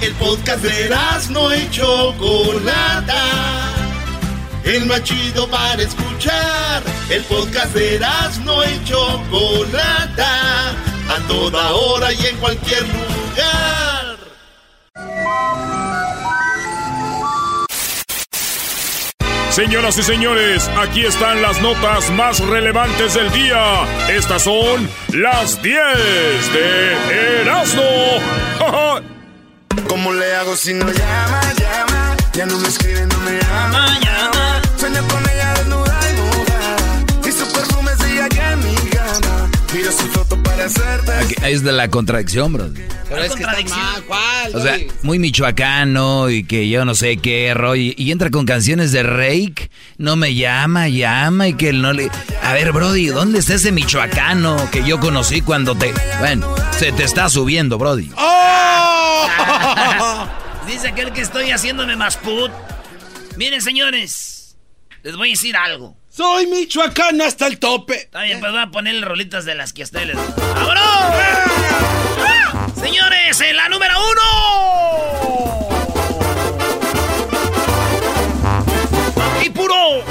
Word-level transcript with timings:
El 0.00 0.14
podcast 0.14 0.62
de 0.62 0.88
no 1.30 1.54
y 1.54 1.68
Chocolata. 1.70 3.22
El 4.64 4.86
más 4.86 5.02
chido 5.04 5.46
para 5.48 5.82
escuchar. 5.82 6.82
El 7.10 7.22
podcast 7.24 7.74
de 7.74 8.00
no 8.42 8.64
y 8.64 8.84
Chocolata. 8.84 10.70
A 10.70 11.28
toda 11.28 11.72
hora 11.72 12.12
y 12.14 12.26
en 12.26 12.36
cualquier 12.38 12.82
lugar. 12.82 14.16
Señoras 19.50 19.98
y 19.98 20.02
señores, 20.02 20.70
aquí 20.78 21.04
están 21.04 21.42
las 21.42 21.60
notas 21.60 22.10
más 22.12 22.40
relevantes 22.40 23.14
del 23.14 23.30
día. 23.32 23.82
Estas 24.08 24.44
son 24.44 24.88
las 25.12 25.60
10 25.60 25.76
de 26.54 27.40
Erasmo. 27.42 28.89
¿Cómo 30.02 30.14
le 30.14 30.34
hago 30.34 30.56
si 30.56 30.72
no 30.72 30.90
llama, 30.90 31.42
llama? 31.58 32.16
Ya 32.32 32.46
no 32.46 32.56
me 32.56 32.68
escribe, 32.68 33.04
no 33.04 33.18
me 33.18 33.38
llama, 33.38 33.98
llama. 34.00 34.39
Aquí, 40.60 41.34
ahí 41.42 41.54
es 41.54 41.62
de 41.62 41.72
la 41.72 41.88
contradicción, 41.88 42.52
bro. 42.52 42.68
Pero 43.08 43.22
es 43.22 43.34
que 43.34 43.42
está 43.42 43.76
mal, 43.76 44.04
¿cuál? 44.04 44.54
O 44.54 44.60
sea, 44.60 44.78
muy 45.02 45.18
michoacano 45.18 46.28
y 46.28 46.44
que 46.44 46.68
yo 46.68 46.84
no 46.84 46.94
sé 46.94 47.16
qué 47.16 47.54
rollo. 47.54 47.92
Y 47.96 48.12
entra 48.12 48.30
con 48.30 48.44
canciones 48.44 48.92
de 48.92 49.02
Rake. 49.02 49.70
No 49.96 50.16
me 50.16 50.34
llama, 50.34 50.88
llama 50.88 51.48
y 51.48 51.54
que 51.54 51.70
él 51.70 51.80
no 51.80 51.94
le. 51.94 52.10
A 52.42 52.52
ver, 52.52 52.72
Brody, 52.72 53.06
¿dónde 53.06 53.38
está 53.38 53.54
ese 53.54 53.72
michoacano 53.72 54.70
que 54.70 54.84
yo 54.84 55.00
conocí 55.00 55.40
cuando 55.40 55.74
te. 55.74 55.94
Bueno, 56.18 56.54
se 56.72 56.92
te 56.92 57.04
está 57.04 57.30
subiendo, 57.30 57.78
Brody. 57.78 58.10
¡Oh! 58.16 59.28
Dice 60.66 60.88
aquel 60.88 61.12
que 61.12 61.22
estoy 61.22 61.50
haciéndome 61.50 61.96
más 61.96 62.18
put. 62.18 62.50
Miren, 63.36 63.62
señores, 63.62 64.58
les 65.02 65.16
voy 65.16 65.28
a 65.28 65.32
decir 65.32 65.56
algo. 65.56 65.99
Soy 66.20 66.46
michoacano 66.48 67.24
hasta 67.24 67.46
el 67.46 67.58
tope. 67.58 67.94
Está 67.94 68.24
bien, 68.24 68.40
pues 68.40 68.52
voy 68.52 68.60
a 68.60 68.66
ponerle 68.66 69.06
rolitas 69.06 69.46
de 69.46 69.54
las 69.54 69.72
que 69.72 69.80
a 69.80 69.84
ustedes 69.86 70.08
les 70.08 70.16
¡Vámonos! 70.36 70.84
Señores, 72.78 73.40
en 73.40 73.56
la 73.56 73.70
número 73.70 73.94
uno. 74.12 74.20
Y 79.42 79.48
puro. 79.48 80.04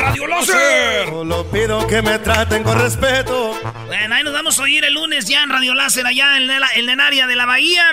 Radio 0.00 0.26
Láser. 0.26 1.08
Solo 1.08 1.48
pido 1.48 1.86
que 1.86 2.02
me 2.02 2.18
traten 2.18 2.64
con 2.64 2.80
respeto. 2.80 3.54
Bueno, 4.00 4.14
ahí 4.14 4.24
nos 4.24 4.32
vamos 4.32 4.58
a 4.58 4.62
oír 4.62 4.82
el 4.82 4.94
lunes 4.94 5.26
ya 5.26 5.42
en 5.42 5.50
Radio 5.50 5.74
Láser, 5.74 6.06
allá 6.06 6.38
en, 6.38 6.50
en 6.50 6.88
el 6.88 7.00
área 7.00 7.26
de 7.26 7.36
la 7.36 7.44
Bahía. 7.44 7.84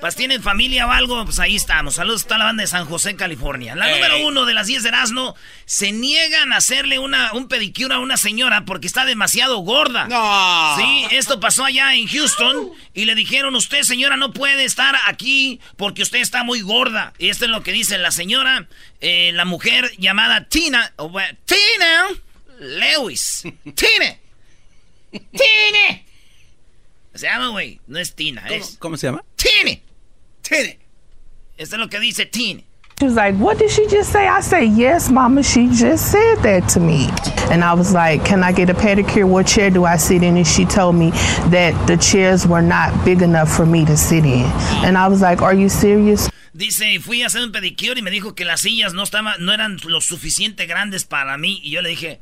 Pues 0.00 0.16
tienen 0.16 0.42
familia 0.42 0.88
o 0.88 0.90
algo, 0.90 1.24
pues 1.24 1.38
ahí 1.38 1.54
estamos. 1.54 1.94
Saludos 1.94 2.24
a 2.24 2.26
toda 2.26 2.38
la 2.38 2.44
banda 2.46 2.62
de 2.62 2.66
San 2.66 2.84
José, 2.84 3.14
California. 3.14 3.76
La 3.76 3.88
número 3.88 4.26
uno 4.26 4.44
de 4.44 4.54
las 4.54 4.66
10 4.66 4.82
de 4.82 4.88
Erasmo, 4.88 5.36
se 5.64 5.92
niegan 5.92 6.52
a 6.52 6.56
hacerle 6.56 6.98
una, 6.98 7.32
un 7.34 7.46
pedicure 7.46 7.94
a 7.94 8.00
una 8.00 8.16
señora 8.16 8.64
porque 8.64 8.88
está 8.88 9.04
demasiado 9.04 9.58
gorda. 9.58 10.08
No. 10.08 10.76
Sí, 10.76 11.06
esto 11.12 11.38
pasó 11.38 11.64
allá 11.64 11.94
en 11.94 12.08
Houston 12.08 12.72
y 12.92 13.04
le 13.04 13.14
dijeron, 13.14 13.54
usted 13.54 13.82
señora 13.84 14.16
no 14.16 14.32
puede 14.32 14.64
estar 14.64 14.96
aquí 15.06 15.60
porque 15.76 16.02
usted 16.02 16.18
está 16.18 16.42
muy 16.42 16.62
gorda. 16.62 17.12
Y 17.18 17.28
esto 17.28 17.44
es 17.44 17.52
lo 17.52 17.62
que 17.62 17.70
dice 17.70 17.98
la 17.98 18.10
señora, 18.10 18.66
eh, 19.00 19.30
la 19.32 19.44
mujer 19.44 19.92
llamada 19.96 20.48
Tina, 20.48 20.92
o, 20.96 21.08
Tina 21.46 22.08
Lewis. 22.58 23.44
Tina. 23.76 24.16
Tina. 25.12 26.02
Se 27.14 27.26
llama, 27.26 27.48
güey, 27.50 27.80
no 27.86 27.98
es 27.98 28.14
Tina, 28.14 28.42
es... 28.48 28.76
¿Cómo 28.78 28.96
se 28.96 29.06
llama? 29.06 29.22
Tina. 29.36 29.78
Tina. 30.42 30.74
Esto 31.58 31.76
es 31.76 31.80
lo 31.80 31.88
que 31.88 32.00
dice 32.00 32.24
Tina. 32.26 32.62
She 32.98 33.06
was 33.06 33.16
like, 33.16 33.34
What 33.36 33.58
did 33.58 33.70
she 33.70 33.86
just 33.88 34.12
say? 34.12 34.28
I 34.28 34.40
said, 34.40 34.62
Yes, 34.76 35.10
Mama, 35.10 35.42
she 35.42 35.68
just 35.68 36.12
said 36.12 36.36
that 36.42 36.68
to 36.70 36.80
me. 36.80 37.08
And 37.50 37.64
I 37.64 37.74
was 37.74 37.92
like, 37.92 38.24
Can 38.24 38.44
I 38.44 38.52
get 38.52 38.70
a 38.70 38.74
pedicure? 38.74 39.28
What 39.28 39.46
chair 39.46 39.70
do 39.70 39.84
I 39.84 39.96
sit 39.96 40.22
in? 40.22 40.36
And 40.36 40.46
she 40.46 40.64
told 40.64 40.94
me 40.94 41.10
that 41.50 41.74
the 41.86 41.96
chairs 41.96 42.46
were 42.46 42.62
not 42.62 43.04
big 43.04 43.20
enough 43.20 43.50
for 43.50 43.66
me 43.66 43.84
to 43.86 43.96
sit 43.96 44.24
in. 44.24 44.44
And 44.84 44.96
I 44.96 45.08
was 45.08 45.20
like, 45.20 45.42
Are 45.42 45.52
you 45.52 45.68
serious? 45.68 46.30
Dice, 46.54 47.00
fui 47.00 47.22
a 47.22 47.26
hacer 47.26 47.42
un 47.42 47.50
pedicure 47.50 47.98
y 47.98 48.02
me 48.02 48.10
dijo 48.10 48.36
que 48.36 48.44
las 48.44 48.60
sillas 48.60 48.94
no 48.94 49.02
estaban, 49.02 49.34
no 49.40 49.52
eran 49.52 49.78
lo 49.84 50.00
suficiente 50.00 50.66
grandes 50.66 51.04
para 51.04 51.36
mí. 51.38 51.60
Y 51.64 51.70
yo 51.70 51.82
le 51.82 51.88
dije, 51.88 52.20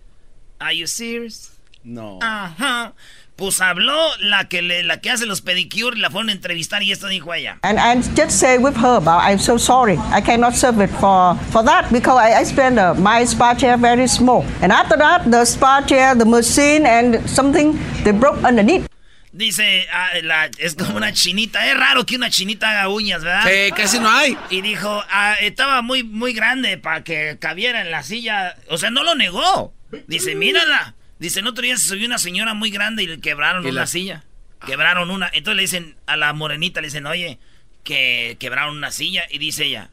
Are 0.60 0.74
you 0.74 0.86
serious? 0.86 1.49
No. 1.82 2.18
Ajá. 2.22 2.92
Pues 3.36 3.62
habló 3.62 3.96
la 4.18 4.48
que 4.48 4.60
le, 4.60 4.82
la 4.82 5.00
que 5.00 5.10
hace 5.10 5.24
los 5.24 5.40
pedicure, 5.40 5.96
la 5.98 6.10
fueron 6.10 6.28
a 6.28 6.32
entrevistar 6.32 6.82
y 6.82 6.92
esto 6.92 7.06
dijo 7.08 7.32
ella. 7.32 7.58
And 7.62 7.78
I 7.78 7.96
just 8.14 8.32
say 8.38 8.58
with 8.58 8.76
her 8.76 8.96
about 8.98 9.22
I'm 9.22 9.38
so 9.38 9.56
sorry. 9.56 9.96
I 10.12 10.20
cannot 10.20 10.54
serve 10.54 10.78
it 10.84 10.90
for 10.90 11.36
for 11.50 11.64
that 11.64 11.90
because 11.90 12.18
I, 12.20 12.38
I 12.38 12.44
spend 12.44 12.78
uh, 12.78 12.92
my 12.94 13.24
spa 13.24 13.54
chair 13.54 13.78
very 13.78 14.06
small. 14.08 14.44
And 14.60 14.70
after 14.70 14.94
that, 14.98 15.30
the 15.30 15.46
spa 15.46 15.80
chair, 15.86 16.14
the 16.14 16.26
machine, 16.26 16.84
and 16.84 17.26
something 17.30 17.78
they 18.04 18.12
broke 18.12 18.44
underneath. 18.44 18.86
Dice, 19.32 19.86
ah, 19.90 20.08
la- 20.22 20.50
es 20.58 20.74
como 20.74 20.96
una 20.98 21.12
chinita. 21.14 21.66
Es 21.66 21.78
raro 21.78 22.04
que 22.04 22.16
una 22.16 22.28
chinita 22.28 22.68
haga 22.68 22.88
uñas, 22.90 23.22
¿verdad? 23.24 23.44
Sí, 23.48 23.72
casi 23.72 24.00
no 24.00 24.10
hay. 24.10 24.36
Y 24.50 24.60
dijo, 24.60 25.02
ah, 25.08 25.34
estaba 25.40 25.80
muy, 25.80 26.02
muy 26.02 26.34
grande 26.34 26.76
para 26.76 27.04
que 27.04 27.38
cabiera 27.40 27.80
en 27.80 27.90
la 27.90 28.02
silla. 28.02 28.54
O 28.68 28.76
sea, 28.76 28.90
no 28.90 29.02
lo 29.02 29.14
negó. 29.14 29.72
Dice, 30.08 30.34
mírala. 30.34 30.94
Dice, 31.20 31.38
el 31.40 31.46
otro 31.46 31.62
día 31.62 31.76
se 31.76 31.84
subió 31.86 32.06
una 32.06 32.18
señora 32.18 32.54
muy 32.54 32.70
grande 32.70 33.04
y 33.04 33.06
le 33.06 33.20
quebraron 33.20 33.64
Y 33.64 33.68
una 33.70 33.82
la- 33.82 33.86
silla. 33.86 34.24
Quebraron 34.66 35.10
una. 35.10 35.26
Entonces 35.32 35.56
le 35.56 35.62
dicen 35.62 35.96
a 36.06 36.16
la 36.16 36.32
morenita, 36.32 36.80
le 36.80 36.88
dicen, 36.88 37.06
oye, 37.06 37.38
que 37.84 38.36
quebraron 38.40 38.76
una 38.76 38.90
silla. 38.90 39.24
Y 39.30 39.38
dice 39.38 39.66
ella, 39.66 39.90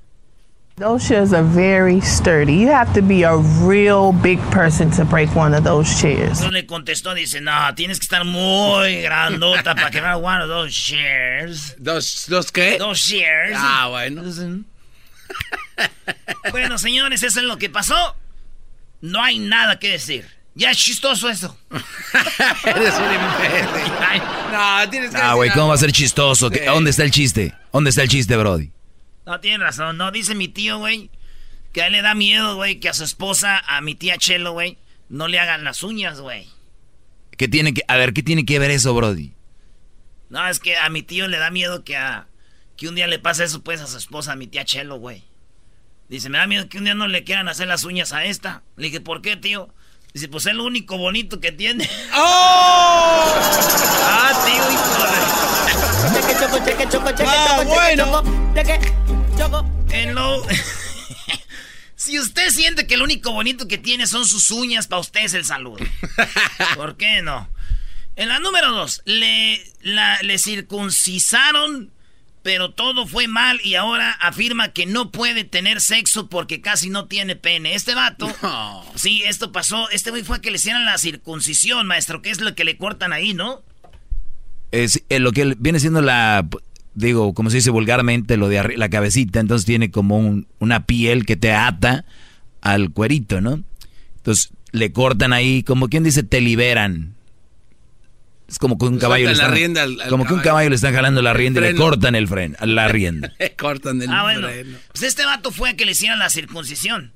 Those 0.78 1.08
chairs 1.08 1.34
are 1.34 1.42
very 1.44 2.00
sturdy. 2.02 2.62
You 2.62 2.72
have 2.72 2.94
to 2.94 3.02
be 3.02 3.24
a 3.24 3.36
real 3.36 4.12
big 4.14 4.40
person 4.52 4.92
to 4.92 5.04
break 5.06 5.36
one 5.36 5.56
of 5.56 5.64
those 5.64 5.90
chairs. 6.00 6.38
entonces 6.40 6.52
le 6.52 6.66
contestó, 6.68 7.16
dice, 7.16 7.42
no, 7.42 7.52
tienes 7.76 7.98
que 8.00 8.04
estar 8.04 8.24
muy 8.26 9.02
grandota 9.02 9.74
para 9.74 9.90
quebrar 9.90 10.18
one 10.18 10.40
of 10.44 10.48
those 10.50 10.72
chairs. 10.72 11.76
¿Dos, 11.80 12.26
dos 12.30 12.52
qué? 12.52 12.78
Dos 12.78 13.02
chairs. 13.06 13.54
Ah, 13.58 13.88
bueno. 13.90 14.22
Bueno, 16.52 16.78
señores, 16.78 17.24
eso 17.24 17.40
es 17.40 17.46
lo 17.46 17.58
que 17.58 17.70
pasó. 17.70 18.16
No 19.02 19.22
hay 19.24 19.40
nada 19.40 19.80
que 19.80 19.90
decir. 19.90 20.26
Ya 20.58 20.72
es 20.72 20.78
chistoso 20.78 21.30
eso. 21.30 21.56
Eres 21.70 22.94
un 22.96 23.14
imbécil. 23.14 23.94
Ay, 24.00 24.22
No, 24.52 24.90
tienes 24.90 25.12
que 25.12 25.18
Ah, 25.18 25.36
güey, 25.36 25.52
¿cómo 25.52 25.68
va 25.68 25.76
a 25.76 25.78
ser 25.78 25.92
chistoso? 25.92 26.50
¿Qué- 26.50 26.66
¿Dónde 26.66 26.90
está 26.90 27.04
el 27.04 27.12
chiste? 27.12 27.54
¿Dónde 27.72 27.92
está 27.92 28.02
el 28.02 28.10
chiste, 28.10 28.36
Brody? 28.36 28.72
No, 29.28 29.40
tiene 29.40 29.64
razón. 29.64 29.98
No, 29.98 30.12
dice 30.12 30.34
mi 30.34 30.48
tío, 30.48 30.80
güey, 30.80 31.12
que 31.74 31.84
a 31.84 31.88
él 31.88 31.94
le 31.94 32.02
da 32.02 32.16
miedo, 32.16 32.56
güey, 32.56 32.80
que 32.80 32.90
a 32.90 32.94
su 32.94 33.04
esposa, 33.04 33.60
a 33.68 33.82
mi 33.82 33.94
tía 33.94 34.18
Chelo, 34.18 34.54
güey, 34.54 34.78
no 35.10 35.28
le 35.28 35.40
hagan 35.40 35.64
las 35.64 35.84
uñas, 35.84 36.22
güey. 36.22 36.48
¿Qué 37.38 37.48
tiene 37.48 37.74
que, 37.76 37.84
a 37.88 37.96
ver, 37.98 38.14
¿qué 38.14 38.24
tiene 38.24 38.44
que 38.46 38.58
ver 38.58 38.72
eso, 38.72 38.96
Brody? 38.96 39.34
No, 40.30 40.48
es 40.48 40.60
que 40.60 40.76
a 40.76 40.90
mi 40.90 41.04
tío 41.04 41.28
le 41.28 41.38
da 41.38 41.52
miedo 41.52 41.84
que 41.84 41.96
a 41.98 42.28
que 42.78 42.88
un 42.88 42.96
día 42.96 43.06
le 43.08 43.20
pase 43.20 43.44
eso, 43.44 43.62
pues, 43.64 43.80
a 43.82 43.88
su 43.88 43.98
esposa, 43.98 44.32
a 44.32 44.36
mi 44.36 44.48
tía 44.48 44.66
Chelo, 44.66 44.98
güey. 44.98 45.24
Dice, 46.10 46.30
me 46.30 46.38
da 46.40 46.48
miedo 46.48 46.68
que 46.70 46.78
un 46.80 46.86
día 46.86 46.96
no 46.96 47.08
le 47.08 47.24
quieran 47.24 47.48
hacer 47.48 47.68
las 47.68 47.84
uñas 47.84 48.12
a 48.14 48.26
esta. 48.26 48.64
Le 48.76 48.86
dije, 48.88 49.02
¿por 49.02 49.22
qué, 49.22 49.36
tío? 49.36 49.70
Dice, 50.18 50.30
pues 50.30 50.48
es 50.48 50.56
lo 50.56 50.64
único 50.64 50.98
bonito 50.98 51.40
que 51.40 51.52
tiene. 51.52 51.88
¡Oh! 52.16 53.36
ah, 54.04 54.32
tío, 54.48 54.72
hijo 54.72 55.04
de... 55.04 55.10
Ah, 57.28 57.62
bueno. 57.68 58.24
En 59.92 60.16
lo... 60.16 60.44
si 61.96 62.18
usted 62.18 62.50
siente 62.50 62.88
que 62.88 62.98
lo 62.98 63.04
único 63.04 63.32
bonito 63.32 63.68
que 63.68 63.78
tiene 63.78 64.08
son 64.08 64.26
sus 64.26 64.50
uñas, 64.50 64.88
para 64.88 65.02
usted 65.02 65.20
es 65.24 65.36
el 65.36 65.46
salud. 65.46 65.80
¿Por 66.76 66.98
qué 66.98 67.22
no? 67.22 67.48
En 68.16 68.30
la 68.30 68.40
número 68.40 68.72
dos, 68.72 69.04
le, 69.06 69.64
la- 69.82 70.18
le 70.24 70.40
circuncisaron, 70.40 71.92
pero 72.48 72.72
todo 72.72 73.06
fue 73.06 73.28
mal 73.28 73.60
y 73.62 73.76
ahora 73.76 74.10
afirma 74.22 74.70
que 74.70 74.86
no 74.86 75.12
puede 75.12 75.44
tener 75.44 75.82
sexo 75.82 76.30
porque 76.30 76.62
casi 76.62 76.90
no 76.90 77.06
tiene 77.08 77.36
pene. 77.36 77.76
Este 77.76 77.94
vato, 77.94 78.34
No. 78.42 78.86
sí, 78.96 79.22
esto 79.28 79.52
pasó, 79.52 79.90
este 79.90 80.12
güey 80.12 80.24
fue 80.24 80.38
a 80.38 80.40
que 80.40 80.50
le 80.50 80.56
hicieran 80.56 80.86
la 80.86 80.98
circuncisión, 80.98 81.86
maestro, 81.88 82.22
que 82.22 82.30
es 82.30 82.40
lo 82.40 82.56
que 82.56 82.64
le 82.64 82.78
cortan 82.78 83.12
ahí, 83.12 83.34
¿no? 83.34 83.64
Es 84.72 85.04
eh, 85.10 85.20
lo 85.20 85.34
que 85.34 85.56
viene 85.60 85.82
siendo 85.82 86.02
la, 86.02 86.48
digo, 86.94 87.34
como 87.34 87.50
se 87.50 87.58
dice 87.58 87.70
vulgarmente, 87.70 88.38
lo 88.38 88.48
de 88.48 88.78
la 88.78 88.88
cabecita, 88.88 89.42
entonces 89.42 89.66
tiene 89.66 89.92
como 89.92 90.18
un- 90.18 90.48
una 90.60 90.86
piel 90.86 91.26
que 91.26 91.36
te 91.36 91.52
ata 91.52 92.06
al 92.62 92.92
cuerito, 92.92 93.42
¿no? 93.42 93.62
Entonces 94.16 94.52
le 94.72 94.94
cortan 94.94 95.34
ahí, 95.34 95.64
como 95.64 95.90
quien 95.90 96.06
dice, 96.06 96.24
te 96.24 96.40
liberan. 96.40 97.14
Es 98.48 98.60
como 98.60 98.78
que 98.78 98.86
un 98.86 98.96
Le 98.96 99.00
caballo 99.02 99.28
le 99.28 99.36
sueltan 99.36 99.52
la 99.52 99.58
están, 99.58 99.58
rienda 99.58 99.84
al- 99.84 100.02
al 100.02 100.10
como 100.10 100.24
que 100.26 100.34
un 100.34 100.40
caballo. 100.40 100.50
caballo 100.50 100.70
le 100.70 100.76
están 100.76 100.94
jalando 100.94 101.22
la 101.22 101.34
rienda 101.34 101.60
y 101.60 101.64
le 101.74 101.76
cortan 101.76 102.16
el 102.16 102.28
freno, 102.28 102.56
la 102.62 102.88
rienda. 102.90 103.34
Cortan 103.58 104.02
el 104.02 104.10
Ah, 104.10 104.24
bueno. 104.24 104.48
freno. 104.48 104.78
Pues 104.94 105.04
este 105.04 105.26
vato 105.26 105.52
fue 105.52 105.70
a 105.72 105.76
que 105.76 105.86
le 105.86 105.92
hicieran 105.92 106.20
la 106.20 106.30
circuncisión. 106.30 107.14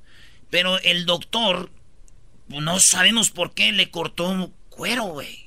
Pero 0.49 0.77
el 0.79 1.05
doctor, 1.05 1.71
no 2.49 2.79
sabemos 2.81 3.29
por 3.31 3.53
qué, 3.53 3.71
le 3.71 3.89
cortó 3.89 4.51
cuero, 4.69 5.03
güey. 5.03 5.45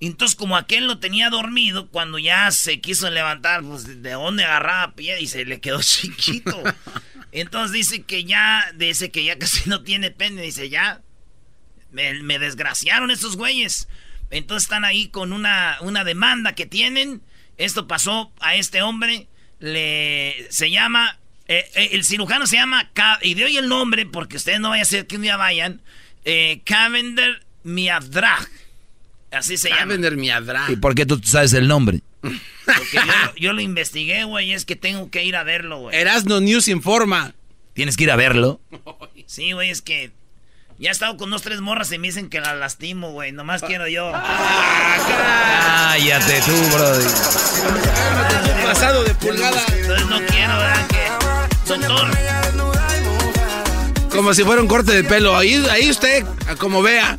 entonces, 0.00 0.36
como 0.36 0.56
aquel 0.56 0.86
lo 0.86 0.98
tenía 0.98 1.28
dormido, 1.30 1.88
cuando 1.88 2.18
ya 2.18 2.50
se 2.52 2.80
quiso 2.80 3.10
levantar, 3.10 3.62
pues 3.62 4.02
de 4.02 4.12
dónde 4.12 4.44
agarraba 4.44 4.94
pie 4.94 5.20
y 5.20 5.26
se 5.26 5.44
le 5.44 5.60
quedó 5.60 5.80
chiquito. 5.82 6.62
Entonces 7.32 7.72
dice 7.72 8.02
que 8.02 8.24
ya, 8.24 8.72
dice 8.76 9.10
que 9.10 9.24
ya 9.24 9.36
casi 9.38 9.68
no 9.68 9.82
tiene 9.82 10.10
pene, 10.12 10.42
dice 10.42 10.68
ya, 10.70 11.02
me, 11.90 12.38
desgraciaron 12.38 13.10
estos 13.10 13.36
güeyes. 13.36 13.88
Entonces 14.30 14.64
están 14.64 14.84
ahí 14.84 15.08
con 15.08 15.32
una, 15.32 15.76
una 15.80 16.04
demanda 16.04 16.54
que 16.54 16.66
tienen. 16.66 17.22
Esto 17.56 17.86
pasó 17.86 18.32
a 18.40 18.54
este 18.54 18.82
hombre, 18.82 19.26
le, 19.58 20.46
se 20.50 20.70
llama, 20.70 21.18
eh, 21.46 21.64
eh, 21.74 21.90
el 21.92 22.04
cirujano 22.04 22.46
se 22.46 22.56
llama, 22.56 22.90
y 23.22 23.34
de 23.34 23.44
hoy 23.44 23.56
el 23.56 23.68
nombre, 23.68 24.06
porque 24.06 24.36
ustedes 24.36 24.60
no 24.60 24.70
vayan 24.70 24.82
a 24.82 24.86
ser 24.86 25.06
que 25.06 25.16
un 25.16 25.22
día 25.22 25.36
vayan, 25.36 25.82
eh, 26.24 26.62
Cavender 26.64 27.44
Miadrag. 27.64 28.48
Así 29.30 29.56
se 29.56 29.68
llama. 29.70 29.94
¿Y 30.68 30.76
por 30.76 30.94
qué 30.94 31.06
tú 31.06 31.20
sabes 31.22 31.52
el 31.52 31.68
nombre? 31.68 32.00
Porque 32.20 32.98
yo, 33.36 33.52
lo 33.52 33.60
investigué, 33.60 34.24
güey, 34.24 34.52
es 34.52 34.64
que 34.64 34.76
tengo 34.76 35.10
que 35.10 35.24
ir 35.24 35.36
a 35.36 35.44
verlo, 35.44 35.80
güey. 35.80 35.96
Erasno 35.96 36.40
News 36.40 36.68
informa. 36.68 37.34
¿Tienes 37.74 37.96
que 37.96 38.04
ir 38.04 38.10
a 38.10 38.16
verlo? 38.16 38.60
Sí, 39.26 39.52
güey, 39.52 39.70
es 39.70 39.80
que 39.80 40.10
ya 40.80 40.88
he 40.88 40.92
estado 40.92 41.16
con 41.18 41.30
dos, 41.30 41.42
tres 41.42 41.60
morras 41.60 41.92
y 41.92 41.98
me 41.98 42.08
dicen 42.08 42.30
que 42.30 42.40
la 42.40 42.54
lastimo, 42.54 43.10
güey. 43.10 43.32
Nomás 43.32 43.60
quiero 43.62 43.86
yo. 43.86 44.10
Cállate 45.62 46.40
tú, 46.40 46.56
brody. 46.74 47.04
pasado 48.64 49.04
de 49.04 49.14
pulgada. 49.14 49.62
Entonces 49.72 50.06
no 50.06 50.18
quiero, 50.26 50.56
¿verdad? 50.56 50.86
Que... 50.88 51.10
Doctor. 51.68 52.10
Como 54.10 54.32
si 54.32 54.42
fuera 54.42 54.62
un 54.62 54.68
corte 54.68 54.92
de 54.92 55.04
pelo. 55.04 55.36
Ahí, 55.36 55.62
ahí 55.70 55.90
usted, 55.90 56.24
como 56.58 56.80
vea. 56.82 57.14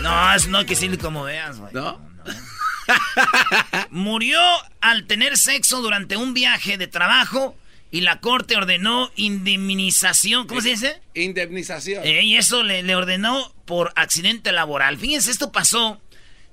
No, 0.00 0.34
es 0.34 0.46
no 0.46 0.64
que 0.64 0.76
sí 0.76 0.96
como 0.96 1.24
veas, 1.24 1.58
güey. 1.58 1.72
¿No? 1.74 2.00
Murió 3.90 4.40
al 4.80 5.06
tener 5.06 5.36
sexo 5.36 5.82
durante 5.82 6.16
un 6.16 6.32
viaje 6.32 6.78
de 6.78 6.86
trabajo 6.86 7.56
y 7.94 8.00
la 8.00 8.18
corte 8.18 8.56
ordenó 8.56 9.12
indemnización. 9.14 10.48
¿Cómo 10.48 10.60
se 10.60 10.70
dice? 10.70 11.00
Indemnización. 11.14 12.04
Eh, 12.04 12.24
y 12.24 12.36
eso 12.36 12.64
le, 12.64 12.92
ordenó 12.92 13.54
por 13.66 13.92
accidente 13.94 14.50
laboral. 14.50 14.98
Fíjense, 14.98 15.30
esto 15.30 15.52
pasó. 15.52 16.00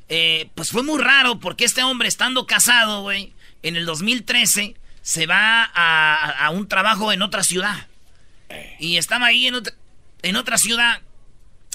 Eh, 0.07 0.51
pues 0.53 0.69
fue 0.69 0.83
muy 0.83 1.01
raro 1.01 1.39
porque 1.39 1.65
este 1.65 1.81
hombre, 1.81 2.07
estando 2.07 2.45
casado, 2.45 3.01
güey, 3.01 3.33
en 3.63 3.75
el 3.75 3.87
2013, 3.87 4.75
se 5.01 5.25
va 5.25 5.63
a, 5.63 6.47
un 6.51 6.67
trabajo 6.67 7.11
en 7.11 7.23
otra 7.23 7.41
ciudad. 7.41 7.87
Y 8.77 8.97
estaba 8.97 9.25
ahí 9.25 9.47
en 9.47 9.55
en 10.21 10.35
otra 10.35 10.59
ciudad 10.59 11.01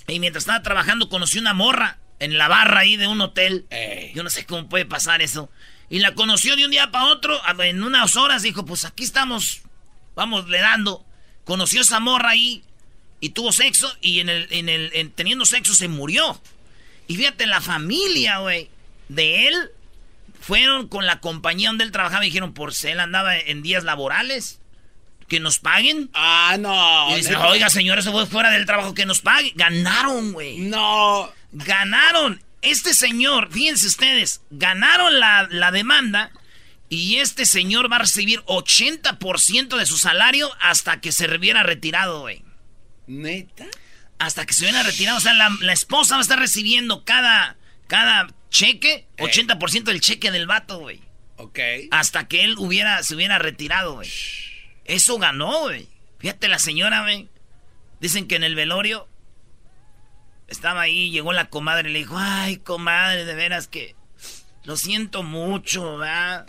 y 0.06 0.20
mientras 0.20 0.42
estaba 0.42 0.62
trabajando 0.62 1.08
conocí 1.08 1.40
una 1.40 1.54
morra 1.54 1.98
en 2.20 2.38
la 2.38 2.46
barra 2.46 2.82
ahí 2.82 2.94
de 2.94 3.08
un 3.08 3.20
hotel. 3.20 3.66
Yo 4.14 4.22
no 4.22 4.30
sé 4.30 4.46
cómo 4.46 4.68
puede 4.68 4.86
pasar 4.86 5.22
eso. 5.22 5.50
Y 5.88 6.00
la 6.00 6.14
conoció 6.14 6.56
de 6.56 6.64
un 6.64 6.70
día 6.70 6.90
para 6.90 7.06
otro, 7.06 7.40
en 7.62 7.82
unas 7.82 8.16
horas 8.16 8.42
dijo, 8.42 8.64
pues 8.64 8.84
aquí 8.84 9.04
estamos, 9.04 9.62
vamos 10.14 10.48
le 10.48 10.60
dando. 10.60 11.04
Conoció 11.44 11.82
esa 11.82 12.00
morra 12.00 12.30
ahí 12.30 12.64
y 13.20 13.30
tuvo 13.30 13.52
sexo 13.52 13.92
y 14.00 14.20
en 14.20 14.28
el, 14.28 14.48
en 14.50 14.68
el, 14.68 15.12
teniendo 15.14 15.44
sexo 15.44 15.74
se 15.74 15.88
murió. 15.88 16.40
Y 17.06 17.16
fíjate, 17.16 17.46
la 17.46 17.60
familia, 17.60 18.38
güey, 18.38 18.68
de 19.08 19.46
él 19.46 19.70
fueron 20.40 20.88
con 20.88 21.06
la 21.06 21.20
compañía 21.20 21.68
donde 21.68 21.84
él 21.84 21.92
trabajaba 21.92 22.24
y 22.24 22.28
dijeron, 22.28 22.52
por 22.52 22.74
si 22.74 22.88
él 22.88 23.00
andaba 23.00 23.36
en 23.38 23.62
días 23.62 23.84
laborales 23.84 24.60
que 25.28 25.40
nos 25.40 25.58
paguen. 25.58 26.10
Ah, 26.14 26.56
no. 26.58 27.10
Y 27.12 27.16
dice, 27.16 27.36
oiga, 27.36 27.70
señor, 27.70 27.98
eso 27.98 28.12
fue 28.12 28.26
fuera 28.26 28.50
del 28.50 28.66
trabajo 28.66 28.94
que 28.94 29.06
nos 29.06 29.20
paguen. 29.20 29.52
Ganaron, 29.54 30.32
güey. 30.32 30.58
No. 30.58 31.30
Ganaron. 31.52 32.42
Este 32.62 32.94
señor, 32.94 33.52
fíjense 33.52 33.86
ustedes, 33.86 34.42
ganaron 34.50 35.20
la, 35.20 35.46
la 35.50 35.70
demanda 35.70 36.32
y 36.88 37.16
este 37.16 37.46
señor 37.46 37.90
va 37.90 37.96
a 37.96 38.00
recibir 38.00 38.40
80% 38.42 39.76
de 39.76 39.86
su 39.86 39.98
salario 39.98 40.50
hasta 40.60 41.00
que 41.00 41.12
se 41.12 41.26
viera 41.38 41.62
retirado, 41.62 42.20
güey. 42.20 42.44
¿Neta? 43.06 43.66
Hasta 44.18 44.46
que 44.46 44.54
se 44.54 44.64
viera 44.64 44.82
retirado. 44.82 45.18
O 45.18 45.20
sea, 45.20 45.34
la, 45.34 45.72
esposa 45.72 46.14
va 46.14 46.20
a 46.20 46.22
estar 46.22 46.38
recibiendo 46.38 47.04
cada, 47.04 47.56
cada 47.88 48.28
cheque, 48.50 49.06
80% 49.18 49.84
del 49.84 50.00
cheque 50.00 50.30
del 50.30 50.46
vato, 50.46 50.78
güey. 50.78 51.00
Ok. 51.36 51.58
Hasta 51.90 52.28
que 52.28 52.44
él 52.44 52.54
hubiera, 52.58 53.02
se 53.02 53.14
hubiera 53.14 53.38
retirado, 53.38 53.94
güey. 53.94 54.10
Eso 54.84 55.18
ganó, 55.18 55.62
güey. 55.62 55.88
Fíjate 56.18 56.48
la 56.48 56.58
señora, 56.58 57.02
güey. 57.02 57.28
Dicen 58.00 58.28
que 58.28 58.36
en 58.36 58.44
el 58.44 58.54
velorio 58.54 59.08
estaba 60.48 60.82
ahí, 60.82 61.10
llegó 61.10 61.32
la 61.32 61.50
comadre 61.50 61.90
y 61.90 61.92
le 61.92 61.98
dijo, 62.00 62.16
ay, 62.18 62.58
comadre, 62.58 63.24
de 63.24 63.34
veras 63.34 63.68
que 63.68 63.94
lo 64.64 64.76
siento 64.76 65.22
mucho, 65.22 65.98
¿verdad? 65.98 66.46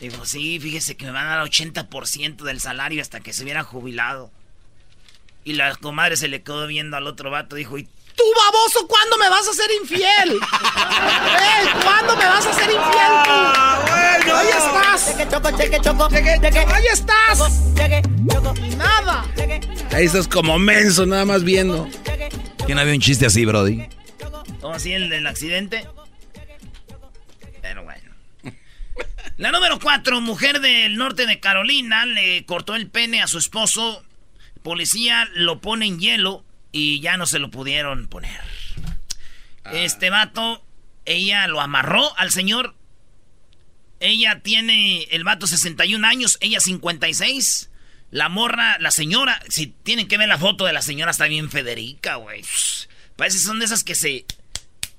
Dijo, 0.00 0.24
sí, 0.24 0.58
fíjese 0.60 0.96
que 0.96 1.04
me 1.06 1.12
van 1.12 1.26
a 1.26 1.36
dar 1.36 1.46
80% 1.46 2.42
del 2.42 2.60
salario 2.60 3.02
hasta 3.02 3.20
que 3.20 3.32
se 3.32 3.42
hubiera 3.42 3.62
jubilado. 3.62 4.30
Y 5.44 5.54
la 5.54 5.74
comadre 5.76 6.16
se 6.16 6.28
le 6.28 6.42
quedó 6.42 6.66
viendo 6.66 6.96
al 6.96 7.06
otro 7.06 7.30
vato, 7.30 7.56
dijo, 7.56 7.76
¿y 7.78 7.84
tú, 7.84 8.24
baboso, 8.46 8.86
cuándo 8.86 9.18
me 9.18 9.28
vas 9.28 9.46
a 9.48 9.52
ser 9.52 9.70
infiel? 9.80 10.32
¿Eh? 10.32 11.68
¿Cuándo 11.82 12.16
me 12.16 12.24
vas 12.24 12.46
a 12.46 12.52
ser 12.52 12.70
infiel 12.70 13.12
tú? 13.24 13.30
Ah, 13.30 13.82
bueno. 13.86 14.36
Ahí 14.36 14.48
estás. 14.48 15.10
Ahí 16.72 16.84
estás. 16.92 17.60
Nada. 18.76 19.26
Ahí 19.92 20.06
estás 20.06 20.28
como 20.28 20.58
menso, 20.58 21.04
nada 21.06 21.24
más 21.24 21.42
viendo. 21.42 21.88
¿Quién 22.70 22.78
había 22.78 22.94
un 22.94 23.00
chiste 23.00 23.26
así, 23.26 23.44
Brody? 23.44 23.82
¿Cómo 24.60 24.74
así 24.74 24.92
el 24.92 25.08
del 25.08 25.26
accidente? 25.26 25.88
Pero 27.60 27.82
bueno. 27.82 28.12
La 29.38 29.50
número 29.50 29.80
cuatro, 29.80 30.20
mujer 30.20 30.60
del 30.60 30.94
norte 30.96 31.26
de 31.26 31.40
Carolina, 31.40 32.06
le 32.06 32.44
cortó 32.44 32.76
el 32.76 32.88
pene 32.88 33.22
a 33.22 33.26
su 33.26 33.38
esposo. 33.38 34.04
Policía 34.62 35.28
lo 35.34 35.60
pone 35.60 35.84
en 35.86 35.98
hielo 35.98 36.44
y 36.70 37.00
ya 37.00 37.16
no 37.16 37.26
se 37.26 37.40
lo 37.40 37.50
pudieron 37.50 38.06
poner. 38.06 38.40
Ah. 39.64 39.72
Este 39.72 40.08
vato, 40.10 40.64
ella 41.06 41.48
lo 41.48 41.60
amarró 41.60 42.16
al 42.20 42.30
señor. 42.30 42.76
Ella 43.98 44.42
tiene, 44.44 45.08
el 45.10 45.24
vato 45.24 45.48
61 45.48 46.06
años, 46.06 46.38
ella 46.40 46.60
56. 46.60 47.69
La 48.10 48.28
morra, 48.28 48.78
la 48.78 48.90
señora, 48.90 49.40
si 49.48 49.68
tienen 49.68 50.08
que 50.08 50.18
ver 50.18 50.28
la 50.28 50.38
foto 50.38 50.64
de 50.64 50.72
la 50.72 50.82
señora, 50.82 51.12
está 51.12 51.26
bien 51.26 51.50
Federica, 51.50 52.16
güey. 52.16 52.44
Parece 53.16 53.38
que 53.38 53.44
son 53.44 53.58
de 53.58 53.66
esas 53.66 53.84
que 53.84 53.94
se 53.94 54.24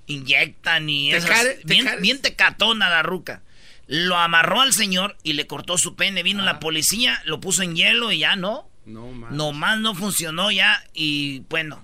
inyectan 0.06 0.90
y 0.90 1.14
esas, 1.14 1.58
bien, 1.66 1.88
bien 2.02 2.22
tecatona 2.22 2.90
la 2.90 3.04
ruca. 3.04 3.42
Lo 3.88 4.18
amarró 4.18 4.62
al 4.62 4.74
señor 4.74 5.18
y 5.24 5.34
le 5.34 5.48
cortó 5.48 5.78
su 5.78 5.96
pene. 5.96 6.24
Vino 6.24 6.44
la 6.44 6.60
policía, 6.60 7.22
lo 7.26 7.42
puso 7.42 7.64
en 7.64 7.76
hielo 7.76 8.12
y 8.12 8.20
ya 8.20 8.36
no. 8.36 8.70
No 8.86 9.08
más. 9.12 9.32
Nomás 9.32 9.80
no 9.80 9.96
funcionó 9.96 10.52
ya 10.52 10.84
y 10.94 11.40
bueno. 11.50 11.84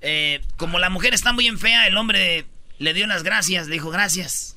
Eh, 0.00 0.40
como 0.56 0.78
la 0.78 0.88
mujer 0.88 1.14
está 1.14 1.32
muy 1.32 1.46
en 1.46 1.58
fea, 1.58 1.86
el 1.86 1.96
hombre 1.96 2.46
le 2.78 2.94
dio 2.94 3.06
las 3.06 3.22
gracias, 3.22 3.66
le 3.66 3.74
dijo 3.74 3.90
gracias. 3.90 4.56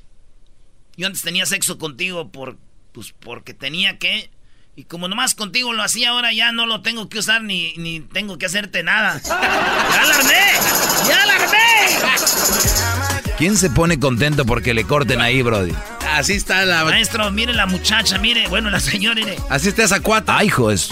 Yo 0.96 1.08
antes 1.08 1.22
tenía 1.22 1.46
sexo 1.46 1.78
contigo 1.78 2.32
por, 2.32 2.58
pues 2.92 3.14
porque 3.20 3.54
tenía 3.54 3.98
que. 3.98 4.30
Y 4.80 4.86
como 4.86 5.10
nomás 5.10 5.36
contigo 5.36 5.74
lo 5.74 5.84
hacía, 5.84 6.12
ahora 6.12 6.32
ya 6.32 6.54
no 6.54 6.66
lo 6.66 6.82
tengo 6.82 7.10
que 7.10 7.20
usar 7.20 7.44
ni, 7.44 7.74
ni 7.76 8.00
tengo 8.00 8.38
que 8.38 8.46
hacerte 8.46 8.82
nada. 8.82 9.22
¡Ya 9.26 10.06
la 10.06 10.16
armé! 10.16 10.34
¡Ya 11.06 11.26
la 11.26 11.36
armé! 11.36 13.34
¿Quién 13.38 13.58
se 13.58 13.70
pone 13.70 14.00
contento 14.00 14.46
porque 14.46 14.74
le 14.74 14.86
corten 14.86 15.20
ahí, 15.20 15.42
Brody? 15.42 15.74
Así 16.12 16.32
está 16.32 16.64
la... 16.64 16.86
Maestro, 16.86 17.30
mire 17.30 17.52
la 17.54 17.66
muchacha, 17.66 18.20
mire. 18.20 18.48
Bueno, 18.48 18.70
la 18.70 18.80
señora, 18.80 19.16
mire. 19.16 19.36
Así 19.50 19.68
está 19.68 19.84
esa 19.84 20.00
cuata. 20.00 20.38
Ay, 20.38 20.48
hijo, 20.48 20.72
es... 20.72 20.92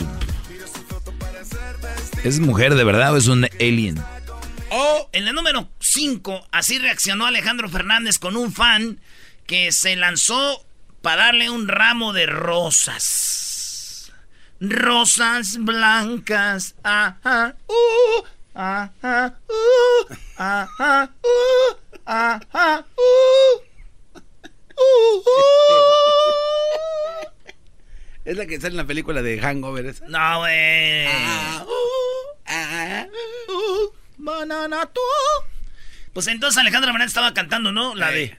¿Es 2.25 2.41
mujer 2.41 2.75
de 2.75 2.84
verdad 2.84 3.13
o 3.13 3.17
es 3.17 3.27
un 3.27 3.48
alien? 3.58 4.03
Oh, 4.70 5.08
en 5.13 5.24
la 5.24 5.32
número 5.32 5.70
5, 5.79 6.50
así 6.51 6.77
reaccionó 6.77 7.25
Alejandro 7.25 7.70
Fernández 7.70 8.20
con 8.20 8.36
un 8.36 8.51
fan 8.51 9.00
que 9.46 9.72
se 9.72 9.96
lanzó 9.96 10.62
para 11.01 11.27
darle 11.27 11.50
un 11.50 11.70
ramo 11.70 12.12
de 12.12 12.25
rosas. 12.25 13.47
Rosas 14.60 15.58
blancas, 15.60 16.76
ajá, 16.84 17.56
uh, 17.68 18.24
ajá, 18.56 19.40
uh, 19.48 20.08
ajá, 20.38 21.12
uh, 21.24 21.78
ajá, 22.06 22.86
uh, 22.98 23.62
uh, 24.16 25.18
uh. 25.20 25.28
Es 28.26 28.36
la 28.36 28.46
que 28.46 28.60
sale 28.60 28.72
en 28.72 28.78
la 28.78 28.86
película 28.86 29.22
de 29.22 29.40
Hangover 29.40 29.86
esa. 29.86 30.06
No, 30.10 30.40
güey. 30.40 31.06
Ah, 31.06 31.64
uh, 31.66 32.28
ah, 32.46 33.08
uh, 33.48 33.94
banana 34.18 34.86
tú. 34.88 35.00
Pues 36.12 36.28
entonces 36.28 36.58
Alejandro 36.58 36.92
Fernández 36.92 37.12
estaba 37.12 37.34
cantando, 37.34 37.72
¿no? 37.72 37.96
La 37.96 38.12
de. 38.12 38.38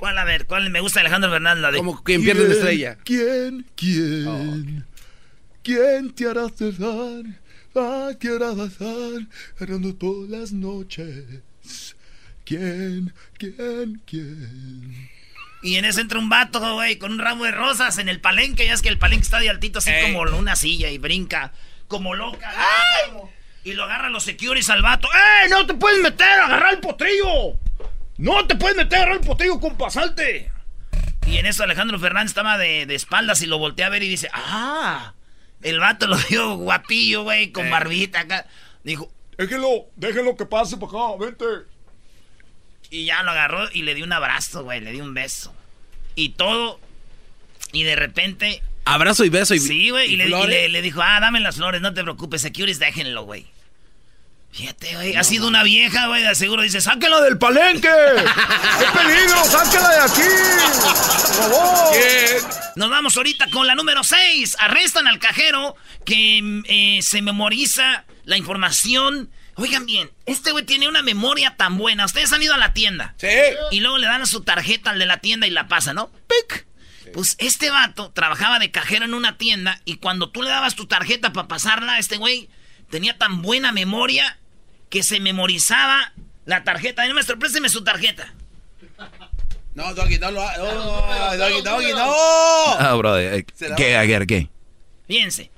¿Cuál? 0.00 0.16
A 0.16 0.24
ver, 0.24 0.46
¿cuál 0.46 0.70
me 0.70 0.80
gusta 0.80 1.00
Alejandro 1.00 1.30
Fernández? 1.30 1.60
La 1.60 1.70
de. 1.72 1.76
Como 1.76 2.02
quien 2.02 2.22
pierde 2.22 2.46
una 2.46 2.54
estrella. 2.54 2.96
¿Quién? 3.04 3.66
¿Quién? 3.76 4.26
Oh. 4.26 4.82
¿Quién 5.62 6.14
te 6.14 6.26
hará 6.26 6.48
cerrar? 6.48 7.24
¿A 7.74 8.14
qué 8.18 8.30
hora 8.30 8.52
vas 8.52 8.80
a 8.80 9.96
todas 9.98 10.30
las 10.30 10.52
noches? 10.52 11.42
¿Quién? 12.46 13.12
¿Quién? 13.36 14.00
¿Quién? 14.06 15.10
Y 15.62 15.76
en 15.76 15.84
ese 15.84 16.00
entra 16.00 16.18
un 16.18 16.30
vato, 16.30 16.76
güey, 16.76 16.96
con 16.96 17.12
un 17.12 17.18
ramo 17.18 17.44
de 17.44 17.50
rosas 17.50 17.98
en 17.98 18.08
el 18.08 18.22
palenque. 18.22 18.64
Ya 18.64 18.72
es 18.72 18.80
que 18.80 18.88
el 18.88 18.96
palenque 18.96 19.24
está 19.24 19.38
de 19.38 19.50
altito, 19.50 19.80
así 19.80 19.90
como 20.00 20.22
una 20.22 20.56
silla 20.56 20.88
y 20.88 20.96
brinca 20.96 21.52
como 21.88 22.14
loca. 22.14 22.50
¡Ay! 22.56 23.20
Y 23.64 23.74
lo 23.74 23.84
agarran 23.84 24.14
los 24.14 24.24
securities 24.24 24.70
al 24.70 24.80
vato. 24.80 25.08
¡Eh! 25.08 25.50
¡No 25.50 25.66
te 25.66 25.74
puedes 25.74 26.00
meter! 26.00 26.40
¡Agarrar 26.40 26.72
el 26.72 26.80
potrillo! 26.80 27.58
¡No 28.20 28.46
te 28.46 28.54
puedes 28.54 28.76
meter! 28.76 28.98
¡Agarrar 28.98 29.16
el 29.16 29.26
potrillo, 29.26 29.58
compa! 29.58 29.88
¡Salte! 29.88 30.50
Y 31.26 31.38
en 31.38 31.46
eso 31.46 31.64
Alejandro 31.64 31.98
Fernández 31.98 32.32
estaba 32.32 32.58
de, 32.58 32.82
espaldas 32.94 33.40
y 33.40 33.46
lo 33.46 33.58
voltea 33.58 33.86
a 33.86 33.90
ver 33.90 34.02
y 34.02 34.08
dice: 34.08 34.28
¡Ah! 34.34 35.14
El 35.62 35.80
vato 35.80 36.06
lo 36.06 36.16
dio 36.28 36.56
guapillo, 36.56 37.22
güey, 37.22 37.50
con 37.50 37.70
barbita 37.70 38.20
acá. 38.20 38.46
Dijo: 38.84 39.10
Déjelo, 39.38 39.86
déjelo 39.96 40.36
que 40.36 40.44
pase 40.44 40.76
para 40.76 40.92
acá, 40.92 41.16
vente. 41.18 41.44
Y 42.90 43.06
ya 43.06 43.22
lo 43.22 43.30
agarró 43.30 43.70
y 43.72 43.82
le 43.82 43.94
dio 43.94 44.04
un 44.04 44.12
abrazo, 44.12 44.64
güey, 44.64 44.80
le 44.80 44.92
dio 44.92 45.02
un 45.02 45.14
beso. 45.14 45.54
Y 46.14 46.30
todo. 46.30 46.78
Y 47.72 47.84
de 47.84 47.96
repente. 47.96 48.62
Abrazo 48.84 49.24
y 49.24 49.30
beso 49.30 49.54
y. 49.54 49.60
Sí, 49.60 49.88
güey. 49.88 50.12
Y, 50.12 50.16
le, 50.16 50.82
dijo, 50.82 51.00
ah, 51.02 51.20
dame 51.20 51.40
las 51.40 51.56
flores, 51.56 51.80
no 51.80 51.94
te 51.94 52.02
preocupes, 52.02 52.42
securities, 52.42 52.80
déjenlo, 52.80 53.22
güey. 53.22 53.46
Fíjate, 54.52 54.94
güey. 54.96 55.16
ha 55.16 55.24
sido 55.24 55.46
una 55.46 55.62
vieja, 55.62 56.06
güey. 56.08 56.22
De 56.22 56.34
seguro 56.34 56.62
dice, 56.62 56.80
sáquenla 56.80 57.20
del 57.20 57.38
palenque. 57.38 57.88
¡Qué 58.78 58.98
peligro! 58.98 59.44
¡Sáquenla 59.44 59.90
de 59.90 60.00
aquí! 60.00 60.28
¡Por 60.82 61.34
favor! 61.34 61.96
Nos 62.76 62.90
vamos 62.90 63.16
ahorita 63.16 63.46
con 63.50 63.66
la 63.66 63.74
número 63.74 64.02
6. 64.02 64.56
Arrestan 64.58 65.06
al 65.06 65.18
cajero 65.18 65.76
que 66.04 66.62
eh, 66.66 67.00
se 67.02 67.22
memoriza 67.22 68.04
la 68.24 68.36
información 68.36 69.30
Oigan 69.60 69.84
bien, 69.84 70.10
este 70.24 70.52
güey 70.52 70.64
tiene 70.64 70.88
una 70.88 71.02
memoria 71.02 71.54
tan 71.56 71.76
buena. 71.76 72.06
Ustedes 72.06 72.32
han 72.32 72.42
ido 72.42 72.54
a 72.54 72.58
la 72.58 72.72
tienda. 72.72 73.14
Sí. 73.18 73.28
Y 73.70 73.80
luego 73.80 73.98
le 73.98 74.06
dan 74.06 74.22
a 74.22 74.26
su 74.26 74.42
tarjeta 74.42 74.90
al 74.90 74.98
de 74.98 75.04
la 75.04 75.18
tienda 75.18 75.46
y 75.46 75.50
la 75.50 75.68
pasa, 75.68 75.92
¿no? 75.92 76.10
¡Pic! 76.28 76.66
Pues 77.12 77.36
este 77.38 77.70
vato 77.70 78.10
trabajaba 78.12 78.58
de 78.58 78.70
cajero 78.70 79.04
en 79.04 79.12
una 79.12 79.36
tienda 79.36 79.80
y 79.84 79.96
cuando 79.96 80.30
tú 80.30 80.42
le 80.42 80.48
dabas 80.48 80.76
tu 80.76 80.86
tarjeta 80.86 81.34
para 81.34 81.46
pasarla, 81.46 81.98
este 81.98 82.16
güey 82.16 82.48
tenía 82.90 83.16
tan 83.16 83.42
buena 83.42 83.72
memoria 83.72 84.38
que 84.90 85.02
se 85.02 85.20
memorizaba 85.20 86.12
la 86.44 86.64
tarjeta. 86.64 87.02
Ay, 87.02 87.12
maestro, 87.14 87.38
présteme 87.38 87.68
su 87.68 87.82
tarjeta. 87.82 88.34
No, 89.74 89.94
Doggy, 89.94 90.18
no 90.18 90.30
lo 90.32 90.40
No, 90.42 91.36
Doggy, 91.36 91.62
Doggy, 91.62 91.92
no. 91.92 92.12
Ah, 92.78 92.94
brother. 92.98 93.44
¿Qué, 93.76 93.96
Aguer, 93.96 94.26
qué? 94.26 94.48
Fíjense. 95.06 95.50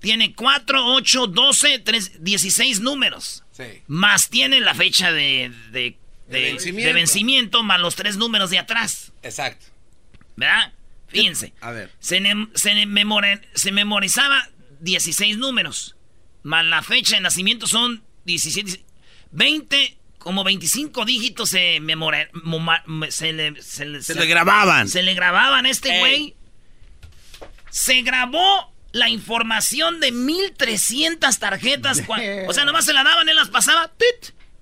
Tiene 0.00 0.34
4, 0.34 0.94
8, 0.94 1.26
12, 1.28 1.78
3, 1.78 2.24
16 2.24 2.80
números. 2.80 3.44
Sí. 3.52 3.82
Más 3.86 4.28
tiene 4.28 4.60
la 4.60 4.74
fecha 4.74 5.12
de, 5.12 5.52
de, 5.70 5.96
vencimiento. 6.28 7.62
más 7.62 7.80
los 7.80 7.94
tres 7.94 8.16
números 8.16 8.50
de 8.50 8.58
atrás. 8.58 9.12
Exacto. 9.22 9.66
¿Verdad? 10.34 10.72
Fíjense. 11.06 11.52
A 11.60 11.70
ver. 11.70 11.90
Se, 12.00 12.20
se, 12.54 12.86
se 13.54 13.72
memorizaba 13.72 14.48
16 14.80 15.38
números. 15.38 15.94
Más 16.42 16.64
la 16.64 16.82
fecha 16.82 17.16
de 17.16 17.22
nacimiento 17.22 17.66
son 17.66 18.02
17. 18.24 18.84
20, 19.32 19.98
como 20.18 20.44
25 20.44 21.04
dígitos 21.04 21.50
se, 21.50 21.80
se, 23.10 23.32
le, 23.32 23.62
se, 23.62 24.14
le, 24.14 24.26
grababan. 24.26 24.88
Se 24.88 25.02
le 25.02 25.14
grababan 25.14 25.66
a 25.66 25.70
este 25.70 25.98
güey. 25.98 26.36
Se 27.70 28.02
grabó 28.02 28.72
la 28.92 29.08
información 29.08 30.00
de 30.00 30.12
1300 30.12 31.38
tarjetas. 31.38 32.02
o 32.48 32.52
sea, 32.52 32.64
nomás 32.64 32.84
se 32.84 32.92
la 32.92 33.02
daban, 33.04 33.28
él 33.28 33.36
las 33.36 33.48
pasaba. 33.48 33.90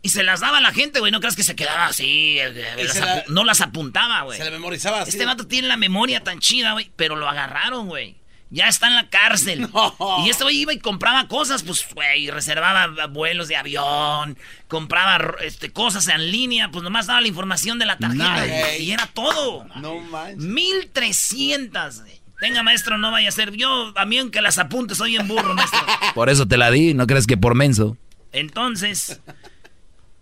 y 0.02 0.08
se 0.10 0.22
las 0.22 0.40
daba 0.40 0.58
a 0.58 0.60
la 0.60 0.72
gente, 0.72 1.00
güey. 1.00 1.10
No 1.12 1.20
creas 1.20 1.36
que 1.36 1.42
se 1.42 1.56
quedaba 1.56 1.86
así. 1.86 2.38
Eh, 2.38 3.24
no 3.28 3.44
las 3.44 3.60
apuntaba, 3.60 4.22
güey. 4.22 4.38
Se 4.38 4.44
le 4.44 4.50
memorizaba 4.52 5.02
así. 5.02 5.10
Este 5.10 5.26
vato 5.26 5.46
tiene 5.46 5.68
la 5.68 5.76
memoria 5.76 6.22
tan 6.22 6.38
chida, 6.38 6.72
güey. 6.72 6.90
Pero 6.96 7.16
lo 7.16 7.28
agarraron, 7.28 7.88
güey. 7.88 8.20
Ya 8.50 8.68
está 8.68 8.88
en 8.88 8.96
la 8.96 9.08
cárcel. 9.08 9.68
Y 10.24 10.30
este 10.30 10.44
güey 10.44 10.58
iba 10.58 10.72
y 10.72 10.78
compraba 10.78 11.28
cosas, 11.28 11.62
pues, 11.62 11.86
güey, 11.94 12.30
reservaba 12.30 13.06
vuelos 13.06 13.48
de 13.48 13.56
avión, 13.56 14.36
compraba 14.68 15.34
este, 15.40 15.72
cosas 15.72 16.08
en 16.08 16.30
línea, 16.30 16.70
pues 16.70 16.82
nomás 16.82 17.06
daba 17.06 17.20
la 17.20 17.28
información 17.28 17.78
de 17.78 17.86
la 17.86 17.96
tarjeta. 17.96 18.76
Y 18.76 18.90
era 18.92 19.06
todo. 19.06 19.66
No 19.76 19.98
manches. 20.00 20.38
1300, 20.44 22.00
güey. 22.00 22.20
Venga, 22.40 22.62
maestro, 22.62 22.96
no 22.96 23.10
vaya 23.10 23.28
a 23.28 23.32
ser. 23.32 23.52
Yo, 23.52 23.92
a 23.96 24.06
mí, 24.06 24.18
aunque 24.18 24.40
las 24.40 24.58
apuntes, 24.58 24.98
soy 24.98 25.16
en 25.16 25.28
burro, 25.28 25.54
maestro. 25.54 25.80
Por 26.14 26.30
eso 26.30 26.48
te 26.48 26.56
la 26.56 26.70
di, 26.70 26.94
¿no 26.94 27.06
crees 27.06 27.26
que 27.26 27.36
por 27.36 27.54
menso? 27.54 27.98
Entonces, 28.32 29.20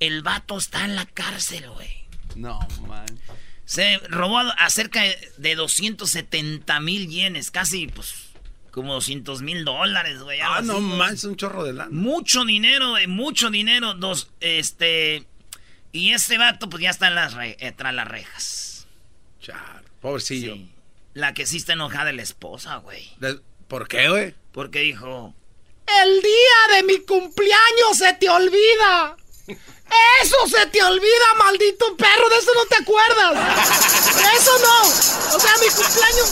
el 0.01 0.23
vato 0.23 0.59
está 0.59 0.85
en 0.85 0.97
la 0.97 1.07
cárcel, 1.07 1.71
güey. 1.71 2.07
No, 2.35 2.59
man. 2.87 3.07
Se 3.69 3.99
robó 4.09 4.39
a 4.39 4.71
cerca 4.71 5.03
de 5.37 5.55
270 5.55 6.81
mil 6.81 7.07
yenes, 7.07 7.51
casi, 7.51 7.87
pues, 7.87 8.15
como 8.71 8.95
200 8.95 9.43
mil 9.43 9.67
dólares, 9.67 10.23
güey. 10.23 10.41
Ah, 10.41 10.63
no 10.63 10.81
man, 10.81 11.13
es 11.13 11.25
un 11.25 11.37
chorro 11.37 11.65
de 11.65 11.75
lana. 11.75 11.91
Mucho 11.91 12.47
dinero, 12.47 12.93
güey, 12.93 13.07
mucho 13.07 13.51
dinero. 13.51 13.93
Dos, 13.93 14.31
este. 14.41 15.27
Y 15.93 16.15
este 16.15 16.39
vato, 16.39 16.71
pues 16.71 16.83
ya 16.83 16.89
está 16.89 17.09
en 17.09 17.17
las 17.17 17.35
eh, 17.39 17.75
tras 17.77 17.93
las 17.93 18.09
rejas. 18.09 18.87
Char, 19.43 19.85
pobrecillo. 20.01 20.55
Sí. 20.55 20.71
La 21.13 21.35
que 21.35 21.45
sí 21.45 21.59
está 21.59 21.75
enojada 21.75 22.09
es 22.09 22.17
la 22.17 22.23
esposa, 22.23 22.77
güey. 22.77 23.07
¿Por 23.69 23.87
qué, 23.87 24.09
güey? 24.09 24.35
Porque 24.51 24.79
dijo... 24.81 25.35
El 26.03 26.23
día 26.23 26.77
de 26.77 26.83
mi 26.85 27.01
cumpleaños 27.01 27.99
se 27.99 28.15
te 28.15 28.31
olvida. 28.31 29.17
Eso 30.23 30.37
se 30.49 30.67
te 30.67 30.83
olvida, 30.83 31.35
maldito 31.39 31.97
perro. 31.97 32.29
De 32.29 32.37
eso 32.37 32.51
no 32.55 32.65
te 32.67 32.77
acuerdas. 32.83 33.35
De 34.17 34.23
eso 34.37 34.51
no. 34.59 34.83
O 35.37 35.41
sea, 35.41 35.53
mi 35.61 35.69
cumpleaños... 35.75 36.29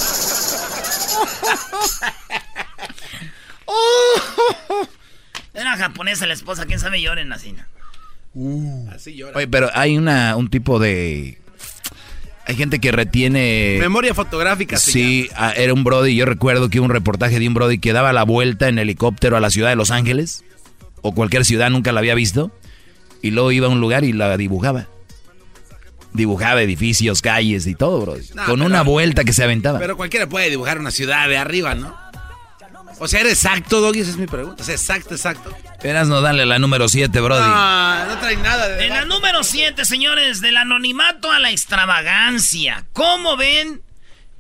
Era 5.54 5.76
japonesa 5.76 6.26
la 6.26 6.34
esposa. 6.34 6.66
¿Quién 6.66 6.78
sabe 6.78 7.00
lloren 7.00 7.32
así? 7.32 7.56
Uh. 8.34 8.90
Así 8.90 9.14
llora. 9.14 9.36
Oye, 9.36 9.48
pero 9.48 9.70
hay 9.72 9.96
una, 9.96 10.36
un 10.36 10.50
tipo 10.50 10.78
de 10.78 11.40
hay 12.48 12.54
gente 12.54 12.78
que 12.78 12.92
retiene... 12.92 13.76
Memoria 13.80 14.14
fotográfica. 14.14 14.76
Sí, 14.76 15.28
ah, 15.34 15.52
era 15.56 15.74
un 15.74 15.82
Brody. 15.82 16.14
Yo 16.14 16.26
recuerdo 16.26 16.70
que 16.70 16.78
un 16.78 16.90
reportaje 16.90 17.40
de 17.40 17.48
un 17.48 17.54
Brody 17.54 17.78
que 17.78 17.92
daba 17.92 18.12
la 18.12 18.22
vuelta 18.22 18.68
en 18.68 18.78
helicóptero 18.78 19.36
a 19.36 19.40
la 19.40 19.50
ciudad 19.50 19.70
de 19.70 19.76
Los 19.76 19.90
Ángeles. 19.90 20.44
O 21.02 21.12
cualquier 21.12 21.44
ciudad, 21.44 21.70
nunca 21.70 21.90
la 21.90 21.98
había 21.98 22.14
visto. 22.14 22.52
Y 23.26 23.30
luego 23.30 23.50
iba 23.52 23.66
a 23.66 23.70
un 23.70 23.80
lugar 23.80 24.04
y 24.04 24.12
la 24.12 24.36
dibujaba. 24.36 24.86
Dibujaba 26.12 26.62
edificios, 26.62 27.20
calles 27.20 27.66
y 27.66 27.74
todo, 27.74 28.00
Brody. 28.00 28.26
con 28.46 28.62
una 28.62 28.82
vuelta 28.82 29.24
que 29.24 29.32
se 29.32 29.44
aventaba. 29.44 29.78
Pero 29.78 29.96
cualquiera 29.96 30.28
puede 30.28 30.48
dibujar 30.48 30.78
una 30.78 30.90
ciudad 30.90 31.28
de 31.28 31.36
arriba, 31.36 31.74
¿no? 31.74 31.94
O 32.98 33.08
sea, 33.08 33.20
¿era 33.20 33.28
exacto, 33.28 33.80
Doggy? 33.80 34.00
Esa 34.00 34.10
es 34.12 34.16
mi 34.16 34.26
pregunta. 34.26 34.62
O 34.62 34.64
sea, 34.64 34.74
exacto, 34.74 35.14
exacto. 35.14 35.54
Eras 35.82 36.08
no 36.08 36.22
darle 36.22 36.46
la 36.46 36.58
número 36.58 36.88
7, 36.88 37.20
Brody. 37.20 37.42
No, 37.42 38.06
no 38.06 38.18
trae 38.18 38.36
nada 38.36 38.68
de... 38.68 38.86
En 38.86 38.90
la 38.90 39.04
número 39.04 39.44
7, 39.44 39.84
señores, 39.84 40.40
del 40.40 40.56
anonimato 40.56 41.30
a 41.30 41.38
la 41.38 41.50
extravagancia. 41.50 42.86
¿Cómo 42.92 43.36
ven? 43.36 43.82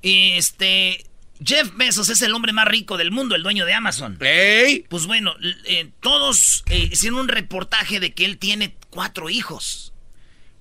Este... 0.02 1.04
Jeff 1.44 1.70
Bezos 1.76 2.08
es 2.08 2.22
el 2.22 2.34
hombre 2.34 2.52
más 2.52 2.66
rico 2.66 2.96
del 2.96 3.10
mundo, 3.10 3.34
el 3.34 3.42
dueño 3.42 3.66
de 3.66 3.74
Amazon. 3.74 4.18
¡Ey! 4.20 4.84
Pues 4.88 5.06
bueno, 5.06 5.34
eh, 5.64 5.90
todos 6.00 6.64
eh, 6.66 6.88
hicieron 6.92 7.20
un 7.20 7.28
reportaje 7.28 8.00
de 8.00 8.14
que 8.14 8.24
él 8.24 8.38
tiene 8.38 8.74
cuatro 8.90 9.30
hijos. 9.30 9.92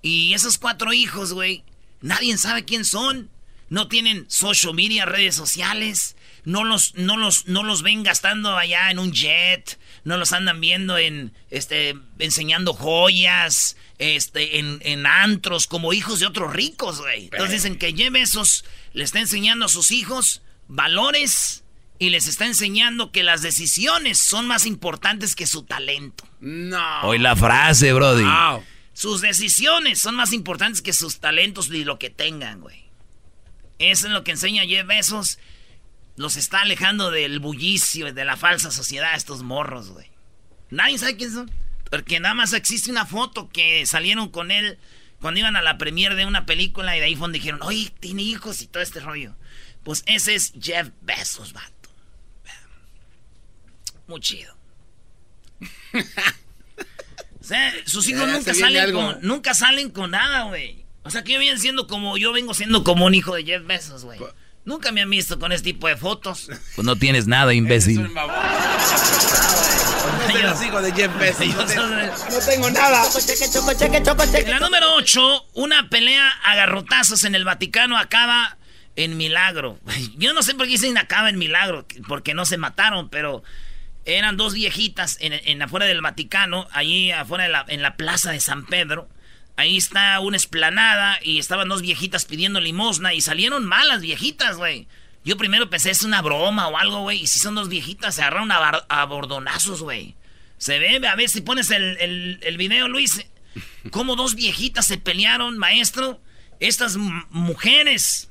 Y 0.01 0.33
esos 0.33 0.57
cuatro 0.57 0.93
hijos, 0.93 1.33
güey, 1.33 1.63
nadie 2.01 2.37
sabe 2.37 2.65
quién 2.65 2.85
son. 2.85 3.29
No 3.69 3.87
tienen 3.87 4.25
social 4.29 4.75
media, 4.75 5.05
redes 5.05 5.35
sociales 5.35 6.15
no 6.45 6.63
los, 6.63 6.93
no 6.95 7.17
los, 7.17 7.47
no 7.47 7.63
los 7.63 7.81
ven 7.81 8.03
gastando 8.03 8.55
allá 8.55 8.91
en 8.91 8.99
un 8.99 9.11
jet, 9.11 9.79
no 10.03 10.17
los 10.17 10.31
andan 10.31 10.61
viendo 10.61 10.97
en, 10.97 11.33
este, 11.49 11.95
enseñando 12.19 12.73
joyas, 12.73 13.75
este, 13.97 14.59
en, 14.59 14.79
en 14.83 15.05
antros, 15.07 15.67
como 15.67 15.91
hijos 15.91 16.19
de 16.19 16.27
otros 16.27 16.53
ricos, 16.53 17.01
güey. 17.01 17.25
Entonces 17.25 17.51
dicen 17.51 17.77
que 17.77 17.93
Jeff 17.93 18.11
Bezos 18.11 18.65
le 18.93 19.03
está 19.03 19.19
enseñando 19.19 19.65
a 19.65 19.69
sus 19.69 19.91
hijos 19.91 20.43
valores 20.67 21.63
y 21.97 22.09
les 22.09 22.27
está 22.27 22.45
enseñando 22.45 23.11
que 23.11 23.23
las 23.23 23.41
decisiones 23.41 24.17
son 24.17 24.47
más 24.47 24.65
importantes 24.65 25.35
que 25.35 25.47
su 25.47 25.63
talento. 25.63 26.27
No. 26.39 27.01
Hoy 27.03 27.19
la 27.19 27.35
frase, 27.35 27.93
Brody. 27.93 28.25
Sus 28.93 29.21
decisiones 29.21 29.99
son 29.99 30.15
más 30.15 30.33
importantes 30.33 30.81
que 30.81 30.93
sus 30.93 31.19
talentos 31.19 31.69
y 31.69 31.83
lo 31.83 31.99
que 31.99 32.09
tengan, 32.09 32.61
güey. 32.61 32.85
Eso 33.79 34.07
es 34.07 34.13
lo 34.13 34.23
que 34.23 34.31
enseña 34.31 34.63
Jeff 34.65 34.87
Bezos 34.87 35.37
los 36.15 36.37
está 36.37 36.61
alejando 36.61 37.11
del 37.11 37.39
bullicio 37.39 38.07
y 38.07 38.11
de 38.11 38.25
la 38.25 38.37
falsa 38.37 38.71
sociedad 38.71 39.15
estos 39.15 39.43
morros, 39.43 39.89
güey. 39.89 40.09
Nadie 40.69 40.97
sabe 40.97 41.17
quién 41.17 41.33
son. 41.33 41.51
Porque 41.89 42.19
nada 42.19 42.33
más 42.33 42.53
existe 42.53 42.89
una 42.89 43.05
foto 43.05 43.49
que 43.49 43.85
salieron 43.85 44.29
con 44.29 44.51
él 44.51 44.79
cuando 45.19 45.39
iban 45.39 45.55
a 45.55 45.61
la 45.61 45.77
premiere 45.77 46.15
de 46.15 46.25
una 46.25 46.45
película 46.45 46.95
y 46.95 46.99
de 46.99 47.05
ahí 47.05 47.15
fue 47.15 47.31
dijeron, 47.31 47.61
oye, 47.63 47.91
tiene 47.99 48.23
hijos 48.23 48.61
y 48.61 48.67
todo 48.67 48.81
este 48.81 48.99
rollo. 48.99 49.35
Pues 49.85 50.03
ese 50.07 50.35
es 50.35 50.51
Jeff 50.61 50.89
Bezos, 51.01 51.53
vato. 51.53 51.71
Muy 54.07 54.19
chido. 54.19 54.53
sea, 57.41 57.71
sus 57.85 58.07
hijos 58.09 58.25
Ya, 58.27 58.33
nunca 58.33 58.53
salen, 58.53 58.81
algo. 58.81 58.99
con, 59.01 59.17
nunca 59.21 59.53
salen 59.53 59.89
con 59.91 60.11
nada, 60.11 60.43
güey. 60.43 60.83
O 61.03 61.09
sea, 61.11 61.23
que 61.23 61.33
yo 61.33 61.39
vienen 61.39 61.59
siendo 61.59 61.87
como, 61.87 62.17
yo 62.17 62.33
vengo 62.33 62.53
siendo 62.53 62.83
como 62.83 63.05
un 63.05 63.13
hijo 63.15 63.35
de 63.35 63.43
Jeff 63.45 63.65
Bezos, 63.65 64.03
güey. 64.03 64.19
Nunca 64.65 64.91
me 64.91 65.01
han 65.03 65.09
visto 65.09 65.37
con 65.39 65.51
este 65.51 65.65
tipo 65.73 65.87
de 65.87 65.95
fotos. 65.95 66.47
Pues 66.75 66.83
no 66.85 66.95
tienes 66.95 67.27
nada, 67.27 67.53
imbécil. 67.53 68.01
No 68.01 68.09
soy 70.31 70.41
los 70.41 70.63
hijos 70.63 70.81
de 70.83 70.91
Jeff 70.93 71.15
Bezos. 71.19 71.45
Yo 71.45 71.53
No, 71.53 71.65
te- 71.65 71.75
soy- 71.75 71.85
no 72.31 72.39
tengo 72.45 72.69
nada. 72.71 73.03
En 74.33 74.49
la 74.49 74.59
número 74.59 74.95
8, 74.95 75.45
una 75.53 75.89
pelea 75.89 76.27
a 76.43 76.55
garrotazos 76.55 77.23
en 77.25 77.35
el 77.35 77.45
Vaticano 77.45 77.97
acaba 77.97 78.57
en 78.95 79.17
milagro. 79.17 79.79
Yo 80.17 80.33
no 80.33 80.43
sé 80.43 80.55
por 80.55 80.65
qué 80.65 80.73
dicen 80.73 80.97
acaba 80.97 81.29
en 81.29 81.37
milagro, 81.37 81.85
porque 82.07 82.33
no 82.33 82.45
se 82.45 82.57
mataron, 82.57 83.09
pero 83.09 83.43
eran 84.05 84.37
dos 84.37 84.53
viejitas 84.53 85.17
en, 85.19 85.61
afuera 85.61 85.85
del 85.85 86.01
Vaticano, 86.01 86.67
allí 86.71 87.11
afuera 87.11 87.65
en 87.67 87.81
la 87.81 87.97
plaza 87.97 88.31
de 88.31 88.39
San 88.39 88.65
Pedro. 88.65 89.09
Ahí 89.57 89.77
está 89.77 90.19
una 90.19 90.37
esplanada 90.37 91.17
y 91.23 91.39
estaban 91.39 91.69
dos 91.69 91.81
viejitas 91.81 92.25
pidiendo 92.25 92.59
limosna 92.59 93.13
y 93.13 93.21
salieron 93.21 93.65
malas 93.65 94.01
viejitas, 94.01 94.57
güey. 94.57 94.87
Yo 95.23 95.37
primero 95.37 95.69
pensé 95.69 95.89
es 95.89 96.03
una 96.03 96.21
broma 96.21 96.67
o 96.67 96.77
algo, 96.77 97.01
güey. 97.01 97.21
Y 97.21 97.27
si 97.27 97.39
son 97.39 97.55
dos 97.55 97.69
viejitas, 97.69 98.15
se 98.15 98.21
agarraron 98.21 98.51
a, 98.51 98.57
a 98.89 99.05
bordonazos, 99.05 99.81
güey. 99.81 100.15
Se 100.57 100.77
ve, 100.77 101.05
a 101.07 101.15
ver 101.15 101.29
si 101.29 101.41
pones 101.41 101.71
el, 101.71 102.39
el, 102.41 102.57
video, 102.57 102.87
Luis. 102.87 103.25
Cómo 103.91 104.15
dos 104.15 104.35
viejitas 104.35 104.85
se 104.85 104.97
pelearon, 104.97 105.57
maestro. 105.57 106.21
Estas 106.59 106.97
mujeres 106.97 108.29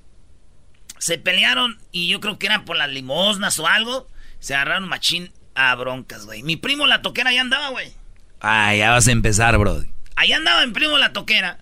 se 0.99 1.19
pelearon 1.19 1.79
y 1.93 2.09
yo 2.09 2.21
creo 2.21 2.39
que 2.39 2.47
eran 2.47 2.65
por 2.65 2.77
las 2.77 2.91
limosnas 2.91 3.59
o 3.59 3.67
algo. 3.67 4.09
Se 4.41 4.55
agarraron 4.55 4.89
machín 4.89 5.33
a 5.55 5.75
broncas, 5.75 6.27
güey. 6.27 6.43
Mi 6.43 6.57
primo 6.57 6.87
la 6.87 7.03
toquera 7.03 7.33
ya 7.33 7.41
andaba, 7.41 7.69
güey. 7.71 7.93
Ah, 8.41 8.75
ya 8.75 8.91
vas 8.91 9.09
a 9.09 9.13
empezar, 9.13 9.57
Brody. 9.57 9.89
Ahí 10.17 10.33
andaba 10.33 10.67
mi 10.67 10.73
primo 10.73 10.99
la 10.99 11.13
toquera. 11.13 11.59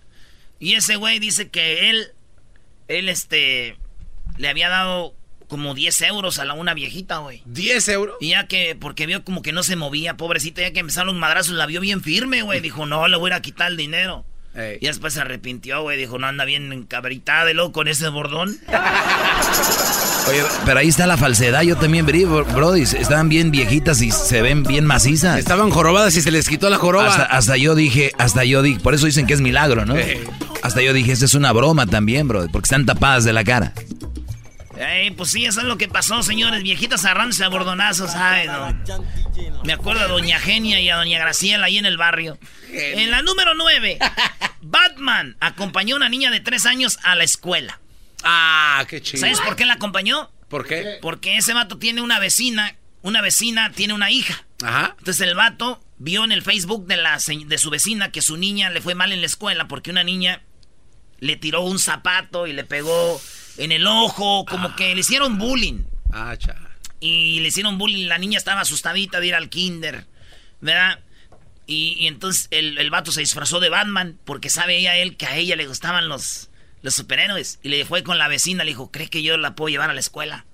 Y 0.59 0.75
ese 0.75 0.95
güey 0.95 1.19
dice 1.19 1.49
que 1.49 1.89
él, 1.89 2.07
él 2.87 3.09
este, 3.09 3.77
le 4.37 4.49
había 4.49 4.69
dado 4.69 5.15
como 5.47 5.73
10 5.73 6.01
euros 6.03 6.39
a 6.39 6.45
la 6.45 6.53
una 6.53 6.73
viejita, 6.73 7.17
güey. 7.17 7.41
10 7.45 7.87
euros. 7.89 8.15
Y 8.19 8.29
ya 8.29 8.47
que, 8.47 8.75
porque 8.75 9.05
vio 9.05 9.23
como 9.23 9.41
que 9.41 9.51
no 9.51 9.63
se 9.63 9.75
movía, 9.75 10.17
pobrecita, 10.17 10.61
ya 10.61 10.71
que 10.71 10.79
empezaron 10.79 11.07
los 11.07 11.15
madrazos, 11.15 11.53
la 11.53 11.65
vio 11.65 11.79
bien 11.79 12.01
firme, 12.01 12.41
güey. 12.41 12.59
Dijo, 12.61 12.85
no, 12.85 13.07
le 13.07 13.17
voy 13.17 13.29
a 13.29 13.33
ir 13.33 13.37
a 13.37 13.41
quitar 13.41 13.69
el 13.69 13.77
dinero. 13.77 14.25
Ey. 14.55 14.77
Y 14.81 14.87
después 14.87 15.13
se 15.13 15.21
arrepintió, 15.21 15.81
güey. 15.81 15.97
Dijo, 15.97 16.19
no, 16.19 16.27
anda 16.27 16.45
bien 16.45 16.71
encabritada 16.71 17.45
de 17.45 17.53
loco 17.53 17.71
con 17.73 17.87
ese 17.87 18.07
bordón. 18.09 18.57
Oye, 20.29 20.41
pero 20.65 20.79
ahí 20.79 20.87
está 20.87 21.05
la 21.07 21.17
falsedad. 21.17 21.63
Yo 21.63 21.75
también 21.75 22.05
vi, 22.05 22.23
bro- 22.23 22.45
Brody. 22.45 22.83
Estaban 22.83 23.27
bien 23.29 23.51
viejitas 23.51 24.01
y 24.01 24.11
se 24.11 24.41
ven 24.41 24.63
bien 24.63 24.85
macizas. 24.85 25.37
Estaban 25.37 25.69
jorobadas 25.69 26.15
y 26.15 26.21
se 26.21 26.31
les 26.31 26.47
quitó 26.47 26.69
la 26.69 26.77
joroba. 26.77 27.07
Hasta, 27.07 27.23
hasta 27.23 27.57
yo 27.57 27.75
dije, 27.75 28.11
hasta 28.17 28.43
yo 28.45 28.61
dije, 28.61 28.79
por 28.79 28.93
eso 28.93 29.05
dicen 29.05 29.27
que 29.27 29.33
es 29.33 29.41
milagro, 29.41 29.85
¿no? 29.85 29.95
Hasta 30.61 30.81
yo 30.81 30.93
dije, 30.93 31.11
esa 31.11 31.25
es 31.25 31.33
una 31.33 31.51
broma 31.51 31.87
también, 31.87 32.27
bro, 32.27 32.47
porque 32.51 32.65
están 32.67 32.85
tapadas 32.85 33.25
de 33.25 33.33
la 33.33 33.43
cara. 33.43 33.73
Ey, 34.83 35.11
pues 35.11 35.31
sí, 35.31 35.45
eso 35.45 35.61
es 35.61 35.65
lo 35.65 35.77
que 35.77 35.87
pasó, 35.87 36.21
señores. 36.23 36.63
Viejitas 36.63 37.05
agarrándose 37.05 37.43
a 37.43 37.49
bordonazos, 37.49 38.11
ay, 38.15 38.47
no. 38.47 39.63
Me 39.63 39.73
acuerdo 39.73 40.01
a 40.01 40.07
Doña 40.07 40.39
Genia 40.39 40.79
y 40.79 40.89
a 40.89 40.97
Doña 40.97 41.19
Graciela 41.19 41.67
ahí 41.67 41.77
en 41.77 41.85
el 41.85 41.97
barrio. 41.97 42.37
En 42.69 43.11
la 43.11 43.21
número 43.21 43.53
9, 43.53 43.99
Batman 44.61 45.37
acompañó 45.39 45.95
a 45.95 45.97
una 45.97 46.09
niña 46.09 46.31
de 46.31 46.39
3 46.39 46.65
años 46.65 46.99
a 47.03 47.15
la 47.15 47.23
escuela. 47.23 47.79
Ah, 48.23 48.85
qué 48.87 49.01
chido. 49.01 49.21
¿Sabes 49.21 49.39
por 49.41 49.55
qué 49.55 49.65
la 49.65 49.73
acompañó? 49.73 50.31
¿Por 50.47 50.65
qué? 50.65 50.97
Porque 51.01 51.37
ese 51.37 51.53
vato 51.53 51.77
tiene 51.77 52.01
una 52.01 52.19
vecina, 52.19 52.75
una 53.01 53.21
vecina 53.21 53.71
tiene 53.71 53.93
una 53.93 54.11
hija. 54.11 54.45
Ajá. 54.63 54.95
Entonces 54.97 55.27
el 55.27 55.35
vato 55.35 55.83
vio 55.97 56.23
en 56.23 56.31
el 56.31 56.41
Facebook 56.41 56.85
de, 56.87 56.97
la, 56.97 57.17
de 57.17 57.57
su 57.57 57.69
vecina 57.69 58.11
que 58.11 58.21
su 58.21 58.37
niña 58.37 58.69
le 58.69 58.81
fue 58.81 58.95
mal 58.95 59.11
en 59.11 59.21
la 59.21 59.27
escuela 59.27 59.67
porque 59.67 59.91
una 59.91 60.03
niña 60.03 60.41
le 61.19 61.37
tiró 61.37 61.61
un 61.61 61.79
zapato 61.79 62.47
y 62.47 62.53
le 62.53 62.63
pegó 62.63 63.21
en 63.57 63.71
el 63.71 63.85
ojo, 63.87 64.45
como 64.45 64.75
que 64.75 64.93
le 64.93 65.01
hicieron 65.01 65.37
bullying. 65.37 65.83
Ah, 66.11 66.35
cha. 66.37 66.55
Y 66.99 67.39
le 67.41 67.49
hicieron 67.49 67.77
bullying, 67.77 68.07
la 68.07 68.17
niña 68.17 68.37
estaba 68.37 68.61
asustadita 68.61 69.19
de 69.19 69.27
ir 69.27 69.35
al 69.35 69.49
kinder, 69.49 70.05
¿verdad? 70.61 70.99
Y, 71.65 71.95
y 71.99 72.07
entonces 72.07 72.47
el, 72.51 72.77
el 72.77 72.89
vato 72.89 73.11
se 73.11 73.21
disfrazó 73.21 73.59
de 73.59 73.69
Batman 73.69 74.19
porque 74.25 74.49
sabe 74.49 74.77
ella 74.77 74.95
él 74.97 75.17
que 75.17 75.25
a 75.25 75.35
ella 75.35 75.55
le 75.55 75.67
gustaban 75.67 76.07
los, 76.07 76.49
los 76.81 76.95
superhéroes. 76.95 77.59
Y 77.63 77.69
le 77.69 77.85
fue 77.85 78.03
con 78.03 78.17
la 78.17 78.27
vecina, 78.27 78.63
le 78.63 78.71
dijo, 78.71 78.91
¿cree 78.91 79.09
que 79.09 79.23
yo 79.23 79.37
la 79.37 79.55
puedo 79.55 79.69
llevar 79.69 79.89
a 79.89 79.93
la 79.93 79.99
escuela? 79.99 80.45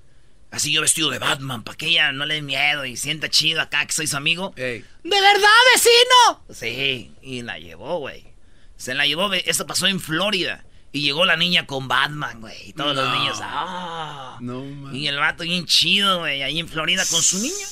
Así 0.52 0.72
yo 0.72 0.82
vestido 0.82 1.12
de 1.12 1.20
Batman, 1.20 1.64
para 1.64 1.78
que 1.78 1.88
ella 1.88 2.12
no 2.12 2.26
le 2.26 2.36
dé 2.36 2.42
miedo 2.42 2.84
y 2.86 2.98
sienta 2.98 3.30
chido 3.30 3.62
acá 3.62 3.86
que 3.86 3.92
soy 3.92 4.08
su 4.08 4.18
amigo. 4.18 4.54
Ey. 4.56 4.84
¿De 5.04 5.22
verdad, 5.22 5.48
vecino? 5.76 6.44
Sí, 6.52 7.12
y 7.22 7.44
la 7.44 7.60
llevó, 7.60 8.00
güey. 8.00 8.26
Se 8.76 8.96
la 8.96 9.06
llevó, 9.06 9.32
esto 9.34 9.68
pasó 9.68 9.86
en 9.86 10.00
Florida. 10.00 10.64
Y 10.92 11.02
llegó 11.02 11.26
la 11.26 11.38
niña 11.38 11.66
con 11.68 11.88
Batman, 11.88 12.42
güey. 12.42 12.70
Y 12.70 12.74
todos 12.74 12.96
los 12.96 13.12
niños, 13.18 13.38
¡ah! 13.42 14.38
No, 14.42 14.64
man. 14.66 14.96
Y 14.96 15.08
el 15.08 15.18
vato 15.18 15.44
bien 15.44 15.66
chido, 15.66 16.20
güey, 16.20 16.42
ahí 16.42 16.60
en 16.60 16.68
Florida 16.68 17.04
con 17.10 17.22
su 17.22 17.38
niña. 17.40 17.68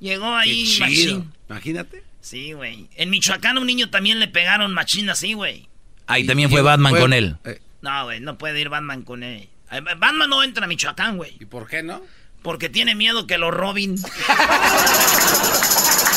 Llegó 0.00 0.26
Qué 0.26 0.36
ahí, 0.50 0.66
chido. 0.66 0.86
machín. 0.86 1.32
Imagínate. 1.48 2.04
Sí, 2.20 2.52
güey. 2.52 2.88
En 2.96 3.08
Michoacán 3.10 3.56
a 3.56 3.60
un 3.60 3.66
niño 3.66 3.88
también 3.90 4.20
le 4.20 4.28
pegaron 4.28 4.72
machín 4.74 5.08
así, 5.08 5.32
güey. 5.32 5.68
Ahí 6.06 6.26
también 6.26 6.50
fue 6.50 6.60
Batman 6.62 6.94
con 6.96 7.12
él. 7.12 7.36
Eh, 7.44 7.60
No, 7.80 8.04
güey, 8.04 8.20
no 8.20 8.36
puede 8.38 8.60
ir 8.60 8.68
Batman 8.68 9.02
con 9.02 9.22
él. 9.22 9.48
Eh, 9.70 9.80
Batman 9.80 10.28
no 10.28 10.42
entra 10.42 10.64
a 10.64 10.68
Michoacán, 10.68 11.16
güey. 11.16 11.36
¿Y 11.40 11.46
por 11.46 11.66
qué 11.68 11.82
no? 11.82 12.02
Porque 12.42 12.68
tiene 12.68 12.94
miedo 12.94 13.26
que 13.26 13.38
lo 13.38 13.50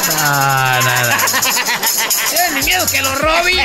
roben. 0.07 0.19
Ah, 0.19 0.79
nada. 0.85 1.17
Tiene 2.29 2.65
miedo 2.65 2.85
que 2.91 3.01
lo 3.01 3.15
roben. 3.15 3.57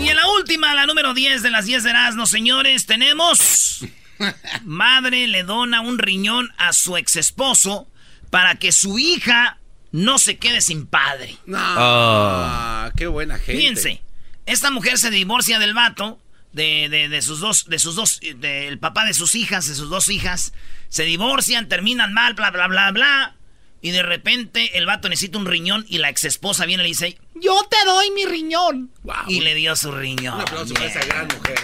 Y 0.00 0.08
en 0.08 0.16
la 0.16 0.26
última, 0.28 0.74
la 0.74 0.86
número 0.86 1.14
10 1.14 1.42
de 1.42 1.50
las 1.50 1.66
10 1.66 1.82
de 1.84 1.90
Erasmo, 1.90 2.26
señores, 2.26 2.86
tenemos... 2.86 3.84
Madre 4.64 5.26
le 5.26 5.42
dona 5.42 5.80
un 5.80 5.98
riñón 5.98 6.52
a 6.56 6.72
su 6.72 6.96
ex 6.96 7.16
esposo 7.16 7.88
para 8.30 8.54
que 8.54 8.70
su 8.70 8.98
hija 8.98 9.58
no 9.90 10.18
se 10.18 10.38
quede 10.38 10.60
sin 10.60 10.86
padre. 10.86 11.36
No. 11.46 11.58
Oh. 11.58 12.44
Ah, 12.44 12.92
qué 12.96 13.06
buena 13.06 13.38
gente. 13.38 13.60
Fíjense, 13.60 14.02
esta 14.46 14.70
mujer 14.70 14.98
se 14.98 15.10
divorcia 15.10 15.58
del 15.58 15.74
vato, 15.74 16.18
de, 16.52 16.88
de- 16.88 17.08
de 17.08 17.22
sus 17.22 17.40
dos, 17.40 17.66
de 17.66 17.78
sus 17.78 17.94
dos, 17.96 18.20
del 18.36 18.78
papá 18.78 19.04
de 19.04 19.14
sus 19.14 19.34
hijas, 19.34 19.66
de 19.68 19.74
sus 19.74 19.88
dos 19.90 20.08
hijas. 20.08 20.52
Se 20.88 21.04
divorcian, 21.04 21.68
terminan 21.68 22.12
mal, 22.12 22.34
bla, 22.34 22.50
bla, 22.50 22.66
bla, 22.68 22.90
bla. 22.90 23.36
Y 23.80 23.90
de 23.90 24.02
repente 24.02 24.78
el 24.78 24.86
vato 24.86 25.08
necesita 25.08 25.38
un 25.38 25.46
riñón 25.46 25.84
y 25.88 25.98
la 25.98 26.08
ex 26.08 26.24
esposa 26.24 26.66
viene 26.66 26.82
y 26.82 26.84
le 26.84 26.88
dice, 26.90 27.18
yo 27.34 27.56
te 27.68 27.76
doy 27.84 28.10
mi 28.12 28.24
riñón. 28.26 28.92
Y 29.26 29.40
le 29.40 29.54
dio 29.54 29.74
su 29.74 29.90
riñón. 29.90 30.34
Un 30.36 30.40
aplauso 30.42 30.74
para 30.74 30.86
esa 30.86 31.04
gran 31.04 31.26
mujer. 31.26 31.58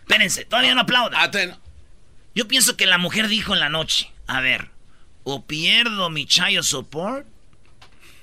Espérense, 0.00 0.44
todavía 0.44 0.74
no 0.74 0.80
aplaudan. 0.80 1.20
Ah, 1.22 1.58
Yo 2.34 2.48
pienso 2.48 2.76
que 2.76 2.86
la 2.86 2.98
mujer 2.98 3.28
dijo 3.28 3.54
en 3.54 3.60
la 3.60 3.68
noche, 3.68 4.10
a 4.26 4.40
ver, 4.40 4.70
o 5.22 5.46
pierdo 5.46 6.10
mi 6.10 6.26
child 6.26 6.64
support 6.64 7.26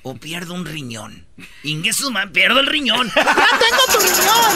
o 0.03 0.15
pierdo 0.15 0.53
un 0.53 0.65
riñón. 0.65 1.25
Ingesu, 1.63 2.11
man, 2.11 2.31
pierdo 2.31 2.59
el 2.59 2.67
riñón. 2.67 3.07
¡Ya 3.15 3.23
tengo 3.23 3.83
tu 3.91 3.99
riñón! 3.99 4.55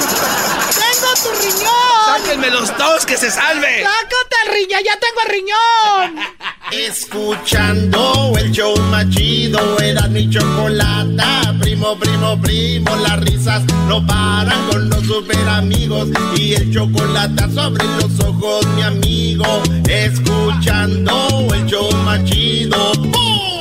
¡Tengo 0.69 1.13
tu 1.23 1.41
riñón! 1.41 2.05
¡Sáquenme 2.05 2.49
los 2.49 2.77
dos 2.77 3.05
que 3.05 3.17
se 3.17 3.29
salve! 3.29 3.83
¡Sácate 3.83 4.35
el 4.45 4.53
riñón! 4.53 4.81
¡Ya 4.83 4.99
tengo 4.99 5.21
el 5.25 5.31
riñón! 5.31 6.25
Escuchando 6.71 8.33
el 8.37 8.51
show 8.51 8.75
más 8.89 9.09
chido, 9.09 9.79
era 9.79 10.07
mi 10.07 10.29
chocolata. 10.29 11.53
Primo, 11.61 11.97
primo, 11.99 12.41
primo, 12.41 12.95
las 12.97 13.19
risas 13.21 13.63
no 13.87 14.05
paran 14.05 14.67
con 14.69 14.89
los 14.89 15.05
super 15.05 15.47
amigos. 15.49 16.09
Y 16.35 16.53
el 16.53 16.73
chocolate 16.73 17.49
sobre 17.53 17.85
los 17.85 18.19
ojos, 18.21 18.65
mi 18.75 18.83
amigo. 18.83 19.63
Escuchando 19.87 21.47
el 21.53 21.65
show 21.65 21.91
más 22.03 22.23
chido. 22.25 22.93
¡Bum! 22.93 23.52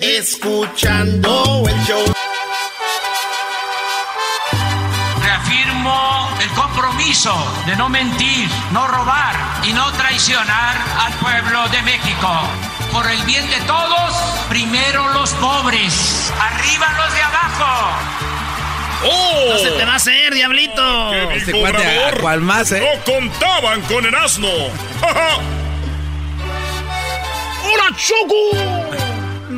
Escuchando 0.00 1.62
el 1.68 1.76
show. 1.84 2.02
Reafirmo 5.22 6.30
el 6.40 6.48
compromiso 6.50 7.34
de 7.66 7.76
no 7.76 7.90
mentir, 7.90 8.48
no 8.72 8.88
robar 8.88 9.34
y 9.62 9.74
no 9.74 9.92
traicionar 9.92 10.76
al 11.00 11.12
pueblo 11.14 11.68
de 11.68 11.82
México. 11.82 12.30
Por 12.92 13.10
el 13.10 13.22
bien 13.24 13.46
de 13.50 13.60
todos, 13.66 14.14
primero 14.48 15.06
los 15.12 15.34
pobres, 15.34 16.32
arriba 16.40 16.86
los 16.96 17.14
de 17.14 17.20
abajo. 17.22 17.90
¡Oh! 19.04 19.50
No 19.50 19.58
se 19.58 19.70
te 19.70 19.84
va 19.84 19.92
a 19.92 19.96
hacer, 19.96 20.32
diablito. 20.32 21.10
¿Qué 21.10 21.36
Este 21.36 21.52
cuate, 21.52 22.38
más, 22.40 22.72
eh? 22.72 22.80
No 22.80 23.04
contaban 23.12 23.82
con 23.82 24.06
el 24.06 24.14
asno. 24.14 24.48
¡Hola, 27.62 27.96
Choco! 27.98 28.99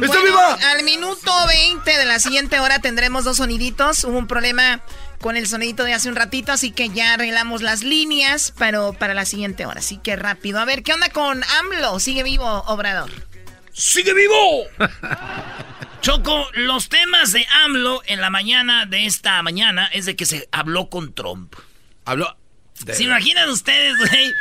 ¡Está 0.03 0.19
Bueno, 0.19 0.25
viva! 0.25 0.59
Al 0.73 0.83
minuto 0.83 1.33
20 1.47 1.99
de 1.99 2.05
la 2.07 2.19
siguiente 2.19 2.59
hora 2.59 2.81
tendremos 2.81 3.23
dos 3.23 3.37
soniditos. 3.37 4.03
Hubo 4.03 4.19
un 4.19 4.27
problema 4.27 4.83
con 5.21 5.37
el 5.37 5.47
sonidito 5.47 5.85
de 5.85 5.95
hace 5.95 6.09
un 6.09 6.17
ratito, 6.17 6.51
así 6.51 6.73
que 6.73 6.89
ya 6.89 7.15
arreglamos 7.15 7.63
las 7.63 7.85
líneas 7.85 8.53
pero 8.59 8.95
para 8.95 9.15
la 9.15 9.25
siguiente 9.25 9.65
hora. 9.65 9.79
Así 9.79 9.99
que 9.99 10.17
rápido. 10.17 10.59
A 10.59 10.65
ver, 10.65 10.83
¿qué 10.83 10.93
onda 10.93 11.09
con 11.11 11.43
AMLO? 11.45 12.01
¿Sigue 12.01 12.25
vivo, 12.25 12.65
Obrador? 12.67 13.11
¡Sigue 13.73 14.13
vivo! 14.13 14.65
Choco, 16.01 16.49
los 16.55 16.89
temas 16.89 17.31
de 17.31 17.47
AMLO 17.65 18.03
en 18.07 18.21
la 18.21 18.29
mañana 18.29 18.87
de 18.87 19.07
esta 19.07 19.41
mañana 19.43 19.87
es 19.87 20.05
de 20.05 20.17
que 20.17 20.27
se 20.27 20.49
habló 20.51 20.91
con 20.91 21.15
Trump. 21.15 21.55
Habló. 22.05 22.37
¿Se 22.75 23.05
imaginan 23.05 23.49
ustedes, 23.51 23.97
güey? 23.99 24.33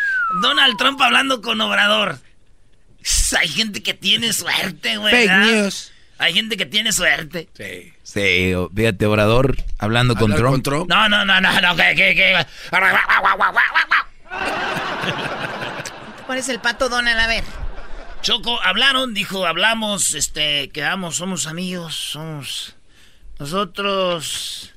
Donald 0.42 0.76
Trump 0.78 1.00
hablando 1.00 1.40
con 1.42 1.62
Obrador. 1.62 2.18
Hay 3.40 3.48
gente 3.48 3.82
que 3.84 3.94
tiene 3.94 4.34
suerte, 4.34 4.98
güey. 4.98 5.28
Fake 5.28 5.38
news. 5.40 5.92
Hay 6.18 6.34
gente 6.34 6.56
que 6.56 6.68
tiene 6.68 6.92
suerte. 6.94 7.50
Sí. 7.58 7.94
Sí, 8.04 8.54
fíjate, 8.76 9.06
Obrador 9.08 9.58
hablando 9.80 10.16
con 10.16 10.32
Hablar 10.34 10.38
Trump. 10.38 10.54
con 10.54 10.64
Trump. 10.64 10.90
No, 10.90 11.10
no, 11.10 11.26
no, 11.26 11.42
no, 11.42 11.62
no, 11.62 11.76
que, 11.76 11.96
que, 11.96 12.14
que. 12.16 12.46
¿Cuál 16.26 16.38
es 16.38 16.50
el 16.50 16.60
pato 16.60 16.90
Donald? 16.90 17.20
A 17.20 17.28
ver. 17.28 17.44
Choco, 18.22 18.62
hablaron, 18.62 19.16
dijo, 19.16 19.48
hablamos, 19.48 20.14
este, 20.14 20.70
quedamos, 20.70 21.16
somos 21.16 21.48
amigos, 21.48 21.96
somos. 21.96 22.76
Nosotros. 23.40 24.74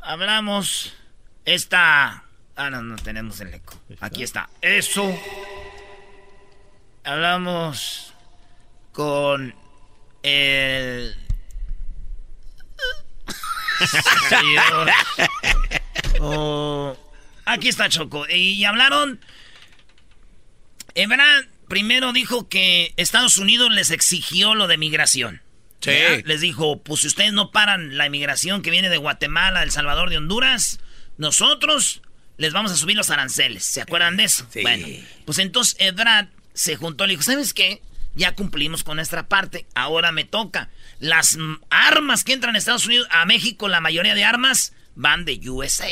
Hablamos. 0.00 0.94
Esta. 1.44 2.24
Ah, 2.56 2.70
no, 2.70 2.80
no 2.82 2.96
tenemos 2.96 3.38
el 3.40 3.52
eco. 3.52 3.78
Aquí 4.00 4.22
está. 4.22 4.48
Eso. 4.62 5.14
Hablamos 7.04 8.14
con 8.92 9.54
el. 10.22 11.14
Señor. 14.28 14.90
Oh, 16.20 16.96
aquí 17.44 17.68
está 17.68 17.88
Choco. 17.88 18.24
Y 18.28 18.64
hablaron. 18.64 19.20
Ebrard 20.94 21.46
primero 21.68 22.12
dijo 22.12 22.48
que 22.48 22.94
Estados 22.96 23.36
Unidos 23.36 23.70
les 23.72 23.90
exigió 23.90 24.54
lo 24.54 24.68
de 24.68 24.78
migración. 24.78 25.42
Sí. 25.80 25.90
¿verdad? 25.90 26.24
Les 26.24 26.40
dijo, 26.40 26.82
pues 26.82 27.00
si 27.00 27.08
ustedes 27.08 27.32
no 27.32 27.50
paran 27.50 27.98
la 27.98 28.06
inmigración 28.06 28.62
que 28.62 28.70
viene 28.70 28.88
de 28.88 28.96
Guatemala, 28.96 29.64
El 29.64 29.72
Salvador, 29.72 30.08
de 30.08 30.18
Honduras, 30.18 30.78
nosotros 31.18 32.00
les 32.38 32.52
vamos 32.52 32.70
a 32.70 32.76
subir 32.76 32.96
los 32.96 33.10
aranceles. 33.10 33.64
¿Se 33.64 33.82
acuerdan 33.82 34.16
de 34.16 34.24
eso? 34.24 34.46
Sí. 34.50 34.62
Bueno, 34.62 34.86
pues 35.26 35.38
entonces 35.40 35.76
Ebrard 35.80 36.28
se 36.54 36.76
juntó 36.76 37.04
y 37.04 37.08
le 37.08 37.12
dijo, 37.12 37.22
¿sabes 37.22 37.52
qué? 37.52 37.82
Ya 38.16 38.34
cumplimos 38.34 38.84
con 38.84 38.96
nuestra 38.96 39.28
parte, 39.28 39.66
ahora 39.74 40.12
me 40.12 40.24
toca. 40.24 40.70
Las 41.00 41.36
armas 41.68 42.24
que 42.24 42.32
entran 42.32 42.54
a 42.54 42.58
Estados 42.58 42.86
Unidos, 42.86 43.08
a 43.10 43.26
México, 43.26 43.68
la 43.68 43.80
mayoría 43.80 44.14
de 44.14 44.24
armas 44.24 44.72
van 44.94 45.24
de 45.24 45.40
USA. 45.50 45.88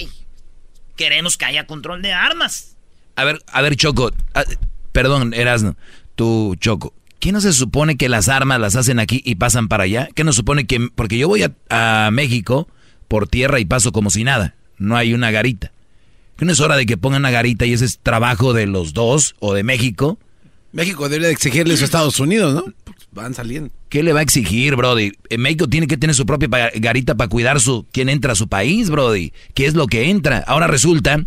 Queremos 0.97 1.37
que 1.37 1.45
haya 1.45 1.67
control 1.67 2.01
de 2.01 2.13
armas. 2.13 2.77
A 3.17 3.25
ver, 3.25 3.43
a 3.47 3.61
ver, 3.61 3.77
Choco. 3.77 4.13
perdón, 4.93 5.35
Erasno. 5.35 5.77
Tú, 6.15 6.57
Choco. 6.61 6.95
¿Qué 7.19 7.33
no 7.33 7.41
se 7.41 7.53
supone 7.53 7.97
que 7.97 8.09
las 8.09 8.29
armas 8.29 8.61
las 8.61 8.75
hacen 8.75 8.99
aquí 8.99 9.23
y 9.25 9.37
pasan 9.37 9.69
para 9.69 9.85
allá? 9.85 10.09
¿Qué 10.15 10.25
no 10.25 10.33
supone 10.33 10.67
que.? 10.67 10.89
Porque 10.95 11.19
yo 11.19 11.29
voy 11.29 11.45
a, 11.71 12.11
México 12.13 12.69
por 13.09 13.29
tierra 13.29 13.61
y 13.61 13.65
paso 13.65 13.93
como 13.93 14.11
si 14.11 14.25
nada. 14.25 14.55
No 14.79 14.97
hay 14.97 15.15
una 15.15 15.31
garita. 15.31 15.73
¿Que 16.37 16.45
no 16.45 16.53
es 16.53 16.61
hora 16.61 16.77
de 16.77 16.87
que 16.87 16.97
pongan 16.97 17.23
una 17.23 17.31
garita 17.31 17.65
y 17.65 17.73
ese 17.75 17.85
es 17.85 18.01
trabajo 18.01 18.53
de 18.53 18.67
los 18.67 18.93
dos 18.93 19.37
o 19.39 19.55
de 19.55 19.63
México? 19.63 20.19
México 20.73 21.09
debería 21.09 21.29
de 21.29 21.35
exigirle 21.35 21.75
eso 21.75 21.85
a 21.85 21.87
Estados 21.87 22.19
Unidos, 22.19 22.55
¿no? 22.55 22.65
Pues 22.85 22.97
van 23.13 23.35
saliendo. 23.35 23.71
¿Qué 23.89 24.03
le 24.03 24.13
va 24.13 24.21
a 24.21 24.23
exigir, 24.23 24.75
Brody? 24.75 25.13
En 25.29 25.43
México 25.43 25.69
tiene 25.69 25.87
que 25.87 25.99
tener 25.99 26.17
su 26.17 26.25
propia 26.25 26.49
garita 26.75 27.15
para 27.15 27.29
cuidar 27.29 27.61
su 27.61 27.87
quién 27.93 28.09
entra 28.09 28.33
a 28.33 28.37
su 28.37 28.49
país, 28.49 28.89
Brody. 28.89 29.33
¿Qué 29.55 29.67
es 29.67 29.75
lo 29.75 29.87
que 29.87 30.11
entra? 30.11 30.39
Ahora 30.47 30.67
resulta 30.67 31.25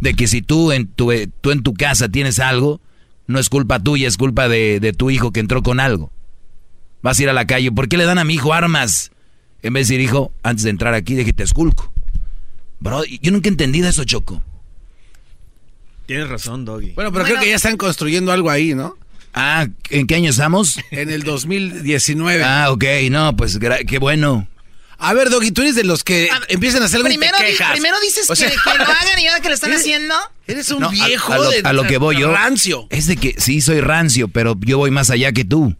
de 0.00 0.14
que 0.14 0.26
si 0.26 0.42
tú 0.42 0.72
en 0.72 0.88
tu, 0.88 1.12
eh, 1.12 1.28
tú 1.40 1.52
en 1.52 1.62
tu 1.62 1.74
casa 1.74 2.08
tienes 2.08 2.40
algo, 2.40 2.80
no 3.28 3.38
es 3.38 3.48
culpa 3.48 3.78
tuya, 3.78 4.08
es 4.08 4.16
culpa 4.16 4.48
de, 4.48 4.80
de 4.80 4.92
tu 4.92 5.10
hijo 5.10 5.32
que 5.32 5.40
entró 5.40 5.62
con 5.62 5.78
algo. 5.78 6.10
Vas 7.02 7.18
a 7.18 7.22
ir 7.22 7.28
a 7.28 7.32
la 7.32 7.46
calle. 7.46 7.70
¿Por 7.70 7.88
qué 7.88 7.96
le 7.96 8.04
dan 8.04 8.18
a 8.18 8.24
mi 8.24 8.34
hijo 8.34 8.52
armas? 8.52 9.12
En 9.62 9.72
vez 9.72 9.88
de 9.88 9.94
decir, 9.94 10.08
hijo, 10.08 10.32
antes 10.42 10.64
de 10.64 10.70
entrar 10.70 10.94
aquí, 10.94 11.14
déjate 11.14 11.44
esculco. 11.44 11.92
Bro, 12.80 13.04
yo 13.04 13.30
nunca 13.32 13.48
he 13.48 13.52
entendido 13.52 13.88
eso, 13.88 14.04
Choco. 14.04 14.42
Tienes 16.08 16.28
razón, 16.28 16.64
Doggy. 16.64 16.92
Bueno, 16.94 17.12
pero 17.12 17.22
Bueno. 17.22 17.26
creo 17.26 17.40
que 17.40 17.50
ya 17.50 17.56
están 17.56 17.76
construyendo 17.76 18.32
algo 18.32 18.50
ahí, 18.50 18.74
¿no? 18.74 18.96
Ah, 19.34 19.66
¿en 19.90 20.06
qué 20.06 20.14
año 20.16 20.30
estamos? 20.30 20.80
En 20.90 21.10
el 21.10 21.22
2019. 21.22 22.42
Ah, 22.42 22.70
ok, 22.72 22.84
no, 23.10 23.36
pues 23.36 23.60
gra- 23.60 23.86
qué 23.86 23.98
bueno. 23.98 24.48
A 25.00 25.12
ver, 25.14 25.28
Doggy, 25.30 25.52
tú 25.52 25.60
eres 25.62 25.76
de 25.76 25.84
los 25.84 26.02
que 26.02 26.28
A 26.32 26.40
empiezan 26.48 26.82
a 26.82 26.86
hacer 26.86 26.96
algo 26.96 27.08
Primero, 27.08 27.36
y 27.36 27.40
te 27.40 27.46
di- 27.46 27.52
quejas. 27.52 27.72
primero 27.72 28.00
dices 28.00 28.28
O 28.28 28.32
que, 28.32 28.36
sea, 28.40 28.48
que 28.50 28.78
lo 28.78 28.84
hagan 28.84 29.18
y 29.20 29.26
ahora 29.28 29.40
que 29.40 29.48
lo 29.48 29.54
están 29.54 29.70
Eres- 29.70 29.82
haciendo. 29.82 30.14
Eres 30.46 30.70
un 30.70 30.80
No, 30.80 30.88
a- 30.88 30.90
viejo 30.90 31.32
a, 31.32 31.38
lo, 31.38 31.50
de 31.50 31.60
a 31.62 31.72
lo 31.74 31.84
que 31.84 31.98
voy 31.98 32.18
yo. 32.18 32.32
rancio. 32.32 32.86
Es 32.90 33.06
de 33.06 33.16
que 33.16 33.34
sí 33.38 33.60
soy 33.60 33.80
rancio, 33.80 34.28
pero 34.28 34.56
yo 34.60 34.78
voy 34.78 34.90
más 34.90 35.10
allá 35.10 35.30
que 35.32 35.44
tú. 35.44 35.76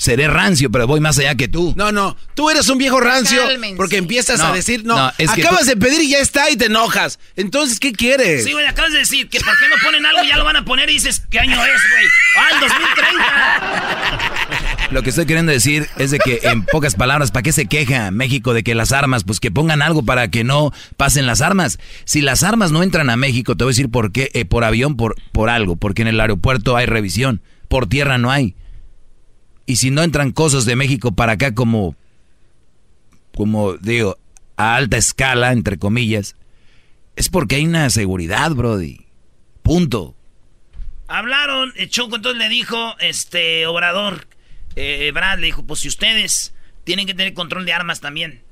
Seré 0.00 0.28
rancio, 0.28 0.70
pero 0.70 0.86
voy 0.86 0.98
más 0.98 1.18
allá 1.18 1.34
que 1.34 1.46
tú. 1.46 1.74
No, 1.76 1.92
no, 1.92 2.16
tú 2.34 2.48
eres 2.48 2.66
un 2.70 2.78
viejo 2.78 3.00
rancio 3.00 3.42
Cálmense. 3.46 3.76
porque 3.76 3.98
empiezas 3.98 4.38
No, 4.38 4.46
a 4.46 4.52
decir, 4.52 4.82
no, 4.82 4.96
no, 4.96 5.12
es 5.18 5.30
que 5.30 5.42
acabas 5.42 5.60
tú- 5.60 5.66
de 5.66 5.76
pedir 5.76 6.00
y 6.00 6.08
ya 6.08 6.20
está 6.20 6.48
y 6.50 6.56
te 6.56 6.64
enojas. 6.66 7.18
Entonces, 7.36 7.78
¿qué 7.78 7.92
quieres? 7.92 8.44
Sí, 8.44 8.52
güey, 8.52 8.66
acabas 8.66 8.92
de 8.92 8.98
decir 9.00 9.28
que 9.28 9.38
por 9.40 9.52
qué 9.60 9.68
no 9.68 9.76
ponen 9.84 10.06
algo 10.06 10.24
y 10.24 10.28
ya 10.28 10.38
lo 10.38 10.44
van 10.46 10.56
a 10.56 10.64
poner 10.64 10.88
y 10.88 10.94
dices, 10.94 11.22
¿qué 11.30 11.38
año 11.38 11.52
es, 11.52 11.58
güey? 11.90 12.06
¡Ah, 12.38 12.48
el 12.54 12.60
2030! 12.60 13.70
Lo 14.90 15.02
que 15.02 15.10
estoy 15.10 15.26
queriendo 15.26 15.52
decir 15.52 15.86
es 15.98 16.10
de 16.10 16.18
que, 16.18 16.40
en 16.44 16.64
pocas 16.64 16.94
palabras, 16.96 17.30
¿para 17.30 17.42
qué 17.42 17.52
se 17.52 17.66
queja 17.66 18.10
México 18.10 18.54
de 18.54 18.62
que 18.64 18.74
las 18.74 18.90
armas? 18.92 19.22
Pues 19.24 19.38
que 19.38 19.50
pongan 19.50 19.82
algo 19.82 20.02
para 20.04 20.28
que 20.28 20.42
no 20.44 20.72
pasen 20.96 21.26
las 21.26 21.40
armas. 21.42 21.78
Si 22.04 22.20
las 22.22 22.42
armas 22.42 22.72
no 22.72 22.82
entran 22.82 23.10
a 23.10 23.16
México, 23.16 23.54
te 23.56 23.64
voy 23.64 23.70
a 23.70 23.74
decir 23.74 23.90
por 23.90 24.10
qué, 24.12 24.30
eh, 24.34 24.44
por 24.46 24.64
avión, 24.64 24.96
por, 24.96 25.14
por 25.32 25.48
algo, 25.50 25.76
porque 25.76 26.02
en 26.02 26.08
el 26.08 26.18
aeropuerto 26.20 26.76
hay 26.76 26.86
revisión, 26.86 27.42
por 27.68 27.86
tierra 27.86 28.16
no 28.18 28.30
hay. 28.32 28.56
Y 29.70 29.76
si 29.76 29.92
no 29.92 30.02
entran 30.02 30.32
cosas 30.32 30.64
de 30.64 30.74
México 30.74 31.12
para 31.12 31.34
acá 31.34 31.54
como, 31.54 31.94
como 33.36 33.74
digo, 33.74 34.18
a 34.56 34.74
alta 34.74 34.96
escala, 34.96 35.52
entre 35.52 35.78
comillas, 35.78 36.34
es 37.14 37.28
porque 37.28 37.54
hay 37.54 37.66
una 37.66 37.88
seguridad, 37.88 38.50
Brody. 38.50 39.06
Punto. 39.62 40.16
Hablaron, 41.06 41.72
Choco 41.88 42.16
entonces 42.16 42.42
le 42.42 42.48
dijo, 42.48 42.96
este, 42.98 43.64
Obrador, 43.68 44.26
eh, 44.74 45.12
Brad 45.14 45.38
le 45.38 45.46
dijo, 45.46 45.64
pues 45.64 45.78
si 45.78 45.86
ustedes 45.88 46.52
tienen 46.82 47.06
que 47.06 47.14
tener 47.14 47.32
control 47.32 47.64
de 47.64 47.72
armas 47.72 48.00
también. 48.00 48.42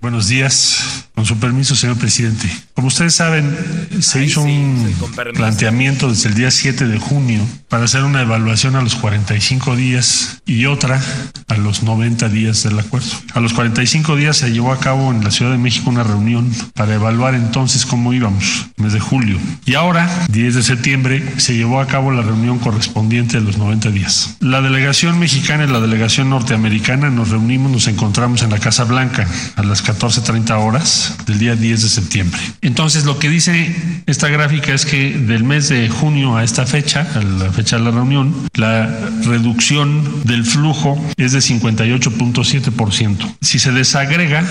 Buenos 0.00 0.28
días. 0.28 1.08
Con 1.16 1.26
su 1.26 1.40
permiso, 1.40 1.74
señor 1.74 1.98
presidente. 1.98 2.48
Como 2.74 2.88
ustedes 2.88 3.14
saben, 3.14 3.56
se 4.00 4.20
Ay, 4.20 4.24
hizo 4.26 4.42
sí, 4.44 4.48
un 4.48 4.94
planteamiento 5.34 6.08
desde 6.08 6.30
el 6.30 6.34
día 6.34 6.50
7 6.50 6.86
de 6.86 6.98
junio 6.98 7.40
para 7.68 7.84
hacer 7.84 8.02
una 8.02 8.22
evaluación 8.22 8.76
a 8.76 8.82
los 8.82 8.94
45 8.94 9.76
días 9.76 10.42
y 10.46 10.66
otra 10.66 11.00
a 11.48 11.56
los 11.56 11.82
90 11.82 12.28
días 12.30 12.62
del 12.62 12.78
acuerdo. 12.78 13.10
A 13.34 13.40
los 13.40 13.52
45 13.52 14.16
días 14.16 14.38
se 14.38 14.52
llevó 14.52 14.72
a 14.72 14.80
cabo 14.80 15.10
en 15.10 15.22
la 15.22 15.30
Ciudad 15.30 15.52
de 15.52 15.58
México 15.58 15.90
una 15.90 16.02
reunión 16.02 16.50
para 16.74 16.94
evaluar 16.94 17.34
entonces 17.34 17.84
cómo 17.84 18.12
íbamos, 18.12 18.66
mes 18.76 18.92
de 18.92 19.00
julio. 19.00 19.38
Y 19.64 19.74
ahora, 19.74 20.08
10 20.30 20.54
de 20.54 20.62
septiembre, 20.62 21.22
se 21.36 21.54
llevó 21.54 21.80
a 21.80 21.86
cabo 21.86 22.10
la 22.10 22.22
reunión 22.22 22.58
correspondiente 22.58 23.38
de 23.38 23.44
los 23.44 23.58
90 23.58 23.90
días. 23.90 24.36
La 24.40 24.62
delegación 24.62 25.18
mexicana 25.18 25.64
y 25.64 25.68
la 25.68 25.80
delegación 25.80 26.30
norteamericana 26.30 27.10
nos 27.10 27.28
reunimos, 27.28 27.70
nos 27.70 27.88
encontramos 27.88 28.42
en 28.42 28.50
la 28.50 28.58
Casa 28.58 28.84
Blanca 28.84 29.26
a 29.56 29.62
las 29.62 29.84
14.30 29.84 30.58
horas 30.58 31.16
del 31.26 31.38
día 31.38 31.54
10 31.54 31.82
de 31.82 31.88
septiembre. 31.88 32.40
Entonces, 32.72 33.04
lo 33.04 33.18
que 33.18 33.28
dice 33.28 33.76
esta 34.06 34.28
gráfica 34.28 34.72
es 34.72 34.86
que 34.86 35.10
del 35.10 35.44
mes 35.44 35.68
de 35.68 35.90
junio 35.90 36.38
a 36.38 36.42
esta 36.42 36.64
fecha, 36.64 37.06
a 37.14 37.20
la 37.20 37.52
fecha 37.52 37.76
de 37.76 37.82
la 37.82 37.90
reunión, 37.90 38.48
la 38.54 38.86
reducción 39.26 40.24
del 40.24 40.46
flujo 40.46 40.98
es 41.18 41.32
de 41.32 41.40
58.7%. 41.40 43.36
Si 43.42 43.58
se 43.58 43.72
desagrega, 43.72 44.42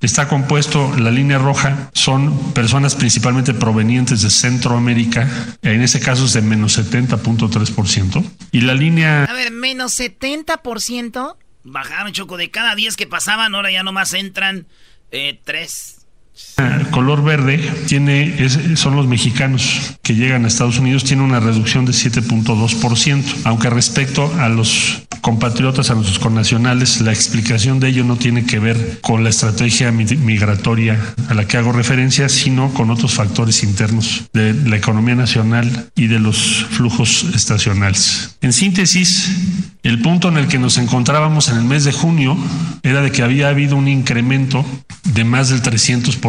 está 0.00 0.26
compuesto, 0.26 0.92
la 0.98 1.12
línea 1.12 1.38
roja 1.38 1.88
son 1.94 2.52
personas 2.52 2.96
principalmente 2.96 3.54
provenientes 3.54 4.22
de 4.22 4.30
Centroamérica, 4.30 5.30
en 5.62 5.80
ese 5.80 6.00
caso 6.00 6.24
es 6.24 6.32
de 6.32 6.42
menos 6.42 6.76
70.3%, 6.80 8.28
y 8.50 8.62
la 8.62 8.74
línea 8.74 9.22
A 9.22 9.32
ver, 9.34 9.52
menos 9.52 10.00
70%. 10.00 11.36
Bajaron, 11.62 12.12
Choco, 12.12 12.38
de 12.38 12.50
cada 12.50 12.74
10 12.74 12.96
que 12.96 13.06
pasaban, 13.06 13.54
ahora 13.54 13.70
ya 13.70 13.84
nomás 13.84 14.14
entran 14.14 14.66
eh, 15.12 15.38
3. 15.44 15.97
Color 16.90 17.22
verde 17.22 17.58
tiene 17.86 18.48
son 18.76 18.96
los 18.96 19.06
mexicanos 19.06 19.94
que 20.02 20.14
llegan 20.14 20.44
a 20.44 20.48
Estados 20.48 20.78
Unidos 20.78 21.04
tiene 21.04 21.22
una 21.22 21.38
reducción 21.40 21.84
de 21.84 21.92
7.2%, 21.92 23.22
aunque 23.44 23.70
respecto 23.70 24.32
a 24.40 24.48
los 24.48 25.02
compatriotas, 25.20 25.90
a 25.90 25.94
nuestros 25.94 26.18
connacionales, 26.18 27.00
la 27.00 27.12
explicación 27.12 27.80
de 27.80 27.88
ello 27.88 28.04
no 28.04 28.16
tiene 28.16 28.44
que 28.46 28.58
ver 28.58 29.00
con 29.02 29.24
la 29.24 29.30
estrategia 29.30 29.90
mi- 29.92 30.04
migratoria 30.04 30.98
a 31.28 31.34
la 31.34 31.46
que 31.46 31.56
hago 31.58 31.72
referencia, 31.72 32.28
sino 32.28 32.72
con 32.72 32.90
otros 32.90 33.14
factores 33.14 33.62
internos 33.62 34.24
de 34.32 34.54
la 34.54 34.76
economía 34.76 35.16
nacional 35.16 35.90
y 35.96 36.06
de 36.06 36.18
los 36.20 36.66
flujos 36.70 37.26
estacionales. 37.34 38.36
En 38.40 38.52
síntesis, 38.52 39.30
el 39.82 40.00
punto 40.00 40.28
en 40.28 40.38
el 40.38 40.46
que 40.48 40.58
nos 40.58 40.78
encontrábamos 40.78 41.48
en 41.48 41.58
el 41.58 41.64
mes 41.64 41.84
de 41.84 41.92
junio 41.92 42.36
era 42.82 43.00
de 43.02 43.10
que 43.12 43.22
había 43.22 43.48
habido 43.48 43.76
un 43.76 43.88
incremento 43.88 44.64
de 45.04 45.24
más 45.24 45.48
del 45.48 45.62
300% 45.62 46.27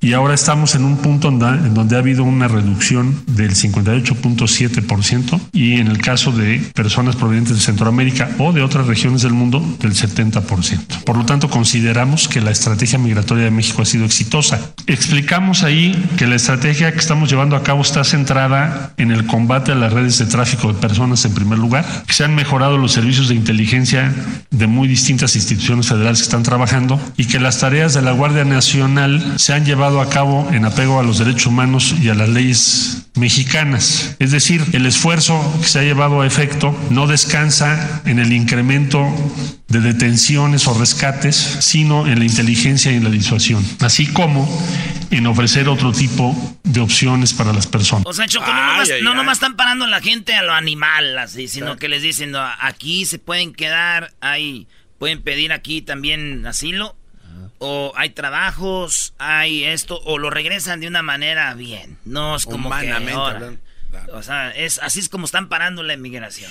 y 0.00 0.12
ahora 0.12 0.34
estamos 0.34 0.76
en 0.76 0.84
un 0.84 0.98
punto 0.98 1.28
en 1.28 1.74
donde 1.74 1.96
ha 1.96 1.98
habido 1.98 2.22
una 2.22 2.46
reducción 2.46 3.24
del 3.26 3.54
58.7% 3.54 5.40
y 5.52 5.80
en 5.80 5.88
el 5.88 5.98
caso 5.98 6.30
de 6.30 6.60
personas 6.74 7.16
provenientes 7.16 7.56
de 7.56 7.60
Centroamérica 7.62 7.94
América 7.94 8.28
o 8.38 8.52
de 8.52 8.62
otras 8.62 8.86
regiones 8.86 9.22
del 9.22 9.32
mundo 9.32 9.60
del 9.80 9.92
70%. 9.92 11.04
Por 11.04 11.16
lo 11.16 11.24
tanto, 11.24 11.50
consideramos 11.50 12.28
que 12.28 12.40
la 12.40 12.50
estrategia 12.50 12.98
migratoria 12.98 13.44
de 13.44 13.50
México 13.50 13.82
ha 13.82 13.84
sido 13.84 14.04
exitosa. 14.04 14.72
Explicamos 14.86 15.62
ahí 15.62 15.94
que 16.16 16.26
la 16.26 16.36
estrategia 16.36 16.92
que 16.92 16.98
estamos 16.98 17.30
llevando 17.30 17.56
a 17.56 17.62
cabo 17.62 17.82
está 17.82 18.04
centrada 18.04 18.92
en 18.98 19.10
el 19.10 19.26
combate 19.26 19.72
a 19.72 19.74
las 19.74 19.92
redes 19.92 20.18
de 20.18 20.26
tráfico 20.26 20.72
de 20.72 20.78
personas 20.78 21.24
en 21.24 21.34
primer 21.34 21.58
lugar, 21.58 21.84
que 22.06 22.12
se 22.12 22.24
han 22.24 22.34
mejorado 22.34 22.78
los 22.78 22.92
servicios 22.92 23.28
de 23.28 23.34
inteligencia 23.34 24.12
de 24.50 24.66
muy 24.66 24.86
distintas 24.86 25.34
instituciones 25.36 25.88
federales 25.88 26.18
que 26.18 26.24
están 26.24 26.42
trabajando 26.42 27.00
y 27.16 27.24
que 27.26 27.40
las 27.40 27.58
tareas 27.58 27.94
de 27.94 28.02
la 28.02 28.12
Guardia 28.12 28.44
Nacional 28.44 29.23
se 29.36 29.52
han 29.52 29.64
llevado 29.64 30.00
a 30.00 30.08
cabo 30.08 30.48
en 30.52 30.64
apego 30.64 31.00
a 31.00 31.02
los 31.02 31.18
derechos 31.18 31.46
humanos 31.46 31.94
y 32.00 32.08
a 32.08 32.14
las 32.14 32.28
leyes 32.28 33.06
mexicanas. 33.14 34.16
Es 34.18 34.30
decir, 34.30 34.62
el 34.72 34.86
esfuerzo 34.86 35.40
que 35.60 35.68
se 35.68 35.78
ha 35.78 35.82
llevado 35.82 36.20
a 36.20 36.26
efecto 36.26 36.76
no 36.90 37.06
descansa 37.06 38.02
en 38.06 38.18
el 38.18 38.32
incremento 38.32 39.06
de 39.68 39.80
detenciones 39.80 40.66
o 40.66 40.78
rescates, 40.78 41.36
sino 41.36 42.06
en 42.06 42.18
la 42.18 42.24
inteligencia 42.24 42.92
y 42.92 42.96
en 42.96 43.04
la 43.04 43.10
disuasión, 43.10 43.64
así 43.80 44.06
como 44.06 44.48
en 45.10 45.26
ofrecer 45.26 45.68
otro 45.68 45.92
tipo 45.92 46.58
de 46.62 46.80
opciones 46.80 47.32
para 47.32 47.52
las 47.52 47.66
personas. 47.66 48.04
O 48.06 48.12
sea, 48.12 48.26
Choco, 48.26 48.46
no, 49.02 49.14
nomás, 49.14 49.38
están 49.38 49.56
parando 49.56 49.86
la 49.86 50.00
gente 50.00 50.34
a 50.34 50.42
lo 50.42 50.52
animal, 50.52 51.18
así, 51.18 51.48
sino 51.48 51.76
que 51.76 51.88
les 51.88 52.02
dicen, 52.02 52.34
aquí 52.60 53.04
se 53.06 53.18
pueden 53.18 53.52
quedar, 53.52 54.12
ahí 54.20 54.66
pueden 54.98 55.22
pedir 55.22 55.52
aquí 55.52 55.82
también 55.82 56.46
asilo, 56.46 56.96
o 57.58 57.92
hay 57.96 58.10
trabajos, 58.10 59.14
hay 59.18 59.64
esto, 59.64 60.00
o 60.04 60.18
lo 60.18 60.30
regresan 60.30 60.80
de 60.80 60.88
una 60.88 61.02
manera 61.02 61.54
bien. 61.54 61.98
No 62.04 62.36
es 62.36 62.46
como 62.46 62.70
que 62.70 62.92
O 64.12 64.22
sea, 64.22 64.50
es, 64.50 64.78
así 64.82 65.00
es 65.00 65.08
como 65.08 65.26
están 65.26 65.48
parando 65.48 65.82
la 65.82 65.94
inmigración 65.94 66.50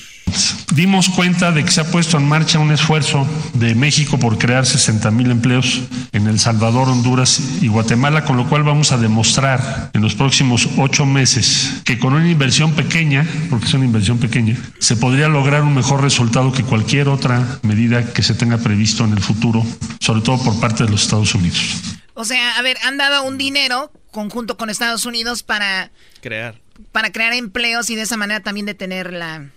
dimos 0.75 1.09
cuenta 1.09 1.51
de 1.51 1.63
que 1.63 1.71
se 1.71 1.81
ha 1.81 1.91
puesto 1.91 2.17
en 2.17 2.27
marcha 2.27 2.59
un 2.59 2.71
esfuerzo 2.71 3.27
de 3.53 3.75
México 3.75 4.17
por 4.17 4.37
crear 4.37 4.65
60 4.65 5.11
mil 5.11 5.29
empleos 5.29 5.81
en 6.11 6.27
El 6.27 6.39
Salvador, 6.39 6.89
Honduras 6.89 7.39
y 7.61 7.67
Guatemala, 7.67 8.23
con 8.23 8.37
lo 8.37 8.49
cual 8.49 8.63
vamos 8.63 8.91
a 8.91 8.97
demostrar 8.97 9.91
en 9.93 10.01
los 10.01 10.15
próximos 10.15 10.67
ocho 10.77 11.05
meses 11.05 11.81
que 11.85 11.99
con 11.99 12.13
una 12.13 12.29
inversión 12.29 12.73
pequeña, 12.73 13.25
porque 13.49 13.67
es 13.67 13.73
una 13.73 13.85
inversión 13.85 14.17
pequeña, 14.17 14.57
se 14.79 14.95
podría 14.95 15.27
lograr 15.27 15.61
un 15.61 15.75
mejor 15.75 16.01
resultado 16.01 16.51
que 16.51 16.63
cualquier 16.63 17.07
otra 17.07 17.59
medida 17.61 18.13
que 18.13 18.23
se 18.23 18.33
tenga 18.33 18.57
previsto 18.57 19.03
en 19.05 19.13
el 19.13 19.21
futuro, 19.21 19.63
sobre 19.99 20.21
todo 20.21 20.41
por 20.43 20.59
parte 20.59 20.85
de 20.85 20.89
los 20.89 21.03
Estados 21.03 21.35
Unidos. 21.35 21.81
O 22.15 22.25
sea, 22.25 22.57
a 22.57 22.61
ver, 22.61 22.77
han 22.83 22.97
dado 22.97 23.23
un 23.23 23.37
dinero 23.37 23.91
conjunto 24.13 24.55
con 24.55 24.69
Estados 24.69 25.05
Unidos 25.05 25.43
para 25.43 25.91
crear 26.21 26.61
para 26.93 27.11
crear 27.11 27.33
empleos 27.33 27.89
y 27.89 27.97
de 27.97 28.03
esa 28.03 28.15
manera 28.15 28.39
también 28.39 28.65
detener 28.65 29.11
la 29.11 29.49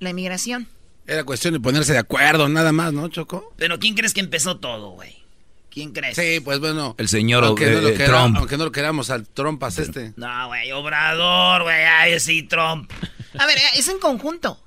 la 0.00 0.10
inmigración. 0.10 0.66
Era 1.06 1.24
cuestión 1.24 1.54
de 1.54 1.60
ponerse 1.60 1.92
de 1.92 1.98
acuerdo, 1.98 2.48
nada 2.48 2.72
más, 2.72 2.92
¿no, 2.92 3.08
Choco? 3.08 3.54
Pero 3.56 3.78
¿quién 3.78 3.94
crees 3.94 4.14
que 4.14 4.20
empezó 4.20 4.58
todo, 4.58 4.90
güey? 4.90 5.20
¿Quién 5.70 5.92
crees? 5.92 6.16
Sí, 6.16 6.40
pues 6.40 6.58
bueno. 6.58 6.94
El 6.98 7.08
señor 7.08 7.44
aunque 7.44 7.70
no 7.70 7.80
lo 7.80 7.94
Trump. 7.94 8.36
Aunque 8.36 8.56
no 8.56 8.64
lo 8.64 8.72
queramos 8.72 9.10
al 9.10 9.26
Trump 9.26 9.62
este. 9.62 10.12
No, 10.16 10.48
güey, 10.48 10.72
Obrador, 10.72 11.62
güey, 11.62 11.84
ay, 11.84 12.18
sí, 12.18 12.42
Trump. 12.42 12.90
A 13.38 13.46
ver, 13.46 13.58
es 13.76 13.88
en 13.88 13.98
conjunto. 13.98 14.60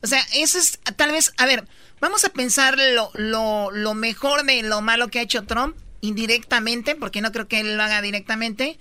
O 0.00 0.06
sea, 0.06 0.22
eso 0.34 0.58
es, 0.58 0.78
tal 0.96 1.12
vez, 1.12 1.32
a 1.36 1.44
ver, 1.44 1.64
vamos 2.00 2.24
a 2.24 2.30
pensar 2.30 2.78
lo, 2.78 3.10
lo, 3.14 3.70
lo 3.70 3.94
mejor 3.94 4.44
de 4.44 4.62
lo 4.62 4.80
malo 4.80 5.08
que 5.08 5.18
ha 5.18 5.22
hecho 5.22 5.44
Trump 5.44 5.76
indirectamente, 6.00 6.94
porque 6.94 7.20
no 7.20 7.32
creo 7.32 7.48
que 7.48 7.60
él 7.60 7.76
lo 7.76 7.82
haga 7.82 8.02
directamente. 8.02 8.78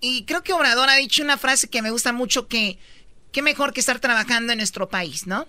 Y 0.00 0.24
creo 0.24 0.42
que 0.42 0.52
Obrador 0.52 0.88
ha 0.88 0.96
dicho 0.96 1.22
una 1.22 1.38
frase 1.38 1.68
que 1.68 1.82
me 1.82 1.90
gusta 1.90 2.12
mucho 2.12 2.46
que 2.46 2.78
qué 3.32 3.42
mejor 3.42 3.72
que 3.72 3.80
estar 3.80 3.98
trabajando 4.00 4.52
en 4.52 4.58
nuestro 4.58 4.88
país, 4.88 5.26
¿no? 5.26 5.48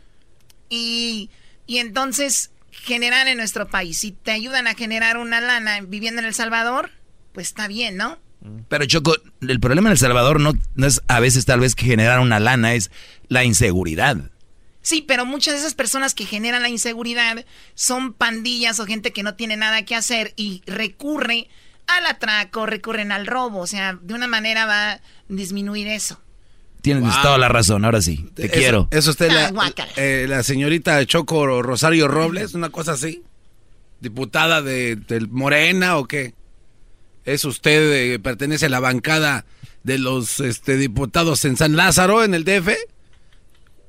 Y, 0.69 1.29
y 1.67 1.77
entonces 1.77 2.51
generar 2.71 3.27
en 3.27 3.37
nuestro 3.37 3.67
país. 3.67 3.99
Si 3.99 4.11
te 4.11 4.31
ayudan 4.31 4.67
a 4.67 4.73
generar 4.73 5.17
una 5.17 5.41
lana 5.41 5.81
viviendo 5.81 6.21
en 6.21 6.27
El 6.27 6.33
Salvador, 6.33 6.91
pues 7.33 7.47
está 7.47 7.67
bien, 7.67 7.97
¿no? 7.97 8.17
Pero 8.69 8.85
Choco, 8.85 9.15
el 9.41 9.59
problema 9.59 9.89
en 9.89 9.93
El 9.93 9.97
Salvador 9.97 10.39
no, 10.39 10.53
no 10.75 10.87
es 10.87 11.01
a 11.07 11.19
veces 11.19 11.45
tal 11.45 11.59
vez 11.59 11.75
que 11.75 11.85
generar 11.85 12.19
una 12.19 12.39
lana, 12.39 12.75
es 12.75 12.91
la 13.27 13.43
inseguridad. 13.43 14.31
Sí, 14.85 15.01
pero 15.01 15.25
muchas 15.25 15.55
de 15.55 15.61
esas 15.61 15.73
personas 15.73 16.13
que 16.13 16.27
generan 16.27 16.61
la 16.61 16.69
inseguridad 16.69 17.43
son 17.73 18.13
pandillas 18.13 18.79
o 18.79 18.85
gente 18.85 19.11
que 19.11 19.23
no 19.23 19.33
tiene 19.33 19.57
nada 19.57 19.83
que 19.83 19.95
hacer 19.95 20.33
y 20.35 20.61
recurre 20.67 21.47
al 21.87 22.05
atraco, 22.05 22.67
recurren 22.67 23.11
al 23.11 23.25
robo. 23.25 23.61
O 23.61 23.65
sea, 23.65 23.97
de 23.99 24.13
una 24.13 24.27
manera 24.27 24.67
va 24.67 24.91
a 24.91 25.01
disminuir 25.27 25.87
eso. 25.87 26.21
Tienes 26.83 27.19
toda 27.23 27.39
la 27.39 27.49
razón, 27.49 27.83
ahora 27.83 27.99
sí. 27.99 28.29
Te 28.35 28.47
quiero. 28.47 28.87
¿Es 28.91 29.07
usted 29.07 29.31
la, 29.31 29.51
eh, 29.95 30.27
la, 30.29 30.43
señorita 30.43 31.03
Choco 31.07 31.63
Rosario 31.63 32.07
Robles? 32.07 32.53
¿Una 32.53 32.69
cosa 32.69 32.91
así? 32.91 33.23
¿Diputada 34.01 34.61
de, 34.61 34.99
Morena 35.31 35.97
o 35.97 36.05
qué? 36.05 36.35
¿Es 37.23 37.43
usted, 37.43 37.91
eh, 37.91 38.19
pertenece 38.19 38.67
a 38.67 38.69
la 38.69 38.79
bancada 38.79 39.47
de 39.81 39.97
los 39.97 40.39
este, 40.41 40.77
diputados 40.77 41.43
en 41.45 41.57
San 41.57 41.75
Lázaro, 41.75 42.23
en 42.23 42.35
el 42.35 42.43
DF? 42.43 42.69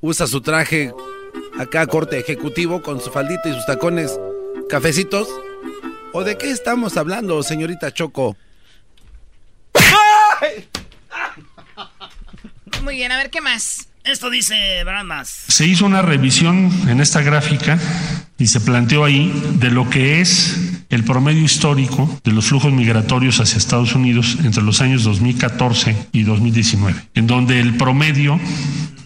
¿Usa 0.01 0.27
su 0.27 0.41
traje 0.41 0.93
acá, 1.59 1.87
corte 1.87 2.19
ejecutivo, 2.19 2.81
con 2.81 3.01
su 3.01 3.11
faldita 3.11 3.49
y 3.49 3.53
sus 3.53 3.65
tacones 3.65 4.19
cafecitos? 4.69 5.27
¿O 6.13 6.23
de 6.23 6.37
qué 6.37 6.51
estamos 6.51 6.97
hablando, 6.97 7.41
señorita 7.41 7.93
Choco? 7.93 8.37
¡Ay! 9.73 10.67
Muy 12.83 12.95
bien, 12.95 13.11
a 13.11 13.17
ver 13.17 13.29
qué 13.29 13.41
más. 13.41 13.87
Esto 14.03 14.29
dice 14.29 14.83
Bramas. 14.85 15.27
Se 15.47 15.65
hizo 15.65 15.85
una 15.85 16.01
revisión 16.01 16.71
en 16.87 17.01
esta 17.01 17.21
gráfica 17.21 17.77
y 18.37 18.47
se 18.47 18.61
planteó 18.61 19.03
ahí 19.03 19.33
de 19.55 19.69
lo 19.69 19.89
que 19.89 20.21
es 20.21 20.57
el 20.89 21.03
promedio 21.03 21.43
histórico 21.43 22.21
de 22.23 22.31
los 22.31 22.45
flujos 22.45 22.71
migratorios 22.71 23.39
hacia 23.41 23.57
Estados 23.57 23.93
Unidos 23.93 24.37
entre 24.43 24.63
los 24.63 24.79
años 24.79 25.03
2014 25.03 26.07
y 26.13 26.23
2019, 26.23 27.09
en 27.15 27.27
donde 27.27 27.59
el 27.59 27.75
promedio 27.75 28.39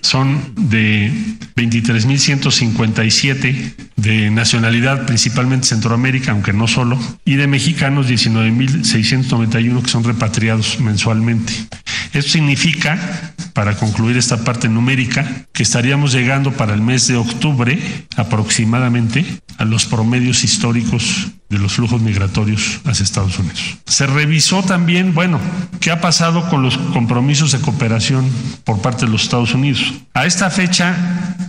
son 0.02 0.54
de 0.56 1.12
23.157 1.56 3.76
de 3.96 4.32
nacionalidad 4.32 5.06
principalmente 5.06 5.68
Centroamérica, 5.68 6.32
aunque 6.32 6.54
no 6.54 6.68
solo, 6.68 6.98
y 7.24 7.36
de 7.36 7.46
mexicanos 7.48 8.10
19.691 8.10 9.84
que 9.84 9.90
son 9.90 10.04
repatriados 10.04 10.80
mensualmente. 10.80 11.54
Esto 12.14 12.32
significa, 12.32 13.34
para 13.54 13.78
concluir 13.78 14.18
esta 14.18 14.44
parte 14.44 14.68
numérica, 14.68 15.46
que 15.54 15.64
estaríamos 15.64 16.12
llegando 16.12 16.52
para 16.52 16.74
el 16.74 16.82
mes 16.82 17.08
de 17.08 17.16
octubre 17.16 17.80
aproximadamente 18.18 19.24
a 19.58 19.66
los 19.66 19.86
promedios 19.86 20.44
históricos 20.44 21.28
de 21.52 21.60
los 21.60 21.74
flujos 21.74 22.02
migratorios 22.02 22.80
hacia 22.86 23.04
Estados 23.04 23.38
Unidos. 23.38 23.78
Se 23.86 24.08
revisó 24.08 24.64
también, 24.64 25.14
bueno, 25.14 25.40
qué 25.82 25.92
ha 25.92 26.00
pasado 26.00 26.50
con 26.50 26.64
los 26.64 26.78
compromisos 26.78 27.52
de 27.52 27.60
cooperación 27.60 28.26
por 28.64 28.82
parte 28.82 29.06
de 29.06 29.12
los 29.12 29.24
Estados 29.24 29.54
Unidos. 29.54 29.94
A 30.14 30.26
esta 30.26 30.50
fecha 30.50 30.96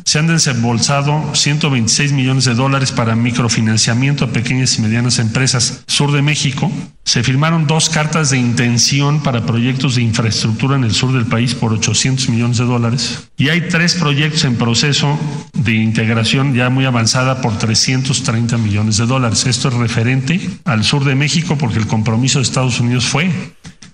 se 0.04 0.18
han 0.18 0.26
desembolsado 0.26 1.34
126 1.34 2.12
millones 2.12 2.44
de 2.44 2.54
dólares 2.54 2.90
para 2.90 3.14
microfinanciamiento 3.14 4.24
a 4.24 4.32
pequeñas 4.32 4.76
y 4.76 4.82
medianas 4.82 5.20
empresas 5.20 5.84
sur 5.86 6.10
de 6.10 6.22
México. 6.22 6.70
Se 7.04 7.22
firmaron 7.22 7.66
dos 7.66 7.88
cartas 7.88 8.30
de 8.30 8.38
intención 8.38 9.22
para 9.22 9.46
proyectos 9.46 9.94
de 9.94 10.02
infraestructura 10.02 10.76
en 10.76 10.84
el 10.84 10.92
sur 10.92 11.12
del 11.12 11.26
país 11.26 11.54
por 11.54 11.72
800 11.72 12.28
millones 12.28 12.58
de 12.58 12.64
dólares. 12.64 13.28
Y 13.36 13.48
hay 13.48 13.68
tres 13.68 13.94
proyectos 13.94 14.44
en 14.44 14.56
proceso 14.56 15.18
de 15.54 15.74
integración 15.74 16.54
ya 16.54 16.70
muy 16.70 16.84
avanzada 16.84 17.40
por 17.40 17.58
330 18.00 18.58
millones 18.58 18.96
de 18.96 19.06
dólares. 19.06 19.46
Esto 19.46 19.68
es 19.68 19.74
referente 19.74 20.40
al 20.64 20.84
sur 20.84 21.04
de 21.04 21.14
México 21.14 21.56
porque 21.58 21.78
el 21.78 21.86
compromiso 21.86 22.38
de 22.38 22.44
Estados 22.44 22.80
Unidos 22.80 23.04
fue 23.04 23.30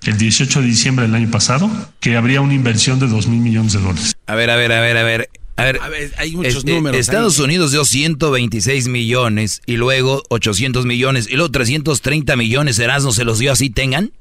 el 0.06 0.16
18 0.16 0.60
de 0.60 0.66
diciembre 0.66 1.06
del 1.06 1.14
año 1.14 1.30
pasado 1.30 1.70
que 2.00 2.16
habría 2.16 2.40
una 2.40 2.54
inversión 2.54 2.98
de 2.98 3.08
2 3.08 3.26
mil 3.26 3.40
millones 3.40 3.72
de 3.72 3.80
dólares. 3.80 4.16
A 4.26 4.34
ver, 4.34 4.50
a 4.50 4.56
ver, 4.56 4.72
a 4.72 4.80
ver, 4.80 4.96
a 4.96 5.02
ver. 5.02 5.28
A 5.56 5.64
ver, 5.64 5.80
hay 6.18 6.36
muchos 6.36 6.58
este, 6.58 6.72
números. 6.72 7.00
Estados 7.00 7.40
Unidos 7.40 7.72
dio 7.72 7.84
126 7.84 8.86
millones 8.86 9.60
y 9.66 9.76
luego 9.76 10.22
800 10.28 10.86
millones 10.86 11.26
y 11.28 11.34
luego 11.34 11.50
330 11.50 12.36
millones. 12.36 12.78
Erasmo 12.78 13.10
se 13.10 13.24
los 13.24 13.40
dio 13.40 13.50
así, 13.50 13.68
tengan. 13.68 14.12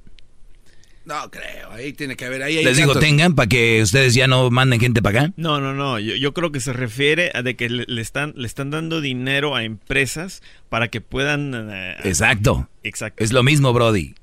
No 1.08 1.32
creo, 1.32 1.72
ahí 1.72 1.94
tiene 1.94 2.18
que 2.18 2.26
haber. 2.26 2.44
Ahí 2.44 2.62
Les 2.62 2.76
digo, 2.76 3.00
tengan 3.00 3.34
para 3.34 3.48
que 3.48 3.82
ustedes 3.82 4.14
ya 4.14 4.28
no 4.28 4.50
manden 4.52 4.82
gente 4.82 5.02
para 5.02 5.22
acá. 5.22 5.34
No, 5.38 5.62
no, 5.62 5.74
no. 5.74 6.00
Yo, 6.00 6.34
creo 6.34 6.52
que 6.52 6.60
se 6.60 6.74
refiere 6.74 7.32
a 7.34 7.44
de 7.44 7.56
que 7.56 7.70
le, 7.70 8.02
están, 8.02 8.34
le 8.36 8.46
están 8.46 8.72
dando 8.72 9.00
dinero 9.00 9.56
a 9.56 9.64
empresas 9.64 10.44
para 10.68 10.90
que 10.90 11.00
puedan. 11.00 11.54
Eh, 11.72 11.96
Exacto. 12.04 12.68
Exacto. 12.84 13.24
Es 13.24 13.32
lo 13.32 13.42
mismo, 13.42 13.72
Brody. 13.72 14.16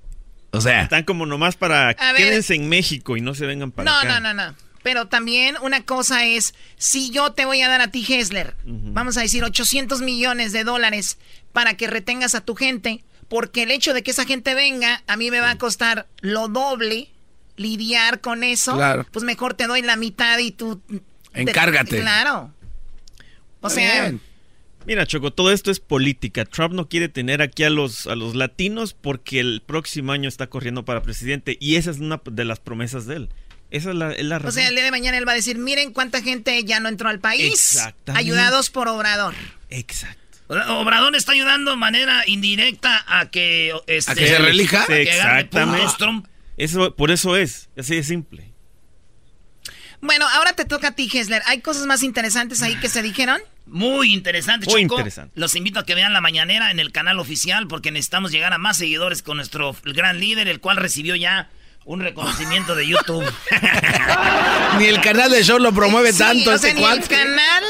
O 0.50 0.60
sea. 0.60 0.82
Están 0.82 1.04
como 1.04 1.24
nomás 1.24 1.56
para. 1.56 1.94
Quédense 1.94 2.54
en 2.54 2.68
México 2.68 3.16
y 3.16 3.22
no 3.22 3.34
se 3.34 3.46
vengan 3.46 3.72
para 3.72 3.90
acá. 3.90 4.04
No, 4.06 4.20
no, 4.20 4.34
no, 4.34 4.44
no. 4.50 4.54
Pero 4.82 5.06
también 5.06 5.56
una 5.62 5.86
cosa 5.86 6.26
es, 6.26 6.54
si 6.76 7.08
yo 7.08 7.32
te 7.32 7.46
voy 7.46 7.62
a 7.62 7.68
dar 7.68 7.80
a 7.80 7.88
ti, 7.88 8.04
Hessler, 8.06 8.54
vamos 8.66 9.16
a 9.16 9.22
decir 9.22 9.42
800 9.42 10.02
millones 10.02 10.52
de 10.52 10.64
dólares 10.64 11.16
para 11.54 11.78
que 11.78 11.86
retengas 11.86 12.34
a 12.34 12.42
tu 12.42 12.54
gente, 12.54 13.02
porque 13.28 13.62
el 13.64 13.70
hecho 13.70 13.94
de 13.94 14.02
que 14.02 14.10
esa 14.10 14.24
gente 14.24 14.54
venga, 14.54 15.02
a 15.06 15.16
mí 15.16 15.30
me 15.30 15.40
va 15.40 15.50
a 15.50 15.58
costar 15.58 16.06
lo 16.20 16.48
doble 16.48 17.10
lidiar 17.56 18.20
con 18.20 18.42
eso, 18.44 18.78
pues 19.12 19.24
mejor 19.24 19.54
te 19.54 19.66
doy 19.66 19.82
la 19.82 19.96
mitad 19.96 20.38
y 20.38 20.50
tú... 20.50 20.80
Encárgate. 21.32 22.00
claro. 22.00 22.52
O 23.60 23.70
sea, 23.70 24.12
Mira, 24.86 25.06
Choco, 25.06 25.32
todo 25.32 25.50
esto 25.50 25.70
es 25.70 25.80
política. 25.80 26.44
Trump 26.44 26.74
no 26.74 26.88
quiere 26.88 27.08
tener 27.08 27.40
aquí 27.40 27.64
a 27.64 27.70
los, 27.70 28.06
a 28.06 28.14
los 28.14 28.34
latinos 28.34 28.92
porque 28.92 29.40
el 29.40 29.62
próximo 29.64 30.12
año 30.12 30.28
está 30.28 30.48
corriendo 30.48 30.84
para 30.84 31.02
presidente 31.02 31.56
y 31.58 31.76
esa 31.76 31.90
es 31.90 31.98
una 31.98 32.20
de 32.24 32.44
las 32.44 32.60
promesas 32.60 33.06
de 33.06 33.16
él. 33.16 33.28
Esa 33.70 33.90
es 33.90 33.96
la, 33.96 34.12
es 34.12 34.24
la 34.24 34.36
o 34.36 34.38
razón. 34.40 34.52
sea, 34.52 34.68
el 34.68 34.74
día 34.74 34.84
de 34.84 34.90
mañana 34.90 35.16
él 35.16 35.26
va 35.26 35.32
a 35.32 35.36
decir, 35.36 35.58
miren 35.58 35.92
cuánta 35.92 36.22
gente 36.22 36.62
ya 36.64 36.80
no 36.80 36.88
entró 36.88 37.08
al 37.08 37.18
país. 37.18 37.52
Exactamente. 37.52 38.20
Ayudados 38.20 38.70
por 38.70 38.88
Obrador. 38.88 39.34
Exacto. 39.70 40.20
Obrador 40.48 41.16
está 41.16 41.32
ayudando 41.32 41.70
de 41.72 41.76
manera 41.76 42.22
indirecta 42.26 43.04
a 43.06 43.30
que... 43.30 43.72
Este, 43.86 44.12
¿A 44.12 44.14
que 44.14 44.28
se 44.28 44.38
relija? 44.38 44.84
gane 44.86 45.02
Exactamente. 45.02 45.92
Trump. 45.98 46.26
Eso, 46.56 46.94
por 46.94 47.10
eso 47.10 47.36
es, 47.36 47.70
así 47.76 47.96
de 47.96 48.02
simple. 48.04 48.52
Bueno, 50.00 50.26
ahora 50.28 50.52
te 50.52 50.66
toca 50.66 50.88
a 50.88 50.92
ti, 50.92 51.08
Hessler. 51.12 51.42
¿Hay 51.46 51.60
cosas 51.62 51.86
más 51.86 52.02
interesantes 52.02 52.60
ahí 52.62 52.76
que 52.76 52.90
se 52.90 53.02
dijeron? 53.02 53.40
Muy 53.66 54.12
interesante, 54.12 54.66
Muy 54.66 54.82
Choco. 54.82 54.96
interesante. 54.96 55.32
Los 55.40 55.56
invito 55.56 55.80
a 55.80 55.86
que 55.86 55.94
vean 55.94 56.12
la 56.12 56.20
mañanera 56.20 56.70
en 56.70 56.78
el 56.78 56.92
canal 56.92 57.18
oficial 57.18 57.66
porque 57.66 57.90
necesitamos 57.90 58.30
llegar 58.30 58.52
a 58.52 58.58
más 58.58 58.76
seguidores 58.76 59.22
con 59.22 59.38
nuestro 59.38 59.74
gran 59.82 60.20
líder, 60.20 60.48
el 60.48 60.60
cual 60.60 60.76
recibió 60.76 61.16
ya 61.16 61.48
un 61.84 62.00
reconocimiento 62.00 62.74
de 62.74 62.86
YouTube. 62.86 63.24
Ni 64.78 64.86
el 64.86 65.00
canal 65.00 65.30
de 65.30 65.42
show 65.44 65.58
lo 65.58 65.72
promueve 65.72 66.12
Sí, 66.12 66.18
tanto 66.18 66.50
o 66.50 66.58
sea, 66.58 66.70
este 66.70 66.74
ni 66.74 66.84
el 66.84 67.06
canal. 67.06 67.64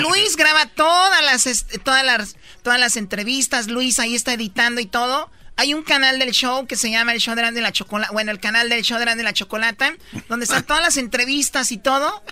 Luis 0.00 0.36
graba 0.36 0.66
todas 0.66 1.22
las, 1.24 1.46
est- 1.46 1.82
todas 1.82 2.04
las 2.04 2.36
todas 2.62 2.78
las 2.78 2.96
entrevistas. 2.96 3.68
Luis 3.68 3.98
ahí 3.98 4.14
está 4.14 4.32
editando 4.34 4.80
y 4.80 4.86
todo. 4.86 5.30
Hay 5.56 5.74
un 5.74 5.82
canal 5.82 6.18
del 6.18 6.30
show 6.32 6.66
que 6.66 6.76
se 6.76 6.90
llama 6.90 7.12
el 7.12 7.20
show 7.20 7.34
de 7.34 7.60
la 7.60 7.72
chocolata. 7.72 8.12
Bueno, 8.12 8.30
el 8.30 8.40
canal 8.40 8.68
del 8.68 8.82
show 8.82 8.98
de 8.98 9.22
la 9.22 9.32
chocolata, 9.32 9.92
donde 10.28 10.44
están 10.44 10.64
todas 10.64 10.82
las 10.82 10.96
entrevistas 10.96 11.72
y 11.72 11.78
todo. 11.78 12.22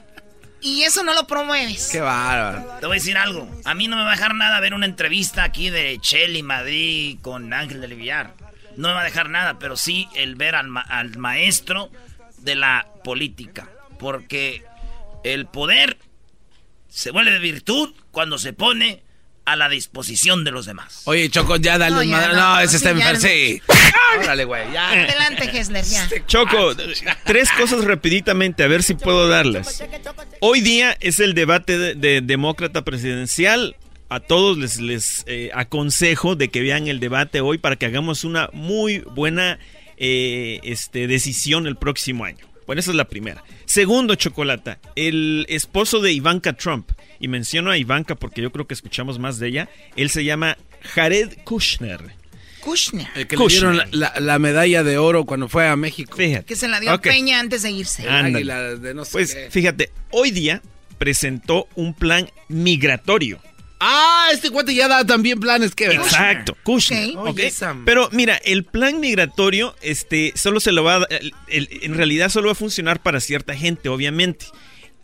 Y 0.60 0.82
eso 0.82 1.04
no 1.04 1.14
lo 1.14 1.26
promueves. 1.26 1.88
Qué 1.92 2.00
bárbaro. 2.00 2.78
Te 2.80 2.86
voy 2.86 2.96
a 2.96 3.00
decir 3.00 3.16
algo. 3.16 3.48
A 3.64 3.74
mí 3.74 3.86
no 3.86 3.96
me 3.96 4.02
va 4.02 4.12
a 4.12 4.14
dejar 4.16 4.34
nada 4.34 4.58
ver 4.60 4.74
una 4.74 4.86
entrevista 4.86 5.44
aquí 5.44 5.70
de 5.70 5.98
Chely 6.00 6.42
Madrid 6.42 7.18
con 7.22 7.52
Ángel 7.52 7.80
del 7.80 7.94
Villar. 7.94 8.34
No 8.78 8.88
me 8.88 8.94
va 8.94 9.00
a 9.02 9.04
dejar 9.04 9.28
nada, 9.28 9.58
pero 9.58 9.76
sí 9.76 10.08
el 10.14 10.36
ver 10.36 10.54
al, 10.54 10.68
ma- 10.68 10.80
al 10.80 11.18
maestro 11.18 11.90
de 12.38 12.54
la 12.54 12.86
política. 13.04 13.68
Porque 13.98 14.62
el 15.24 15.46
poder 15.46 15.98
se 16.88 17.10
vuelve 17.10 17.32
de 17.32 17.38
virtud 17.40 17.92
cuando 18.10 18.38
se 18.38 18.52
pone 18.52 19.02
a 19.44 19.56
la 19.56 19.68
disposición 19.68 20.44
de 20.44 20.50
los 20.50 20.66
demás. 20.66 21.02
Oye, 21.06 21.28
Choco, 21.30 21.56
ya 21.56 21.78
dale 21.78 21.94
No, 21.96 22.00
un 22.02 22.10
madre. 22.10 22.34
no, 22.34 22.54
No, 22.54 22.60
ese 22.60 22.70
sí, 22.70 22.76
está 22.76 22.90
enfermo. 22.90 23.20
Sí. 23.20 23.62
Órale, 24.22 24.44
güey, 24.44 24.72
ya. 24.72 24.90
Adelante, 24.90 25.50
Hessler, 25.58 25.84
ya. 25.84 26.08
Choco, 26.26 26.74
tres 27.24 27.50
cosas 27.52 27.84
rapiditamente, 27.84 28.62
a 28.62 28.68
ver 28.68 28.82
si 28.82 28.94
puedo 28.94 29.26
darlas. 29.28 29.82
Hoy 30.40 30.60
día 30.60 30.96
es 31.00 31.18
el 31.20 31.34
debate 31.34 31.78
de, 31.78 31.94
de 31.94 32.20
demócrata 32.20 32.84
presidencial. 32.84 33.74
A 34.10 34.20
todos 34.20 34.56
les, 34.56 34.80
les 34.80 35.24
eh, 35.26 35.50
aconsejo 35.54 36.34
de 36.34 36.48
que 36.48 36.60
vean 36.62 36.88
el 36.88 36.98
debate 37.00 37.40
hoy 37.40 37.58
para 37.58 37.76
que 37.76 37.86
hagamos 37.86 38.24
una 38.24 38.48
muy 38.52 39.00
buena 39.00 39.58
eh, 39.98 40.60
este, 40.62 41.06
decisión 41.06 41.66
el 41.66 41.76
próximo 41.76 42.24
año. 42.24 42.46
Bueno, 42.66 42.80
esa 42.80 42.90
es 42.90 42.96
la 42.96 43.06
primera. 43.08 43.42
Segundo, 43.66 44.14
Chocolata, 44.14 44.78
el 44.96 45.44
esposo 45.48 46.00
de 46.00 46.12
Ivanka 46.12 46.52
Trump, 46.54 46.90
y 47.20 47.28
menciono 47.28 47.70
a 47.70 47.78
Ivanka 47.78 48.14
porque 48.14 48.40
yo 48.42 48.52
creo 48.52 48.66
que 48.66 48.74
escuchamos 48.74 49.18
más 49.18 49.38
de 49.38 49.48
ella, 49.48 49.68
él 49.96 50.08
se 50.10 50.24
llama 50.24 50.56
Jared 50.82 51.38
Kushner. 51.44 52.00
Kushner. 52.60 53.06
El 53.14 53.26
que 53.26 53.36
le 53.36 53.46
dieron 53.46 53.76
la, 53.78 53.88
la- 53.92 54.14
la 54.20 54.38
medalla 54.38 54.82
de 54.84 54.98
oro 54.98 55.24
cuando 55.24 55.48
fue 55.48 55.66
a 55.68 55.76
México. 55.76 56.16
Fíjate. 56.16 56.44
Que 56.44 56.56
se 56.56 56.68
la 56.68 56.80
dio. 56.80 56.98
Peña 57.00 57.40
antes 57.40 57.62
de 57.62 57.70
irse. 57.70 58.02
De 58.04 58.94
no 58.94 59.04
sé 59.04 59.12
Pues 59.12 59.34
qué. 59.34 59.48
fíjate, 59.50 59.90
hoy 60.10 60.30
día 60.30 60.60
presentó 60.98 61.68
un 61.74 61.94
plan 61.94 62.28
migratorio. 62.48 63.38
Ah, 63.80 64.28
este 64.32 64.50
cuate 64.50 64.74
ya 64.74 64.88
da 64.88 65.04
también 65.06 65.38
planes 65.38 65.74
que 65.74 65.86
Exacto, 65.86 66.56
Kushner. 66.64 67.10
Ok. 67.10 67.16
ok. 67.18 67.28
Oye, 67.36 67.46
esa- 67.46 67.76
Pero 67.84 68.08
mira, 68.12 68.36
el 68.44 68.64
plan 68.64 68.98
migratorio, 69.00 69.76
este, 69.82 70.32
solo 70.34 70.58
se 70.60 70.72
lo 70.72 70.82
va 70.84 70.96
a, 70.96 71.06
el- 71.10 71.32
el- 71.48 71.68
en 71.82 71.94
realidad 71.94 72.28
solo 72.28 72.46
va 72.46 72.52
a 72.52 72.56
funcionar 72.56 73.00
para 73.00 73.20
cierta 73.20 73.54
gente, 73.56 73.88
obviamente. 73.88 74.46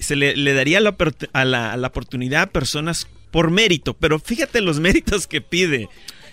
Se 0.00 0.16
le, 0.16 0.37
le 0.37 0.54
daría 0.54 0.80
la, 0.80 0.96
a 1.32 1.44
la, 1.44 1.72
a 1.72 1.76
la 1.76 1.87
oportunidad 1.88 2.42
a 2.42 2.46
personas 2.48 3.06
por 3.30 3.50
mérito, 3.50 3.94
pero 3.94 4.18
fíjate 4.18 4.60
los 4.60 4.80
méritos 4.80 5.26
que 5.28 5.40
pide. 5.40 5.88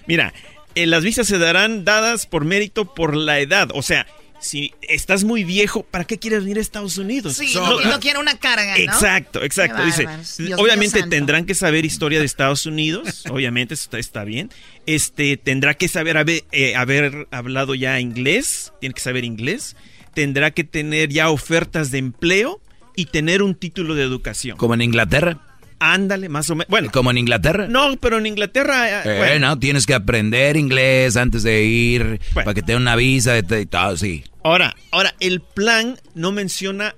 Mira, 0.07 0.33
eh, 0.73 0.87
las 0.87 1.03
visas 1.03 1.27
se 1.27 1.37
darán 1.37 1.85
dadas 1.85 2.25
por 2.25 2.43
mérito 2.45 2.93
por 2.95 3.15
la 3.15 3.39
edad, 3.39 3.69
o 3.73 3.81
sea, 3.83 4.07
si 4.41 4.73
estás 4.81 5.23
muy 5.23 5.43
viejo, 5.43 5.83
¿para 5.83 6.03
qué 6.03 6.17
quieres 6.17 6.41
venir 6.41 6.57
a 6.57 6.61
Estados 6.61 6.97
Unidos? 6.97 7.37
Sí, 7.37 7.53
No, 7.53 7.79
no, 7.79 7.89
no 7.89 7.99
quiere 7.99 8.19
una 8.19 8.37
carga, 8.37 8.75
¿no? 8.77 8.83
Exacto, 8.83 9.43
exacto. 9.43 9.85
Dice. 9.85 10.07
Dios 10.39 10.59
obviamente 10.59 11.03
tendrán 11.03 11.45
que 11.45 11.55
saber 11.55 11.85
historia 11.85 12.19
de 12.19 12.25
Estados 12.25 12.65
Unidos, 12.65 13.25
obviamente 13.29 13.75
eso 13.75 13.83
está, 13.83 13.99
está 13.99 14.23
bien. 14.23 14.49
Este, 14.85 15.37
tendrá 15.37 15.75
que 15.75 15.87
saber 15.87 16.17
haber, 16.17 16.43
eh, 16.51 16.75
haber 16.75 17.27
hablado 17.31 17.75
ya 17.75 17.99
inglés, 17.99 18.73
tiene 18.79 18.93
que 18.93 19.01
saber 19.01 19.23
inglés. 19.23 19.75
Tendrá 20.13 20.51
que 20.51 20.63
tener 20.63 21.09
ya 21.09 21.29
ofertas 21.29 21.91
de 21.91 21.99
empleo 21.99 22.59
y 22.95 23.05
tener 23.05 23.41
un 23.41 23.55
título 23.55 23.95
de 23.95 24.03
educación. 24.03 24.57
Como 24.57 24.73
en 24.73 24.81
Inglaterra. 24.81 25.39
Ándale, 25.83 26.29
más 26.29 26.47
o 26.51 26.55
menos. 26.55 26.69
Bueno, 26.69 26.91
Como 26.91 27.09
en 27.11 27.17
Inglaterra. 27.17 27.65
no, 27.67 27.97
pero 27.97 28.19
en 28.19 28.27
Inglaterra, 28.27 29.01
eh, 29.01 29.01
Eh, 29.03 29.17
bueno, 29.17 29.47
no, 29.47 29.59
tienes 29.59 29.85
que 29.87 29.95
aprender 29.95 30.55
inglés 30.55 31.17
antes 31.17 31.41
de 31.43 31.63
ir 31.63 32.03
Bueno. 32.33 32.45
para 32.45 32.53
que 32.53 32.61
te 32.61 32.73
den 32.73 32.81
una 32.83 32.95
visa 32.95 33.33
de 33.33 33.41
te- 33.43 33.65
todo, 33.65 33.97
sí. 33.97 34.23
Ahora, 34.43 34.75
ahora, 34.91 35.15
el 35.19 35.41
plan 35.41 35.99
no 36.13 36.31
menciona 36.31 36.95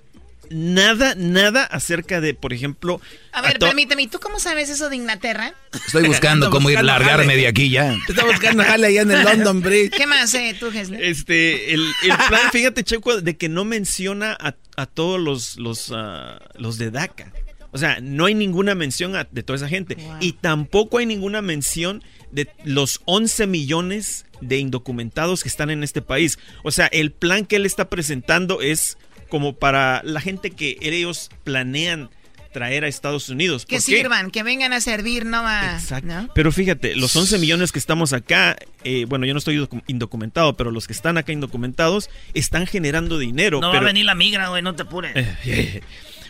nada, 0.50 1.16
nada 1.16 1.64
acerca 1.64 2.20
de, 2.22 2.34
por 2.34 2.52
ejemplo... 2.54 3.00
A 3.32 3.42
ver, 3.42 3.58
to- 3.58 3.66
permíteme, 3.68 4.04
¿y 4.04 4.08
tú 4.08 4.20
cómo 4.20 4.40
sabes 4.40 4.70
eso 4.70 4.90
de 4.90 4.98
Inglaterra? 4.98 5.54
Estoy 5.88 6.06
buscando 6.06 6.48
Ando 6.48 6.50
cómo 6.58 6.70
ir 6.70 6.76
buscando 6.78 6.92
largarme 7.00 7.26
jale. 7.34 7.38
de 7.42 7.48
aquí 7.48 7.70
ya. 7.70 7.96
Está 8.08 8.26
buscando 8.26 8.64
jale 8.64 8.88
allá 8.88 9.02
en 9.02 9.12
el 9.12 9.24
London 9.24 9.62
Bridge. 9.64 9.92
¿Qué 9.96 10.06
más, 10.06 10.34
eh, 10.34 10.56
tú, 10.60 10.68
Hessler? 10.72 11.02
Este, 11.04 11.74
el, 11.74 11.82
el 12.04 12.18
plan, 12.28 12.52
fíjate, 12.52 12.84
Checo, 12.84 13.22
de 13.22 13.36
que 13.38 13.50
no 13.50 13.64
menciona 13.66 14.38
a, 14.40 14.56
a 14.76 14.86
todos 14.86 15.20
los, 15.20 15.58
los, 15.58 15.92
ah, 15.96 16.38
los 16.56 16.78
de 16.78 16.92
DACA. 16.92 17.32
O 17.74 17.78
sea, 17.78 17.98
no 18.02 18.26
hay 18.26 18.36
ninguna 18.36 18.76
mención 18.76 19.16
a- 19.16 19.28
de 19.30 19.44
toda 19.44 19.58
esa 19.58 19.68
gente. 19.68 19.96
Wow. 19.96 20.18
Y 20.22 20.34
tampoco 20.34 21.00
hay 21.00 21.06
ninguna 21.06 21.42
mención 21.42 22.04
de 22.32 22.48
los 22.64 23.02
11 23.06 23.48
millones 23.48 24.26
de 24.42 24.58
indocumentados 24.60 25.44
que 25.44 25.50
están 25.50 25.70
en 25.70 25.84
este 25.84 26.02
país. 26.02 26.38
O 26.64 26.72
sea, 26.72 26.88
el 26.88 27.12
plan 27.12 27.46
que 27.46 27.56
él 27.58 27.66
está 27.66 27.90
presentando 27.90 28.62
es 28.62 28.98
como 29.30 29.54
para 29.56 30.02
la 30.04 30.22
gente 30.22 30.52
que 30.52 30.78
ellos 30.82 31.30
planean 31.44 32.10
traer 32.52 32.84
a 32.84 32.88
Estados 32.88 33.30
Unidos. 33.30 33.66
Que 33.66 33.82
sirvan, 33.82 34.30
que 34.30 34.44
vengan 34.44 34.74
a 34.74 34.80
servir, 34.82 35.26
no 35.26 35.40
a... 35.48 35.74
Exacto. 35.74 36.06
¿no? 36.08 36.30
Pero 36.36 36.52
fíjate, 36.52 36.96
los 36.96 37.16
11 37.16 37.40
millones 37.40 37.72
que 37.72 37.80
estamos 37.80 38.14
acá, 38.14 38.56
eh, 38.84 39.06
bueno, 39.10 39.26
yo 39.26 39.34
no 39.34 39.40
estoy 39.40 39.58
docu- 39.58 39.82
indocumentado, 39.88 40.56
pero 40.56 40.70
los 40.70 40.86
que 40.86 40.94
están 40.94 41.18
acá 41.18 41.32
indocumentados 41.32 42.12
están 42.36 42.68
generando 42.68 43.18
dinero. 43.18 43.60
No 43.60 43.72
pero- 43.72 43.82
va 43.82 43.90
a 43.90 43.92
venir 43.92 44.06
la 44.06 44.14
migra, 44.14 44.50
güey, 44.50 44.62
no 44.62 44.76
te 44.76 44.84
apures. 44.84 45.16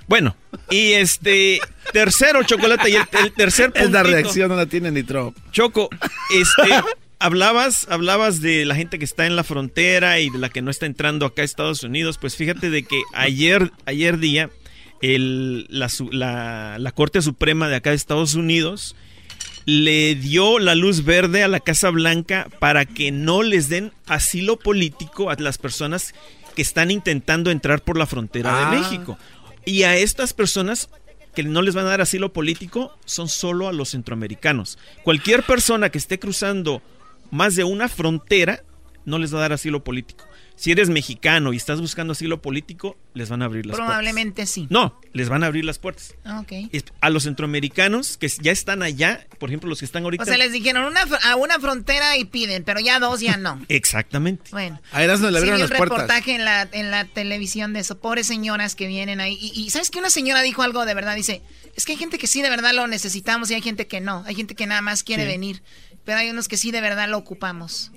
Bueno, 0.07 0.35
y 0.69 0.91
este 0.93 1.59
tercero, 1.91 2.43
chocolate, 2.43 2.89
y 2.89 2.95
el, 2.95 3.03
el 3.23 3.31
tercer 3.33 3.67
Esta 3.73 3.81
puntito, 3.81 4.03
reacción 4.03 4.49
no 4.49 4.55
la 4.55 4.65
tiene 4.65 4.91
ni 4.91 5.03
Trump. 5.03 5.37
Choco, 5.51 5.89
este, 6.35 6.73
hablabas, 7.19 7.87
hablabas 7.89 8.41
de 8.41 8.65
la 8.65 8.75
gente 8.75 8.99
que 8.99 9.05
está 9.05 9.25
en 9.25 9.35
la 9.35 9.43
frontera 9.43 10.19
y 10.19 10.29
de 10.29 10.37
la 10.39 10.49
que 10.49 10.61
no 10.61 10.71
está 10.71 10.85
entrando 10.85 11.25
acá 11.25 11.41
a 11.41 11.45
Estados 11.45 11.83
Unidos. 11.83 12.17
Pues 12.19 12.35
fíjate 12.35 12.69
de 12.69 12.83
que 12.83 13.01
ayer, 13.13 13.71
ayer 13.85 14.17
día, 14.19 14.49
el, 15.01 15.65
la, 15.69 15.89
la- 16.11 16.77
la 16.79 16.91
Corte 16.91 17.21
Suprema 17.21 17.67
de 17.69 17.75
acá 17.77 17.89
de 17.91 17.95
Estados 17.95 18.35
Unidos 18.35 18.95
le 19.65 20.15
dio 20.15 20.59
la 20.59 20.75
luz 20.75 21.05
verde 21.05 21.41
a 21.43 21.47
la 21.47 21.61
Casa 21.61 21.89
Blanca 21.89 22.49
para 22.59 22.83
que 22.85 23.11
no 23.11 23.43
les 23.43 23.69
den 23.69 23.93
asilo 24.07 24.59
político 24.59 25.29
a 25.29 25.35
las 25.35 25.57
personas 25.57 26.13
que 26.55 26.61
están 26.61 26.91
intentando 26.91 27.49
entrar 27.49 27.81
por 27.81 27.97
la 27.97 28.05
frontera 28.05 28.51
Ah. 28.67 28.71
de 28.71 28.77
México. 28.79 29.17
Y 29.65 29.83
a 29.83 29.95
estas 29.95 30.33
personas 30.33 30.89
que 31.33 31.43
no 31.43 31.61
les 31.61 31.75
van 31.75 31.85
a 31.85 31.89
dar 31.89 32.01
asilo 32.01 32.33
político 32.33 32.95
son 33.05 33.27
solo 33.27 33.67
a 33.67 33.73
los 33.73 33.89
centroamericanos. 33.89 34.77
Cualquier 35.03 35.43
persona 35.43 35.89
que 35.89 35.97
esté 35.97 36.19
cruzando 36.19 36.81
más 37.31 37.55
de 37.55 37.63
una 37.63 37.89
frontera 37.89 38.63
no 39.05 39.17
les 39.17 39.33
va 39.33 39.39
a 39.39 39.41
dar 39.41 39.53
asilo 39.53 39.83
político. 39.83 40.25
Si 40.63 40.71
eres 40.71 40.89
mexicano 40.89 41.51
y 41.51 41.57
estás 41.57 41.81
buscando 41.81 42.13
asilo 42.13 42.41
político, 42.41 42.95
les 43.13 43.27
van 43.27 43.41
a 43.41 43.45
abrir 43.45 43.65
las 43.65 43.75
Probablemente 43.75 44.45
sí. 44.45 44.61
puertas. 44.61 44.71
No, 44.71 45.01
les 45.11 45.27
van 45.27 45.43
a 45.43 45.47
abrir 45.47 45.65
las 45.65 45.77
puertas. 45.77 46.13
Ah, 46.23 46.39
Ok. 46.39 46.53
Es- 46.71 46.85
A 47.01 47.09
los 47.09 47.23
centroamericanos 47.23 48.15
que 48.15 48.29
ya 48.29 48.53
están 48.53 48.81
allá, 48.81 49.27
por 49.39 49.49
ejemplo, 49.49 49.67
los 49.69 49.79
que 49.79 49.83
están 49.85 50.05
ahorita. 50.05 50.23
O 50.23 50.25
sea, 50.25 50.37
les 50.37 50.53
dijeron 50.53 50.85
una, 50.85 51.05
fr- 51.05 51.19
a 51.21 51.35
una 51.35 51.59
frontera 51.59 52.15
y 52.15 52.23
piden, 52.23 52.63
pero 52.63 52.79
ya 52.79 52.99
dos 53.01 53.19
ya 53.19 53.35
no. 53.35 53.61
Exactamente. 53.67 54.51
Bueno. 54.51 54.79
A 54.93 55.03
Erasmo 55.03 55.25
le 55.27 55.33
Sí, 55.33 55.37
abrieron 55.39 55.61
un 55.63 55.69
las 55.69 55.77
puertas. 55.77 55.97
reportaje 55.99 56.35
en 56.35 56.45
la, 56.45 56.69
en 56.71 56.91
la 56.91 57.03
televisión 57.03 57.73
de 57.73 57.81
eso, 57.81 57.99
pobres 57.99 58.25
señoras 58.27 58.75
que 58.75 58.87
vienen 58.87 59.19
ahí. 59.19 59.37
Y, 59.41 59.51
y 59.59 59.69
¿sabes 59.69 59.89
que 59.91 59.99
Una 59.99 60.09
señora 60.09 60.41
dijo 60.43 60.61
algo 60.61 60.85
de 60.85 60.93
verdad, 60.93 61.17
dice, 61.17 61.41
es 61.75 61.83
que 61.83 61.91
hay 61.91 61.97
gente 61.97 62.17
que 62.17 62.27
sí 62.27 62.41
de 62.41 62.49
verdad 62.49 62.71
lo 62.73 62.87
necesitamos 62.87 63.51
y 63.51 63.55
hay 63.55 63.61
gente 63.61 63.85
que 63.87 63.99
no. 63.99 64.23
Hay 64.27 64.35
gente 64.35 64.55
que 64.55 64.65
nada 64.65 64.79
más 64.81 65.03
quiere 65.03 65.23
Sí. 65.23 65.27
venir, 65.27 65.61
pero 66.05 66.19
hay 66.19 66.29
unos 66.29 66.47
que 66.47 66.55
sí 66.55 66.71
de 66.71 66.79
verdad 66.79 67.09
lo 67.09 67.17
ocupamos. 67.17 67.91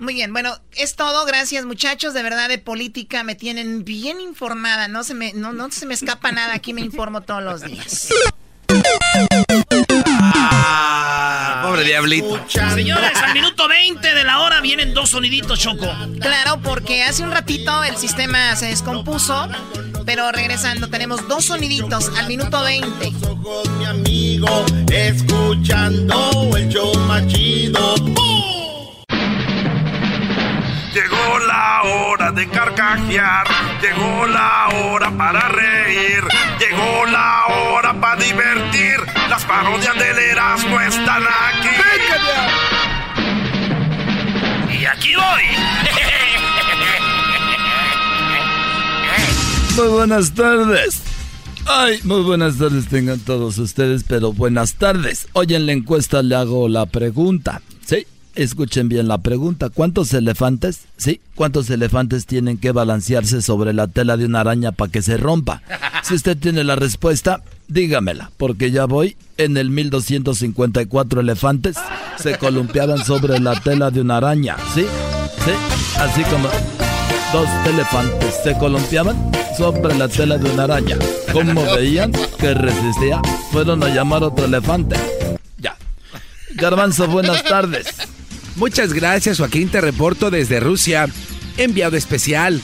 Muy 0.00 0.14
bien, 0.14 0.32
bueno, 0.32 0.56
es 0.76 0.96
todo, 0.96 1.26
gracias 1.26 1.66
muchachos, 1.66 2.14
de 2.14 2.22
verdad 2.22 2.48
de 2.48 2.56
política 2.56 3.22
me 3.22 3.34
tienen 3.34 3.84
bien 3.84 4.18
informada, 4.18 4.88
no 4.88 5.04
se 5.04 5.12
me, 5.12 5.34
no, 5.34 5.52
no 5.52 5.70
se 5.70 5.84
me 5.84 5.92
escapa 5.92 6.32
nada, 6.32 6.54
aquí 6.54 6.72
me 6.72 6.80
informo 6.80 7.20
todos 7.20 7.42
los 7.42 7.60
días. 7.60 8.08
Ah, 10.32 11.60
pobre 11.66 11.84
diablito. 11.84 12.42
Señores, 12.48 13.18
al 13.18 13.34
minuto 13.34 13.68
20 13.68 14.14
de 14.14 14.24
la 14.24 14.40
hora 14.40 14.62
vienen 14.62 14.94
dos 14.94 15.10
soniditos, 15.10 15.58
Choco. 15.58 15.86
Claro, 16.18 16.58
porque 16.62 17.02
hace 17.02 17.22
un 17.22 17.30
ratito 17.30 17.84
el 17.84 17.98
sistema 17.98 18.56
se 18.56 18.68
descompuso, 18.68 19.50
pero 20.06 20.32
regresando 20.32 20.88
tenemos 20.88 21.28
dos 21.28 21.44
soniditos 21.44 22.08
al 22.16 22.26
minuto 22.26 22.62
20. 22.62 23.12
mi 23.78 23.84
amigo, 23.84 24.64
escuchando 24.90 26.56
el 26.56 26.70
show 26.70 26.94
machido. 27.00 27.96
Llegó 30.92 31.38
la 31.46 31.82
hora 31.84 32.32
de 32.32 32.48
carcajear, 32.48 33.46
llegó 33.80 34.26
la 34.26 34.68
hora 34.74 35.08
para 35.16 35.48
reír, 35.48 36.24
llegó 36.58 37.06
la 37.06 37.46
hora 37.46 37.94
para 38.00 38.20
divertir. 38.20 38.96
Las 39.28 39.44
parodias 39.44 39.94
del 39.94 40.18
Erasmo 40.18 40.80
están 40.80 41.22
aquí. 41.22 41.68
Y 44.80 44.84
aquí 44.84 45.14
voy. 45.14 45.42
Muy 49.76 49.88
buenas 49.88 50.34
tardes. 50.34 51.02
Ay, 51.66 52.00
muy 52.02 52.22
buenas 52.22 52.58
tardes 52.58 52.88
tengan 52.88 53.20
todos 53.20 53.58
ustedes, 53.58 54.02
pero 54.02 54.32
buenas 54.32 54.74
tardes. 54.74 55.28
Hoy 55.34 55.54
en 55.54 55.66
la 55.66 55.72
encuesta 55.72 56.20
le 56.22 56.34
hago 56.34 56.68
la 56.68 56.86
pregunta. 56.86 57.62
Sí, 57.86 58.08
escuchen 58.42 58.88
bien 58.88 59.08
la 59.08 59.18
pregunta. 59.18 59.68
¿Cuántos 59.70 60.12
elefantes? 60.14 60.82
Sí, 60.96 61.20
¿cuántos 61.34 61.70
elefantes 61.70 62.26
tienen 62.26 62.58
que 62.58 62.72
balancearse 62.72 63.42
sobre 63.42 63.72
la 63.72 63.86
tela 63.88 64.16
de 64.16 64.26
una 64.26 64.40
araña 64.40 64.72
para 64.72 64.90
que 64.90 65.02
se 65.02 65.16
rompa? 65.16 65.62
Si 66.02 66.14
usted 66.14 66.36
tiene 66.36 66.64
la 66.64 66.76
respuesta, 66.76 67.42
dígamela, 67.68 68.30
porque 68.36 68.70
ya 68.70 68.86
voy 68.86 69.16
en 69.36 69.56
el 69.56 69.70
1254 69.70 71.20
elefantes 71.20 71.76
se 72.18 72.36
columpiaban 72.36 73.04
sobre 73.04 73.38
la 73.38 73.58
tela 73.60 73.90
de 73.90 74.00
una 74.00 74.18
araña. 74.18 74.56
¿Sí? 74.74 74.86
Sí, 75.44 75.52
así 75.98 76.22
como 76.24 76.48
dos 77.32 77.48
elefantes 77.66 78.34
se 78.42 78.56
columpiaban 78.58 79.16
sobre 79.56 79.94
la 79.96 80.08
tela 80.08 80.36
de 80.36 80.50
una 80.50 80.64
araña. 80.64 80.96
Como 81.32 81.62
veían 81.74 82.12
que 82.38 82.54
resistía, 82.54 83.20
fueron 83.52 83.82
a 83.82 83.88
llamar 83.88 84.22
otro 84.24 84.44
elefante. 84.44 84.96
Ya. 85.58 85.76
Garbanzo, 86.54 87.06
buenas 87.08 87.42
tardes. 87.44 87.86
Muchas 88.56 88.92
gracias, 88.92 89.38
Joaquín. 89.38 89.68
Te 89.68 89.80
reporto 89.80 90.30
desde 90.30 90.60
Rusia. 90.60 91.08
Enviado 91.56 91.96
especial. 91.96 92.60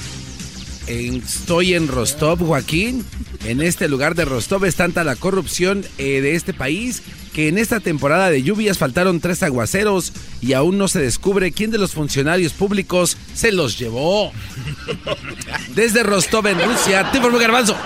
Estoy 0.87 1.75
en 1.75 1.89
Rostov, 1.89 2.39
Joaquín. 2.45 3.05
En 3.45 3.61
este 3.61 3.89
lugar 3.89 4.15
de 4.15 4.25
Rostov 4.25 4.65
es 4.65 4.77
tanta 4.77 5.05
la 5.05 5.17
corrupción 5.17 5.85
eh, 5.99 6.21
de 6.21 6.35
este 6.35 6.53
país 6.53 7.03
que 7.37 7.49
en 7.49 7.59
esta 7.59 7.81
temporada 7.81 8.31
de 8.31 8.43
lluvias 8.43 8.79
faltaron 8.79 9.21
tres 9.21 9.43
aguaceros 9.43 10.11
y 10.41 10.55
aún 10.55 10.79
no 10.79 10.89
se 10.89 11.01
descubre 11.01 11.53
quién 11.53 11.71
de 11.71 11.77
los 11.77 11.93
funcionarios 11.93 12.55
públicos 12.55 13.19
se 13.35 13.53
los 13.53 13.79
llevó. 13.79 14.33
Desde 15.75 16.03
Rostov, 16.03 16.47
en 16.47 16.65
Rusia, 16.65 17.11
te 17.11 17.19
informo 17.19 17.39
Garbanzo. 17.39 17.77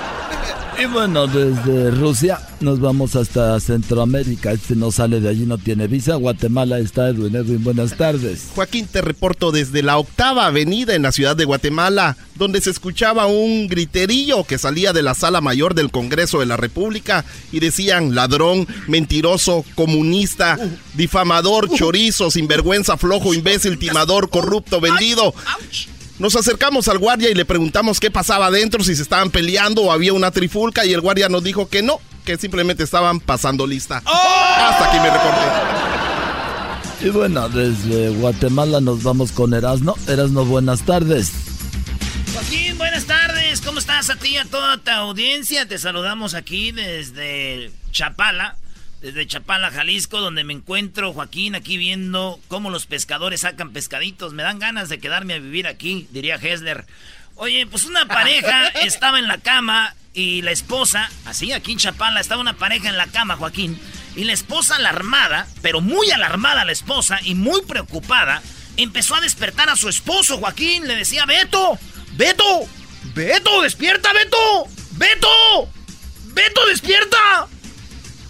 Y 0.81 0.85
bueno, 0.85 1.27
desde 1.27 1.91
Rusia 1.91 2.41
nos 2.61 2.79
vamos 2.79 3.17
hasta 3.17 3.59
Centroamérica. 3.59 4.53
Este 4.53 4.77
no 4.77 4.93
sale 4.93 5.21
de 5.21 5.29
allí, 5.29 5.47
no 5.47 5.59
tiene 5.59 5.89
visa. 5.89 6.15
Guatemala 6.15 6.79
está 6.79 7.09
Edwin. 7.09 7.35
Edwin, 7.35 7.65
buenas 7.65 7.97
tardes. 7.97 8.51
Joaquín, 8.55 8.87
te 8.87 9.03
reporto 9.03 9.51
desde 9.51 9.83
la 9.83 9.99
octava 9.99 10.47
avenida 10.47 10.95
en 10.95 11.03
la 11.03 11.11
ciudad 11.11 11.35
de 11.35 11.45
Guatemala, 11.45 12.17
donde 12.41 12.63
se 12.63 12.71
escuchaba 12.71 13.27
un 13.27 13.69
griterillo 13.69 14.45
que 14.45 14.57
salía 14.57 14.95
de 14.95 15.03
la 15.03 15.15
sala 15.15 15.43
mayor 15.43 15.75
del 15.75 15.91
Congreso 15.91 16.41
de 16.41 16.47
la 16.47 16.57
República 16.57 17.27
y 17.53 17.61
decían 17.61 18.15
ladrón, 18.15 18.67
mentiroso, 18.89 19.63
comunista, 19.75 20.59
difamador, 20.95 21.69
chorizo, 21.71 22.31
sinvergüenza, 22.31 22.97
flojo, 22.97 23.35
imbécil, 23.35 23.79
timador, 23.79 24.31
corrupto, 24.31 24.81
vendido. 24.81 25.35
Nos 26.19 26.35
acercamos 26.35 26.89
al 26.89 26.97
guardia 26.97 27.29
y 27.29 27.35
le 27.35 27.45
preguntamos 27.45 28.01
qué 28.01 28.11
pasaba 28.11 28.47
adentro, 28.47 28.83
si 28.83 28.97
se 28.97 29.03
estaban 29.03 29.31
peleando 29.31 29.83
o 29.83 29.93
había 29.93 30.15
una 30.15 30.31
trifulca 30.31 30.87
y 30.87 30.95
el 30.95 31.03
guardia 31.03 31.29
nos 31.29 31.45
dijo 31.45 31.69
que 31.69 31.83
no, 31.83 32.01
que 32.25 32.39
simplemente 32.39 32.85
estaban 32.85 33.21
pasando 33.21 33.67
lista. 33.67 33.99
Hasta 34.07 34.89
aquí 34.89 34.97
me 34.99 35.11
reporté. 35.11 35.47
Y 37.03 37.11
bueno, 37.11 37.51
desde 37.51 38.09
Guatemala 38.11 38.81
nos 38.81 39.03
vamos 39.03 39.31
con 39.31 39.53
Erasno. 39.53 39.95
Erasno, 40.09 40.47
buenas 40.47 40.81
tardes. 40.87 41.50
Joaquín, 42.41 42.79
buenas 42.79 43.05
tardes. 43.05 43.61
¿Cómo 43.61 43.81
estás 43.81 44.09
a 44.09 44.17
ti 44.17 44.29
y 44.31 44.37
a 44.39 44.47
toda 44.47 44.79
tu 44.79 44.91
audiencia? 44.91 45.69
Te 45.69 45.77
saludamos 45.77 46.33
aquí 46.33 46.73
desde 46.73 47.71
Chapala, 47.91 48.57
desde 49.03 49.27
Chapala, 49.27 49.71
Jalisco, 49.71 50.21
donde 50.21 50.43
me 50.43 50.55
encuentro, 50.55 51.13
Joaquín, 51.13 51.55
aquí 51.55 51.77
viendo 51.77 52.41
cómo 52.49 52.71
los 52.71 52.87
pescadores 52.87 53.43
sacan 53.43 53.75
pescaditos. 53.75 54.33
Me 54.33 54.43
dan 54.43 54.59
ganas 54.59 54.89
de 54.89 54.99
quedarme 54.99 55.35
a 55.35 55.39
vivir 55.39 55.67
aquí, 55.67 56.09
diría 56.13 56.37
Hessler. 56.37 56.87
Oye, 57.35 57.67
pues 57.67 57.85
una 57.85 58.07
pareja 58.07 58.69
estaba 58.85 59.19
en 59.19 59.29
la 59.29 59.37
cama 59.37 59.95
y 60.15 60.41
la 60.41 60.53
esposa, 60.53 61.11
así 61.27 61.53
aquí 61.53 61.73
en 61.73 61.79
Chapala, 61.79 62.21
estaba 62.21 62.41
una 62.41 62.57
pareja 62.57 62.89
en 62.89 62.97
la 62.97 63.09
cama, 63.09 63.37
Joaquín, 63.37 63.79
y 64.17 64.25
la 64.25 64.33
esposa 64.33 64.77
alarmada, 64.77 65.47
pero 65.61 65.83
muy 65.83 66.11
alarmada 66.11 66.65
la 66.65 66.73
esposa 66.73 67.21
y 67.23 67.35
muy 67.35 67.61
preocupada, 67.67 68.41
empezó 68.79 69.15
a 69.15 69.21
despertar 69.21 69.69
a 69.69 69.77
su 69.77 69.91
esposo, 69.91 70.39
Joaquín. 70.39 70.89
Le 70.89 70.97
decía, 70.97 71.27
Beto, 71.27 71.79
Beto, 72.13 72.45
Beto, 73.15 73.63
despierta, 73.63 74.13
Beto, 74.13 74.67
Beto, 74.93 75.69
Beto, 76.35 76.67
despierta. 76.67 77.47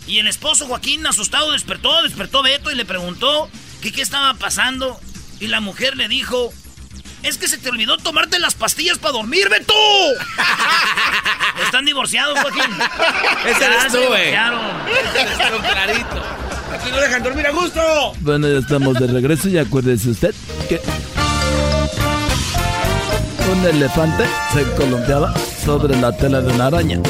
Y 0.07 0.19
el 0.19 0.27
esposo 0.29 0.67
Joaquín, 0.67 1.07
asustado, 1.07 1.53
despertó, 1.53 2.03
despertó 2.03 2.43
Beto 2.43 2.71
y 2.71 2.75
le 2.75 2.85
preguntó 2.85 3.49
que 3.81 3.93
qué 3.93 4.03
estaba 4.03 4.35
pasando. 4.35 4.99
Y 5.39 5.47
la 5.49 5.61
mujer 5.61 5.97
le 5.97 6.09
dijo, 6.09 6.53
es 7.23 7.39
que 7.39 7.49
se 7.49 7.59
te 7.59 7.69
olvidó 7.71 7.97
tomarte 7.99 8.39
las 8.39 8.55
pastillas 8.55 8.99
para 8.99 9.13
dormir, 9.13 9.49
Beto. 9.49 9.73
Están 11.65 11.85
divorciados, 11.85 12.39
Joaquín. 12.41 12.63
Ese 13.47 13.61
Ya 13.61 13.67
eres 13.67 13.93
tú, 13.93 14.01
güey. 14.09 14.31
clarito. 14.33 16.25
Aquí 16.73 16.91
no 16.91 16.97
dejan 17.01 17.23
dormir 17.23 17.47
a 17.47 17.51
gusto. 17.51 18.13
Bueno, 18.21 18.49
ya 18.49 18.59
estamos 18.59 18.95
de 18.99 19.07
regreso 19.09 19.49
y 19.49 19.59
acuérdese 19.59 20.11
usted 20.11 20.35
que 20.69 20.81
un 23.53 23.67
elefante 23.67 24.25
se 24.53 24.63
columpiaba 24.77 25.35
sobre 25.65 25.97
la 26.01 26.17
tela 26.17 26.41
de 26.41 26.53
una 26.53 26.67
araña. 26.67 27.01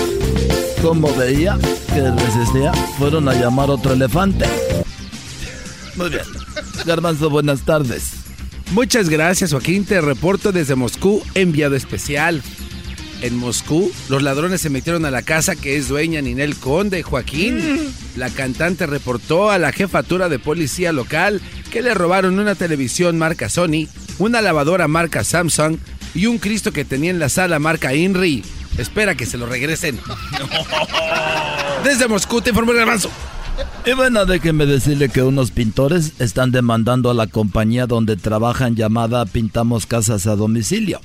Como 0.80 1.14
veía 1.14 1.58
que 1.92 2.10
resistía, 2.10 2.72
fueron 2.98 3.28
a 3.28 3.34
llamar 3.34 3.68
otro 3.70 3.92
elefante. 3.92 4.46
Muy 5.96 6.08
bien. 6.08 6.22
Garbanzo, 6.86 7.28
buenas 7.28 7.62
tardes. 7.62 8.12
Muchas 8.72 9.10
gracias, 9.10 9.52
Joaquín. 9.52 9.84
Te 9.84 10.00
reporto 10.00 10.52
desde 10.52 10.76
Moscú, 10.76 11.22
enviado 11.34 11.76
especial. 11.76 12.42
En 13.20 13.36
Moscú, 13.36 13.92
los 14.08 14.22
ladrones 14.22 14.62
se 14.62 14.70
metieron 14.70 15.04
a 15.04 15.10
la 15.10 15.20
casa 15.20 15.56
que 15.56 15.76
es 15.76 15.88
dueña 15.88 16.22
Ninel 16.22 16.56
Conde, 16.56 17.02
Joaquín. 17.02 17.92
La 18.16 18.30
cantante 18.30 18.86
reportó 18.86 19.50
a 19.50 19.58
la 19.58 19.72
jefatura 19.72 20.30
de 20.30 20.38
policía 20.38 20.92
local 20.92 21.42
que 21.70 21.82
le 21.82 21.92
robaron 21.92 22.38
una 22.38 22.54
televisión 22.54 23.18
marca 23.18 23.50
Sony, 23.50 23.88
una 24.18 24.40
lavadora 24.40 24.88
marca 24.88 25.22
Samsung 25.22 25.76
y 26.14 26.26
un 26.26 26.38
Cristo 26.38 26.72
que 26.72 26.84
tenía 26.84 27.10
en 27.10 27.18
la 27.18 27.28
sala 27.28 27.58
marca 27.58 27.94
Inri. 27.94 28.44
Espera 28.78 29.14
que 29.14 29.26
se 29.26 29.38
lo 29.38 29.46
regresen. 29.46 29.98
Desde 31.84 32.08
Moscú 32.08 32.40
te 32.40 32.50
informó 32.50 32.72
el 32.72 32.80
avanzo. 32.80 33.10
Y 33.84 33.92
bueno, 33.94 34.26
déjenme 34.26 34.66
decirle 34.66 35.08
que 35.08 35.22
unos 35.22 35.50
pintores 35.50 36.12
están 36.18 36.50
demandando 36.50 37.10
a 37.10 37.14
la 37.14 37.26
compañía 37.26 37.86
donde 37.86 38.16
trabajan 38.16 38.76
llamada 38.76 39.24
Pintamos 39.26 39.86
Casas 39.86 40.26
a 40.26 40.36
Domicilio. 40.36 41.00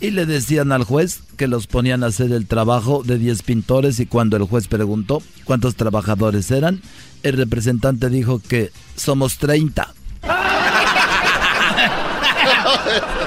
Y 0.00 0.10
le 0.10 0.26
decían 0.26 0.72
al 0.72 0.84
juez 0.84 1.20
que 1.36 1.48
los 1.48 1.66
ponían 1.66 2.04
a 2.04 2.08
hacer 2.08 2.32
el 2.32 2.46
trabajo 2.46 3.02
de 3.04 3.18
10 3.18 3.42
pintores 3.42 4.00
y 4.00 4.06
cuando 4.06 4.36
el 4.36 4.44
juez 4.44 4.68
preguntó 4.68 5.22
cuántos 5.44 5.74
trabajadores 5.74 6.50
eran, 6.50 6.80
el 7.22 7.36
representante 7.36 8.10
dijo 8.10 8.40
que 8.40 8.70
somos 8.96 9.38
30. 9.38 9.92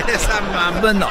Bueno, 0.82 1.07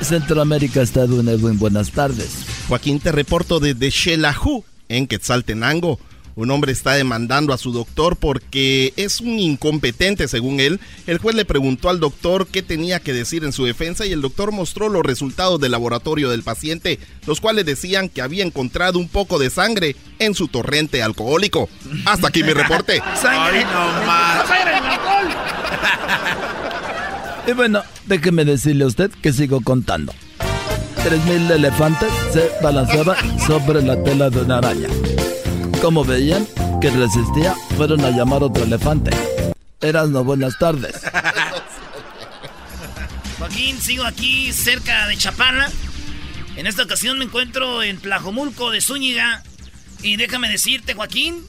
Centroamérica 0.00 0.82
está 0.82 1.02
Edwin 1.02 1.28
Edwin, 1.28 1.58
buenas 1.58 1.90
tardes. 1.90 2.30
Joaquín, 2.68 3.00
te 3.00 3.12
reporto 3.12 3.60
desde 3.60 3.90
Xelajú, 3.90 4.64
en 4.88 5.06
Quetzaltenango. 5.06 5.98
Un 6.34 6.50
hombre 6.50 6.72
está 6.72 6.92
demandando 6.92 7.52
a 7.52 7.58
su 7.58 7.72
doctor 7.72 8.16
porque 8.16 8.94
es 8.96 9.20
un 9.20 9.38
incompetente, 9.38 10.28
según 10.28 10.60
él. 10.60 10.80
El 11.06 11.18
juez 11.18 11.36
le 11.36 11.44
preguntó 11.44 11.90
al 11.90 12.00
doctor 12.00 12.46
qué 12.46 12.62
tenía 12.62 13.00
que 13.00 13.12
decir 13.12 13.44
en 13.44 13.52
su 13.52 13.66
defensa 13.66 14.06
y 14.06 14.12
el 14.12 14.22
doctor 14.22 14.50
mostró 14.50 14.88
los 14.88 15.02
resultados 15.02 15.60
del 15.60 15.72
laboratorio 15.72 16.30
del 16.30 16.42
paciente, 16.42 16.98
los 17.26 17.40
cuales 17.42 17.66
decían 17.66 18.08
que 18.08 18.22
había 18.22 18.44
encontrado 18.44 18.98
un 18.98 19.08
poco 19.08 19.38
de 19.38 19.50
sangre 19.50 19.94
en 20.18 20.34
su 20.34 20.48
torrente 20.48 21.02
alcohólico. 21.02 21.68
Hasta 22.06 22.28
aquí 22.28 22.42
mi 22.42 22.54
reporte. 22.54 23.02
Ay, 23.28 23.64
no 23.64 24.06
más. 24.06 24.46
Y 27.46 27.52
bueno, 27.52 27.82
déjeme 28.06 28.44
decirle 28.44 28.84
a 28.84 28.86
usted 28.86 29.10
que 29.10 29.32
sigo 29.32 29.60
contando. 29.62 30.12
3.000 31.04 31.50
elefantes 31.50 32.12
se 32.32 32.48
balanceaban 32.62 33.16
sobre 33.40 33.82
la 33.82 34.00
tela 34.04 34.30
de 34.30 34.42
una 34.42 34.58
araña. 34.58 34.88
como 35.80 36.04
veían 36.04 36.46
que 36.80 36.90
resistía, 36.90 37.54
fueron 37.76 38.04
a 38.04 38.10
llamar 38.10 38.44
otro 38.44 38.62
elefante. 38.62 39.10
Eras 39.80 40.08
no 40.10 40.22
buenas 40.22 40.56
tardes. 40.58 40.94
Joaquín, 43.38 43.80
sigo 43.80 44.04
aquí 44.04 44.52
cerca 44.52 45.08
de 45.08 45.16
Chapala. 45.16 45.68
En 46.56 46.68
esta 46.68 46.84
ocasión 46.84 47.18
me 47.18 47.24
encuentro 47.24 47.82
en 47.82 47.98
Tlajomulco 47.98 48.70
de 48.70 48.80
Zúñiga. 48.80 49.42
Y 50.02 50.14
déjame 50.16 50.48
decirte, 50.48 50.94
Joaquín, 50.94 51.42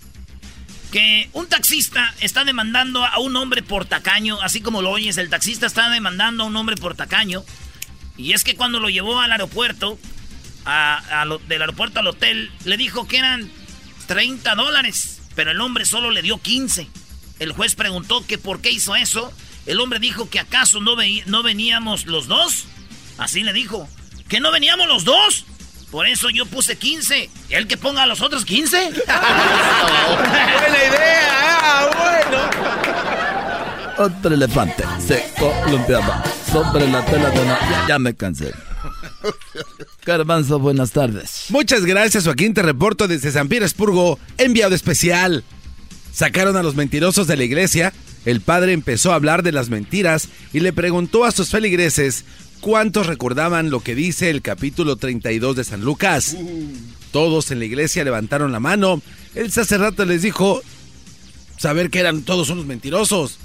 que 0.94 1.28
un 1.34 1.48
taxista 1.48 2.14
está 2.22 2.46
demandando 2.46 3.04
a 3.04 3.18
un 3.18 3.36
hombre 3.36 3.64
por 3.64 3.86
tacaño, 3.86 4.40
así 4.44 4.62
como 4.62 4.84
lo 4.84 4.92
oyes, 4.92 5.18
el 5.18 5.28
taxista 5.28 5.66
está 5.66 5.90
demandando 5.90 6.44
a 6.44 6.46
un 6.46 6.56
hombre 6.56 6.76
por 6.76 6.94
tacaño. 6.94 7.44
Y 8.16 8.34
es 8.34 8.44
que 8.44 8.56
cuando 8.56 8.80
lo 8.80 8.92
llevó 8.92 9.20
al 9.20 9.32
aeropuerto, 9.32 9.98
del 11.48 11.62
aeropuerto 11.62 12.00
al 12.00 12.06
hotel, 12.06 12.52
le 12.64 12.78
dijo 12.78 13.08
que 13.08 13.18
eran 13.18 13.50
30 14.06 14.54
dólares, 14.54 15.20
pero 15.34 15.50
el 15.50 15.62
hombre 15.62 15.86
solo 15.86 16.12
le 16.12 16.22
dio 16.22 16.40
15. 16.40 16.88
El 17.40 17.54
juez 17.54 17.74
preguntó 17.74 18.24
que 18.28 18.38
por 18.38 18.62
qué 18.62 18.70
hizo 18.70 18.96
eso. 18.96 19.34
El 19.66 19.80
hombre 19.80 19.98
dijo 19.98 20.30
que 20.30 20.40
acaso 20.40 20.80
no, 20.80 20.96
no 21.26 21.42
veníamos 21.42 22.06
los 22.06 22.28
dos. 22.28 22.66
Así 23.18 23.42
le 23.42 23.52
dijo. 23.52 23.90
¿Que 24.30 24.40
no 24.40 24.52
veníamos 24.52 24.88
los 24.88 25.06
dos? 25.06 25.46
Por 25.94 26.08
eso 26.08 26.32
yo 26.32 26.48
puse 26.48 26.76
15. 26.76 27.30
¿El 27.52 27.68
que 27.68 27.78
ponga 27.78 28.02
a 28.02 28.08
los 28.08 28.20
otros 28.24 28.46
15? 28.46 28.78
Buena 28.78 29.06
idea, 30.90 31.60
ah, 31.62 32.50
bueno. 33.96 34.08
Otro 34.10 34.34
elefante 34.34 34.84
se 35.06 35.24
columpiaba 35.38 36.24
sobre 36.52 36.90
la 36.90 37.06
tela 37.06 37.30
de 37.30 37.40
una... 37.40 37.60
Ya, 37.60 37.86
ya 37.90 38.00
me 38.00 38.16
cansé. 38.16 38.56
Garbanzo, 40.04 40.58
buenas 40.58 40.90
tardes. 40.94 41.46
Muchas 41.50 41.86
gracias, 41.86 42.24
Joaquín. 42.24 42.56
Te 42.56 42.64
reporto 42.64 43.08
desde 43.08 43.32
San 43.32 43.48
Petersburgo, 43.48 44.18
enviado 44.40 44.74
especial. 44.74 45.44
Sacaron 46.12 46.58
a 46.58 46.64
los 46.64 46.74
mentirosos 46.74 47.28
de 47.28 47.38
la 47.38 47.44
iglesia. 47.44 47.94
El 48.26 48.42
padre 48.42 48.74
empezó 48.74 49.12
a 49.12 49.16
hablar 49.16 49.44
de 49.44 49.52
las 49.52 49.70
mentiras 49.70 50.30
y 50.54 50.62
le 50.62 50.74
preguntó 50.74 51.24
a 51.24 51.32
sus 51.32 51.50
feligreses 51.50 52.26
cuántos 52.64 53.08
recordaban 53.08 53.70
lo 53.70 53.82
que 53.82 53.94
dice 53.94 54.30
el 54.30 54.42
capítulo 54.42 54.96
32 54.96 55.58
de 55.58 55.66
San 55.66 55.82
Lucas. 55.82 56.38
Todos 57.12 57.52
en 57.52 57.60
la 57.60 57.66
iglesia 57.66 58.06
levantaron 58.06 58.54
la 58.54 58.62
mano. 58.62 59.02
El 59.36 59.52
sacerdote 59.52 60.06
les 60.06 60.22
dijo 60.22 60.62
saber 61.58 61.90
que 61.90 62.00
eran 62.00 62.22
todos 62.22 62.50
unos 62.50 62.66
mentirosos. 62.66 63.38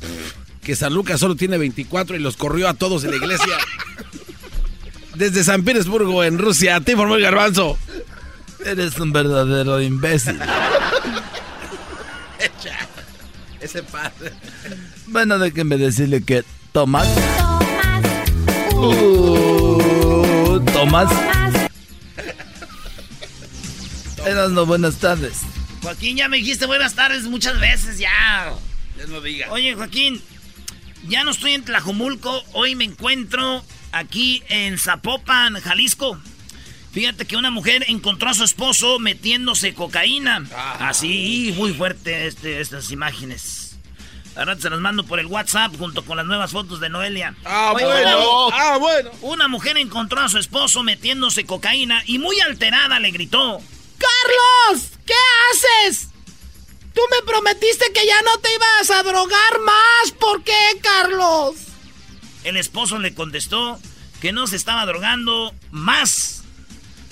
Que 0.62 0.76
San 0.76 0.94
Lucas 0.94 1.18
solo 1.18 1.34
tiene 1.34 1.58
24 1.58 2.14
y 2.14 2.20
los 2.20 2.36
corrió 2.36 2.68
a 2.68 2.74
todos 2.74 3.02
en 3.02 3.10
la 3.10 3.16
iglesia. 3.16 3.58
Desde 5.16 5.42
San 5.42 5.64
Petersburgo, 5.64 6.22
en 6.22 6.38
Rusia, 6.38 6.80
te 6.80 6.92
informó 6.92 7.16
el 7.16 7.22
garbanzo. 7.22 7.76
Eres 8.64 9.00
un 9.00 9.12
verdadero 9.12 9.82
imbécil. 9.82 10.38
Ese 13.60 13.82
padre. 13.82 14.32
Bueno, 15.08 15.40
déjenme 15.40 15.76
decirle 15.76 16.22
que 16.22 16.44
Tomás. 16.70 17.08
Tomás. 18.78 19.02
Uh, 19.80 20.60
Tomás. 20.72 21.10
Eras 24.24 24.50
no 24.50 24.66
buenas 24.66 24.96
tardes. 24.96 25.40
Joaquín, 25.82 26.16
ya 26.16 26.28
me 26.28 26.36
dijiste 26.36 26.66
buenas 26.66 26.94
tardes 26.94 27.24
muchas 27.24 27.58
veces, 27.58 27.98
ya. 27.98 28.52
Ya 28.96 29.06
no 29.08 29.20
diga. 29.20 29.50
Oye, 29.50 29.74
Joaquín, 29.74 30.20
ya 31.08 31.24
no 31.24 31.32
estoy 31.32 31.54
en 31.54 31.64
Tlajomulco. 31.64 32.44
Hoy 32.52 32.74
me 32.74 32.84
encuentro 32.84 33.64
aquí 33.92 34.42
en 34.48 34.78
Zapopan, 34.78 35.54
Jalisco. 35.60 36.18
Fíjate 36.92 37.26
que 37.26 37.36
una 37.36 37.50
mujer 37.50 37.84
encontró 37.88 38.30
a 38.30 38.34
su 38.34 38.44
esposo 38.44 38.98
metiéndose 38.98 39.74
cocaína. 39.74 40.44
Ah. 40.54 40.88
Así, 40.88 41.52
muy 41.56 41.72
fuerte 41.72 42.26
este, 42.26 42.60
estas 42.60 42.90
imágenes. 42.90 43.67
Ahora 44.38 44.56
se 44.56 44.70
las 44.70 44.78
mando 44.78 45.04
por 45.04 45.18
el 45.18 45.26
WhatsApp 45.26 45.76
junto 45.76 46.04
con 46.04 46.16
las 46.16 46.24
nuevas 46.24 46.52
fotos 46.52 46.78
de 46.78 46.88
Noelia. 46.88 47.34
Ah, 47.44 47.70
bueno. 47.72 48.50
ah, 48.52 48.78
bueno. 48.78 49.10
Una 49.20 49.48
mujer 49.48 49.76
encontró 49.76 50.20
a 50.20 50.28
su 50.28 50.38
esposo 50.38 50.84
metiéndose 50.84 51.44
cocaína 51.44 52.04
y 52.06 52.18
muy 52.20 52.38
alterada 52.40 53.00
le 53.00 53.10
gritó: 53.10 53.60
¡Carlos! 53.98 54.92
¿Qué 55.04 55.14
haces? 55.50 56.10
Tú 56.94 57.00
me 57.10 57.20
prometiste 57.26 57.92
que 57.92 58.06
ya 58.06 58.22
no 58.22 58.38
te 58.38 58.48
ibas 58.54 58.90
a 58.92 59.02
drogar 59.02 59.58
más. 59.64 60.12
¿Por 60.12 60.44
qué, 60.44 60.56
Carlos? 60.80 61.56
El 62.44 62.56
esposo 62.56 62.98
le 62.98 63.14
contestó 63.14 63.80
que 64.20 64.30
no 64.32 64.46
se 64.46 64.54
estaba 64.54 64.86
drogando 64.86 65.52
más. 65.72 66.44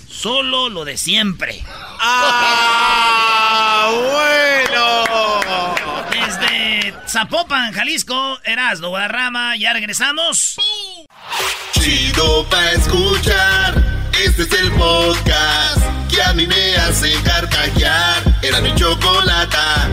Solo 0.08 0.68
lo 0.68 0.84
de 0.84 0.96
siempre. 0.96 1.64
¡Ah! 2.00 3.90
¡Bueno! 3.92 5.04
Desde 6.10 6.94
Zapopan, 7.16 7.72
Jalisco, 7.72 8.38
Erasmo 8.44 8.90
Guadarrama, 8.90 9.56
ya 9.56 9.72
regresamos. 9.72 10.56
Chido 11.72 12.44
pa' 12.50 12.72
escuchar. 12.72 13.74
Este 14.22 14.42
es 14.42 14.52
el 14.52 14.70
podcast 14.72 15.80
que 16.10 16.20
a 16.20 16.34
mí 16.34 16.46
me 16.46 16.76
hace 16.76 17.14
carcajear. 17.24 18.22
Era 18.42 18.60
mi 18.60 18.74
chocolata. 18.74 19.88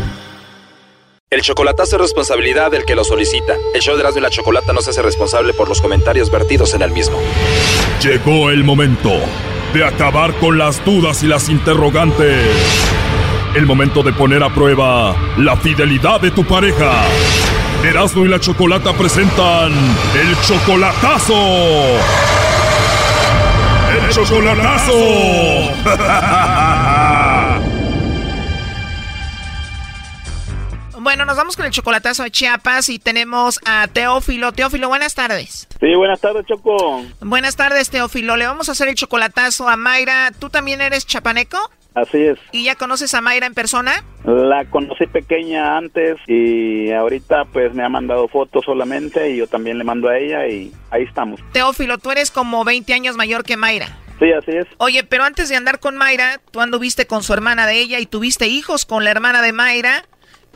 El 1.29 1.41
chocolatazo 1.41 1.95
es 1.95 2.01
responsabilidad 2.01 2.71
del 2.71 2.83
que 2.83 2.93
lo 2.93 3.05
solicita. 3.05 3.55
El 3.73 3.79
show 3.79 3.95
de 3.95 4.01
Erasmo 4.01 4.19
y 4.19 4.23
la 4.23 4.29
Chocolata 4.29 4.73
no 4.73 4.81
se 4.81 4.89
hace 4.89 5.01
responsable 5.01 5.53
por 5.53 5.69
los 5.69 5.79
comentarios 5.79 6.29
vertidos 6.29 6.73
en 6.73 6.81
el 6.81 6.91
mismo. 6.91 7.17
Llegó 8.01 8.49
el 8.49 8.65
momento 8.65 9.13
de 9.73 9.85
acabar 9.85 10.33
con 10.39 10.57
las 10.57 10.83
dudas 10.83 11.23
y 11.23 11.27
las 11.27 11.47
interrogantes. 11.47 12.49
El 13.55 13.67
momento 13.67 14.01
de 14.01 14.11
poner 14.13 14.41
a 14.41 14.49
prueba 14.49 15.15
la 15.37 15.55
fidelidad 15.55 16.19
de 16.19 16.31
tu 16.31 16.43
pareja. 16.43 17.03
Erasmo 17.83 18.25
y 18.25 18.27
la 18.27 18.39
Chocolata 18.39 18.93
presentan 18.93 19.71
el 19.71 20.35
chocolatazo. 20.41 21.33
El 23.91 24.09
chocolatazo. 24.09 24.93
Bueno, 31.03 31.25
nos 31.25 31.35
vamos 31.35 31.57
con 31.57 31.65
el 31.65 31.71
chocolatazo 31.71 32.23
de 32.23 32.31
Chiapas 32.31 32.87
y 32.87 32.97
tenemos 32.97 33.59
a 33.65 33.89
Teófilo. 33.89 34.53
Teófilo, 34.53 34.87
buenas 34.87 35.13
tardes. 35.13 35.67
Sí, 35.81 35.93
buenas 35.95 36.21
tardes, 36.21 36.45
Choco. 36.45 37.03
Buenas 37.19 37.57
tardes, 37.57 37.89
Teófilo. 37.89 38.37
Le 38.37 38.47
vamos 38.47 38.69
a 38.69 38.71
hacer 38.71 38.87
el 38.87 38.95
chocolatazo 38.95 39.67
a 39.67 39.75
Mayra. 39.75 40.31
¿Tú 40.39 40.49
también 40.49 40.79
eres 40.79 41.05
chapaneco? 41.05 41.59
Así 41.95 42.21
es. 42.23 42.39
¿Y 42.51 42.63
ya 42.63 42.75
conoces 42.75 43.13
a 43.13 43.21
Mayra 43.21 43.45
en 43.45 43.53
persona? 43.53 44.03
La 44.25 44.65
conocí 44.65 45.05
pequeña 45.05 45.77
antes 45.77 46.17
y 46.27 46.91
ahorita 46.91 47.45
pues 47.45 47.73
me 47.73 47.83
ha 47.83 47.89
mandado 47.89 48.27
fotos 48.27 48.65
solamente 48.65 49.29
y 49.29 49.37
yo 49.37 49.47
también 49.47 49.77
le 49.77 49.83
mando 49.83 50.09
a 50.09 50.17
ella 50.17 50.47
y 50.47 50.71
ahí 50.89 51.03
estamos. 51.03 51.39
Teófilo, 51.51 51.97
tú 51.97 52.11
eres 52.11 52.31
como 52.31 52.63
20 52.63 52.93
años 52.93 53.15
mayor 53.15 53.43
que 53.43 53.57
Mayra. 53.57 53.97
Sí, 54.19 54.31
así 54.31 54.51
es. 54.51 54.65
Oye, 54.77 55.03
pero 55.03 55.23
antes 55.23 55.49
de 55.49 55.55
andar 55.55 55.79
con 55.79 55.97
Mayra, 55.97 56.39
tú 56.51 56.61
anduviste 56.61 57.05
con 57.05 57.23
su 57.23 57.33
hermana 57.33 57.67
de 57.67 57.79
ella 57.79 57.99
y 57.99 58.05
tuviste 58.05 58.47
hijos 58.47 58.85
con 58.85 59.03
la 59.03 59.11
hermana 59.11 59.41
de 59.41 59.53
Mayra 59.53 60.05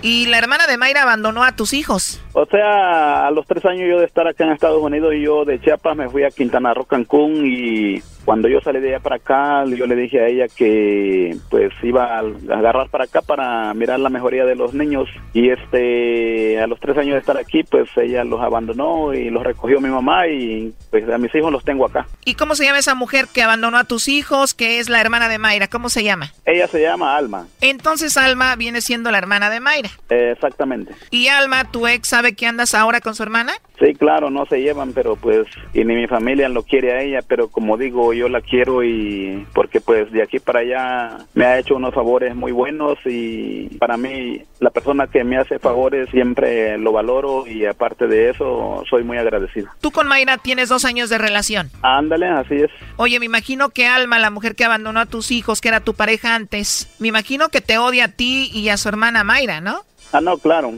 y 0.02 0.28
la 0.28 0.38
hermana 0.38 0.68
de 0.68 0.78
Mayra 0.78 1.04
abandonó 1.04 1.44
a 1.44 1.56
tus 1.56 1.74
hijos. 1.74 2.22
O 2.34 2.46
sea, 2.46 3.28
a 3.28 3.32
los 3.32 3.46
tres 3.48 3.66
años 3.66 3.90
yo 3.90 4.00
de 4.00 4.06
estar 4.06 4.28
acá 4.28 4.44
en 4.44 4.52
Estados 4.52 4.82
Unidos 4.82 5.14
y 5.16 5.22
yo 5.22 5.44
de 5.44 5.60
Chiapas 5.60 5.98
me 5.98 6.10
fui 6.10 6.24
a 6.24 6.30
Quintana 6.30 6.74
Roo, 6.74 6.86
Cancún 6.86 7.46
y 7.46 8.02
cuando 8.28 8.50
yo 8.50 8.60
salí 8.60 8.82
de 8.82 8.90
allá 8.90 9.00
para 9.00 9.16
acá, 9.16 9.64
yo 9.64 9.88
le 9.88 9.96
dije 9.96 10.20
a 10.20 10.28
ella 10.28 10.48
que 10.54 11.34
pues 11.50 11.72
iba 11.82 12.18
a 12.18 12.20
agarrar 12.20 12.90
para 12.90 13.06
acá 13.06 13.22
para 13.22 13.74
mirar 13.74 14.02
la 14.02 14.10
mejoría 14.10 14.44
de 14.44 14.54
los 14.54 14.74
niños 14.74 15.08
y 15.32 15.50
este 15.50 16.60
a 16.60 16.68
los 16.68 16.78
tres 16.82 16.98
años 16.98 17.14
de 17.14 17.20
estar 17.20 17.38
aquí 17.38 17.64
pues 17.64 17.88
ella 17.96 18.26
los 18.26 18.42
abandonó 18.42 19.14
y 19.14 19.30
los 19.30 19.44
recogió 19.44 19.80
mi 19.80 19.88
mamá 19.88 20.28
y 20.28 20.74
pues 20.92 21.10
a 21.10 21.18
mis 21.18 21.34
hijos 21.36 21.54
los 21.54 21.64
tengo 21.64 21.86
acá. 21.86 22.06
¿Y 22.26 22.34
cómo 22.36 22.56
se 22.56 22.66
llama 22.66 22.80
esa 22.80 22.96
mujer 22.96 23.28
que 23.34 23.44
abandonó 23.44 23.78
a 23.78 23.86
tus 23.86 24.10
hijos, 24.10 24.54
que 24.54 24.80
es 24.80 24.90
la 24.90 25.00
hermana 25.00 25.30
de 25.30 25.38
Mayra? 25.38 25.70
¿Cómo 25.70 25.88
se 25.88 26.04
llama? 26.04 26.34
Ella 26.44 26.68
se 26.68 26.82
llama 26.82 27.16
Alma. 27.16 27.48
Entonces 27.62 28.18
Alma 28.18 28.58
viene 28.58 28.82
siendo 28.82 29.10
la 29.10 29.20
hermana 29.20 29.50
de 29.50 29.62
Mayra. 29.62 29.92
exactamente. 30.10 30.94
¿Y 31.12 31.30
Alma, 31.30 31.72
tu 31.72 31.88
ex, 31.88 32.10
sabe 32.10 32.36
que 32.36 32.46
andas 32.46 32.76
ahora 32.76 33.00
con 33.00 33.16
su 33.16 33.24
hermana? 33.24 33.54
Sí, 33.80 33.94
claro, 33.94 34.32
no 34.32 34.46
se 34.48 34.60
llevan, 34.60 34.94
pero 34.94 35.16
pues, 35.16 35.48
y 35.74 35.86
ni 35.86 35.96
mi 35.96 36.08
familia 36.08 36.50
lo 36.50 36.64
quiere 36.64 36.94
a 36.94 37.02
ella, 37.04 37.20
pero 37.28 37.50
como 37.50 37.78
digo, 37.78 38.12
yo 38.18 38.30
la 38.30 38.42
quiero 38.42 38.84
y 38.84 39.46
porque 39.54 39.82
pues 39.82 40.12
de 40.12 40.24
aquí 40.24 40.40
para 40.40 40.60
allá 40.60 41.18
me 41.34 41.46
ha 41.46 41.60
hecho 41.60 41.76
unos 41.76 41.94
favores 41.94 42.36
muy 42.36 42.52
buenos 42.52 42.98
y 43.06 43.70
para 43.78 43.98
mí 43.98 44.42
la 44.60 44.70
persona 44.70 45.08
que 45.08 45.24
me 45.24 45.38
hace 45.38 45.60
favores 45.60 46.10
siempre 46.10 46.78
lo 46.78 46.92
valoro 46.92 47.46
y 47.48 47.66
aparte 47.66 48.08
de 48.08 48.30
eso 48.30 48.84
soy 48.90 49.04
muy 49.04 49.18
agradecido. 49.18 49.70
Tú 49.82 49.92
con 49.92 50.08
Mayra 50.08 50.38
tienes 50.38 50.70
dos 50.70 50.86
años 50.86 51.10
de 51.10 51.18
relación. 51.18 51.70
Ándale, 51.82 52.28
así 52.28 52.56
es. 52.56 52.72
Oye, 52.98 53.20
me 53.20 53.26
imagino 53.26 53.70
que 53.70 53.88
Alma, 53.88 54.20
la 54.20 54.32
mujer 54.32 54.56
que 54.56 54.66
abandonó 54.66 55.00
a 55.00 55.06
tus 55.06 55.32
hijos, 55.32 55.62
que 55.62 55.70
era 55.70 55.80
tu 55.80 55.94
pareja 55.94 56.36
antes, 56.36 56.96
me 57.00 57.08
imagino 57.08 57.50
que 57.50 57.62
te 57.62 57.78
odia 57.78 58.06
a 58.06 58.08
ti 58.10 58.50
y 58.54 58.70
a 58.70 58.78
su 58.78 58.90
hermana 58.90 59.24
Mayra, 59.24 59.62
¿no? 59.62 59.82
Ah, 60.12 60.22
no, 60.22 60.38
claro. 60.38 60.74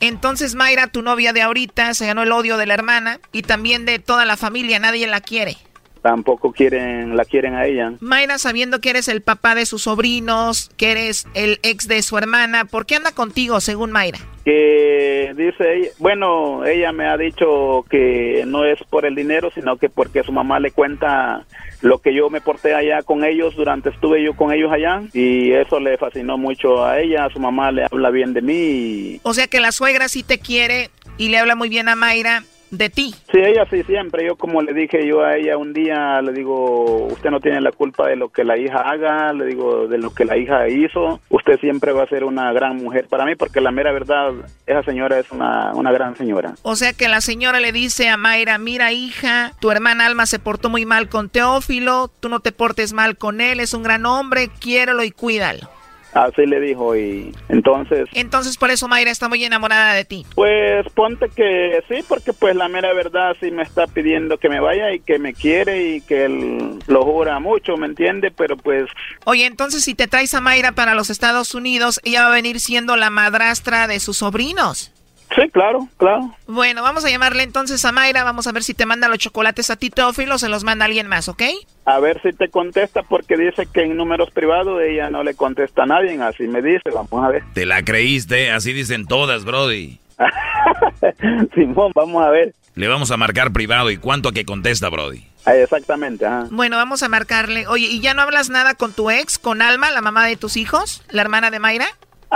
Entonces 0.00 0.54
Mayra, 0.54 0.88
tu 0.88 1.02
novia 1.02 1.32
de 1.32 1.42
ahorita, 1.42 1.94
se 1.94 2.06
ganó 2.06 2.22
el 2.22 2.32
odio 2.32 2.56
de 2.56 2.66
la 2.66 2.74
hermana 2.74 3.20
y 3.32 3.42
también 3.42 3.84
de 3.84 3.98
toda 3.98 4.24
la 4.24 4.36
familia, 4.36 4.78
nadie 4.78 5.06
la 5.06 5.20
quiere. 5.20 5.56
Tampoco 6.04 6.52
quieren 6.52 7.16
la 7.16 7.24
quieren 7.24 7.54
a 7.54 7.64
ella. 7.64 7.94
Mayra, 8.00 8.36
sabiendo 8.36 8.78
que 8.82 8.90
eres 8.90 9.08
el 9.08 9.22
papá 9.22 9.54
de 9.54 9.64
sus 9.64 9.84
sobrinos, 9.84 10.70
que 10.76 10.92
eres 10.92 11.26
el 11.32 11.58
ex 11.62 11.88
de 11.88 12.02
su 12.02 12.18
hermana, 12.18 12.66
¿por 12.66 12.84
qué 12.84 12.96
anda 12.96 13.12
contigo, 13.12 13.58
según 13.62 13.90
Mayra? 13.90 14.18
que 14.44 15.32
dice 15.34 15.76
ella, 15.76 15.88
bueno, 15.98 16.66
ella 16.66 16.92
me 16.92 17.06
ha 17.06 17.16
dicho 17.16 17.86
que 17.88 18.44
no 18.46 18.66
es 18.66 18.78
por 18.90 19.06
el 19.06 19.14
dinero, 19.14 19.50
sino 19.54 19.78
que 19.78 19.88
porque 19.88 20.22
su 20.22 20.32
mamá 20.32 20.60
le 20.60 20.72
cuenta 20.72 21.46
lo 21.80 21.96
que 21.96 22.14
yo 22.14 22.28
me 22.28 22.42
porté 22.42 22.74
allá 22.74 23.02
con 23.02 23.24
ellos 23.24 23.56
durante 23.56 23.88
estuve 23.88 24.22
yo 24.22 24.36
con 24.36 24.52
ellos 24.52 24.70
allá 24.70 25.00
y 25.14 25.52
eso 25.52 25.80
le 25.80 25.96
fascinó 25.96 26.36
mucho 26.36 26.84
a 26.84 27.00
ella, 27.00 27.24
a 27.24 27.30
su 27.30 27.40
mamá 27.40 27.72
le 27.72 27.84
habla 27.84 28.10
bien 28.10 28.34
de 28.34 28.42
mí. 28.42 29.20
O 29.22 29.32
sea 29.32 29.46
que 29.46 29.60
la 29.60 29.72
suegra 29.72 30.10
sí 30.10 30.22
te 30.22 30.38
quiere 30.38 30.90
y 31.16 31.28
le 31.28 31.38
habla 31.38 31.54
muy 31.54 31.70
bien 31.70 31.88
a 31.88 31.96
Mayra 31.96 32.44
de 32.78 32.90
ti. 32.90 33.14
Sí, 33.32 33.38
ella 33.38 33.66
sí, 33.70 33.82
siempre. 33.84 34.26
Yo 34.26 34.36
como 34.36 34.62
le 34.62 34.72
dije 34.72 35.06
yo 35.06 35.24
a 35.24 35.36
ella 35.36 35.56
un 35.56 35.72
día, 35.72 36.20
le 36.22 36.32
digo, 36.32 37.06
usted 37.06 37.30
no 37.30 37.40
tiene 37.40 37.60
la 37.60 37.72
culpa 37.72 38.08
de 38.08 38.16
lo 38.16 38.28
que 38.28 38.44
la 38.44 38.56
hija 38.56 38.78
haga, 38.78 39.32
le 39.32 39.46
digo, 39.46 39.88
de 39.88 39.98
lo 39.98 40.14
que 40.14 40.24
la 40.24 40.36
hija 40.36 40.68
hizo. 40.68 41.20
Usted 41.28 41.58
siempre 41.60 41.92
va 41.92 42.04
a 42.04 42.08
ser 42.08 42.24
una 42.24 42.52
gran 42.52 42.76
mujer 42.76 43.06
para 43.08 43.24
mí, 43.24 43.34
porque 43.34 43.60
la 43.60 43.70
mera 43.70 43.92
verdad, 43.92 44.32
esa 44.66 44.82
señora 44.82 45.18
es 45.18 45.30
una, 45.30 45.72
una 45.74 45.92
gran 45.92 46.16
señora. 46.16 46.54
O 46.62 46.76
sea 46.76 46.92
que 46.92 47.08
la 47.08 47.20
señora 47.20 47.60
le 47.60 47.72
dice 47.72 48.08
a 48.08 48.16
Mayra, 48.16 48.58
mira 48.58 48.92
hija, 48.92 49.52
tu 49.60 49.70
hermana 49.70 50.06
Alma 50.06 50.26
se 50.26 50.38
portó 50.38 50.70
muy 50.70 50.86
mal 50.86 51.08
con 51.08 51.28
Teófilo, 51.28 52.10
tú 52.20 52.28
no 52.28 52.40
te 52.40 52.52
portes 52.52 52.92
mal 52.92 53.16
con 53.16 53.40
él, 53.40 53.60
es 53.60 53.74
un 53.74 53.82
gran 53.82 54.06
hombre, 54.06 54.48
quiérelo 54.60 55.02
y 55.04 55.10
cuídalo. 55.10 55.68
Así 56.14 56.46
le 56.46 56.60
dijo 56.60 56.96
y 56.96 57.34
entonces... 57.48 58.08
Entonces 58.14 58.56
por 58.56 58.70
eso 58.70 58.86
Mayra 58.86 59.10
está 59.10 59.28
muy 59.28 59.44
enamorada 59.44 59.94
de 59.94 60.04
ti. 60.04 60.24
Pues 60.36 60.86
ponte 60.94 61.28
que 61.28 61.82
sí, 61.88 62.04
porque 62.08 62.32
pues 62.32 62.54
la 62.54 62.68
mera 62.68 62.92
verdad 62.92 63.36
sí 63.40 63.50
me 63.50 63.64
está 63.64 63.86
pidiendo 63.88 64.38
que 64.38 64.48
me 64.48 64.60
vaya 64.60 64.92
y 64.92 65.00
que 65.00 65.18
me 65.18 65.34
quiere 65.34 65.96
y 65.96 66.00
que 66.00 66.26
él 66.26 66.78
lo 66.86 67.02
jura 67.02 67.40
mucho, 67.40 67.76
¿me 67.76 67.86
entiende? 67.86 68.30
Pero 68.30 68.56
pues... 68.56 68.88
Oye, 69.24 69.46
entonces 69.46 69.82
si 69.82 69.94
te 69.94 70.06
traes 70.06 70.34
a 70.34 70.40
Mayra 70.40 70.72
para 70.72 70.94
los 70.94 71.10
Estados 71.10 71.54
Unidos, 71.54 72.00
ella 72.04 72.22
va 72.22 72.28
a 72.28 72.34
venir 72.34 72.60
siendo 72.60 72.96
la 72.96 73.10
madrastra 73.10 73.88
de 73.88 73.98
sus 73.98 74.18
sobrinos. 74.18 74.92
Sí, 75.34 75.48
claro, 75.50 75.88
claro. 75.96 76.34
Bueno, 76.46 76.82
vamos 76.82 77.04
a 77.04 77.10
llamarle 77.10 77.42
entonces 77.42 77.84
a 77.84 77.92
Mayra, 77.92 78.22
vamos 78.22 78.46
a 78.46 78.52
ver 78.52 78.62
si 78.62 78.74
te 78.74 78.86
manda 78.86 79.08
los 79.08 79.18
chocolates 79.18 79.70
a 79.70 79.76
ti, 79.76 79.90
Teófilo, 79.90 80.36
o 80.36 80.38
se 80.38 80.48
los 80.48 80.64
manda 80.64 80.84
alguien 80.84 81.08
más, 81.08 81.28
¿ok? 81.28 81.42
A 81.86 81.98
ver 81.98 82.20
si 82.22 82.32
te 82.32 82.48
contesta 82.48 83.02
porque 83.02 83.36
dice 83.36 83.66
que 83.72 83.82
en 83.82 83.96
números 83.96 84.30
privados 84.30 84.80
ella 84.82 85.10
no 85.10 85.24
le 85.24 85.34
contesta 85.34 85.82
a 85.82 85.86
nadie, 85.86 86.20
así 86.22 86.44
me 86.46 86.62
dice, 86.62 86.90
vamos 86.92 87.24
a 87.24 87.28
ver. 87.28 87.42
Te 87.52 87.66
la 87.66 87.82
creíste, 87.82 88.50
así 88.50 88.72
dicen 88.72 89.06
todas, 89.06 89.44
Brody. 89.44 89.98
Simón, 91.54 91.92
vamos 91.94 92.24
a 92.24 92.30
ver. 92.30 92.54
Le 92.74 92.88
vamos 92.88 93.10
a 93.10 93.16
marcar 93.16 93.52
privado 93.52 93.90
y 93.90 93.96
cuánto 93.96 94.32
que 94.32 94.44
contesta, 94.44 94.88
Brody. 94.88 95.24
Ah, 95.46 95.54
exactamente, 95.56 96.24
ajá. 96.26 96.46
Bueno, 96.50 96.76
vamos 96.76 97.02
a 97.02 97.08
marcarle. 97.08 97.66
Oye, 97.66 97.86
¿y 97.86 98.00
ya 98.00 98.14
no 98.14 98.22
hablas 98.22 98.50
nada 98.50 98.74
con 98.74 98.92
tu 98.92 99.10
ex, 99.10 99.38
con 99.38 99.62
Alma, 99.62 99.90
la 99.90 100.00
mamá 100.00 100.26
de 100.26 100.36
tus 100.36 100.56
hijos, 100.56 101.02
la 101.10 101.22
hermana 101.22 101.50
de 101.50 101.58
Mayra? 101.58 101.86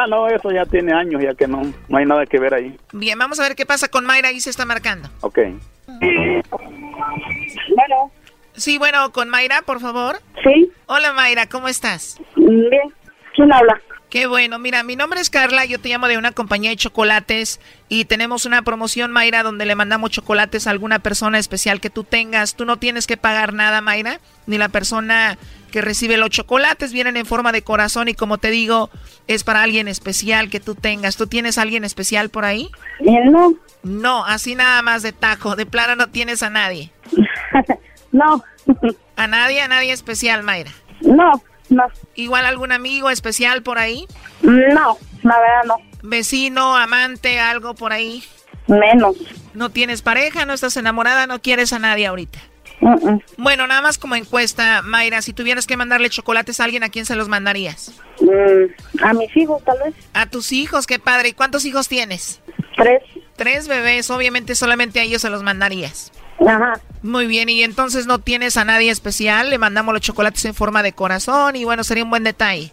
Ah, 0.01 0.07
no, 0.07 0.29
eso 0.29 0.53
ya 0.53 0.65
tiene 0.65 0.93
años, 0.93 1.21
ya 1.21 1.35
que 1.35 1.49
no, 1.49 1.61
no 1.89 1.99
hay 1.99 2.07
nada 2.07 2.25
que 2.25 2.39
ver 2.39 2.55
ahí. 2.55 2.79
Bien, 2.93 3.19
vamos 3.19 3.41
a 3.41 3.43
ver 3.43 3.57
qué 3.57 3.67
pasa 3.67 3.89
con 3.89 4.07
Mayra, 4.07 4.29
ahí 4.29 4.39
se 4.39 4.49
está 4.49 4.65
marcando. 4.65 5.09
Ok. 5.23 5.41
Bueno. 5.89 6.43
Sí, 8.53 8.79
bueno, 8.79 9.11
con 9.11 9.29
Mayra, 9.29 9.63
por 9.63 9.81
favor. 9.81 10.21
Sí. 10.45 10.71
Hola 10.87 11.13
Mayra, 11.15 11.49
¿cómo 11.49 11.67
estás? 11.67 12.21
Bien. 12.37 12.95
¿Quién 13.35 13.53
habla? 13.53 13.81
Qué 14.11 14.27
bueno, 14.27 14.59
mira, 14.59 14.83
mi 14.85 14.97
nombre 14.97 15.21
es 15.21 15.29
Carla, 15.29 15.67
yo 15.67 15.79
te 15.79 15.91
llamo 15.91 16.09
de 16.09 16.17
una 16.17 16.33
compañía 16.33 16.71
de 16.71 16.77
chocolates 16.77 17.61
y 17.91 18.07
tenemos 18.07 18.47
una 18.47 18.63
promoción, 18.63 19.13
Mayra, 19.13 19.43
donde 19.43 19.67
le 19.67 19.75
mandamos 19.75 20.11
chocolates 20.11 20.67
a 20.67 20.71
alguna 20.71 20.99
persona 20.99 21.39
especial 21.39 21.79
que 21.81 21.91
tú 21.91 22.05
tengas. 22.05 22.55
Tú 22.55 22.65
no 22.65 22.79
tienes 22.79 23.07
que 23.07 23.19
pagar 23.19 23.53
nada, 23.53 23.83
Mayra, 23.83 24.21
ni 24.47 24.57
la 24.57 24.71
persona 24.71 25.37
que 25.71 25.83
recibe 25.83 26.17
los 26.17 26.31
chocolates 26.31 26.91
vienen 26.91 27.19
en 27.19 27.27
forma 27.27 27.53
de 27.53 27.61
corazón 27.61 28.09
y 28.09 28.15
como 28.15 28.39
te 28.39 28.51
digo, 28.51 28.89
es 29.27 29.45
para 29.45 29.63
alguien 29.63 29.89
especial 29.89 30.49
que 30.49 30.61
tú 30.61 30.75
tengas. 30.75 31.19
¿Tú 31.19 31.27
tienes 31.27 31.59
a 31.59 31.63
alguien 31.63 31.85
especial 31.85 32.31
por 32.31 32.47
ahí? 32.47 32.71
No. 33.01 33.53
No, 33.83 34.25
así 34.25 34.55
nada 34.55 34.81
más 34.81 35.03
de 35.03 35.13
taco, 35.13 35.55
de 35.55 35.67
plano 35.67 35.97
no 35.97 36.09
tienes 36.09 36.43
a 36.43 36.49
nadie. 36.49 36.93
no. 38.13 38.43
¿A 39.17 39.27
nadie, 39.27 39.61
a 39.61 39.69
nadie 39.69 39.93
especial, 39.93 40.43
Mayra? 40.43 40.73
No. 41.03 41.43
No. 41.71 41.87
¿Igual 42.14 42.47
algún 42.47 42.73
amigo 42.73 43.11
especial 43.11 43.62
por 43.62 43.79
ahí? 43.79 44.07
No, 44.43 44.99
la 45.23 45.39
verdad 45.39 45.64
no. 45.66 45.77
¿Vecino, 46.03 46.77
amante, 46.77 47.41
algo 47.41 47.75
por 47.75 47.93
ahí? 47.93 48.23
Menos. 48.66 49.16
¿No 49.55 49.71
tienes 49.71 50.03
pareja? 50.03 50.45
¿No 50.45 50.53
estás 50.53 50.77
enamorada? 50.77 51.27
¿No 51.27 51.41
quieres 51.41 51.73
a 51.73 51.79
nadie 51.79 52.07
ahorita? 52.07 52.39
Bueno, 53.37 53.66
nada 53.66 53.83
más 53.83 53.99
como 53.99 54.14
encuesta, 54.14 54.83
Mayra, 54.83 55.21
si 55.21 55.33
tuvieras 55.33 55.66
que 55.66 55.77
mandarle 55.77 56.11
chocolates 56.11 56.61
a 56.61 56.64
alguien, 56.64 56.85
¿a 56.85 56.91
quién 56.91 57.07
se 57.07 57.16
los 57.16 57.29
mandarías? 57.29 57.93
Mm, 58.21 59.05
a 59.05 59.12
mis 59.14 59.37
hijos, 59.37 59.62
tal 59.64 59.79
vez. 59.85 59.95
A 60.14 60.27
tus 60.27 60.53
hijos, 60.53 60.87
qué 60.87 60.99
padre. 60.99 61.31
¿Y 61.31 61.33
cuántos 61.33 61.64
hijos 61.64 61.89
tienes? 61.89 62.41
Tres. 62.77 63.03
Tres 63.37 63.66
bebés, 63.69 64.11
obviamente 64.11 64.55
solamente 64.55 65.01
a 65.01 65.03
ellos 65.03 65.23
se 65.23 65.31
los 65.31 65.43
mandarías. 65.43 66.12
Ajá. 66.47 66.80
Muy 67.03 67.26
bien, 67.26 67.49
y 67.49 67.62
entonces 67.62 68.07
no 68.07 68.18
tienes 68.18 68.57
a 68.57 68.64
nadie 68.64 68.91
especial, 68.91 69.51
le 69.51 69.59
mandamos 69.59 69.93
los 69.93 70.03
chocolates 70.03 70.45
en 70.45 70.55
forma 70.55 70.82
de 70.82 70.93
corazón 70.93 71.57
y 71.57 71.64
bueno, 71.64 71.84
sería 71.84 72.05
un 72.05 72.11
buen 72.11 72.24
detalle. 72.24 72.72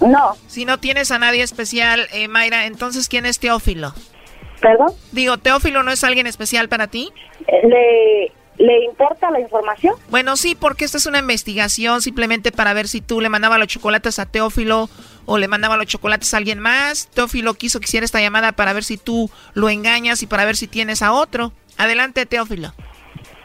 No. 0.00 0.36
Si 0.46 0.64
no 0.64 0.78
tienes 0.78 1.10
a 1.10 1.18
nadie 1.18 1.42
especial, 1.42 2.06
eh, 2.12 2.28
Mayra, 2.28 2.66
entonces 2.66 3.08
¿quién 3.08 3.26
es 3.26 3.38
Teófilo? 3.38 3.94
¿Perdón? 4.60 4.92
Digo, 5.12 5.38
¿Teófilo 5.38 5.82
no 5.82 5.90
es 5.90 6.04
alguien 6.04 6.26
especial 6.26 6.68
para 6.68 6.86
ti? 6.86 7.10
Le, 7.64 8.32
¿Le 8.58 8.84
importa 8.84 9.30
la 9.30 9.40
información? 9.40 9.94
Bueno, 10.10 10.36
sí, 10.36 10.56
porque 10.56 10.84
esta 10.84 10.98
es 10.98 11.06
una 11.06 11.20
investigación 11.20 12.02
simplemente 12.02 12.50
para 12.50 12.72
ver 12.72 12.88
si 12.88 13.00
tú 13.00 13.20
le 13.20 13.28
mandabas 13.28 13.58
los 13.58 13.68
chocolates 13.68 14.18
a 14.18 14.26
Teófilo 14.26 14.90
o 15.30 15.36
le 15.36 15.46
mandaba 15.46 15.76
los 15.76 15.86
chocolates 15.86 16.32
a 16.32 16.38
alguien 16.38 16.58
más. 16.58 17.08
Teófilo 17.08 17.52
quiso 17.52 17.80
que 17.80 17.84
hiciera 17.84 18.06
esta 18.06 18.20
llamada 18.20 18.52
para 18.52 18.72
ver 18.72 18.82
si 18.82 18.96
tú 18.96 19.30
lo 19.52 19.68
engañas 19.68 20.22
y 20.22 20.26
para 20.26 20.46
ver 20.46 20.56
si 20.56 20.66
tienes 20.66 21.02
a 21.02 21.12
otro. 21.12 21.52
Adelante, 21.76 22.24
Teófilo. 22.24 22.72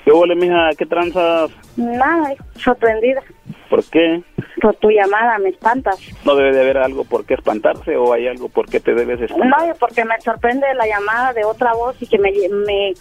¿Qué 0.05 0.11
huele, 0.11 0.34
mija? 0.36 0.69
¿Qué 0.77 0.86
tranzas? 0.86 1.51
Nada, 1.75 2.34
sorprendida. 2.55 3.21
¿Por 3.69 3.84
qué? 3.84 4.23
Por 4.64 4.76
tu 4.76 4.89
llamada, 4.89 5.38
me 5.39 5.49
espantas. 5.49 5.99
¿No 6.24 6.38
debe 6.38 6.53
de 6.53 6.61
haber 6.61 6.78
algo 6.78 7.03
por 7.03 7.26
qué 7.26 7.34
espantarse 7.34 7.97
o 7.97 8.14
hay 8.14 8.30
algo 8.30 8.47
por 8.47 8.70
qué 8.70 8.80
te 8.80 8.93
debes 8.93 9.20
espantar? 9.20 9.68
No, 9.68 9.76
porque 9.76 10.05
me 10.05 10.18
sorprende 10.22 10.66
la 10.76 10.88
llamada 10.88 11.34
de 11.34 11.43
otra 11.43 11.74
voz 11.74 12.01
y 12.01 12.07
que 12.07 12.18
me, 12.18 12.32
me, 12.32 12.93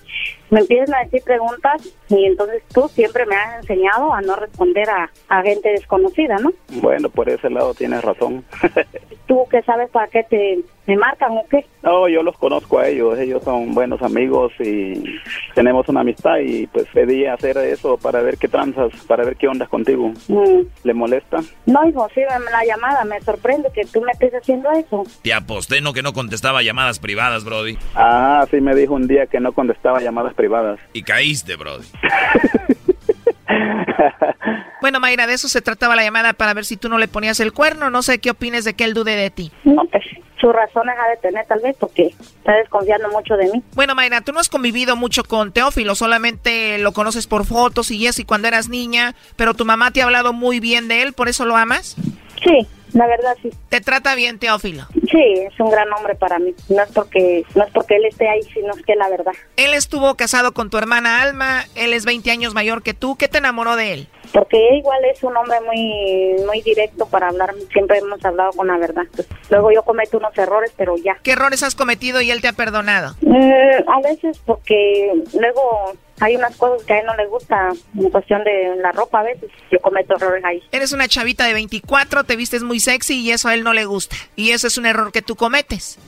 me 0.51 0.59
empiezan 0.59 0.97
a 0.97 1.05
decir 1.05 1.23
preguntas 1.25 1.81
y 2.09 2.25
entonces 2.25 2.65
tú 2.75 2.89
siempre 2.89 3.27
me 3.27 3.37
has 3.37 3.61
enseñado 3.61 4.13
a 4.13 4.21
no 4.23 4.35
responder 4.35 4.91
a, 4.91 5.09
a 5.29 5.43
gente 5.43 5.69
desconocida, 5.69 6.37
¿no? 6.39 6.51
Bueno, 6.81 7.09
por 7.09 7.29
ese 7.29 7.49
lado 7.49 7.75
tienes 7.75 8.03
razón. 8.03 8.45
¿Tú 9.29 9.47
qué 9.49 9.63
sabes 9.63 9.89
para 9.91 10.09
qué 10.09 10.25
te 10.25 10.65
me 10.87 10.97
marcan 10.97 11.33
o 11.33 11.45
qué? 11.49 11.65
No, 11.83 12.09
yo 12.09 12.23
los 12.23 12.37
conozco 12.37 12.79
a 12.79 12.89
ellos, 12.89 13.19
ellos 13.19 13.43
son 13.45 13.73
buenos 13.75 14.03
amigos 14.03 14.53
y 14.59 14.95
tenemos 15.55 15.89
una 15.89 16.01
amistad 16.01 16.39
y 16.39 16.67
pues 16.67 16.87
pedí 16.93 17.25
hacer 17.25 17.57
eso 17.59 17.97
para 17.97 18.21
ver 18.21 18.37
qué 18.37 18.49
tranzas, 18.49 18.93
para 19.07 19.25
ver 19.25 19.37
qué 19.37 19.49
ondas 19.49 19.69
contigo. 19.69 20.13
Mm. 20.29 20.63
¿Le 20.83 20.95
molesta? 20.95 21.41
No, 21.67 21.89
hijo, 21.89 22.09
sí, 22.15 22.21
la 22.21 22.65
llamada 22.65 23.05
me 23.05 23.21
sorprende 23.21 23.71
que 23.73 23.85
tú 23.85 24.01
me 24.01 24.13
estés 24.13 24.33
haciendo 24.35 24.71
eso. 24.73 25.05
Te 25.23 25.33
aposté 25.33 25.81
no 25.81 25.93
que 25.93 26.03
no 26.03 26.13
contestaba 26.13 26.63
llamadas 26.63 26.99
privadas, 26.99 27.45
Brody. 27.45 27.79
Ah, 27.95 28.47
sí 28.51 28.61
me 28.61 28.75
dijo 28.75 28.95
un 28.95 29.07
día 29.07 29.27
que 29.27 29.41
no 29.41 29.53
contestaba 29.53 30.01
llamadas 30.01 30.35
privadas. 30.35 30.81
Y 30.93 31.03
caíste, 31.03 31.57
Brody. 31.57 31.87
bueno, 34.81 35.01
Mayra, 35.01 35.27
de 35.27 35.35
eso 35.35 35.49
se 35.49 35.63
trataba 35.63 35.97
la 35.97 36.05
llamada 36.05 36.33
para 36.33 36.55
ver 36.55 36.65
si 36.65 36.77
tú 36.77 36.89
no 36.89 36.99
le 36.99 37.09
ponías 37.09 37.41
el 37.41 37.53
cuerno. 37.53 37.91
No 37.91 38.03
sé 38.03 38.19
qué 38.19 38.31
opines 38.31 38.65
de 38.65 38.75
que 38.75 38.85
él 38.85 38.95
dude 38.95 39.17
de 39.17 39.31
ti. 39.31 39.53
No, 39.65 39.85
pues 39.91 40.05
sus 40.41 40.53
razones 40.53 40.95
ha 40.99 41.09
de 41.09 41.17
tener 41.19 41.47
tal 41.47 41.61
vez 41.61 41.77
porque 41.79 42.09
está 42.09 42.53
desconfiando 42.55 43.09
mucho 43.11 43.37
de 43.37 43.45
mí. 43.53 43.63
Bueno, 43.75 43.95
Mayra, 43.95 44.23
tú 44.23 44.33
no 44.33 44.41
has 44.41 44.49
convivido 44.49 44.97
mucho 44.97 45.23
con 45.23 45.53
Teófilo, 45.53 45.95
solamente 45.95 46.79
lo 46.79 46.93
conoces 46.93 47.29
por 47.29 47.47
fotos 47.47 47.91
y 47.93 48.07
eso 48.07 48.23
y 48.23 48.25
cuando 48.25 48.49
eras 48.49 48.69
niña, 48.69 49.15
pero 49.37 49.55
tu 49.55 49.65
mamá 49.65 49.93
te 49.93 50.03
ha 50.03 50.05
hablado 50.05 50.33
muy 50.33 50.59
bien 50.59 50.89
de 50.89 51.03
él, 51.03 51.13
¿por 51.13 51.29
eso 51.29 51.45
lo 51.45 51.57
amas? 51.57 51.97
Sí, 52.45 52.67
la 52.93 53.07
verdad 53.07 53.37
sí. 53.41 53.51
¿Te 53.69 53.81
trata 53.81 54.17
bien 54.17 54.41
Teófilo? 54.41 54.87
Sí, 55.13 55.35
es 55.47 55.61
un 55.61 55.71
gran 55.71 55.93
hombre 55.93 56.15
para 56.15 56.39
mí. 56.39 56.55
No 56.71 56.83
es 56.83 56.91
porque 56.91 57.45
no 57.55 57.65
es 57.65 57.71
porque 57.73 57.97
él 57.97 58.07
esté 58.07 58.29
ahí, 58.29 58.43
sino 58.55 58.73
es 58.73 58.83
que 58.83 58.95
la 58.97 59.11
verdad. 59.11 59.33
Él 59.57 59.75
estuvo 59.75 60.15
casado 60.15 60.53
con 60.53 60.71
tu 60.71 60.79
hermana 60.79 61.21
Alma, 61.21 61.67
él 61.75 61.93
es 61.93 62.07
20 62.07 62.31
años 62.31 62.55
mayor 62.55 62.83
que 62.83 62.95
tú. 62.95 63.17
¿Qué 63.17 63.29
te 63.29 63.39
enamoró 63.39 63.77
de 63.77 63.93
él? 63.93 64.09
Porque 64.33 64.57
igual 64.75 65.05
es 65.05 65.23
un 65.23 65.37
hombre 65.37 65.61
muy 65.61 66.43
muy 66.47 66.63
directo 66.63 67.07
para 67.07 67.29
hablar, 67.29 67.55
siempre 67.71 67.99
hemos 67.99 68.25
hablado 68.25 68.53
con 68.53 68.67
la 68.67 68.79
verdad. 68.79 69.03
Pues, 69.15 69.29
luego 69.51 69.71
yo 69.71 69.83
cometo 69.83 70.17
unos 70.17 70.37
errores, 70.39 70.73
pero 70.77 70.97
ya. 70.97 71.19
¿Qué 71.23 71.33
errores 71.33 71.63
has 71.63 71.75
cometido 71.75 72.23
y 72.23 72.31
él 72.31 72.41
te 72.41 72.49
ha 72.49 72.55
perdonado? 72.55 73.15
Mm, 73.21 73.89
a 73.89 74.01
veces 74.01 74.41
porque 74.47 75.13
luego 75.39 75.93
hay 76.23 76.37
unas 76.37 76.57
cosas 76.57 76.87
que 76.87 76.93
a 76.93 77.01
él 77.01 77.07
no 77.07 77.17
le 77.17 77.27
gusta 77.27 77.71
en 77.99 78.11
cuestión 78.11 78.45
de 78.45 78.77
la 78.77 78.93
ropa 78.93 79.21
a 79.21 79.23
veces. 79.25 79.51
Yo 79.73 79.81
cometo 79.81 80.15
errores 80.15 80.45
ahí. 80.45 80.63
Eres 80.71 80.93
una 80.93 81.09
chavita 81.09 81.47
de 81.47 81.55
24, 81.55 82.23
te 82.25 82.37
vistes 82.37 82.63
muy 82.63 82.79
sexy 82.79 83.21
y 83.21 83.33
eso 83.33 83.49
a 83.49 83.55
él 83.55 83.65
no 83.65 83.73
le 83.73 83.87
gusta. 83.87 84.15
Y 84.37 84.51
eso 84.51 84.69
es 84.69 84.79
un 84.79 84.87
error 84.87 85.02
que 85.11 85.23
tú 85.23 85.35
cometes. 85.37 85.99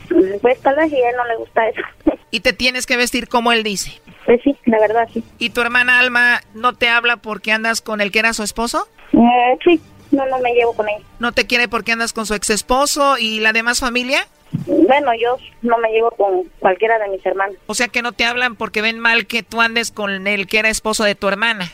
Pues 0.41 0.61
tal 0.61 0.77
vez 0.77 0.93
y 0.93 0.97
a 0.97 1.11
él 1.11 1.17
no 1.17 1.25
le 1.27 1.37
gusta 1.37 1.69
eso. 1.69 1.81
Y 2.31 2.41
te 2.41 2.53
tienes 2.53 2.85
que 2.85 2.97
vestir 2.97 3.29
como 3.29 3.53
él 3.53 3.63
dice. 3.63 4.01
Pues 4.27 4.41
sí, 4.43 4.57
la 4.65 4.81
verdad 4.81 5.09
sí. 5.13 5.23
¿Y 5.39 5.51
tu 5.51 5.61
hermana 5.61 6.01
Alma 6.01 6.41
no 6.53 6.73
te 6.73 6.89
habla 6.89 7.17
porque 7.17 7.53
andas 7.53 7.81
con 7.81 8.01
el 8.01 8.11
que 8.11 8.19
era 8.19 8.33
su 8.33 8.43
esposo? 8.43 8.89
Eh, 9.13 9.57
sí, 9.65 9.81
no, 10.11 10.27
no 10.27 10.41
me 10.41 10.53
llevo 10.53 10.73
con 10.73 10.89
ella. 10.89 11.05
¿No 11.21 11.31
te 11.31 11.47
quiere 11.47 11.69
porque 11.69 11.93
andas 11.93 12.13
con 12.13 12.27
su 12.27 12.35
ex 12.35 12.51
esposo 12.51 13.19
y 13.19 13.39
la 13.39 13.53
demás 13.53 13.79
familia? 13.79 14.27
Bueno, 14.67 15.13
yo 15.15 15.37
no 15.63 15.79
me 15.79 15.91
llevo 15.91 16.11
con 16.11 16.43
cualquiera 16.59 16.99
de 16.99 17.09
mis 17.09 17.25
hermanos. 17.25 17.57
O 17.67 17.75
sea 17.75 17.87
que 17.89 18.03
no 18.03 18.11
te 18.11 18.25
hablan 18.25 18.57
porque 18.57 18.83
ven 18.83 18.99
mal 18.99 19.27
que 19.27 19.45
tú 19.45 19.61
andes 19.61 19.93
con 19.93 20.27
el 20.27 20.49
que 20.49 20.59
era 20.59 20.71
esposo 20.71 21.05
de 21.05 21.15
tu 21.15 21.29
hermana. 21.29 21.71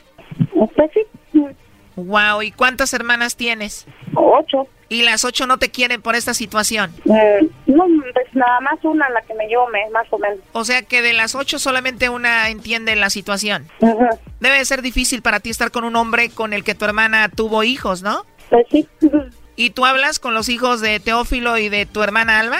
Pues 0.76 0.90
sí. 0.94 1.00
Wow, 1.96 2.42
¿y 2.42 2.52
cuántas 2.52 2.92
hermanas 2.94 3.36
tienes? 3.36 3.86
Ocho. 4.14 4.66
¿Y 4.88 5.02
las 5.02 5.24
ocho 5.24 5.46
no 5.46 5.58
te 5.58 5.70
quieren 5.70 6.02
por 6.02 6.16
esta 6.16 6.34
situación? 6.34 6.92
Eh, 7.04 7.48
no, 7.66 7.84
pues 8.12 8.26
nada 8.34 8.58
más 8.60 8.74
una 8.82 9.08
la 9.10 9.22
que 9.22 9.34
me 9.34 9.46
llevo 9.46 9.68
me- 9.68 9.88
más 9.90 10.06
o 10.10 10.18
menos. 10.18 10.38
O 10.52 10.64
sea 10.64 10.82
que 10.82 11.00
de 11.00 11.12
las 11.12 11.36
ocho 11.36 11.60
solamente 11.60 12.08
una 12.08 12.48
entiende 12.48 12.96
la 12.96 13.08
situación. 13.10 13.68
Debe 14.40 14.58
de 14.58 14.64
ser 14.64 14.82
difícil 14.82 15.22
para 15.22 15.38
ti 15.38 15.50
estar 15.50 15.70
con 15.70 15.84
un 15.84 15.94
hombre 15.94 16.30
con 16.30 16.52
el 16.52 16.64
que 16.64 16.74
tu 16.74 16.84
hermana 16.84 17.28
tuvo 17.28 17.62
hijos, 17.62 18.02
¿no? 18.02 18.24
Pues 18.48 18.66
sí. 18.70 18.88
¿Y 19.54 19.70
tú 19.70 19.84
hablas 19.86 20.18
con 20.18 20.34
los 20.34 20.48
hijos 20.48 20.80
de 20.80 20.98
Teófilo 20.98 21.56
y 21.58 21.68
de 21.68 21.86
tu 21.86 22.02
hermana 22.02 22.40
Alma? 22.40 22.58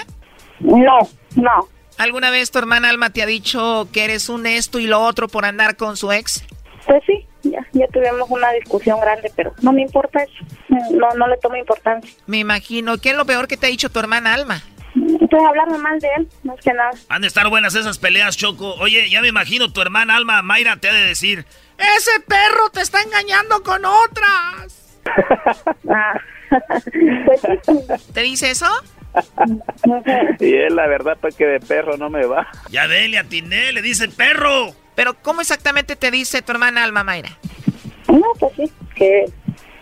No, 0.61 0.99
no. 1.35 1.69
¿Alguna 1.99 2.31
vez 2.31 2.51
tu 2.53 2.59
hermana 2.61 2.91
Alma 2.91 3.11
te 3.11 3.23
ha 3.23 3.27
dicho 3.27 3.89
que 3.93 4.05
eres 4.05 4.29
un 4.29 4.47
esto 4.47 4.79
y 4.79 4.87
lo 4.87 5.01
otro 5.01 5.27
por 5.27 5.45
andar 5.45 5.77
con 5.77 5.97
su 5.97 6.13
ex? 6.13 6.45
Pues 6.87 7.03
sí, 7.07 7.27
ya, 7.43 7.67
ya 7.73 7.87
tuvimos 7.89 8.29
una 8.31 8.51
discusión 8.53 9.01
grande, 9.01 9.31
pero 9.35 9.53
no 9.63 9.73
me 9.73 9.83
importa 9.83 10.23
eso. 10.23 10.45
No, 10.91 11.09
no 11.17 11.29
le 11.29 11.37
tomo 11.39 11.57
importancia. 11.57 12.11
Me 12.27 12.39
imagino. 12.39 12.99
¿Qué 12.99 13.11
es 13.11 13.17
lo 13.17 13.25
peor 13.25 13.49
que 13.49 13.57
te 13.57 13.67
ha 13.67 13.71
dicho 13.71 13.91
tu 13.91 13.99
hermana 13.99 14.35
Alma? 14.35 14.63
Pues 14.95 15.43
hablarme 15.47 15.79
mal 15.79 16.01
de 16.01 16.09
él, 16.17 16.29
más 16.43 16.59
que 16.61 16.73
nada. 16.73 16.91
Han 17.09 17.23
de 17.23 17.29
estar 17.29 17.49
buenas 17.49 17.75
esas 17.75 17.99
peleas, 17.99 18.37
Choco. 18.37 18.75
Oye, 18.75 19.09
ya 19.09 19.21
me 19.21 19.29
imagino 19.29 19.73
tu 19.73 19.81
hermana 19.81 20.17
Alma 20.17 20.43
Mayra 20.43 20.77
te 20.77 20.89
ha 20.89 20.93
de 20.93 21.07
decir. 21.07 21.47
Ese 21.79 22.21
perro 22.27 22.71
te 22.73 22.81
está 22.81 23.01
engañando 23.03 23.63
con 23.63 23.83
otras. 23.85 24.99
¿Te 28.15 28.21
dice 28.23 28.51
eso? 28.51 28.67
Y 30.41 30.55
es 30.55 30.73
la 30.73 30.87
verdad 30.87 31.19
pues 31.21 31.35
que 31.35 31.45
de 31.47 31.61
perro 31.61 31.97
no 31.97 32.11
me 32.11 32.27
va. 32.27 32.47
Ya 32.71 32.87
ve, 32.87 33.09
le 33.09 33.19
atiné, 33.19 33.73
le 33.73 33.83
dice 33.83 34.09
perro. 34.09 34.73
Pero 35.01 35.15
¿cómo 35.23 35.41
exactamente 35.41 35.97
te 35.97 36.11
dice 36.11 36.43
tu 36.43 36.53
hermana 36.53 36.85
Alma 36.85 37.03
Mayra? 37.05 37.31
No, 38.07 38.21
pues 38.39 38.53
sí, 38.55 38.71
que, 38.95 39.25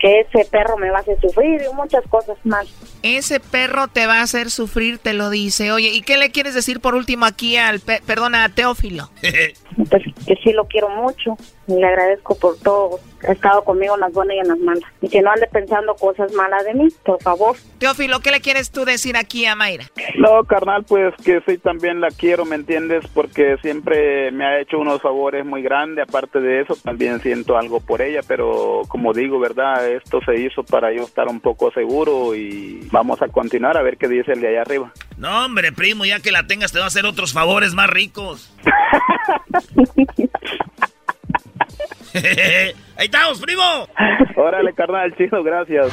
que 0.00 0.20
ese 0.20 0.44
perro 0.48 0.76
me 0.76 0.90
va 0.90 0.98
a 0.98 1.00
hacer 1.00 1.20
sufrir 1.20 1.60
y 1.68 1.74
muchas 1.74 2.04
cosas 2.08 2.36
más. 2.44 2.68
Ese 3.02 3.40
perro 3.40 3.88
te 3.88 4.06
va 4.06 4.20
a 4.20 4.22
hacer 4.22 4.48
sufrir, 4.48 4.98
te 4.98 5.14
lo 5.14 5.28
dice. 5.28 5.72
Oye, 5.72 5.88
¿y 5.88 6.02
qué 6.02 6.18
le 6.18 6.30
quieres 6.30 6.54
decir 6.54 6.78
por 6.78 6.94
último 6.94 7.26
aquí 7.26 7.56
al, 7.56 7.80
pe- 7.80 8.00
perdona, 8.06 8.44
a 8.44 8.48
Teófilo? 8.48 9.10
Pues 9.90 10.02
que 10.24 10.36
sí 10.44 10.52
lo 10.52 10.68
quiero 10.68 10.88
mucho 10.88 11.36
le 11.68 11.86
agradezco 11.86 12.36
por 12.38 12.56
todo. 12.58 12.98
Ha 13.26 13.32
estado 13.32 13.64
conmigo 13.64 13.94
en 13.94 14.00
las 14.00 14.12
buenas 14.12 14.36
y 14.36 14.38
en 14.38 14.48
las 14.48 14.58
malas. 14.58 14.84
Y 15.02 15.08
que 15.08 15.20
no 15.20 15.32
ande 15.32 15.48
pensando 15.52 15.94
cosas 15.96 16.32
malas 16.34 16.64
de 16.64 16.74
mí, 16.74 16.88
por 17.04 17.20
favor. 17.20 17.56
Teófilo, 17.78 18.20
¿qué 18.20 18.30
le 18.30 18.40
quieres 18.40 18.70
tú 18.70 18.84
decir 18.84 19.16
aquí 19.16 19.44
a 19.44 19.56
Mayra? 19.56 19.86
No, 20.16 20.44
carnal, 20.44 20.84
pues 20.84 21.14
que 21.24 21.42
sí 21.46 21.58
también 21.58 22.00
la 22.00 22.08
quiero, 22.10 22.44
¿me 22.44 22.54
entiendes? 22.54 23.04
Porque 23.12 23.56
siempre 23.60 24.30
me 24.30 24.46
ha 24.46 24.60
hecho 24.60 24.78
unos 24.78 25.02
favores 25.02 25.44
muy 25.44 25.62
grandes. 25.62 26.08
Aparte 26.08 26.40
de 26.40 26.62
eso, 26.62 26.76
también 26.76 27.20
siento 27.20 27.58
algo 27.58 27.80
por 27.80 28.02
ella, 28.02 28.20
pero 28.26 28.82
como 28.88 29.12
digo, 29.12 29.40
¿verdad? 29.40 29.88
Esto 29.88 30.20
se 30.24 30.40
hizo 30.40 30.62
para 30.62 30.92
yo 30.92 31.02
estar 31.02 31.26
un 31.26 31.40
poco 31.40 31.72
seguro 31.72 32.36
y 32.36 32.86
vamos 32.92 33.20
a 33.20 33.28
continuar 33.28 33.76
a 33.76 33.82
ver 33.82 33.98
qué 33.98 34.06
dice 34.06 34.32
el 34.32 34.40
de 34.40 34.48
allá 34.48 34.62
arriba. 34.62 34.92
No, 35.16 35.44
hombre, 35.44 35.72
primo, 35.72 36.04
ya 36.04 36.20
que 36.20 36.30
la 36.30 36.46
tengas 36.46 36.70
te 36.70 36.78
va 36.78 36.84
a 36.84 36.88
hacer 36.88 37.04
otros 37.04 37.32
favores 37.32 37.74
más 37.74 37.90
ricos. 37.90 38.54
Ahí 42.96 43.06
estamos, 43.06 43.40
primo. 43.40 43.88
Órale, 44.36 44.72
carnal, 44.74 45.12
chido, 45.16 45.42
gracias. 45.42 45.88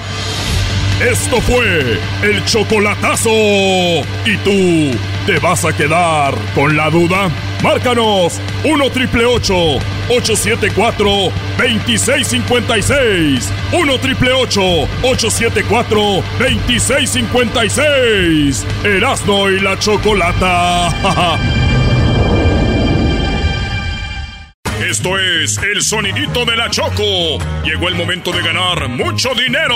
Esto 1.02 1.42
fue 1.42 1.98
el 2.24 2.46
chocolatazo. 2.46 3.30
¿Y 4.26 4.38
tú 4.46 4.98
te 5.26 5.38
vas 5.40 5.66
a 5.66 5.76
quedar 5.76 6.34
con 6.54 6.78
la 6.78 6.90
duda? 6.90 7.30
Márcanos 7.62 8.40
1 8.64 8.90
triple 8.92 9.26
874 9.26 11.06
2656. 11.58 13.52
1 13.74 14.00
triple 14.00 14.32
874 14.32 16.00
2656. 16.40 18.66
Erasno 18.86 19.50
y 19.50 19.60
la 19.60 19.78
chocolata. 19.78 21.76
Esto 24.82 25.18
es 25.18 25.58
el 25.58 25.82
sonidito 25.82 26.46
de 26.46 26.58
la 26.58 26.70
Choco. 26.70 27.40
Llegó 27.64 27.88
el 27.88 27.96
momento 27.96 28.32
de 28.32 28.42
ganar 28.42 28.90
mucho 28.90 29.34
dinero. 29.34 29.76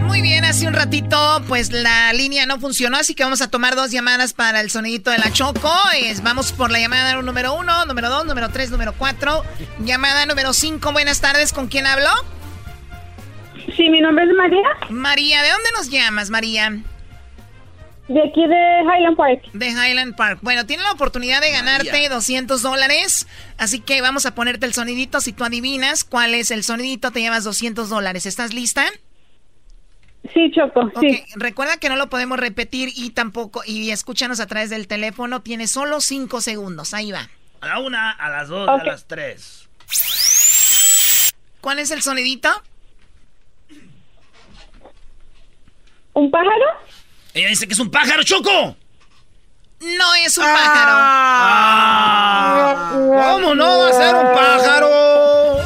Muy 0.00 0.20
bien, 0.20 0.44
hace 0.44 0.66
un 0.66 0.74
ratito 0.74 1.42
pues 1.46 1.70
la 1.70 2.12
línea 2.12 2.44
no 2.46 2.58
funcionó, 2.58 2.96
así 2.98 3.14
que 3.14 3.22
vamos 3.22 3.40
a 3.42 3.48
tomar 3.48 3.76
dos 3.76 3.90
llamadas 3.90 4.34
para 4.34 4.60
el 4.60 4.70
sonidito 4.70 5.10
de 5.10 5.18
la 5.18 5.32
Choco. 5.32 5.72
Es, 5.96 6.22
vamos 6.22 6.52
por 6.52 6.70
la 6.70 6.80
llamada 6.80 7.14
número 7.22 7.54
uno, 7.54 7.86
número 7.86 8.10
dos, 8.10 8.26
número 8.26 8.50
tres, 8.50 8.70
número 8.70 8.92
cuatro. 8.92 9.42
Llamada 9.78 10.26
número 10.26 10.52
cinco, 10.52 10.92
buenas 10.92 11.20
tardes, 11.20 11.52
¿con 11.52 11.68
quién 11.68 11.86
hablo? 11.86 12.10
Sí, 13.76 13.88
mi 13.88 14.00
nombre 14.00 14.24
es 14.24 14.30
María. 14.36 14.68
María, 14.90 15.42
¿de 15.42 15.50
dónde 15.50 15.70
nos 15.76 15.88
llamas, 15.88 16.28
María? 16.28 16.82
De 18.08 18.20
aquí 18.20 18.46
de 18.46 18.80
Highland 18.82 19.16
Park. 19.16 19.42
De 19.52 19.68
Highland 19.68 20.16
Park. 20.16 20.40
Bueno, 20.42 20.66
tiene 20.66 20.82
la 20.82 20.92
oportunidad 20.92 21.40
de 21.40 21.52
ganarte 21.52 22.08
200 22.08 22.60
dólares, 22.60 23.28
así 23.58 23.80
que 23.80 24.00
vamos 24.00 24.26
a 24.26 24.34
ponerte 24.34 24.66
el 24.66 24.74
sonidito. 24.74 25.20
Si 25.20 25.32
tú 25.32 25.44
adivinas 25.44 26.04
cuál 26.04 26.34
es 26.34 26.50
el 26.50 26.64
sonidito, 26.64 27.10
te 27.12 27.20
llevas 27.20 27.44
200 27.44 27.88
dólares. 27.88 28.26
¿Estás 28.26 28.52
lista? 28.52 28.84
Sí, 30.32 30.50
Choco, 30.54 30.90
sí. 31.00 31.24
Recuerda 31.36 31.78
que 31.78 31.88
no 31.88 31.96
lo 31.96 32.08
podemos 32.08 32.38
repetir 32.38 32.90
y 32.94 33.10
tampoco, 33.10 33.62
y 33.66 33.90
escúchanos 33.90 34.40
a 34.40 34.46
través 34.46 34.70
del 34.70 34.86
teléfono. 34.86 35.42
Tienes 35.42 35.70
solo 35.70 36.00
5 36.00 36.40
segundos. 36.40 36.94
Ahí 36.94 37.12
va. 37.12 37.28
A 37.60 37.66
la 37.66 37.78
una, 37.78 38.10
a 38.10 38.28
las 38.30 38.48
dos, 38.48 38.68
a 38.68 38.82
las 38.84 39.06
tres. 39.06 39.68
¿Cuál 41.60 41.78
es 41.78 41.92
el 41.92 42.02
sonidito? 42.02 42.48
¿Un 46.14 46.30
pájaro? 46.30 46.66
Ella 47.34 47.48
dice 47.48 47.66
que 47.66 47.72
es 47.72 47.78
un 47.78 47.90
pájaro, 47.90 48.22
Choco. 48.22 48.76
No 49.80 50.14
es 50.14 50.38
un 50.38 50.44
pájaro. 50.44 50.92
¿Cómo 52.92 53.54
no 53.54 53.78
va 53.80 53.88
a 53.88 53.92
ser 53.92 54.14
un 54.14 54.32
pájaro? 54.34 55.62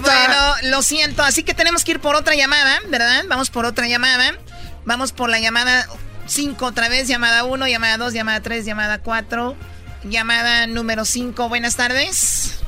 Bueno, 0.00 0.54
lo 0.64 0.82
siento. 0.82 1.22
Así 1.22 1.42
que 1.42 1.54
tenemos 1.54 1.82
que 1.84 1.92
ir 1.92 2.00
por 2.00 2.14
otra 2.14 2.34
llamada, 2.34 2.80
¿verdad? 2.88 3.24
Vamos 3.28 3.50
por 3.50 3.64
otra 3.64 3.88
llamada. 3.88 4.36
Vamos 4.84 5.12
por 5.12 5.30
la 5.30 5.40
llamada 5.40 5.88
5 6.26 6.64
otra 6.64 6.88
vez. 6.88 7.08
Llamada 7.08 7.44
1, 7.44 7.66
llamada 7.68 7.96
2, 7.96 8.12
llamada 8.12 8.40
3, 8.40 8.64
llamada 8.64 8.98
4. 8.98 9.56
Llamada 10.04 10.66
número 10.66 11.04
5. 11.04 11.48
Buenas 11.48 11.76
tardes. 11.76 12.60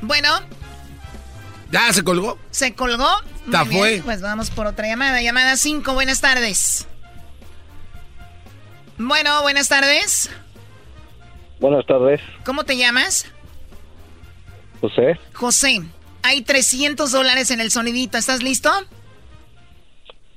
Bueno, 0.00 0.40
¿Ya 1.72 1.92
se 1.92 2.04
colgó? 2.04 2.38
¿se 2.50 2.74
colgó? 2.74 3.08
Ya 3.48 3.64
Muy 3.64 3.74
fue. 3.74 3.90
bien, 3.92 4.02
Pues 4.04 4.20
vamos 4.20 4.50
por 4.50 4.66
otra 4.66 4.86
llamada. 4.86 5.20
Llamada 5.22 5.56
5. 5.56 5.94
Buenas 5.94 6.20
tardes. 6.20 6.86
Bueno, 8.98 9.42
buenas 9.42 9.68
tardes. 9.68 10.30
Buenas 11.60 11.86
tardes, 11.86 12.20
¿Cómo 12.44 12.64
te 12.64 12.76
llamas? 12.76 13.24
José. 14.80 15.18
José. 15.32 15.80
Hay 16.22 16.42
300 16.42 17.10
dólares 17.10 17.50
en 17.52 17.60
el 17.60 17.70
sonidito. 17.70 18.18
¿Estás 18.18 18.42
listo? 18.42 18.70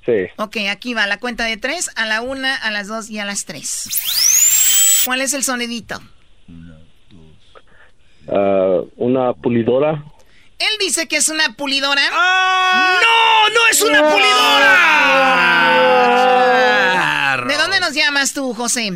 Sí. 0.05 0.27
Ok, 0.37 0.57
aquí 0.69 0.93
va 0.93 1.07
la 1.07 1.19
cuenta 1.19 1.45
de 1.45 1.57
tres, 1.57 1.89
a 1.95 2.05
la 2.05 2.21
una, 2.21 2.55
a 2.55 2.69
las 2.71 2.87
dos 2.87 3.09
y 3.09 3.17
a 3.19 3.25
las 3.25 3.45
tres. 3.45 5.01
¿Cuál 5.03 5.21
es 5.21 5.33
el 5.33 5.43
sonidito? 5.43 5.99
Ah, 8.27 8.81
una 8.95 9.33
pulidora. 9.33 10.03
Él 10.59 10.69
dice 10.79 11.07
que 11.07 11.17
es 11.17 11.29
una 11.29 11.53
pulidora. 11.55 12.01
¡No! 12.09 13.49
¡No 13.49 13.67
es 13.71 13.81
una 13.81 14.09
pulidora! 14.09 14.65
¿De 17.47 17.57
dónde 17.57 17.79
nos 17.79 17.93
llamas 17.93 18.33
tú, 18.33 18.53
José? 18.53 18.93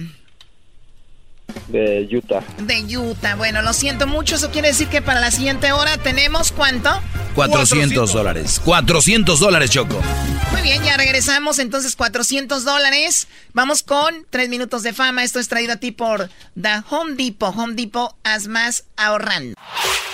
de 1.68 2.08
Utah. 2.12 2.44
De 2.60 2.98
Utah. 2.98 3.36
Bueno, 3.36 3.62
lo 3.62 3.74
siento 3.74 4.08
mucho. 4.08 4.36
Eso 4.36 4.52
quiere 4.52 4.70
decir 4.70 4.88
que 4.88 5.02
para 5.02 5.20
la 5.20 5.32
siguiente 5.32 5.72
hora 5.72 5.98
tenemos 5.98 6.52
cuánto? 6.52 6.90
400 7.36 8.14
dólares. 8.14 8.62
400 8.64 9.40
dólares, 9.40 9.72
Choco. 9.72 10.02
Muy 10.52 10.62
bien, 10.62 10.84
ya 10.84 10.98
regresamos. 10.98 11.60
Entonces, 11.60 11.96
400 11.96 12.66
dólares. 12.66 13.28
Vamos 13.54 13.84
con 13.84 14.26
3 14.30 14.50
minutos 14.50 14.84
de 14.84 14.94
fama. 14.94 15.24
Esto 15.24 15.40
es 15.40 15.48
traído 15.48 15.74
a 15.74 15.78
ti 15.78 15.92
por 15.92 16.30
The 16.60 16.84
Home 16.90 17.16
Depot. 17.16 17.56
Home 17.56 17.76
Depot, 17.76 18.16
haz 18.24 18.48
más 18.48 18.86
ahorrando. 18.98 19.56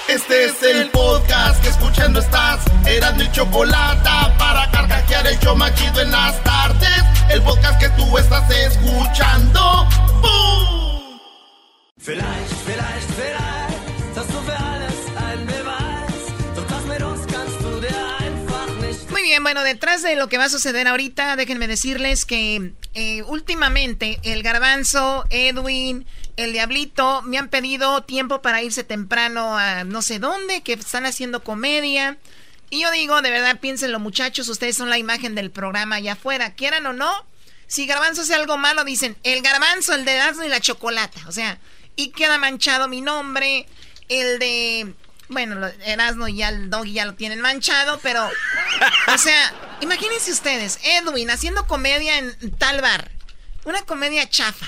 Este 0.08 0.46
es 0.46 0.62
el 0.62 0.90
podcast 0.92 1.62
que 1.64 1.70
escuchando 1.70 2.20
estás. 2.20 2.60
Eran 2.86 3.18
mi 3.18 3.32
chocolate 3.32 4.10
para 4.38 4.70
carcajear 4.70 5.26
el 5.26 5.40
show 5.40 5.56
machido 5.56 6.02
en 6.02 6.12
las 6.12 6.44
tardes. 6.44 7.02
El 7.30 7.42
podcast 7.42 7.80
que 7.80 7.90
tú 7.90 8.18
estás 8.18 8.50
escuchando. 8.52 9.88
¡Bum! 10.22 11.20
Vielleicht, 11.98 12.54
vielleicht, 12.66 13.12
vielleicht 13.16 13.55
bien, 19.36 19.44
bueno, 19.44 19.64
detrás 19.64 20.02
de 20.02 20.16
lo 20.16 20.30
que 20.30 20.38
va 20.38 20.46
a 20.46 20.50
suceder 20.50 20.88
ahorita, 20.88 21.36
déjenme 21.36 21.68
decirles 21.68 22.24
que 22.24 22.72
eh, 22.94 23.22
últimamente 23.24 24.18
el 24.24 24.44
garbanzo, 24.44 25.26
Edwin, 25.30 26.06
el 26.38 26.54
diablito 26.54 27.22
me 27.24 27.38
han 27.38 27.50
pedido 27.50 28.02
tiempo 28.04 28.42
para 28.42 28.64
irse 28.64 28.86
temprano 28.86 29.58
a 29.58 29.84
no 29.84 30.02
sé 30.02 30.20
dónde, 30.20 30.62
que 30.62 30.72
están 30.72 31.06
haciendo 31.06 31.44
comedia. 31.44 32.18
Y 32.70 32.84
yo 32.84 32.92
digo, 32.92 33.22
de 33.22 33.30
verdad, 33.30 33.60
piénsenlo 33.60 34.00
muchachos, 34.00 34.48
ustedes 34.48 34.78
son 34.78 34.90
la 34.90 35.00
imagen 35.00 35.36
del 35.36 35.52
programa 35.52 35.98
allá 35.98 36.14
afuera, 36.14 36.54
quieran 36.54 36.86
o 36.86 36.94
no. 36.94 37.12
Si 37.68 37.88
garbanzo 37.88 38.22
hace 38.22 38.36
algo 38.36 38.58
malo, 38.58 38.86
dicen, 38.86 39.18
el 39.24 39.42
garbanzo, 39.42 39.94
el 39.96 40.06
de 40.06 40.14
Erasmo 40.14 40.46
y 40.46 40.50
la 40.50 40.62
chocolata. 40.62 41.20
O 41.28 41.34
sea, 41.34 41.60
y 41.98 42.12
queda 42.12 42.38
manchado 42.38 42.88
mi 42.88 43.02
nombre. 43.02 43.66
El 44.08 44.40
de. 44.40 44.94
Bueno, 45.28 45.68
Erasmo 45.86 46.28
y 46.28 46.44
el 46.44 46.70
Doggy 46.70 46.94
ya 46.94 47.06
lo 47.06 47.16
tienen 47.16 47.42
manchado, 47.42 48.00
pero. 48.02 48.30
O 49.14 49.18
sea, 49.18 49.54
imagínense 49.82 50.32
ustedes, 50.32 50.80
Edwin 50.84 51.30
haciendo 51.30 51.66
comedia 51.66 52.18
en 52.18 52.52
tal 52.58 52.82
bar. 52.82 53.12
Una 53.66 53.84
comedia 53.84 54.30
chafa. 54.30 54.68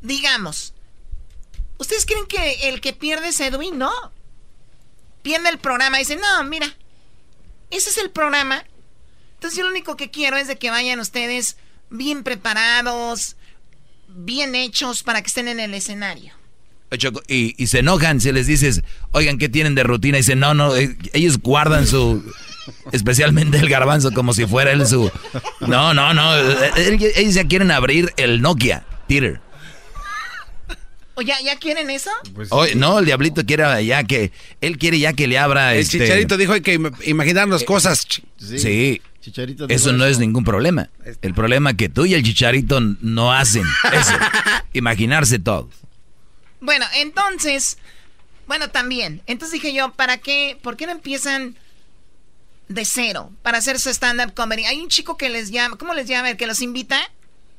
Digamos. 0.00 0.74
¿Ustedes 1.78 2.06
creen 2.06 2.26
que 2.26 2.68
el 2.68 2.80
que 2.80 2.92
pierde 2.92 3.28
es 3.28 3.40
Edwin? 3.40 3.78
No. 3.78 3.92
Pierde 5.22 5.48
el 5.48 5.58
programa 5.58 5.98
dice, 5.98 6.16
no, 6.16 6.44
mira. 6.44 6.66
Ese 7.70 7.90
es 7.90 7.98
el 7.98 8.10
programa. 8.10 8.64
Entonces 9.34 9.56
yo 9.56 9.64
lo 9.64 9.70
único 9.70 9.96
que 9.96 10.10
quiero 10.10 10.36
es 10.36 10.48
de 10.48 10.58
que 10.58 10.70
vayan 10.70 11.00
ustedes 11.00 11.56
bien 11.90 12.24
preparados, 12.24 13.36
bien 14.08 14.54
hechos 14.54 15.02
para 15.02 15.22
que 15.22 15.28
estén 15.28 15.48
en 15.48 15.60
el 15.60 15.74
escenario. 15.74 16.34
Y, 17.28 17.66
se 17.66 17.80
enojan 17.80 18.20
si 18.20 18.32
les 18.32 18.46
dices, 18.46 18.82
oigan, 19.12 19.38
¿qué 19.38 19.48
tienen 19.48 19.74
de 19.74 19.82
rutina? 19.82 20.18
Y 20.18 20.20
dicen, 20.20 20.40
no, 20.40 20.54
no, 20.54 20.76
eh, 20.76 20.96
ellos 21.12 21.38
guardan 21.38 21.86
su... 21.86 22.22
Especialmente 22.92 23.58
el 23.58 23.68
garbanzo, 23.68 24.12
como 24.12 24.32
si 24.32 24.46
fuera 24.46 24.72
él 24.72 24.86
su... 24.86 25.10
No, 25.60 25.92
no, 25.92 26.14
no. 26.14 26.36
Eh, 26.36 27.12
ellos 27.16 27.34
ya 27.34 27.46
quieren 27.46 27.70
abrir 27.70 28.12
el 28.16 28.40
Nokia 28.40 28.84
Theater. 29.06 29.40
¿O 31.16 31.22
ya, 31.22 31.40
ya 31.40 31.56
quieren 31.58 31.90
eso? 31.90 32.10
Pues 32.34 32.50
no, 32.74 32.98
el 32.98 33.04
diablito 33.04 33.44
quiere 33.44 33.84
ya 33.84 34.02
que... 34.04 34.32
Él 34.60 34.78
quiere 34.78 34.98
ya 34.98 35.12
que 35.12 35.26
le 35.26 35.38
abra... 35.38 35.74
El 35.74 35.80
este, 35.80 35.98
chicharito 35.98 36.36
dijo 36.36 36.52
hay 36.52 36.60
que 36.60 36.80
imaginarnos 37.04 37.62
eh, 37.62 37.64
cosas. 37.64 38.06
Sí. 38.38 39.00
eso 39.68 39.92
no 39.92 40.06
es 40.06 40.18
ningún 40.18 40.42
problema. 40.42 40.90
El 41.22 41.34
problema 41.34 41.70
es 41.70 41.76
que 41.76 41.88
tú 41.88 42.04
y 42.04 42.14
el 42.14 42.22
chicharito 42.24 42.80
no 42.80 43.32
hacen 43.32 43.64
eso. 43.92 44.14
Imaginarse 44.72 45.38
todo. 45.38 45.68
Bueno, 46.64 46.86
entonces, 46.94 47.76
bueno, 48.46 48.70
también. 48.70 49.22
Entonces 49.26 49.52
dije 49.52 49.74
yo, 49.74 49.92
¿para 49.92 50.16
qué? 50.16 50.58
¿Por 50.62 50.78
qué 50.78 50.86
no 50.86 50.92
empiezan 50.92 51.56
de 52.68 52.86
cero 52.86 53.30
para 53.42 53.58
hacer 53.58 53.78
su 53.78 53.90
stand-up 53.90 54.32
comedy? 54.32 54.64
Hay 54.64 54.80
un 54.80 54.88
chico 54.88 55.18
que 55.18 55.28
les 55.28 55.50
llama, 55.50 55.76
¿cómo 55.76 55.92
les 55.92 56.08
llama? 56.08 56.30
El 56.30 56.38
que 56.38 56.46
los 56.46 56.62
invita. 56.62 56.98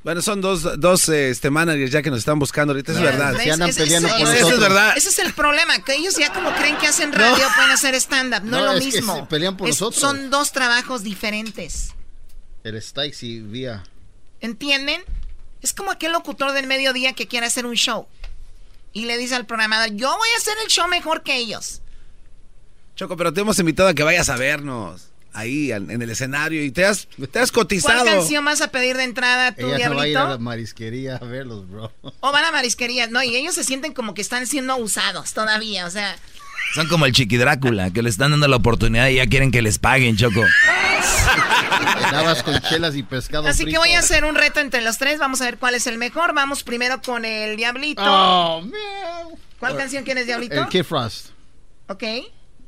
Bueno, 0.03 0.23
son 0.23 0.41
dos, 0.41 0.79
dos 0.79 1.07
este, 1.09 1.51
managers 1.51 1.91
ya 1.91 2.01
que 2.01 2.09
nos 2.09 2.19
están 2.19 2.39
buscando 2.39 2.73
ahorita, 2.73 2.93
es 2.93 3.01
verdad. 3.01 3.35
Se 3.37 3.51
andan 3.51 3.73
peleando 3.73 4.09
por 4.09 4.35
Eso 4.35 4.49
es 4.49 4.59
verdad. 4.59 4.97
Ese 4.97 5.09
es 5.09 5.19
el 5.19 5.33
problema, 5.33 5.79
que 5.83 5.95
ellos 5.95 6.15
ya 6.15 6.33
como 6.33 6.51
creen 6.55 6.77
que 6.77 6.87
hacen 6.87 7.13
radio 7.13 7.45
pueden 7.55 7.71
hacer 7.71 7.93
stand-up, 7.95 8.43
no, 8.43 8.57
es 8.57 8.65
lo 8.65 8.85
mismo. 8.85 9.21
Que 9.21 9.25
pelean 9.27 9.55
por 9.55 9.67
nosotros. 9.67 10.01
Son 10.01 10.31
dos 10.31 10.51
trabajos 10.51 11.03
diferentes. 11.03 11.89
El 12.63 12.81
Stikes 12.81 13.21
y 13.21 13.39
Vía. 13.39 13.83
¿Entienden? 14.41 15.03
Es 15.61 15.73
como 15.73 15.91
aquel 15.91 16.11
locutor 16.11 16.53
del 16.53 16.65
mediodía 16.65 17.13
que 17.13 17.27
quiere 17.27 17.45
hacer 17.45 17.67
un 17.67 17.75
show 17.75 18.07
y 18.95 19.05
le 19.05 19.17
dice 19.17 19.35
al 19.35 19.45
programador, 19.45 19.93
yo 19.95 20.07
voy 20.17 20.29
a 20.33 20.37
hacer 20.37 20.55
el 20.63 20.71
show 20.71 20.87
mejor 20.87 21.21
que 21.21 21.35
ellos. 21.35 21.81
Choco, 22.95 23.17
pero 23.17 23.33
te 23.33 23.41
hemos 23.41 23.59
invitado 23.59 23.89
a 23.89 23.93
que 23.93 24.03
vayas 24.03 24.29
a 24.29 24.37
vernos 24.37 25.09
ahí 25.33 25.73
en 25.73 26.01
el 26.01 26.09
escenario 26.09 26.63
y 26.63 26.71
te 26.71 26.85
has, 26.85 27.09
te 27.29 27.39
has 27.39 27.51
cotizado. 27.51 28.03
¿Cuál 28.03 28.15
canción 28.15 28.45
vas 28.45 28.61
a 28.61 28.69
pedir 28.69 28.95
de 28.95 29.03
entrada 29.03 29.53
tú, 29.53 29.67
Ella 29.67 29.75
Diablito? 29.75 29.97
va 29.97 30.03
a 30.03 30.07
ir 30.07 30.17
a 30.17 30.29
la 30.29 30.37
marisquería 30.37 31.17
a 31.17 31.25
verlos, 31.25 31.69
bro. 31.69 31.91
O 32.21 32.31
van 32.31 32.45
a 32.45 32.53
marisquerías, 32.53 33.11
no, 33.11 33.21
y 33.21 33.35
ellos 33.35 33.53
se 33.53 33.65
sienten 33.65 33.93
como 33.93 34.13
que 34.13 34.21
están 34.21 34.47
siendo 34.47 34.77
usados 34.77 35.33
todavía, 35.33 35.85
o 35.85 35.91
sea... 35.91 36.17
Son 36.74 36.88
como 36.88 37.05
el 37.05 37.11
Chiqui 37.13 37.38
Drácula, 37.38 37.91
que 37.91 38.01
le 38.01 38.09
están 38.09 38.32
dando 38.32 38.47
la 38.47 38.57
oportunidad 38.57 39.07
y 39.07 39.16
ya 39.16 39.28
quieren 39.28 39.51
que 39.51 39.61
les 39.61 39.80
paguen, 39.80 40.18
Choco. 40.18 40.43
con 42.43 42.59
chelas 42.61 42.95
y 42.95 43.03
pescado 43.03 43.47
Así 43.47 43.66
que 43.66 43.78
voy 43.78 43.91
a 43.91 43.99
hacer 43.99 44.26
un 44.26 44.36
reto 44.36 44.59
entre 44.59 44.82
los 44.82 44.97
tres. 44.97 45.20
Vamos 45.20 45.41
a 45.41 45.45
ver 45.45 45.57
cuál 45.57 45.76
es 45.76 45.88
el 45.88 45.97
mejor. 45.97 46.34
Vamos 46.34 46.63
primero 46.63 47.01
con 47.01 47.26
el 47.26 47.55
Diablito. 47.55 48.03
Oh, 48.05 48.63
¿Cuál 49.59 49.78
canción 49.78 50.03
quieres, 50.03 50.26
Diablito? 50.26 50.55
El 50.55 50.68
Kid 50.68 50.84
Frost. 50.84 51.30
Ok. 51.88 52.03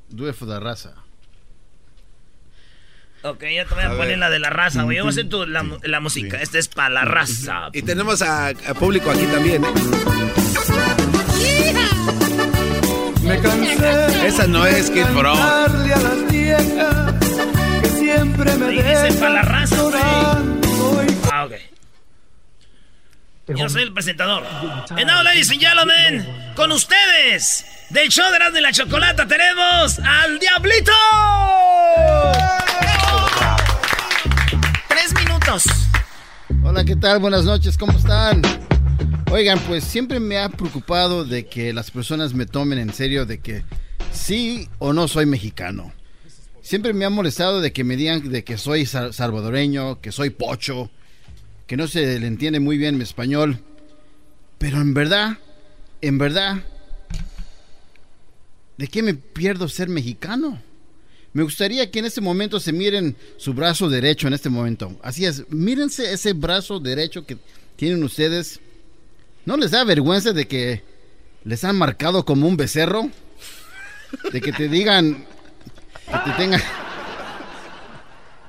Do 0.10 0.30
it 0.30 0.36
for 0.36 0.48
the 0.48 0.60
raza. 0.60 0.94
Ok, 3.24 3.44
ya 3.54 3.66
te 3.66 3.74
voy 3.74 3.84
a, 3.84 3.98
poner 3.98 4.18
la 4.20 4.30
de 4.30 4.40
la 4.40 4.50
raza, 4.50 4.84
güey. 4.84 5.00
Vamos 5.00 5.18
a 5.18 5.20
hacer 5.20 5.30
tu, 5.30 5.46
la, 5.46 5.66
la, 5.84 6.00
música. 6.00 6.42
Esta 6.42 6.60
es 6.60 6.68
para 6.68 6.90
la 6.90 7.04
raza. 7.04 7.70
Y 7.74 7.82
tenemos 7.82 8.22
a, 8.22 8.54
público 8.80 9.10
aquí 9.12 9.26
también, 9.26 9.66
¿eh? 9.66 9.68
Me 13.28 13.40
cansé. 13.42 14.28
Esa 14.28 14.48
no 14.48 14.66
es 14.66 14.90
Kid 14.90 15.06
Frost. 15.08 15.42
a 15.42 15.68
las 15.68 16.32
viejas 16.32 17.14
que 17.82 17.90
siempre 17.90 18.56
me 18.56 18.70
Dice 18.72 19.20
para 19.20 19.34
la 19.34 19.42
raza. 19.42 19.76
Ah, 21.32 21.46
ok. 21.46 21.54
Yo 23.56 23.70
soy 23.70 23.84
el 23.84 23.94
presentador. 23.94 24.44
And 24.92 25.08
now, 25.08 25.24
ladies 25.24 25.50
and 25.52 25.60
gentlemen, 25.60 26.26
con 26.56 26.72
ustedes, 26.72 27.66
del 27.90 28.10
show 28.10 28.26
de 28.32 28.52
de 28.52 28.62
la 28.62 28.72
Chocolata, 28.72 29.28
tenemos 29.28 30.00
al 30.00 30.40
Diablito. 30.40 30.92
Tres 34.88 35.14
minutos. 35.14 35.66
Hola, 36.64 36.84
¿qué 36.84 36.96
tal? 36.96 37.20
Buenas 37.20 37.46
noches, 37.46 37.78
¿cómo 37.78 37.98
están? 37.98 38.42
Oigan, 39.30 39.60
pues 39.68 39.84
siempre 39.84 40.22
me 40.22 40.38
ha 40.38 40.48
preocupado 40.48 41.26
de 41.26 41.48
que 41.48 41.74
las 41.74 41.92
personas 41.92 42.34
me 42.34 42.46
tomen 42.46 42.80
en 42.80 42.94
serio 42.94 43.26
de 43.26 43.40
que 43.40 43.64
sí 44.14 44.70
o 44.80 44.94
no 44.94 45.10
soy 45.10 45.26
mexicano. 45.26 45.92
Siempre 46.62 46.94
me 46.94 47.04
ha 47.04 47.10
molestado 47.10 47.60
de 47.60 47.74
que 47.74 47.84
me 47.84 47.98
digan 47.98 48.32
de 48.32 48.46
que 48.46 48.58
soy 48.58 48.86
salvadoreño, 48.86 50.00
que 50.00 50.14
soy 50.14 50.30
pocho, 50.30 50.90
que 51.68 51.76
no 51.76 51.88
se 51.88 52.20
le 52.20 52.26
entiende 52.26 52.62
muy 52.62 52.78
bien 52.78 52.96
mi 52.96 53.04
español. 53.04 53.60
Pero 54.58 54.80
en 54.80 54.94
verdad, 54.94 55.38
en 56.02 56.18
verdad, 56.18 56.64
¿de 58.78 58.88
qué 58.88 59.04
me 59.04 59.14
pierdo 59.14 59.68
ser 59.68 59.90
mexicano? 59.90 60.62
Me 61.34 61.44
gustaría 61.44 61.92
que 61.92 62.00
en 62.00 62.06
este 62.06 62.22
momento 62.22 62.62
se 62.62 62.72
miren 62.72 63.18
su 63.36 63.54
brazo 63.54 63.90
derecho 63.90 64.28
en 64.28 64.34
este 64.34 64.50
momento. 64.50 64.98
Así 65.04 65.26
es, 65.26 65.44
mírense 65.50 66.14
ese 66.14 66.32
brazo 66.32 66.80
derecho 66.80 67.26
que 67.26 67.38
tienen 67.76 68.02
ustedes. 68.04 68.62
¿No 69.48 69.56
les 69.56 69.72
da 69.72 69.86
vergüenza 69.86 70.34
de 70.34 70.46
que 70.46 70.84
les 71.46 71.64
han 71.64 71.78
marcado 71.78 72.26
como 72.26 72.50
un 72.50 72.58
becerro? 72.58 73.10
De 74.34 74.42
que 74.42 74.52
te 74.52 74.68
digan 74.68 75.26
que 76.06 76.18
te 76.26 76.32
tengan 76.38 76.62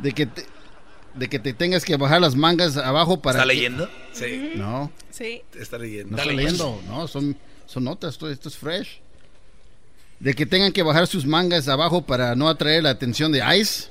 de 0.01 0.13
que 0.13 0.27
te, 0.27 0.45
de 1.15 1.29
que 1.29 1.39
te 1.39 1.53
tengas 1.53 1.85
que 1.85 1.97
bajar 1.97 2.21
las 2.21 2.35
mangas 2.35 2.77
abajo 2.77 3.23
para 3.23 3.39
¿Está 3.39 3.47
leyendo? 3.47 3.89
Sí. 4.13 4.55
No. 4.57 4.91
Sí. 5.13 5.43
Está 5.57 5.79
leyendo. 5.79 6.17
No 6.17 6.21
está 6.21 6.33
leyendo, 6.33 6.83
no, 6.89 7.07
son 7.07 7.37
son 7.67 7.85
notas, 7.85 8.15
esto, 8.15 8.29
esto 8.29 8.49
es 8.49 8.57
fresh. 8.57 9.01
De 10.19 10.35
que 10.35 10.47
tengan 10.47 10.73
que 10.73 10.83
bajar 10.83 11.07
sus 11.07 11.25
mangas 11.25 11.69
abajo 11.69 12.03
para 12.03 12.35
no 12.35 12.49
atraer 12.49 12.83
la 12.83 12.91
atención 12.91 13.31
de 13.31 13.39
ICE. 13.57 13.85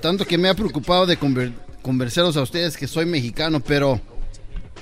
Tanto 0.00 0.24
que 0.24 0.38
me 0.38 0.48
ha 0.48 0.54
preocupado 0.54 1.04
de 1.04 1.18
conversaros 1.82 2.38
a 2.38 2.40
ustedes 2.40 2.78
que 2.78 2.86
soy 2.86 3.04
mexicano, 3.04 3.60
pero 3.60 4.00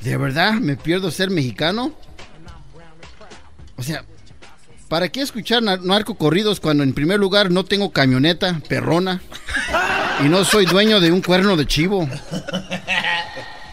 ¿De 0.03 0.16
verdad 0.16 0.55
me 0.55 0.76
pierdo 0.76 1.11
ser 1.11 1.30
mexicano? 1.30 1.95
O 3.76 3.82
sea, 3.82 4.05
¿para 4.88 5.09
qué 5.09 5.22
escuchar 5.22 5.62
narco 5.62 6.14
corridos 6.14 6.61
cuando 6.61 6.82
en 6.82 6.92
primer 6.95 7.18
lugar 7.18 7.51
no 7.51 7.64
tengo 7.64 7.90
camioneta, 7.90 8.61
perrona, 8.68 9.20
y 10.24 10.28
no 10.28 10.45
soy 10.45 10.66
dueño 10.66 11.01
de 11.01 11.11
un 11.11 11.22
cuerno 11.22 11.57
de 11.57 11.66
chivo? 11.66 12.09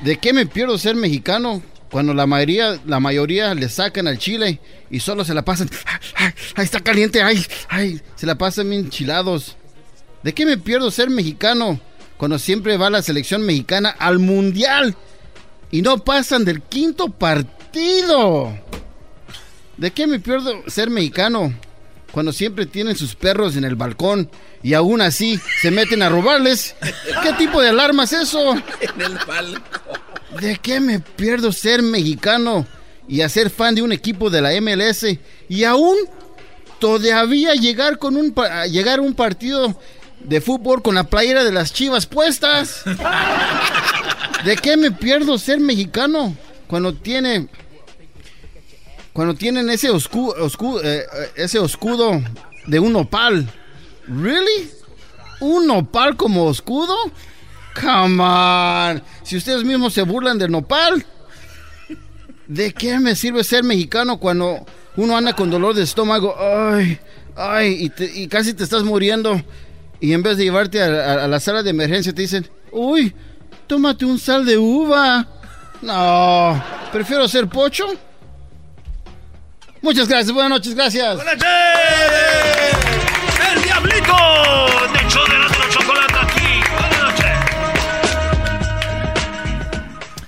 ¿De 0.02 0.18
qué 0.18 0.34
me 0.34 0.46
pierdo 0.46 0.78
ser 0.78 0.96
mexicano 0.96 1.62
cuando 1.92 2.14
la 2.14 2.26
mayoría, 2.26 2.80
la 2.86 3.00
mayoría 3.00 3.54
le 3.54 3.70
sacan 3.70 4.08
al 4.08 4.18
chile 4.18 4.60
y 4.90 5.00
solo 5.02 5.24
se 5.24 5.34
la 5.34 5.44
pasan, 5.44 5.70
ay, 6.16 6.32
está 6.64 6.80
caliente, 6.80 7.22
ay, 7.22 7.46
ay, 7.70 8.02
se 8.16 8.26
la 8.26 8.36
pasan 8.36 8.70
bien 8.70 8.90
chilados? 8.90 9.58
¿De 10.24 10.34
qué 10.34 10.46
me 10.46 10.58
pierdo 10.58 10.90
ser 10.90 11.10
mexicano 11.10 11.80
cuando 12.18 12.40
siempre 12.40 12.78
va 12.78 12.90
la 12.90 13.02
selección 13.02 13.44
mexicana 13.44 13.90
al 13.90 14.20
mundial? 14.20 14.96
Y 15.72 15.82
no 15.82 15.98
pasan 16.00 16.46
del 16.46 16.62
quinto 16.62 17.10
partido. 17.10 18.58
¿De 19.78 19.92
qué 19.92 20.06
me 20.06 20.20
pierdo 20.20 20.64
ser 20.68 20.90
mexicano? 20.90 21.54
Cuando 22.12 22.34
siempre 22.34 22.66
tienen 22.66 22.98
sus 22.98 23.16
perros 23.16 23.56
en 23.56 23.64
el 23.64 23.76
balcón 23.76 24.30
y 24.62 24.74
aún 24.74 25.02
así 25.02 25.40
se 25.62 25.72
meten 25.72 26.04
a 26.04 26.10
robarles. 26.10 26.76
¿Qué 27.24 27.34
tipo 27.34 27.62
de 27.62 27.70
alarma 27.70 28.04
es 28.04 28.14
eso? 28.14 28.54
En 28.54 29.02
el 29.02 29.18
balcón. 29.26 30.02
¿De 30.40 30.58
qué 30.58 30.80
me 30.80 31.00
pierdo 31.00 31.52
ser 31.52 31.82
mexicano? 31.82 32.68
y 33.12 33.22
a 33.22 33.30
ser 33.30 33.50
fan 33.50 33.76
de 33.76 33.82
un 33.82 33.92
equipo 33.92 34.30
de 34.30 34.42
la 34.42 34.52
MLS 34.62 35.06
y 35.50 35.64
aún 35.66 35.98
todavía 36.80 37.54
llegar 37.56 37.98
con 37.98 38.16
un 38.16 38.34
a 38.38 38.66
llegar 38.68 39.00
a 39.00 39.02
un 39.02 39.14
partido 39.14 39.78
de 40.22 40.40
fútbol 40.40 40.82
con 40.82 40.96
la 40.96 41.04
playera 41.04 41.44
de 41.44 41.52
las 41.52 41.74
Chivas 41.74 42.06
puestas. 42.06 42.84
¿De 44.46 44.56
qué 44.56 44.76
me 44.78 44.92
pierdo 44.92 45.38
ser 45.38 45.60
mexicano 45.60 46.36
cuando 46.68 46.94
tiene 46.94 47.48
cuando 49.14 49.34
tienen 49.36 49.70
ese 49.70 49.92
oscu- 49.92 50.34
oscu- 50.38 50.80
eh, 50.84 51.04
ese 51.36 51.64
escudo 51.64 52.22
de 52.66 52.80
un 52.80 52.94
nopal? 52.94 53.48
¿Really? 54.08 54.70
¿Un 55.42 55.68
nopal 55.68 56.16
como 56.16 56.50
escudo? 56.50 56.96
Come 57.80 58.24
on. 58.24 59.04
Si 59.24 59.38
ustedes 59.38 59.64
mismos 59.64 59.94
se 59.94 60.02
burlan 60.04 60.38
del 60.38 60.52
nopal, 60.52 61.06
¿de 62.48 62.74
qué 62.74 63.00
me 63.00 63.16
sirve 63.16 63.44
ser 63.44 63.64
mexicano 63.64 64.18
cuando 64.18 64.66
uno 64.96 65.16
anda 65.18 65.34
con 65.34 65.50
dolor 65.52 65.76
de 65.76 65.84
estómago? 65.84 66.36
Ay, 66.40 66.98
ay, 67.36 67.76
y, 67.86 67.90
te- 67.90 68.12
y 68.14 68.28
casi 68.28 68.54
te 68.54 68.64
estás 68.64 68.84
muriendo. 68.84 69.42
Y 70.00 70.14
en 70.14 70.24
vez 70.24 70.38
de 70.38 70.46
llevarte 70.46 70.82
a, 70.82 70.86
a- 70.86 71.24
a 71.26 71.28
la 71.28 71.40
sala 71.40 71.64
de 71.64 71.70
emergencia, 71.70 72.14
te 72.14 72.22
dicen, 72.24 72.48
uy, 72.72 73.14
tómate 73.72 74.04
un 74.04 74.20
sal 74.20 74.44
de 74.46 74.58
uva. 74.58 75.26
No, 75.82 76.62
prefiero 76.92 77.26
ser 77.30 77.48
pocho. 77.48 77.86
Muchas 79.82 80.10
gracias, 80.10 80.34
buenas 80.34 80.50
noches, 80.50 80.76
gracias. 80.76 81.18
¡El 83.52 83.62
Diablito! 83.64 84.14
De 84.92 85.00
hecho, 85.00 85.24
de 85.24 85.40
la 85.40 85.48
chocolate 85.70 86.14
aquí. 86.22 86.60
Buenas 86.70 87.00
noches. 87.02 87.32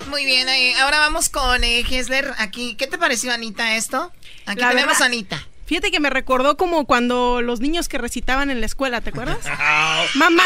Muy 0.07 0.23
bien, 0.23 0.47
eh, 0.47 0.75
ahora 0.81 0.99
vamos 0.99 1.27
con 1.27 1.65
eh, 1.65 1.81
Hessler 1.81 2.31
aquí. 2.37 2.75
¿Qué 2.75 2.87
te 2.87 2.97
pareció, 2.97 3.33
Anita, 3.33 3.75
esto? 3.75 4.09
Aquí 4.45 4.61
La 4.61 4.69
tenemos 4.69 4.93
verdad- 4.93 5.01
a 5.01 5.05
Anita. 5.07 5.43
Fíjate 5.65 5.91
que 5.91 5.99
me 5.99 6.09
recordó 6.09 6.57
como 6.57 6.85
cuando 6.85 7.41
los 7.41 7.59
niños 7.61 7.87
que 7.87 7.97
recitaban 7.97 8.49
en 8.51 8.59
la 8.59 8.65
escuela, 8.65 8.99
¿te 9.01 9.11
acuerdas? 9.11 9.39
Mamá, 10.15 10.43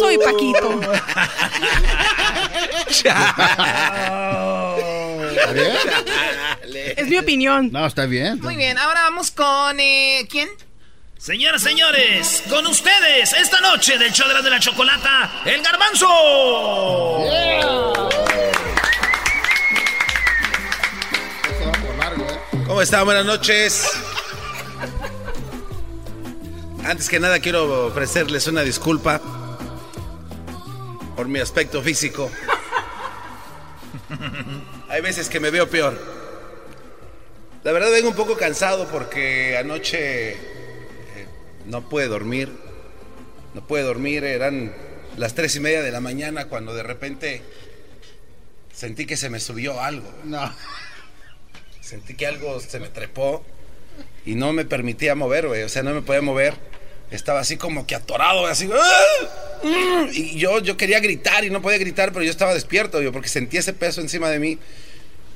soy 0.00 0.18
Paquito. 0.18 0.80
Es 6.96 7.06
mi 7.08 7.18
opinión. 7.18 7.70
No, 7.72 7.86
está 7.86 8.06
bien. 8.06 8.40
Muy 8.40 8.56
bien, 8.56 8.78
ahora 8.78 9.02
vamos 9.02 9.30
con... 9.30 9.78
eh, 9.80 10.26
¿Quién? 10.30 10.48
Señoras, 11.18 11.62
señores, 11.62 12.44
con 12.48 12.64
ustedes 12.68 13.32
esta 13.32 13.60
noche 13.60 13.98
del 13.98 14.12
show 14.12 14.28
de 14.28 14.34
la 14.34 14.42
de 14.42 14.50
la 14.50 14.60
chocolata, 14.60 15.42
el 15.46 15.62
garbanzo. 15.62 16.06
¿Cómo 22.66 22.82
están? 22.82 23.04
Buenas 23.04 23.24
noches. 23.24 23.84
Antes 26.84 27.08
que 27.08 27.20
nada 27.20 27.40
quiero 27.40 27.86
ofrecerles 27.86 28.46
una 28.46 28.62
disculpa 28.62 29.20
por 31.16 31.28
mi 31.28 31.38
aspecto 31.38 31.82
físico. 31.82 32.30
Hay 34.88 35.00
veces 35.02 35.28
que 35.28 35.40
me 35.40 35.50
veo 35.50 35.68
peor. 35.68 35.98
La 37.64 37.72
verdad 37.72 37.90
vengo 37.90 38.08
un 38.08 38.14
poco 38.14 38.36
cansado 38.36 38.88
porque 38.88 39.58
anoche 39.58 40.30
eh, 40.32 40.36
no 41.66 41.88
pude 41.88 42.08
dormir. 42.08 42.50
No 43.54 43.66
pude 43.66 43.82
dormir, 43.82 44.24
eran 44.24 44.74
las 45.16 45.34
tres 45.34 45.56
y 45.56 45.60
media 45.60 45.82
de 45.82 45.90
la 45.90 46.00
mañana 46.00 46.46
cuando 46.46 46.74
de 46.74 46.82
repente 46.84 47.42
sentí 48.72 49.04
que 49.04 49.16
se 49.16 49.28
me 49.28 49.40
subió 49.40 49.80
algo. 49.80 50.10
No. 50.24 50.54
Sentí 51.80 52.14
que 52.14 52.26
algo 52.26 52.60
se 52.60 52.78
me 52.80 52.88
trepó 52.88 53.44
y 54.24 54.34
no 54.34 54.52
me 54.52 54.64
permitía 54.64 55.14
mover, 55.14 55.48
güey. 55.48 55.62
O 55.62 55.68
sea, 55.68 55.82
no 55.82 55.94
me 55.94 56.02
podía 56.02 56.22
mover. 56.22 56.54
Estaba 57.10 57.40
así 57.40 57.56
como 57.56 57.86
que 57.86 57.94
atorado, 57.94 58.46
así. 58.46 58.68
¡ah! 58.72 60.06
Y 60.12 60.38
yo, 60.38 60.60
yo 60.60 60.76
quería 60.76 61.00
gritar 61.00 61.44
y 61.44 61.50
no 61.50 61.62
podía 61.62 61.78
gritar, 61.78 62.12
pero 62.12 62.24
yo 62.24 62.30
estaba 62.30 62.52
despierto, 62.52 63.00
yo, 63.00 63.12
porque 63.12 63.28
sentí 63.28 63.56
ese 63.56 63.72
peso 63.72 64.00
encima 64.00 64.28
de 64.28 64.38
mí. 64.38 64.58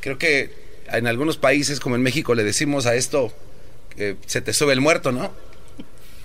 Creo 0.01 0.19
que 0.19 0.55
en 0.89 1.07
algunos 1.07 1.39
países, 1.39 1.81
como 1.81 1.97
en 1.97 2.03
México, 2.03 2.35
le 2.35 2.45
decimos 2.45 2.87
a 2.87 2.95
esto 2.95 3.35
que 3.97 4.17
se 4.27 4.43
te 4.43 4.53
sube 4.53 4.73
el 4.73 4.81
muerto, 4.81 5.13
¿no? 5.13 5.33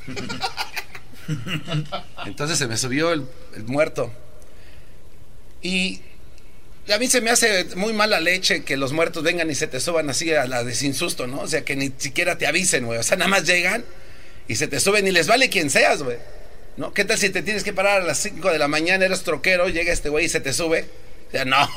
Entonces 2.26 2.58
se 2.58 2.68
me 2.68 2.78
subió 2.78 3.14
el, 3.14 3.26
el 3.56 3.64
muerto. 3.64 4.12
Y 5.62 6.02
a 6.90 6.98
mí 6.98 7.08
se 7.08 7.22
me 7.22 7.30
hace 7.30 7.66
muy 7.76 7.94
mala 7.94 8.20
leche 8.20 8.64
que 8.64 8.78
los 8.78 8.94
muertos 8.94 9.24
vengan 9.24 9.50
y 9.50 9.56
se 9.56 9.68
te 9.68 9.80
suban 9.80 10.10
así 10.10 10.34
a 10.34 10.46
la 10.46 10.64
de 10.64 10.74
sin 10.74 10.94
susto, 10.94 11.28
¿no? 11.28 11.42
O 11.42 11.48
sea, 11.48 11.64
que 11.64 11.76
ni 11.76 11.92
siquiera 11.98 12.38
te 12.38 12.48
avisen, 12.48 12.86
güey. 12.86 13.00
O 13.00 13.04
sea, 13.04 13.18
nada 13.18 13.30
más 13.30 13.46
llegan 13.46 13.84
y 14.48 14.56
se 14.56 14.68
te 14.68 14.80
suben 14.80 15.06
y 15.08 15.12
les 15.12 15.28
vale 15.28 15.50
quien 15.50 15.70
seas, 15.70 16.04
güey. 16.04 16.18
¿No? 16.78 16.94
¿Qué 16.94 17.04
tal 17.04 17.18
si 17.18 17.30
te 17.30 17.42
tienes 17.42 17.64
que 17.64 17.74
parar 17.74 18.02
a 18.02 18.06
las 18.06 18.20
5 18.20 18.52
de 18.52 18.60
la 18.60 18.68
mañana, 18.68 19.06
eres 19.06 19.24
troquero, 19.24 19.68
llega 19.68 19.92
este 19.92 20.10
güey 20.10 20.26
y 20.26 20.30
se 20.30 20.40
te 20.40 20.54
sube? 20.54 20.86
O 21.28 21.32
sea, 21.32 21.44
no, 21.44 21.68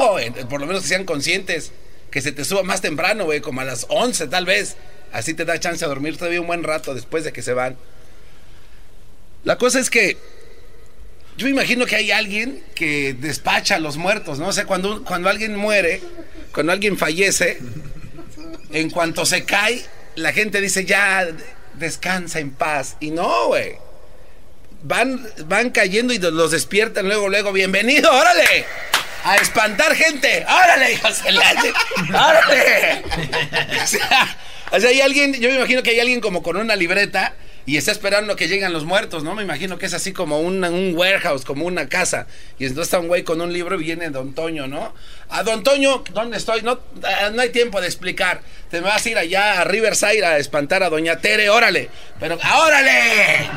por 0.49 0.61
lo 0.61 0.67
menos 0.67 0.83
que 0.83 0.89
sean 0.89 1.05
conscientes. 1.05 1.73
Que 2.11 2.21
se 2.21 2.33
te 2.33 2.45
suba 2.45 2.63
más 2.63 2.81
temprano, 2.81 3.25
güey, 3.25 3.41
como 3.41 3.61
a 3.61 3.65
las 3.65 3.87
11 3.89 4.29
tal 4.29 4.45
vez. 4.45 4.77
Así 5.13 5.35
te 5.35 5.45
da 5.45 5.59
chance 5.59 5.85
de 5.85 5.89
dormir 5.89 6.17
todavía 6.17 6.41
un 6.41 6.47
buen 6.47 6.63
rato 6.63 6.95
después 6.95 7.25
de 7.25 7.33
que 7.33 7.43
se 7.43 7.53
van. 7.53 7.77
La 9.45 9.57
cosa 9.57 9.81
es 9.81 9.91
que 9.91 10.19
yo 11.41 11.47
me 11.47 11.53
imagino 11.53 11.87
que 11.87 11.97
hay 11.97 12.11
alguien 12.11 12.63
que 12.75 13.15
despacha 13.15 13.77
a 13.77 13.81
los 13.81 13.97
muertos, 13.97 14.39
¿no? 14.39 14.49
O 14.49 14.53
sea, 14.53 14.67
cuando, 14.67 15.03
cuando 15.05 15.31
alguien 15.31 15.57
muere, 15.57 16.03
cuando 16.53 16.71
alguien 16.71 16.99
fallece, 16.99 17.59
en 18.71 18.91
cuanto 18.91 19.25
se 19.25 19.47
cae, 19.47 19.83
la 20.17 20.35
gente 20.35 20.61
dice, 20.61 20.85
ya, 20.85 21.27
descansa 21.79 22.41
en 22.41 22.51
paz. 22.51 22.99
Y 23.01 23.11
no, 23.11 23.47
güey. 23.47 23.77
Van, 24.83 25.27
van 25.47 25.71
cayendo 25.71 26.13
y 26.13 26.19
los 26.19 26.51
despiertan 26.51 27.07
luego, 27.07 27.31
luego, 27.31 27.55
bienvenido, 27.55 28.13
órale. 28.13 28.67
A 29.25 29.37
espantar 29.37 29.97
gente, 29.97 30.45
órale, 30.45 30.93
hijos 30.93 31.25
de 31.25 31.31
órale. 32.13 33.03
O 33.83 33.87
sea, 33.87 34.39
o 34.73 34.79
sea, 34.79 34.91
hay 34.91 35.01
alguien, 35.01 35.33
yo 35.41 35.49
me 35.49 35.57
imagino 35.57 35.83
que 35.83 35.89
hay 35.89 36.01
alguien 36.01 36.21
como 36.21 36.43
con 36.43 36.59
una 36.59 36.77
libreta 36.77 37.33
y 37.71 37.77
está 37.77 37.93
esperando 37.93 38.35
que 38.35 38.49
lleguen 38.49 38.73
los 38.73 38.85
muertos, 38.85 39.23
¿no? 39.23 39.37
Me 39.37 39.45
imagino 39.45 39.79
que 39.79 39.87
es 39.87 39.95
así 39.95 40.13
como 40.13 40.41
un, 40.41 40.65
un 40.65 40.93
warehouse, 40.97 41.45
como 41.45 41.67
una 41.67 41.89
casa. 41.89 42.27
Y 42.59 42.65
entonces 42.65 42.89
está 42.89 42.99
un 42.99 43.07
güey 43.07 43.23
con 43.23 43.41
un 43.41 43.53
libro 43.53 43.81
y 43.81 43.85
viene 43.85 44.11
Don 44.11 44.35
Toño, 44.35 44.67
¿no? 44.67 44.93
A 45.29 45.45
Don 45.45 45.63
Toño, 45.63 46.03
¿dónde 46.13 46.37
estoy? 46.37 46.63
No, 46.63 46.81
ah, 47.05 47.31
no 47.33 47.41
hay 47.41 47.51
tiempo 47.51 47.81
de 47.81 47.87
explicar. 47.87 48.41
Te 48.71 48.81
vas 48.81 49.07
a 49.07 49.09
ir 49.09 49.17
allá 49.17 49.61
a 49.61 49.65
Riverside 49.65 50.27
a 50.27 50.39
espantar 50.39 50.83
a 50.83 50.91
Doña 50.91 51.21
Tere, 51.21 51.49
órale. 51.49 51.91
Pero, 52.19 52.41
¡ah, 52.43 52.67
órale! 52.67 53.49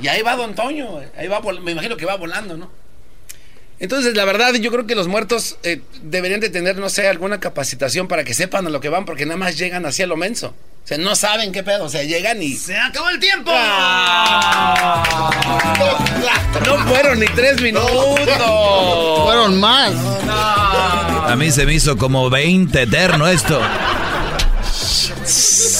Y 0.00 0.08
ahí 0.08 0.22
va 0.22 0.34
Don 0.34 0.54
Toño, 0.54 1.02
ahí 1.14 1.28
va, 1.28 1.42
me 1.60 1.72
imagino 1.72 1.98
que 1.98 2.06
va 2.06 2.16
volando, 2.16 2.56
¿no? 2.56 2.70
Entonces, 3.78 4.14
la 4.14 4.24
verdad, 4.24 4.54
yo 4.54 4.70
creo 4.70 4.86
que 4.86 4.94
los 4.94 5.06
muertos 5.06 5.56
eh, 5.62 5.82
deberían 6.02 6.40
de 6.40 6.48
tener, 6.48 6.78
no 6.78 6.88
sé, 6.88 7.08
alguna 7.08 7.40
capacitación 7.40 8.08
para 8.08 8.24
que 8.24 8.32
sepan 8.32 8.66
a 8.66 8.70
lo 8.70 8.80
que 8.80 8.88
van, 8.88 9.04
porque 9.04 9.26
nada 9.26 9.36
más 9.36 9.58
llegan 9.58 9.84
hacia 9.84 10.06
lo 10.06 10.16
menso. 10.16 10.54
O 10.84 10.88
sea, 10.88 10.98
no 10.98 11.16
saben 11.16 11.52
qué 11.52 11.62
pedo, 11.62 11.84
o 11.84 11.88
sea, 11.88 12.04
llegan 12.04 12.42
y... 12.42 12.54
¡Se 12.54 12.76
acabó 12.76 13.10
el 13.10 13.18
tiempo! 13.18 13.50
No 16.64 16.78
fueron 16.86 17.20
ni 17.20 17.26
tres 17.26 17.60
minutos. 17.60 17.90
Fueron 19.24 19.60
más. 19.60 19.92
A 20.28 21.34
mí 21.36 21.50
se 21.50 21.66
me 21.66 21.74
hizo 21.74 21.98
como 21.98 22.30
20 22.30 22.82
eterno 22.82 23.26
esto. 23.26 23.60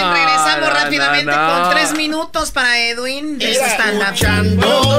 Bien, 0.00 0.12
regresamos 0.12 0.68
no, 0.68 0.74
rápidamente 0.74 1.32
no, 1.32 1.62
con 1.62 1.70
tres 1.70 1.92
minutos 1.92 2.50
para 2.50 2.78
Edwin 2.78 3.38
de 3.38 3.52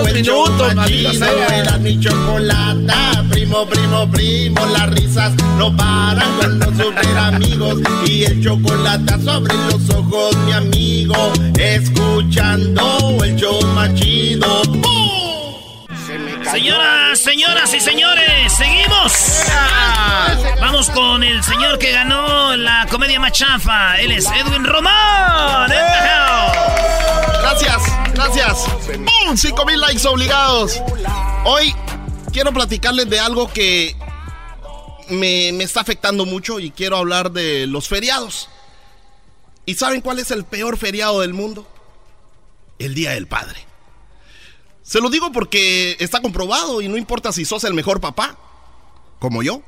el 0.08 0.24
show 0.24 0.48
machido, 0.76 1.26
era 1.54 1.78
mi 1.78 2.00
chocolata. 2.00 3.24
Primo, 3.30 3.66
primo, 3.66 4.10
primo, 4.12 4.66
las 4.68 4.90
risas 4.92 5.34
no 5.58 5.76
paran 5.76 6.38
con 6.38 6.60
los 6.60 6.78
super 6.78 7.18
amigos. 7.18 7.80
Y 8.06 8.24
el 8.24 8.44
chocolate 8.44 9.20
sobre 9.24 9.54
los 9.56 9.90
ojos, 9.90 10.36
mi 10.46 10.54
amigo. 10.54 11.16
Escuchando 11.58 13.18
el 13.24 13.36
show 13.36 13.60
machido. 13.74 14.62
Señoras, 16.50 17.20
señoras 17.20 17.74
y 17.74 17.80
señores, 17.80 18.54
seguimos. 18.58 19.14
Vamos 20.60 20.90
con 20.90 21.24
el 21.24 21.44
señor 21.44 21.78
que 21.78 21.92
ganó 21.92 22.56
la 22.56 22.88
comedia 22.90 23.20
más 23.20 23.32
chafa. 23.32 24.00
Él 24.00 24.12
es 24.12 24.26
Edwin 24.26 24.66
Román. 24.66 25.70
Gracias, 27.42 27.82
gracias. 28.14 28.66
¡Bum! 28.98 29.38
5 29.38 29.66
mil 29.66 29.80
likes 29.80 30.08
obligados. 30.08 30.82
Hoy 31.46 31.76
quiero 32.34 32.52
platicarles 32.52 33.10
de 33.10 33.20
algo 33.20 33.52
que 33.52 33.96
me, 35.10 35.52
me 35.54 35.64
está 35.64 35.82
afectando 35.82 36.26
mucho 36.26 36.60
y 36.60 36.72
quiero 36.72 36.98
hablar 36.98 37.32
de 37.32 37.68
los 37.68 37.88
feriados. 37.88 38.50
¿Y 39.66 39.76
saben 39.76 40.02
cuál 40.02 40.20
es 40.20 40.32
el 40.32 40.44
peor 40.44 40.78
feriado 40.78 41.22
del 41.22 41.34
mundo? 41.34 41.68
El 42.80 42.96
Día 42.96 43.12
del 43.12 43.28
Padre. 43.28 43.71
Se 44.92 45.00
lo 45.00 45.10
digo 45.10 45.32
porque 45.32 45.96
está 46.02 46.22
comprobado 46.22 46.82
y 46.82 46.90
no 46.90 46.98
importa 46.98 47.32
si 47.32 47.46
sos 47.46 47.64
el 47.64 47.74
mejor 47.74 48.02
papá, 48.02 48.36
como 49.20 49.42
yo. 49.42 49.62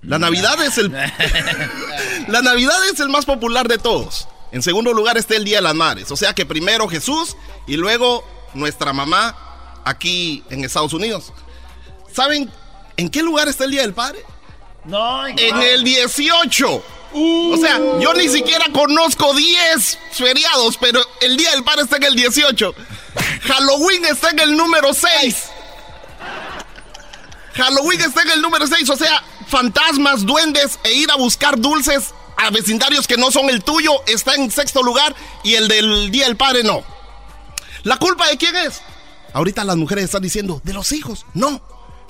La 0.00 0.18
Navidad 0.18 0.58
es 0.62 0.78
el. 0.78 0.90
la 2.28 2.40
Navidad 2.40 2.78
es 2.90 2.98
el 3.00 3.10
más 3.10 3.26
popular 3.26 3.68
de 3.68 3.76
todos. 3.76 4.26
En 4.50 4.62
segundo 4.62 4.94
lugar 4.94 5.18
está 5.18 5.36
el 5.36 5.44
Día 5.44 5.58
de 5.58 5.62
las 5.64 5.74
Madres. 5.74 6.10
O 6.10 6.16
sea 6.16 6.32
que 6.32 6.46
primero 6.46 6.88
Jesús 6.88 7.36
y 7.66 7.76
luego 7.76 8.24
nuestra 8.54 8.94
mamá 8.94 9.36
aquí 9.84 10.42
en 10.48 10.64
Estados 10.64 10.94
Unidos. 10.94 11.30
¿Saben 12.10 12.50
en 12.96 13.10
qué 13.10 13.22
lugar 13.22 13.48
está 13.48 13.64
el 13.64 13.72
Día 13.72 13.82
del 13.82 13.92
Padre? 13.92 14.20
No, 14.86 15.26
En 15.26 15.60
el 15.60 15.84
18. 15.84 16.82
O 17.14 17.56
sea, 17.60 17.78
yo 18.00 18.14
ni 18.14 18.28
siquiera 18.28 18.66
conozco 18.72 19.34
10 19.34 19.98
feriados, 20.12 20.78
pero 20.78 21.00
el 21.20 21.36
Día 21.36 21.50
del 21.50 21.64
Padre 21.64 21.82
está 21.82 21.96
en 21.96 22.04
el 22.04 22.16
18. 22.16 22.74
Halloween 23.42 24.04
está 24.06 24.30
en 24.30 24.38
el 24.40 24.56
número 24.56 24.94
6. 24.94 25.36
Halloween 27.54 28.00
está 28.00 28.22
en 28.22 28.30
el 28.30 28.42
número 28.42 28.66
6, 28.66 28.88
o 28.88 28.96
sea, 28.96 29.22
fantasmas, 29.46 30.24
duendes 30.24 30.78
e 30.84 30.94
ir 30.94 31.10
a 31.10 31.16
buscar 31.16 31.60
dulces 31.60 32.14
a 32.38 32.50
vecindarios 32.50 33.06
que 33.06 33.16
no 33.16 33.30
son 33.30 33.50
el 33.50 33.62
tuyo 33.62 33.92
está 34.06 34.34
en 34.34 34.50
sexto 34.50 34.82
lugar 34.82 35.14
y 35.44 35.54
el 35.54 35.68
del 35.68 36.10
Día 36.10 36.26
del 36.26 36.36
Padre 36.36 36.62
no. 36.62 36.82
¿La 37.82 37.98
culpa 37.98 38.28
de 38.28 38.36
quién 38.36 38.56
es? 38.56 38.80
Ahorita 39.34 39.64
las 39.64 39.76
mujeres 39.76 40.04
están 40.04 40.22
diciendo, 40.22 40.60
de 40.64 40.72
los 40.72 40.92
hijos. 40.92 41.26
No, 41.34 41.62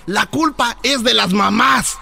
la 0.06 0.26
culpa 0.26 0.78
es 0.82 1.02
de 1.02 1.14
las 1.14 1.32
mamás. 1.32 1.96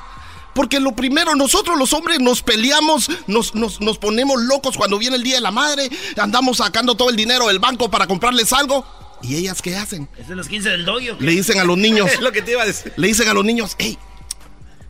Porque 0.55 0.81
lo 0.81 0.93
primero, 0.93 1.35
nosotros 1.35 1.79
los 1.79 1.93
hombres 1.93 2.21
nos 2.21 2.43
peleamos, 2.43 3.09
nos, 3.27 3.55
nos, 3.55 3.81
nos 3.81 3.99
ponemos 3.99 4.41
locos 4.43 4.77
cuando 4.77 4.99
viene 4.99 5.17
el 5.17 5.23
Día 5.23 5.37
de 5.37 5.41
la 5.41 5.51
Madre, 5.51 5.89
andamos 6.17 6.59
sacando 6.59 6.95
todo 6.95 7.11
el 7.11 7.17
dinero 7.17 7.47
del 7.49 7.59
banco 7.59 7.91
para 7.91 8.07
comprarles 8.07 8.53
algo. 8.53 8.85
¿Y 9.23 9.37
ellas 9.37 9.61
qué 9.63 9.77
hacen? 9.77 10.09
Es 10.19 10.29
de 10.29 10.35
los 10.35 10.49
15 10.49 10.71
del 10.71 10.85
doyo. 10.85 11.17
Le 11.21 11.33
dicen 11.33 11.59
a 11.59 11.65
los 11.65 11.77
niños. 11.77 12.11
Es 12.13 12.21
lo 12.21 12.33
que 12.33 12.43
te 12.43 12.53
iba 12.53 12.63
a 12.63 12.67
decir. 12.67 12.93
Le 12.97 13.09
dicen 13.09 13.29
a 13.29 13.35
los 13.35 13.45
niños, 13.45 13.77
hey, 13.79 13.99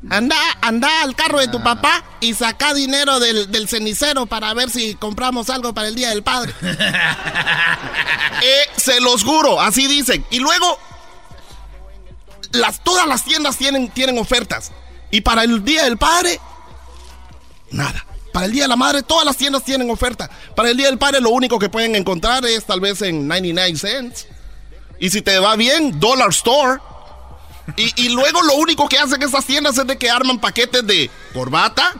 anda, 0.08 0.36
anda 0.60 1.02
al 1.02 1.14
carro 1.14 1.40
de 1.40 1.48
tu 1.48 1.62
papá 1.62 2.04
y 2.20 2.34
saca 2.34 2.72
dinero 2.72 3.20
del, 3.20 3.50
del 3.50 3.68
cenicero 3.68 4.26
para 4.26 4.54
ver 4.54 4.70
si 4.70 4.94
compramos 4.94 5.50
algo 5.50 5.74
para 5.74 5.88
el 5.88 5.94
Día 5.94 6.10
del 6.10 6.22
Padre. 6.22 6.54
Eh, 8.42 8.70
se 8.74 9.02
los 9.02 9.22
juro, 9.22 9.60
así 9.60 9.86
dicen. 9.86 10.24
Y 10.30 10.38
luego, 10.38 10.78
las, 12.52 12.82
todas 12.82 13.06
las 13.06 13.22
tiendas 13.22 13.58
tienen, 13.58 13.90
tienen 13.90 14.16
ofertas. 14.16 14.72
Y 15.10 15.20
para 15.20 15.44
el 15.44 15.64
Día 15.64 15.84
del 15.84 15.98
Padre, 15.98 16.40
nada. 17.70 18.06
Para 18.32 18.46
el 18.46 18.52
Día 18.52 18.62
de 18.62 18.68
la 18.68 18.76
Madre, 18.76 19.02
todas 19.02 19.24
las 19.24 19.36
tiendas 19.36 19.64
tienen 19.64 19.90
oferta. 19.90 20.30
Para 20.54 20.70
el 20.70 20.76
Día 20.76 20.86
del 20.86 20.98
Padre, 20.98 21.20
lo 21.20 21.30
único 21.30 21.58
que 21.58 21.68
pueden 21.68 21.96
encontrar 21.96 22.44
es 22.44 22.64
tal 22.64 22.80
vez 22.80 23.02
en 23.02 23.26
99 23.26 23.76
cents. 23.76 24.26
Y 25.00 25.10
si 25.10 25.22
te 25.22 25.38
va 25.38 25.56
bien, 25.56 25.98
Dollar 25.98 26.28
Store. 26.30 26.80
Y, 27.76 28.04
y 28.04 28.08
luego 28.10 28.42
lo 28.42 28.54
único 28.54 28.88
que 28.88 28.98
hacen 28.98 29.22
estas 29.22 29.46
tiendas 29.46 29.78
es 29.78 29.86
de 29.86 29.98
que 29.98 30.10
arman 30.10 30.38
paquetes 30.38 30.86
de 30.86 31.10
corbata, 31.32 31.94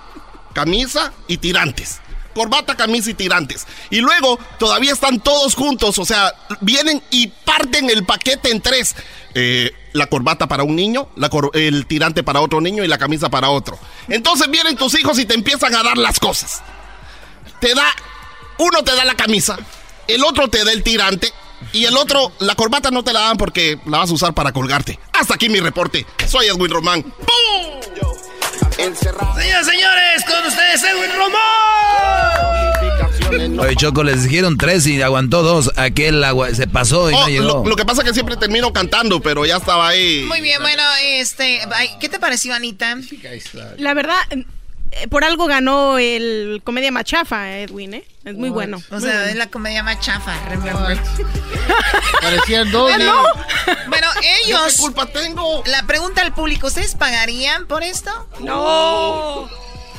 camisa 0.53 1.13
y 1.27 1.39
tirantes. 1.39 2.01
Corbata, 2.35 2.77
camisa 2.77 3.11
y 3.11 3.15
tirantes. 3.15 3.67
Y 3.91 4.01
luego 4.01 4.39
todavía 4.59 4.93
están 4.93 5.21
todos 5.21 5.55
juntos, 5.55 5.99
o 5.99 6.05
sea, 6.05 6.33
vienen 6.61 7.03
y 7.11 7.27
parten 7.29 7.91
el 7.91 8.05
paquete 8.05 8.51
en 8.51 8.61
tres. 8.61 8.95
Eh, 9.35 9.73
la 9.93 10.07
corbata 10.07 10.47
para 10.47 10.63
un 10.63 10.77
niño, 10.77 11.09
la 11.17 11.29
cor- 11.29 11.51
el 11.55 11.87
tirante 11.87 12.23
para 12.23 12.41
otro 12.41 12.61
niño 12.61 12.85
y 12.85 12.89
la 12.89 12.99
camisa 12.99 13.29
para 13.29 13.51
otro. 13.51 13.79
Entonces 14.09 14.49
vienen 14.51 14.77
tus 14.77 14.99
hijos 14.99 15.19
y 15.19 15.25
te 15.25 15.35
empiezan 15.35 15.75
a 15.75 15.83
dar 15.83 15.99
las 15.99 16.21
cosas. 16.21 16.63
Te 17.61 17.75
da, 17.75 17.87
uno 18.59 18.83
te 18.85 18.95
da 18.95 19.05
la 19.05 19.15
camisa, 19.17 19.59
el 20.07 20.25
otro 20.25 20.49
te 20.49 20.65
da 20.65 20.73
el 20.73 20.83
tirante 20.83 21.33
y 21.73 21.85
el 21.85 21.97
otro, 21.97 22.33
la 22.39 22.55
corbata 22.55 22.91
no 22.91 23.03
te 23.05 23.13
la 23.13 23.21
dan 23.21 23.37
porque 23.37 23.79
la 23.87 23.99
vas 23.99 24.11
a 24.11 24.15
usar 24.15 24.33
para 24.35 24.53
colgarte. 24.53 24.99
Hasta 25.13 25.35
aquí 25.35 25.49
mi 25.49 25.61
reporte. 25.61 26.07
Soy 26.27 26.47
Edwin 26.47 26.71
Román. 26.71 27.05
Señoras 28.85 29.67
señores, 29.67 30.25
con 30.27 30.47
ustedes 30.47 30.83
Edwin 30.83 31.11
Román. 31.19 31.51
Oye, 33.61 33.77
Choco, 33.77 34.03
les 34.03 34.25
dijeron 34.25 34.57
tres 34.57 34.87
y 34.87 35.03
aguantó 35.03 35.43
dos. 35.43 35.71
Aquel 35.77 36.25
agua 36.25 36.55
se 36.55 36.67
pasó 36.67 37.11
y 37.11 37.15
Oh, 37.15 37.21
no 37.21 37.29
llegó. 37.29 37.45
lo, 37.63 37.67
lo 37.67 37.77
que 37.77 37.85
pasa 37.85 38.01
es 38.01 38.09
que 38.09 38.15
siempre 38.15 38.37
termino 38.39 38.73
cantando, 38.73 39.21
pero 39.21 39.45
ya 39.45 39.59
estaba 39.59 39.89
ahí. 39.89 40.25
Muy 40.27 40.41
bien, 40.41 40.63
bueno, 40.63 40.83
este, 41.05 41.61
¿qué 42.01 42.09
te 42.09 42.19
pareció, 42.19 42.55
Anita? 42.55 42.97
La 43.77 43.93
verdad, 43.93 44.17
por 45.09 45.25
algo 45.25 45.47
ganó 45.47 45.99
el 45.99 46.61
comedia 46.65 46.91
machafa, 46.93 47.59
Edwin, 47.59 47.95
¿eh? 47.95 48.05
Es 48.25 48.35
muy 48.35 48.51
bueno. 48.51 48.79
O 48.91 48.95
muy 48.95 49.03
sea, 49.03 49.13
bueno. 49.15 49.31
es 49.31 49.37
la 49.37 49.47
comedia 49.47 49.83
más 49.83 50.01
chafa. 50.01 50.35
remember. 50.49 50.99
Parecía 52.21 52.61
el 52.63 52.71
doble. 52.71 52.95
Ah, 52.95 52.99
no. 52.99 53.23
Bueno, 53.89 54.09
ellos. 54.45 54.75
¿Qué 54.77 54.83
culpa 54.83 55.07
tengo? 55.07 55.63
La 55.67 55.85
pregunta 55.85 56.21
al 56.23 56.35
público: 56.35 56.67
¿Ustedes 56.67 56.95
pagarían 56.95 57.67
por 57.67 57.83
esto? 57.83 58.29
No. 58.41 59.49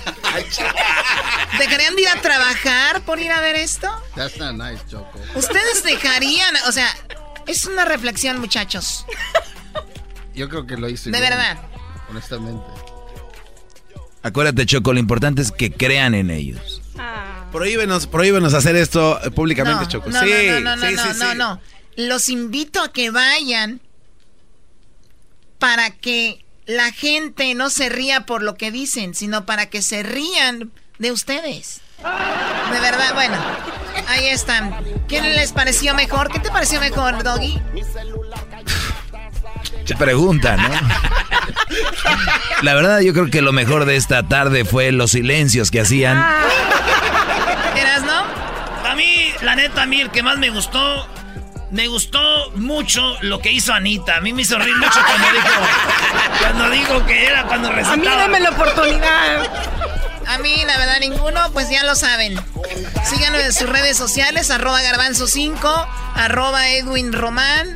¿Dejarían 1.59 1.95
de 1.95 2.01
ir 2.01 2.09
a 2.09 2.21
trabajar 2.21 3.01
por 3.01 3.19
ir 3.19 3.31
a 3.31 3.39
ver 3.41 3.55
esto? 3.55 3.87
That's 4.15 4.37
not 4.37 4.53
nice, 4.55 4.83
Choco. 4.89 5.19
¿Ustedes 5.35 5.83
dejarían? 5.83 6.55
O 6.67 6.71
sea, 6.71 6.87
es 7.47 7.65
una 7.65 7.85
reflexión, 7.85 8.39
muchachos. 8.39 9.05
Yo 10.33 10.49
creo 10.49 10.65
que 10.65 10.77
lo 10.77 10.89
hice. 10.89 11.11
De 11.11 11.19
bien, 11.19 11.29
verdad. 11.31 11.57
Honestamente. 12.09 12.65
Acuérdate, 14.23 14.65
Choco, 14.65 14.93
lo 14.93 14.99
importante 14.99 15.41
es 15.41 15.51
que 15.51 15.71
crean 15.71 16.13
en 16.13 16.29
ellos. 16.29 16.81
Prohíbenos, 17.51 18.07
prohíbenos 18.07 18.53
hacer 18.53 18.75
esto 18.75 19.19
eh, 19.23 19.31
públicamente, 19.31 19.83
No, 19.83 19.89
Choco. 19.89 20.09
no, 20.09 20.21
sí, 20.21 20.29
no, 20.47 20.59
no, 20.61 20.75
no, 20.75 20.87
sí, 20.87 20.93
no, 20.95 21.01
sí, 21.03 21.09
no, 21.19 21.31
sí. 21.31 21.37
no. 21.37 21.61
Los 21.97 22.29
invito 22.29 22.81
a 22.81 22.91
que 22.93 23.09
vayan 23.11 23.81
para 25.59 25.91
que 25.91 26.45
la 26.65 26.91
gente 26.91 27.53
no 27.55 27.69
se 27.69 27.89
ría 27.89 28.25
por 28.25 28.41
lo 28.41 28.55
que 28.55 28.71
dicen, 28.71 29.13
sino 29.13 29.45
para 29.45 29.69
que 29.69 29.81
se 29.81 30.03
rían 30.03 30.71
de 30.99 31.11
ustedes. 31.11 31.81
De 31.97 32.79
verdad, 32.79 33.13
bueno, 33.13 33.37
ahí 34.07 34.27
están. 34.27 34.73
¿Quién 35.07 35.23
les 35.35 35.51
pareció 35.51 35.93
mejor? 35.93 36.31
¿Qué 36.31 36.39
te 36.39 36.49
pareció 36.49 36.79
mejor, 36.79 37.21
Doggy? 37.23 37.59
Pregunta, 39.97 40.57
¿no? 40.57 40.69
La 42.61 42.73
verdad, 42.75 42.99
yo 43.01 43.13
creo 43.13 43.29
que 43.29 43.41
lo 43.41 43.51
mejor 43.51 43.85
de 43.85 43.95
esta 43.95 44.27
tarde 44.27 44.65
fue 44.65 44.91
los 44.91 45.11
silencios 45.11 45.71
que 45.71 45.81
hacían. 45.81 46.17
¿Eras, 47.75 48.03
no? 48.03 48.23
A 48.89 48.95
mí, 48.95 49.31
la 49.41 49.55
neta, 49.55 49.83
a 49.83 49.85
mí 49.85 50.01
el 50.01 50.11
que 50.11 50.23
más 50.23 50.37
me 50.37 50.49
gustó, 50.49 51.07
me 51.71 51.87
gustó 51.87 52.51
mucho 52.55 53.17
lo 53.21 53.39
que 53.39 53.51
hizo 53.51 53.73
Anita. 53.73 54.17
A 54.17 54.21
mí 54.21 54.31
me 54.33 54.43
hizo 54.43 54.57
reír 54.59 54.75
mucho 54.77 54.99
cuando 55.05 55.27
dijo, 55.33 55.59
cuando 56.39 56.69
dijo 56.69 57.05
que 57.05 57.25
era 57.27 57.43
cuando 57.43 57.69
A 57.69 57.71
mí 57.71 57.77
recitaba. 57.77 58.15
dame 58.21 58.39
la 58.39 58.49
oportunidad. 58.51 59.43
A 60.27 60.37
mí, 60.37 60.55
la 60.65 60.77
verdad, 60.77 60.99
ninguno, 61.01 61.51
pues 61.51 61.69
ya 61.69 61.83
lo 61.83 61.95
saben. 61.95 62.39
Síganos 63.03 63.41
en 63.41 63.51
sus 63.53 63.67
redes 63.67 63.97
sociales, 63.97 64.49
arroba 64.51 64.79
garbanzo5, 64.81 65.87
arroba 66.15 66.69
Edwin 66.69 67.11
Román 67.11 67.75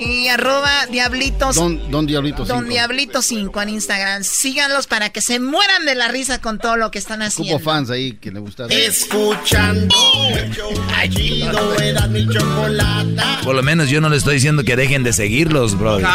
y 0.00 0.28
arroba 0.28 0.86
Diablitos. 0.86 1.56
Don, 1.56 1.90
don 1.90 2.06
Diablito 2.06 2.44
Don 2.44 2.60
5. 2.60 2.70
Diablito 2.70 3.22
5 3.22 3.62
en 3.62 3.68
Instagram. 3.68 4.24
Síganlos 4.24 4.86
para 4.86 5.10
que 5.10 5.20
se 5.20 5.38
mueran 5.38 5.84
de 5.84 5.94
la 5.94 6.08
risa 6.08 6.40
con 6.40 6.58
todo 6.58 6.76
lo 6.76 6.90
que 6.90 6.98
están 6.98 7.22
haciendo. 7.22 7.52
Cupo 7.58 7.64
fans 7.64 7.90
ahí 7.90 8.12
que 8.14 8.30
le 8.30 8.40
gustaron. 8.40 8.72
Escuchando 8.72 9.94
el 10.34 10.50
show 10.52 10.72
más 10.86 11.08
chido, 11.10 11.76
era 11.80 12.06
mi 12.06 12.26
chocolata. 12.28 13.40
Por 13.44 13.54
lo 13.54 13.62
menos 13.62 13.88
yo 13.88 14.00
no 14.00 14.08
le 14.08 14.16
estoy 14.16 14.34
diciendo 14.34 14.64
que 14.64 14.76
dejen 14.76 15.02
de 15.02 15.12
seguirlos, 15.12 15.78
bro. 15.78 15.98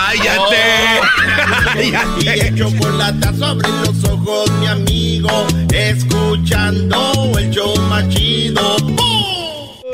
Y 2.22 2.28
el 2.28 2.56
chocolate 2.56 3.28
sobre 3.38 3.68
los 3.68 4.04
ojos, 4.06 4.52
mi 4.60 4.68
amigo. 4.68 5.48
Escuchando 5.74 7.32
el 7.38 7.50
show 7.52 7.76
más 7.90 8.08
chido. 8.10 8.78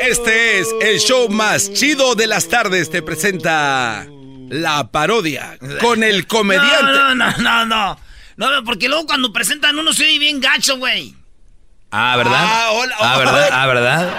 Este 0.10 0.60
es 0.60 0.68
el 0.82 1.00
show 1.00 1.30
más 1.30 1.72
chido 1.74 2.16
de 2.16 2.28
las 2.28 2.48
tardes. 2.48 2.90
Te 2.90 3.02
presenta 3.02 4.06
la 4.50 4.90
parodia 4.92 5.58
con 5.82 6.04
el 6.04 6.28
comediante. 6.28 6.84
No, 6.84 7.16
no, 7.16 7.16
no, 7.16 7.38
no, 7.38 7.66
no. 7.66 8.00
No, 8.38 8.64
porque 8.66 8.88
luego 8.90 9.06
cuando 9.06 9.32
presentan 9.32 9.78
uno 9.78 9.94
se 9.94 10.04
oye 10.06 10.20
bien 10.20 10.40
gacho, 10.40 10.78
güey. 10.78 11.14
Ah, 11.92 12.16
¿verdad? 12.16 12.34
Ah, 12.42 12.70
hola, 12.72 12.96
Ah, 13.00 13.18
¿verdad? 13.18 13.50
Ah, 13.52 13.68
¿verdad? 13.68 14.14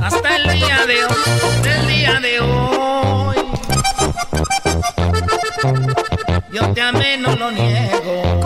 Hasta 0.05 0.37
el 0.37 0.51
día 0.53 0.85
de 0.87 1.05
hoy, 1.05 1.15
el 1.65 1.87
día 1.89 2.21
de 2.21 2.41
hoy. 2.41 3.37
Yo 6.53 6.73
te 6.75 6.81
amé, 6.83 7.17
no 7.19 7.35
lo 7.37 7.51
niego. 7.51 8.41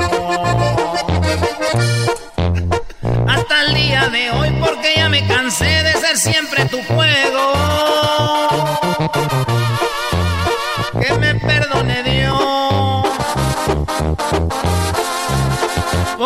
Hasta 3.29 3.61
el 3.63 3.75
día 3.75 4.09
de 4.09 4.31
hoy, 4.31 4.51
porque 4.61 4.95
ya 4.97 5.09
me 5.09 5.27
cansé 5.27 5.83
de 5.83 5.93
ser 5.95 6.17
siempre 6.17 6.65
tu 6.67 6.81
juego. 6.85 7.53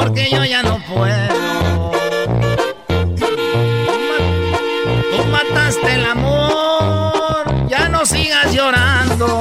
Porque 0.02 0.31
yo 0.31 0.43
ya 0.47 0.62
no 0.62 0.78
puedo. 0.78 1.93
Tú 5.10 5.24
mataste 5.31 5.94
el 5.94 6.06
amor, 6.06 7.68
ya 7.68 7.90
no 7.90 8.06
sigas 8.06 8.51
llorando. 8.55 9.39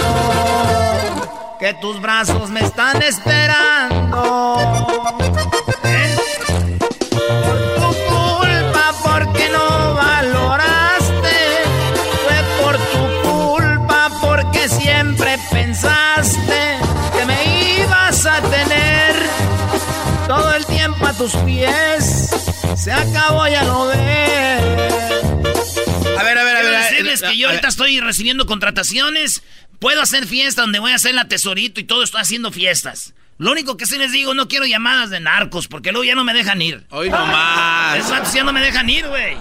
Que 1.60 1.74
tus 1.76 2.02
brazos 2.02 2.50
me 2.50 2.60
están 2.60 3.02
esperando. 3.02 3.99
Tus 21.20 21.36
pies. 21.44 22.30
Se 22.78 22.92
acabó, 22.92 23.46
ya 23.48 23.64
lo 23.66 23.88
ves. 23.88 23.98
A 26.18 26.24
ver, 26.24 26.38
a 26.38 26.44
ver, 26.44 26.56
a 26.58 26.62
ver. 26.62 26.82
decirles 26.90 27.22
que 27.22 27.38
yo 27.38 27.50
ahorita 27.50 27.68
estoy 27.68 28.00
recibiendo 28.00 28.46
contrataciones. 28.46 29.44
Puedo 29.80 30.02
hacer 30.02 30.26
fiesta 30.26 30.62
donde 30.62 30.80
voy 30.80 30.92
a 30.92 30.96
hacer 30.96 31.14
la 31.14 31.28
tesorito 31.28 31.80
y 31.80 31.84
todo 31.84 32.04
estoy 32.04 32.22
haciendo 32.22 32.52
fiestas. 32.52 33.14
Lo 33.38 33.52
único 33.52 33.78
que 33.78 33.86
sí 33.86 33.98
les 33.98 34.12
digo, 34.12 34.34
no 34.34 34.48
quiero 34.48 34.66
llamadas 34.66 35.10
de 35.10 35.20
narcos 35.20 35.68
porque 35.68 35.92
luego 35.92 36.04
ya 36.06 36.16
no 36.16 36.24
me 36.24 36.34
dejan 36.34 36.62
ir. 36.62 36.86
Hoy 36.90 37.10
nomás. 37.10 37.98
Esos 37.98 38.34
ya 38.34 38.44
no 38.44 38.52
me 38.54 38.62
dejan 38.62 38.90
ir, 38.90 39.06
güey. 39.08 39.38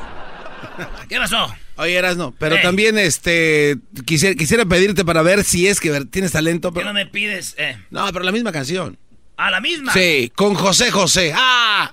¿Qué 1.09 1.17
pasó? 1.19 1.55
Oye, 1.77 1.95
Erasno, 1.97 2.35
pero 2.39 2.57
Eh. 2.57 2.61
también 2.63 2.99
este 2.99 3.77
quisiera, 4.05 4.35
quisiera 4.37 4.65
pedirte 4.67 5.05
para 5.05 5.23
ver 5.23 5.45
si 5.45 5.69
es 5.69 5.79
que 5.81 6.05
tienes 6.07 6.33
talento. 6.33 6.71
¿Qué 6.73 6.81
Pero... 6.81 6.87
no 6.89 6.95
me 6.95 7.07
pides? 7.07 7.55
Eh, 7.57 7.77
No, 7.91 8.07
pero 8.13 8.25
la 8.25 8.33
misma 8.33 8.51
canción. 8.53 8.99
¿A 9.39 9.51
la 9.53 9.61
misma? 9.61 9.93
Sí, 9.93 10.33
con 10.35 10.55
José 10.55 10.91
José. 10.91 11.33
¡Ah! 11.35 11.93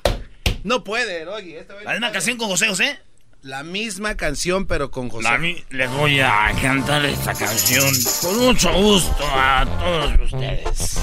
No 0.63 0.83
puede, 0.83 1.27
oye. 1.27 1.59
esta 1.59 1.75
vez 1.75 1.85
¿La 1.85 1.91
misma 1.91 2.11
canción 2.11 2.37
con 2.37 2.47
José 2.49 2.67
José? 2.67 2.99
La 3.43 3.61
misma 3.61 4.15
canción, 4.17 4.65
pero 4.65 4.89
con 4.89 5.09
José. 5.09 5.23
La 5.29 5.37
mi- 5.37 5.63
les 5.69 5.91
voy 5.91 6.19
a 6.21 6.51
cantar 6.59 7.05
esta 7.05 7.35
canción 7.35 7.85
con 8.23 8.37
mucho 8.39 8.73
gusto 8.73 9.23
a 9.31 9.63
todos 9.79 10.33
ustedes. 10.33 10.99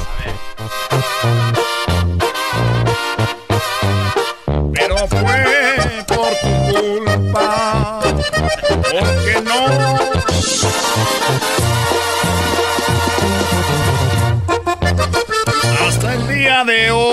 Pero 4.74 4.96
fue 5.06 6.04
por 6.08 6.34
tu 6.42 6.72
culpa, 6.72 8.00
porque 8.90 9.40
no. 9.44 10.22
Hasta 16.02 16.14
el 16.14 16.26
día 16.26 16.64
de 16.64 16.90
hoy, 16.90 17.04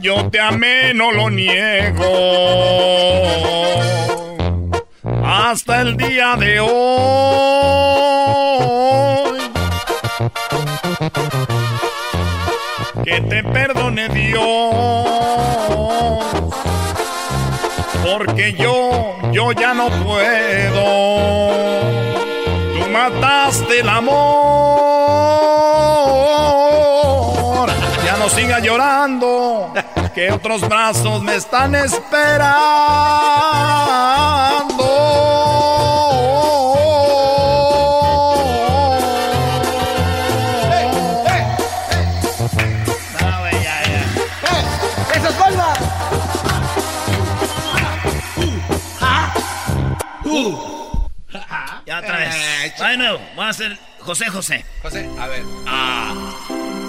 yo 0.00 0.30
te 0.30 0.40
amé, 0.40 0.94
no 0.94 1.12
lo 1.12 1.28
niego. 1.28 2.06
Hasta 5.22 5.82
el 5.82 5.98
día 5.98 6.36
de 6.36 6.60
hoy. 6.60 6.70
que 13.04 13.20
te 13.20 13.44
perdone 13.44 14.08
Dios. 14.08 14.40
Porque 18.02 18.54
yo, 18.54 19.18
yo 19.32 19.52
ya 19.52 19.74
no 19.74 19.90
puedo. 20.02 21.20
Mataste 23.00 23.80
el 23.80 23.88
amor. 23.88 24.10
Ya 28.04 28.18
no 28.18 28.28
siga 28.28 28.58
llorando, 28.60 29.72
que 30.14 30.30
otros 30.30 30.60
brazos 30.68 31.22
me 31.22 31.36
están 31.36 31.74
¡Eso 31.74 32.02
Va 52.80 52.88
de 52.90 52.96
nuevo. 52.96 53.18
Vamos 53.36 53.44
a 53.46 53.48
hacer 53.50 53.76
José 54.00 54.26
José. 54.30 54.64
José, 54.82 55.08
a 55.18 55.26
ver. 55.26 55.42
Ah. 55.66 56.14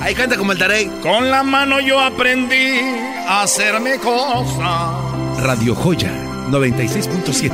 Ahí 0.01 0.15
canta 0.15 0.37
como 0.37 0.53
el 0.53 0.57
Tarey. 0.57 0.87
Con 1.01 1.29
la 1.29 1.43
mano 1.43 1.79
yo 1.79 1.99
aprendí 1.99 2.79
a 3.27 3.41
hacerme 3.41 3.99
cosas. 3.99 5.41
Radio 5.43 5.75
Joya 5.75 6.11
96.7. 6.49 7.51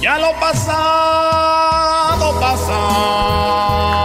Ya 0.00 0.18
lo 0.18 0.32
pasado, 0.40 1.20
pasado. 2.40 3.95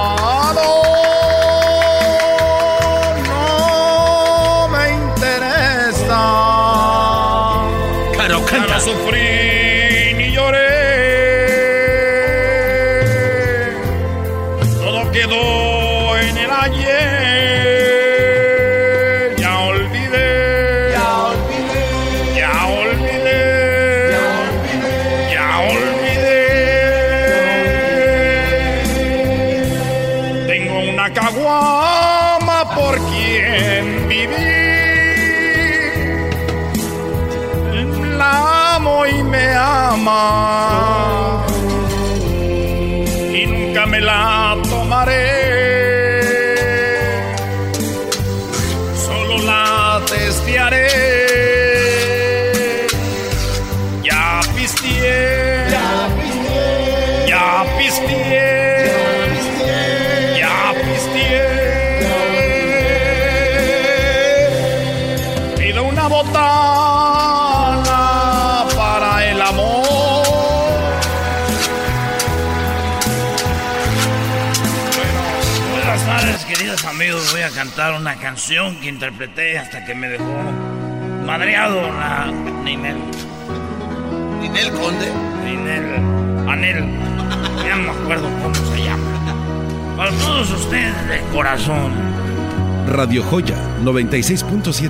Cantar 77.62 77.94
una 77.94 78.16
canción 78.16 78.76
que 78.78 78.90
interpreté 78.90 79.60
hasta 79.60 79.86
que 79.86 79.94
me 79.94 80.10
dejó 80.10 80.26
madreado 81.28 81.80
la 81.92 82.26
Ninel. 82.64 82.98
¿Ninel 84.40 84.72
Conde? 84.72 85.14
Ninel. 85.46 86.50
Anel. 86.50 86.90
Ya 87.64 87.76
no 87.76 87.84
me 87.84 87.90
acuerdo 87.92 88.30
cómo 88.42 88.56
se 88.56 88.84
llama. 88.84 89.96
Para 89.96 90.10
todos 90.10 90.50
ustedes 90.50 91.08
de 91.08 91.20
corazón. 91.32 91.92
Radio 92.88 93.22
Joya 93.22 93.60
96.7. 93.84 94.90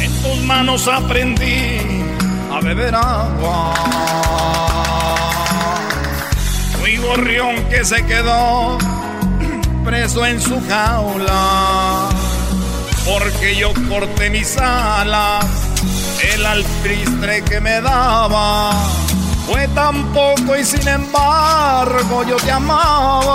En 0.00 0.22
tus 0.22 0.44
manos 0.46 0.88
aprendí 0.88 1.76
a 2.50 2.60
beber 2.60 2.94
agua. 2.94 3.74
Fui 6.80 6.96
gorrión 6.96 7.62
que 7.68 7.84
se 7.84 8.02
quedó 8.06 8.73
en 9.96 10.40
su 10.40 10.60
jaula. 10.68 12.08
Porque 13.06 13.54
yo 13.56 13.72
corté 13.88 14.28
mis 14.28 14.56
alas, 14.58 15.44
el 16.34 16.44
alpristre 16.44 17.42
que 17.44 17.60
me 17.60 17.80
daba. 17.80 18.72
Fue 19.46 19.68
tan 19.68 20.12
poco 20.12 20.56
y 20.56 20.64
sin 20.64 20.88
embargo 20.88 22.24
yo 22.24 22.36
te 22.36 22.50
amaba. 22.50 23.34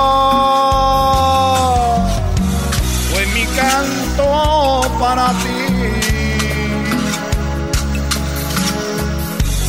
Fue 3.12 3.26
mi 3.28 3.46
canto 3.46 4.82
para 5.00 5.30
ti. 5.30 5.66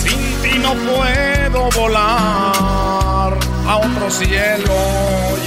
Sin 0.03 0.21
ti 0.43 0.59
no 0.59 0.73
puedo 0.75 1.71
volar 1.81 3.39
a 3.69 3.77
otro 3.77 4.11
cielo. 4.11 4.75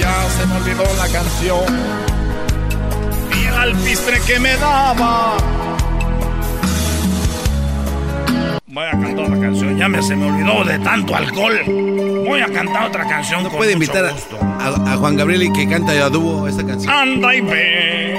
Ya 0.00 0.23
se 0.44 0.50
me 0.50 0.56
olvidó 0.56 0.84
la 0.98 1.08
canción. 1.08 1.64
Y 3.34 3.46
el 3.46 3.54
alpistre 3.54 4.20
que 4.26 4.38
me 4.38 4.56
daba. 4.56 5.36
Voy 8.66 8.84
a 8.84 8.90
cantar 8.90 9.24
otra 9.24 9.40
canción. 9.40 9.78
Ya 9.78 9.88
me 9.88 10.02
se 10.02 10.16
me 10.16 10.26
olvidó 10.30 10.64
de 10.64 10.78
tanto 10.80 11.16
alcohol. 11.16 11.60
Voy 12.26 12.40
a 12.40 12.48
cantar 12.52 12.88
otra 12.88 13.06
canción. 13.08 13.42
¿No 13.42 13.48
con 13.48 13.58
puede 13.58 13.72
invitar 13.72 14.10
gusto. 14.12 14.38
a, 14.40 14.92
a 14.92 14.96
Juan 14.96 15.16
Gabriel 15.16 15.44
y 15.44 15.52
que 15.52 15.68
canta 15.68 15.92
a 15.92 16.10
dúo 16.10 16.46
esta 16.46 16.66
canción? 16.66 16.92
Anda 16.92 17.34
y 17.34 17.40
ve. 17.40 18.14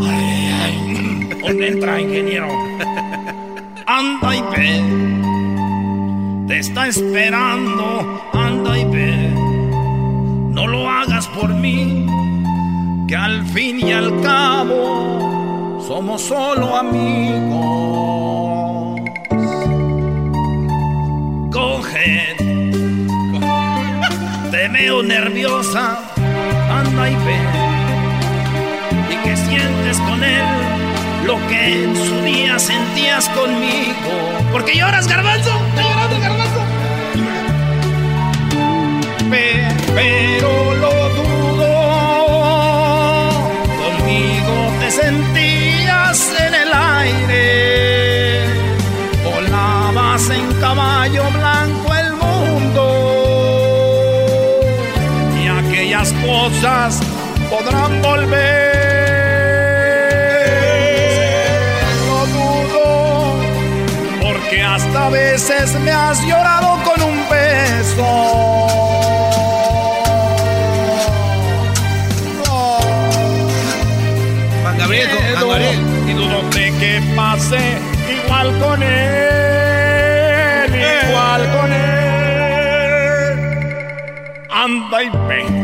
Ay, 0.00 0.52
ay. 0.62 1.28
¿Dónde 1.42 1.68
entra, 1.68 2.00
ingeniero? 2.00 2.48
Anda 3.86 4.36
y 4.36 4.42
ve. 4.42 4.82
Te 6.48 6.58
está 6.60 6.86
esperando. 6.86 8.27
Lo 10.68 10.88
hagas 10.88 11.26
por 11.28 11.50
mí. 11.54 12.06
Que 13.08 13.16
al 13.16 13.44
fin 13.46 13.80
y 13.86 13.92
al 13.92 14.20
cabo 14.20 15.82
somos 15.86 16.22
solo 16.22 16.76
amigos. 16.76 17.68
Coge. 21.52 22.36
Te 24.50 24.68
veo 24.68 25.02
nerviosa, 25.02 25.98
anda 26.70 27.10
y 27.10 27.14
ve. 27.14 27.38
Y 29.10 29.16
que 29.24 29.36
sientes 29.36 29.98
con 30.00 30.22
él 30.22 30.44
lo 31.26 31.36
que 31.48 31.84
en 31.84 31.96
su 31.96 32.20
día 32.22 32.58
sentías 32.58 33.28
conmigo. 33.30 34.10
¿Por 34.52 34.64
qué 34.64 34.76
lloras, 34.76 35.06
garbanzo? 35.08 35.50
¿Está 35.70 35.82
llorando, 35.82 36.20
garbanzo? 36.20 36.60
Pe- 39.30 39.68
pero 39.94 40.48
podrán 57.48 58.02
volver. 58.02 58.38
Lo 62.06 62.26
dudo. 62.26 63.36
Porque 64.22 64.62
hasta 64.62 65.06
a 65.06 65.10
veces 65.10 65.78
me 65.80 65.92
has 65.92 66.20
llorado 66.22 66.78
con 66.82 67.02
un 67.02 67.28
beso. 67.28 68.48
Gabriel. 74.78 75.08
Y 76.08 76.12
dudo 76.12 76.42
de 76.50 76.72
que 76.78 77.02
pase 77.14 77.58
igual 78.10 78.58
con 78.58 78.82
él, 78.82 80.74
igual 80.74 81.52
con 81.52 81.72
él. 81.72 81.88
Anda 84.50 85.02
y 85.02 85.10
ve. 85.28 85.57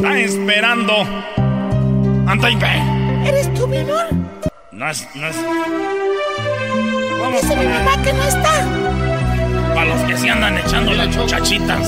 Está 0.00 0.18
esperando. 0.18 0.94
Ve. 2.24 3.28
¿eres 3.28 3.52
tú, 3.52 3.68
mi 3.68 3.76
amor? 3.76 4.06
No 4.72 4.88
es, 4.88 5.06
no 5.14 5.26
es. 5.26 5.36
Vamos 7.20 7.42
Dice 7.42 7.56
mi 7.56 7.66
mamá 7.66 8.02
que 8.02 8.12
no 8.14 8.24
está. 8.24 8.66
Para 9.74 9.84
los 9.84 10.00
que 10.04 10.16
se 10.16 10.30
andan 10.30 10.56
echando 10.56 10.94
las 10.94 11.14
muchachitas. 11.14 11.86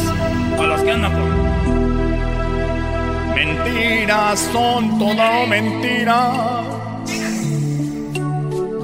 Para 0.58 0.68
los 0.68 0.82
que 0.82 0.90
andan 0.90 1.10
por. 1.10 1.22
Mentiras 3.34 4.50
son 4.52 4.98
todo 4.98 5.46
mentiras. 5.46 6.66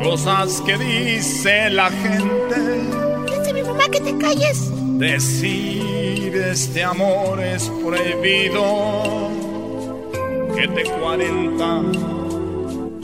Cosas 0.02 0.62
que 0.62 0.78
dice 0.78 1.68
la 1.68 1.90
gente. 1.90 2.80
Dice 3.26 3.52
mi 3.52 3.62
mamá 3.62 3.90
que 3.92 4.00
te 4.00 4.16
calles. 4.16 4.70
Decir 4.98 5.77
este 6.34 6.84
amor 6.84 7.40
es 7.40 7.70
prohibido. 7.84 9.30
Que 10.54 10.68
te 10.68 10.82
40 10.84 11.82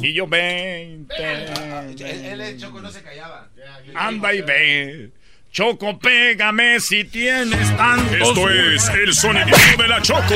y 0.02 0.12
yo 0.12 0.26
20. 0.26 1.14
Él, 1.16 2.40
él, 2.40 2.58
Choco, 2.58 2.80
no 2.80 2.90
se 2.90 3.02
callaba. 3.02 3.48
Anda 3.94 4.34
y 4.34 4.42
ve. 4.42 5.10
Choco, 5.50 5.98
pégame 5.98 6.80
si 6.80 7.04
tienes 7.04 7.76
tanto. 7.76 8.14
Esto 8.14 8.50
es 8.50 8.88
el 8.88 9.14
sonidito 9.14 9.82
de 9.82 9.88
la 9.88 10.02
Choco. 10.02 10.34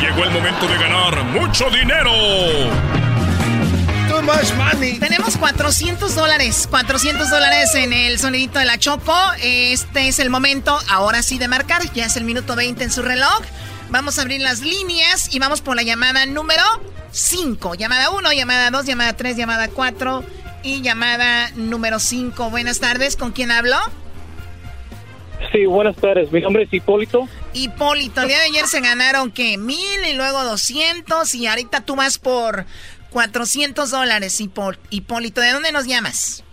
Llegó 0.00 0.24
el 0.24 0.30
momento 0.30 0.66
de 0.66 0.74
ganar 0.74 1.24
mucho 1.24 1.70
dinero. 1.70 2.10
Much 4.28 4.52
money. 4.58 4.98
Tenemos 4.98 5.38
400 5.38 6.14
dólares, 6.14 6.68
400 6.70 7.30
dólares 7.30 7.74
en 7.74 7.94
el 7.94 8.18
sonidito 8.18 8.58
de 8.58 8.66
la 8.66 8.76
Choco. 8.76 9.16
Este 9.42 10.08
es 10.08 10.18
el 10.18 10.28
momento, 10.28 10.78
ahora 10.90 11.22
sí, 11.22 11.38
de 11.38 11.48
marcar. 11.48 11.80
Ya 11.94 12.04
es 12.04 12.16
el 12.18 12.24
minuto 12.24 12.54
20 12.54 12.84
en 12.84 12.92
su 12.92 13.00
reloj. 13.00 13.40
Vamos 13.88 14.18
a 14.18 14.22
abrir 14.22 14.42
las 14.42 14.60
líneas 14.60 15.34
y 15.34 15.38
vamos 15.38 15.62
por 15.62 15.76
la 15.76 15.82
llamada 15.82 16.26
número 16.26 16.62
5. 17.10 17.74
Llamada 17.76 18.10
1, 18.10 18.32
llamada 18.34 18.70
2, 18.70 18.84
llamada 18.84 19.14
3, 19.14 19.34
llamada 19.34 19.68
4 19.68 20.22
y 20.62 20.82
llamada 20.82 21.50
número 21.54 21.98
5. 21.98 22.50
Buenas 22.50 22.80
tardes, 22.80 23.16
¿con 23.16 23.32
quién 23.32 23.50
hablo? 23.50 23.78
Sí, 25.52 25.64
buenas 25.64 25.96
tardes. 25.96 26.30
Mi 26.30 26.42
nombre 26.42 26.64
es 26.64 26.72
Hipólito. 26.72 27.28
Hipólito, 27.54 28.20
el 28.20 28.28
día 28.28 28.38
de 28.38 28.44
ayer 28.44 28.66
se 28.66 28.80
ganaron 28.80 29.30
que 29.30 29.56
mil 29.56 30.04
y 30.06 30.12
luego 30.12 30.44
200 30.44 31.34
y 31.34 31.46
ahorita 31.46 31.80
tú 31.80 31.96
vas 31.96 32.18
por 32.18 32.66
400 33.10 33.90
dólares, 33.90 34.40
Hipó- 34.40 34.76
Hipólito. 34.90 35.40
¿De 35.40 35.52
dónde 35.52 35.72
nos 35.72 35.86
llamas? 35.86 36.44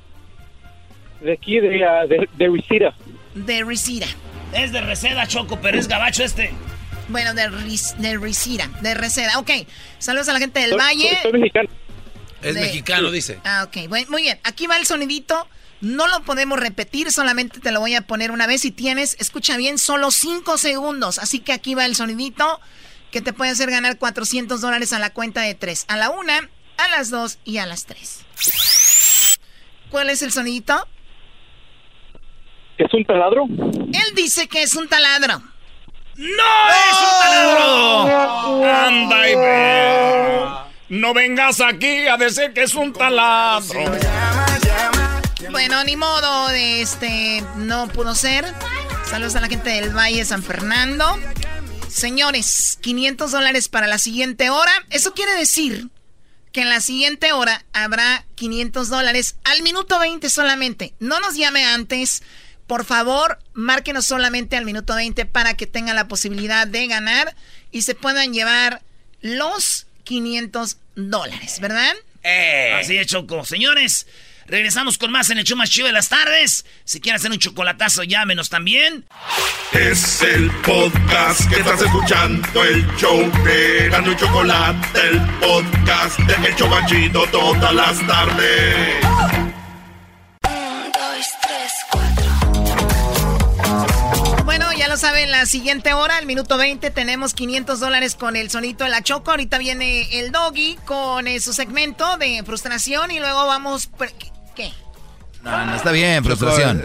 De 1.21 1.33
aquí, 1.33 1.59
de, 1.59 1.83
ah, 1.85 2.05
de, 2.07 2.27
de 2.37 2.47
Risira. 2.49 2.93
De 3.33 3.63
Risira. 3.63 4.07
Es 4.53 4.71
de 4.71 4.81
Reseda, 4.81 5.27
Choco, 5.27 5.59
pero 5.61 5.77
es 5.79 5.87
gabacho 5.87 6.23
este. 6.23 6.53
Bueno, 7.09 7.33
de, 7.33 7.49
Ris- 7.49 7.95
de 7.97 8.17
Risira, 8.17 8.67
de 8.81 8.93
Reseda. 8.93 9.37
Ok, 9.39 9.51
saludos 9.99 10.29
a 10.29 10.33
la 10.33 10.39
gente 10.39 10.59
del 10.61 10.71
Soy- 10.71 10.79
Valle. 10.79 11.09
soy- 11.09 11.31
soy 11.31 11.39
mexicano. 11.39 11.69
Es 12.41 12.55
De- 12.55 12.61
mexicano, 12.61 13.11
dice. 13.11 13.39
Ah, 13.43 13.65
ok, 13.67 13.87
bueno, 13.89 14.07
muy 14.11 14.21
bien. 14.21 14.39
Aquí 14.43 14.67
va 14.67 14.77
el 14.77 14.85
sonidito. 14.85 15.47
No 15.81 16.07
lo 16.07 16.21
podemos 16.23 16.57
repetir, 16.59 17.11
solamente 17.11 17.59
te 17.59 17.71
lo 17.71 17.79
voy 17.81 17.95
a 17.95 18.01
poner 18.01 18.31
una 18.31 18.47
vez. 18.47 18.61
Si 18.61 18.71
tienes, 18.71 19.17
escucha 19.19 19.57
bien, 19.57 19.77
solo 19.77 20.09
5 20.09 20.57
segundos. 20.57 21.19
Así 21.19 21.39
que 21.39 21.51
aquí 21.53 21.75
va 21.75 21.85
el 21.85 21.95
sonidito 21.95 22.59
que 23.15 23.21
te 23.21 23.31
puede 23.31 23.51
hacer 23.51 23.71
ganar 23.71 23.97
400 23.97 24.59
dólares 24.59 24.91
a 24.91 24.99
la 24.99 25.09
cuenta 25.09 25.39
de 25.39 25.55
3. 25.55 25.85
A 25.87 25.95
la 25.95 26.09
una, 26.09 26.49
a 26.75 26.87
las 26.89 27.09
2 27.11 27.39
y 27.45 27.59
a 27.59 27.65
las 27.65 27.85
3. 27.85 28.25
¿Cuál 29.89 30.09
es 30.09 30.21
el 30.21 30.33
sonidito? 30.33 30.85
¿Es 32.77 32.93
un 32.93 33.05
taladro? 33.05 33.45
Él 33.47 34.15
dice 34.15 34.49
que 34.49 34.63
es 34.63 34.75
un 34.75 34.89
taladro. 34.89 35.41
¡No 36.17 36.25
es 36.27 36.97
un 36.99 37.21
taladro! 37.21 38.65
¡Anda 38.65 39.29
y 39.29 39.35
ve! 39.35 40.45
No 40.89 41.13
vengas 41.13 41.61
aquí 41.61 42.07
a 42.07 42.17
decir 42.17 42.51
que 42.51 42.63
es 42.63 42.75
un 42.75 42.91
taladro. 42.91 43.79
Bueno, 45.51 45.85
ni 45.85 45.95
modo, 45.95 46.49
este, 46.49 47.41
no 47.55 47.87
pudo 47.87 48.13
ser. 48.13 48.43
Saludos 49.05 49.37
a 49.37 49.39
la 49.39 49.47
gente 49.47 49.69
del 49.69 49.95
Valle 49.95 50.25
San 50.25 50.43
Fernando. 50.43 51.17
Señores, 51.95 52.77
500 52.81 53.31
dólares 53.31 53.69
para 53.69 53.87
la 53.87 53.99
siguiente 53.99 54.49
hora. 54.49 54.73
Eso 54.89 55.13
quiere 55.13 55.31
decir 55.31 55.87
que 56.51 56.59
en 56.59 56.67
la 56.67 56.81
siguiente 56.81 57.31
hora 57.31 57.63
habrá 57.71 58.25
500 58.35 58.89
dólares 58.89 59.37
al 59.45 59.61
minuto 59.61 59.97
20 59.97 60.29
solamente. 60.29 60.93
No 60.99 61.21
nos 61.21 61.35
llame 61.35 61.63
antes. 61.63 62.21
Por 62.67 62.83
favor, 62.83 63.39
márquenos 63.53 64.05
solamente 64.05 64.57
al 64.57 64.65
minuto 64.65 64.93
20 64.93 65.25
para 65.25 65.53
que 65.53 65.67
tengan 65.67 65.95
la 65.95 66.09
posibilidad 66.09 66.67
de 66.67 66.85
ganar 66.87 67.33
y 67.71 67.83
se 67.83 67.95
puedan 67.95 68.33
llevar 68.33 68.81
los 69.21 69.87
500 70.03 70.75
dólares, 70.95 71.61
¿verdad? 71.61 71.95
Eh. 72.23 72.73
Así 72.77 72.97
es, 72.97 73.07
Choco. 73.07 73.45
Señores, 73.45 74.05
regresamos 74.47 74.97
con 74.97 75.11
más 75.11 75.29
en 75.29 75.37
el 75.37 75.43
show 75.43 75.57
más 75.57 75.69
chido 75.69 75.87
de 75.87 75.93
las 75.93 76.09
tardes. 76.09 76.65
Si 76.83 76.99
quieren 77.01 77.19
hacer 77.19 77.31
un 77.31 77.39
chocolatazo, 77.39 78.03
llámenos 78.03 78.49
también. 78.49 79.05
Es 79.71 80.21
el 80.21 80.49
podcast 80.61 81.49
que 81.49 81.59
estás 81.59 81.81
escuchando, 81.81 82.63
el 82.63 82.85
show 82.97 83.19
de 83.43 83.89
Gano 83.89 84.11
y 84.11 84.15
Chocolate, 84.15 84.99
el 85.09 85.21
podcast 85.39 86.19
de 86.19 86.47
El 86.47 86.55
Chobachito 86.55 87.25
todas 87.27 87.73
las 87.73 88.07
tardes. 88.07 89.05
Bueno, 94.45 94.71
ya 94.73 94.87
lo 94.87 94.97
saben, 94.97 95.31
la 95.31 95.45
siguiente 95.45 95.93
hora, 95.93 96.19
el 96.19 96.25
minuto 96.25 96.57
20, 96.57 96.89
tenemos 96.91 97.33
500 97.33 97.79
dólares 97.79 98.15
con 98.15 98.35
el 98.35 98.49
sonito 98.49 98.83
de 98.83 98.89
la 98.89 99.01
Choco. 99.01 99.31
Ahorita 99.31 99.57
viene 99.57 100.19
el 100.19 100.31
doggy 100.31 100.77
con 100.85 101.27
eh, 101.27 101.39
su 101.39 101.51
segmento 101.53 102.17
de 102.17 102.43
frustración 102.45 103.11
y 103.11 103.19
luego 103.19 103.45
vamos... 103.47 103.87
pre- 103.87 104.13
¿Qué? 104.55 104.71
No, 105.43 105.65
no 105.65 105.75
está 105.75 105.91
bien, 105.91 106.23
frustración. 106.23 106.81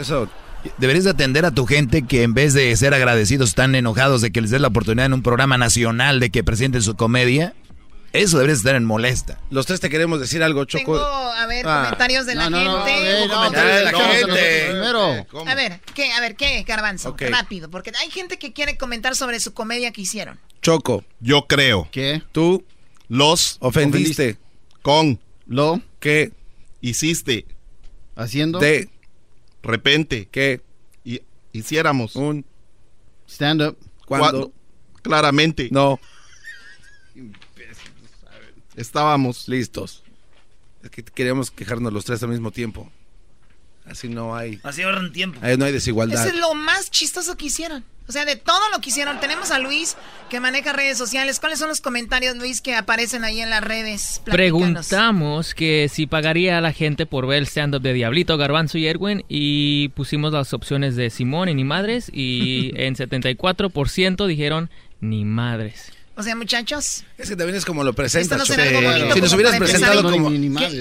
Deberías 0.77 1.05
de 1.05 1.11
atender 1.11 1.47
a 1.47 1.51
tu 1.53 1.65
gente 1.67 2.03
que 2.07 2.23
en 2.23 2.35
vez 2.35 2.53
de 2.53 2.77
ser 2.77 2.93
agradecidos 2.93 3.49
están 3.51 3.75
enojados 3.75 4.21
de 4.21 4.31
que 4.31 4.43
les 4.43 4.51
des 4.51 4.61
la 4.61 4.69
oportunidad 4.69 5.07
en 5.07 5.15
un 5.15 5.23
programa 5.23 5.57
nacional 5.57 6.21
de 6.21 6.31
que 6.31 6.45
presenten 6.45 6.83
su 6.83 6.97
comedia. 6.97 7.55
Eso 8.13 8.37
deberías 8.39 8.59
estar 8.59 8.75
en 8.75 8.85
molesta. 8.85 9.39
Los 9.51 9.67
tres 9.67 9.79
te 9.81 9.89
queremos 9.89 10.21
decir 10.21 10.43
algo, 10.43 10.65
Choco. 10.65 10.95
Tengo, 10.95 11.07
a 11.07 11.47
ver, 11.47 11.65
Ah. 11.67 11.85
comentarios 11.85 12.27
de 12.27 12.35
la 12.35 12.51
No, 12.51 12.59
no, 12.63 12.79
no, 12.79 12.85
gente. 12.85 13.23
eh, 13.23 13.29
no, 13.29 13.35
comentarios 13.37 13.75
de 13.77 13.85
la 13.85 13.99
gente. 13.99 14.67
Primero. 14.71 15.27
A 15.49 15.55
ver, 15.55 15.81
¿qué? 15.95 16.13
A 16.13 16.21
ver, 16.21 16.35
¿qué, 16.37 16.63
Garbanzo? 16.65 17.17
Rápido, 17.19 17.71
porque 17.71 17.93
hay 17.99 18.11
gente 18.11 18.39
que 18.39 18.53
quiere 18.53 18.77
comentar 18.77 19.15
sobre 19.17 19.39
su 19.41 19.55
comedia 19.55 19.93
que 19.93 20.01
hicieron. 20.03 20.39
Choco. 20.61 21.05
Yo 21.21 21.47
creo. 21.47 21.89
¿Qué? 21.93 22.21
Tú 22.33 22.65
los 23.09 23.57
ofendiste 23.61 24.37
con 24.83 25.21
lo 25.47 25.81
que 26.01 26.33
hiciste 26.81 27.47
haciendo 28.21 28.59
de 28.59 28.89
repente 29.63 30.29
que 30.31 30.63
hiciéramos 31.53 32.17
un 32.17 32.45
stand 33.27 33.63
up 33.63 33.79
cuando 34.07 34.53
claramente 35.03 35.69
no 35.71 35.99
estábamos 38.77 39.49
listos. 39.49 40.03
Es 40.83 40.91
que 40.91 41.03
queríamos 41.03 41.51
quejarnos 41.51 41.93
los 41.93 42.05
tres 42.05 42.23
al 42.23 42.31
mismo 42.31 42.51
tiempo. 42.51 42.91
Así 43.91 44.09
no 44.09 44.37
hay. 44.37 44.61
Así 44.63 44.83
ahorran 44.83 45.13
tiempo. 45.13 45.39
Ahí 45.43 45.57
no 45.57 45.65
hay 45.65 45.73
desigualdad. 45.73 46.25
Eso 46.25 46.35
es 46.35 46.41
lo 46.41 46.55
más 46.55 46.91
chistoso 46.91 47.37
que 47.37 47.47
hicieron. 47.47 47.85
O 48.11 48.13
sea, 48.13 48.25
de 48.25 48.35
todo 48.35 48.61
lo 48.73 48.81
que 48.81 48.91
hicieron. 48.91 49.21
Tenemos 49.21 49.53
a 49.53 49.61
Luis 49.61 49.97
que 50.29 50.41
maneja 50.41 50.73
redes 50.73 50.99
sociales. 50.99 51.39
¿Cuáles 51.39 51.61
son 51.61 51.69
los 51.69 51.81
comentarios, 51.81 52.37
Luis, 52.37 52.61
que 52.61 52.75
aparecen 52.75 53.23
ahí 53.23 53.41
en 53.41 53.51
las 53.51 53.63
redes? 53.63 54.21
Platícanos. 54.25 54.35
Preguntamos 54.35 55.55
que 55.55 55.89
si 55.89 56.09
pagaría 56.09 56.59
a 56.59 56.61
la 56.61 56.73
gente 56.73 57.07
por 57.07 57.29
ver 57.29 57.39
el 57.39 57.47
stand-up 57.47 57.83
de 57.83 57.93
Diablito, 57.93 58.37
Garbanzo 58.37 58.79
y 58.79 58.87
Erwin 58.89 59.25
y 59.29 59.91
pusimos 59.91 60.33
las 60.33 60.53
opciones 60.53 60.97
de 60.97 61.09
Simón 61.11 61.51
y 61.51 61.55
ni 61.55 61.63
madres 61.63 62.11
y 62.13 62.73
en 62.77 62.97
74% 62.97 64.27
dijeron 64.27 64.71
ni 65.01 65.25
madres. 65.25 65.93
O 66.21 66.23
sea, 66.23 66.37
muchachos. 66.37 67.03
Es 67.19 67.29
que 67.31 67.37
también 67.37 67.57
es 67.57 67.65
como 67.65 67.83
lo 67.83 67.93
presentas. 67.95 68.39
No 68.39 68.45
será 68.47 68.65
Choco. 68.67 68.79
algo 68.79 68.91
bonito 68.93 69.15
Si 69.15 69.21
nos 69.23 69.33
hubieras 69.33 69.57
presentado 69.57 70.03
como. 70.03 70.27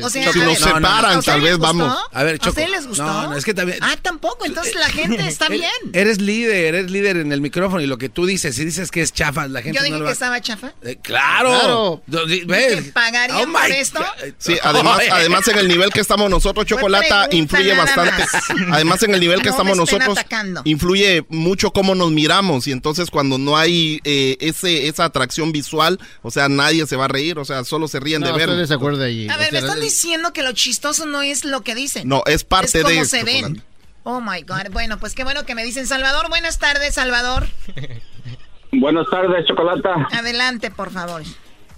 O 0.06 0.10
sea, 0.10 0.26
Choco, 0.26 0.40
a 0.40 0.46
ver, 0.46 0.48
nos 0.50 0.58
separan, 0.60 1.06
¿a 1.16 1.20
ustedes 1.20 1.26
tal 1.26 1.42
vez 1.42 1.58
vamos. 1.58 1.98
A 2.12 2.24
ver, 2.24 2.36
¿A 2.36 2.38
Choco. 2.38 2.50
ustedes 2.50 2.70
les 2.70 2.88
gustó? 2.88 3.04
No, 3.06 3.28
no, 3.30 3.38
es 3.38 3.46
que 3.46 3.54
también. 3.54 3.78
Ah, 3.82 3.96
tampoco. 4.02 4.46
Entonces 4.46 4.76
la 4.76 4.90
gente 4.90 5.26
está 5.28 5.46
Eres- 5.48 5.60
bien. 5.60 5.72
Eres 5.94 6.22
líder, 6.22 6.76
eres 6.76 6.92
líder 6.92 7.18
en 7.18 7.32
el 7.32 7.42
micrófono 7.42 7.82
y 7.82 7.88
lo 7.88 7.98
que 7.98 8.10
tú 8.10 8.26
dices, 8.26 8.56
si 8.56 8.66
dices 8.66 8.92
que 8.92 9.02
es 9.02 9.14
chafa, 9.14 9.48
la 9.48 9.62
gente 9.62 9.78
Yo 9.78 9.84
dije 9.84 9.92
no 9.94 10.00
lo 10.00 10.04
que 10.06 10.08
va 10.10 10.12
estaba 10.14 10.42
chafa. 10.42 10.74
Eh, 10.84 10.98
claro. 11.02 12.02
¿Que 12.12 12.46
¿Ves? 12.46 12.92
pagarían 12.92 13.50
Oh 13.50 13.52
por 13.54 13.72
esto? 13.72 14.00
Sí, 14.38 14.58
además, 14.62 15.00
además 15.12 15.48
en 15.48 15.58
el 15.58 15.68
nivel 15.68 15.92
que 15.92 16.02
estamos 16.02 16.30
nosotros, 16.30 16.66
Chocolata, 16.66 17.28
influye 17.32 17.74
bastante. 17.76 18.12
más. 18.24 18.44
Además 18.74 19.04
en 19.04 19.14
el 19.14 19.20
nivel 19.20 19.40
que 19.42 19.46
No 19.50 19.52
estamos 19.52 19.78
nosotros, 19.78 20.18
atacando. 20.18 20.62
influye 20.66 21.26
mucho 21.30 21.72
cómo 21.72 21.96
nos 21.96 22.12
miramos 22.12 22.68
y 22.68 22.72
entonces 22.72 23.10
cuando 23.10 23.38
no 23.38 23.58
hay 23.58 24.02
eh, 24.04 24.38
ese 24.42 24.88
esa 24.88 25.06
atracción 25.06 25.29
visual, 25.52 26.00
o 26.22 26.32
sea, 26.32 26.50
nadie 26.50 26.86
se 26.88 26.96
va 26.96 27.06
a 27.06 27.08
reír, 27.08 27.40
o 27.40 27.46
sea, 27.46 27.64
solo 27.64 27.88
se 27.88 28.00
ríen 28.00 28.22
No, 28.22 28.28
de 28.28 28.34
ver. 28.34 28.50
de 28.98 29.06
allí. 29.06 29.30
A 29.30 29.38
ver, 29.38 29.50
O 29.50 29.52
me 29.54 29.60
sea, 29.60 29.68
están 29.68 29.82
diciendo 29.82 30.34
que 30.34 30.44
lo 30.44 30.52
chistoso 30.54 31.06
no 31.06 31.22
es 31.22 31.46
lo 31.46 31.62
que 31.62 31.76
dicen. 31.76 32.08
No, 32.08 32.24
es 32.26 32.44
parte 32.44 32.66
es 32.68 32.74
de 32.74 32.82
cómo 32.84 33.06
se 33.06 33.24
ven. 33.24 33.64
Oh 34.04 34.22
my 34.22 34.42
God. 34.42 34.72
Bueno, 34.72 34.98
pues 35.00 35.14
qué 35.14 35.24
bueno 35.24 35.46
que 35.46 35.56
me 35.56 35.64
dicen 35.64 35.86
Salvador. 35.86 36.30
Buenas 36.30 36.58
tardes, 36.58 36.94
Salvador. 36.96 37.48
Buenas 38.72 39.08
tardes, 39.10 39.46
Chocolata. 39.48 40.08
Adelante, 40.12 40.72
por 40.72 40.92
favor. 40.92 41.24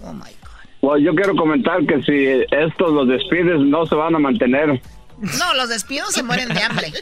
Oh 0.00 0.12
my 0.12 0.30
Bueno, 0.80 0.98
yo 1.04 1.14
quiero 1.14 1.34
comentar 1.36 1.84
que 1.86 2.02
si 2.02 2.46
estos 2.54 2.92
los 2.92 3.08
despides 3.08 3.60
no 3.60 3.86
se 3.86 3.94
van 3.94 4.14
a 4.14 4.18
mantener. 4.18 4.80
No, 5.38 5.54
los 5.54 5.68
despidos 5.68 6.12
se 6.12 6.22
mueren 6.22 6.48
de 6.48 6.62
hambre. 6.62 6.92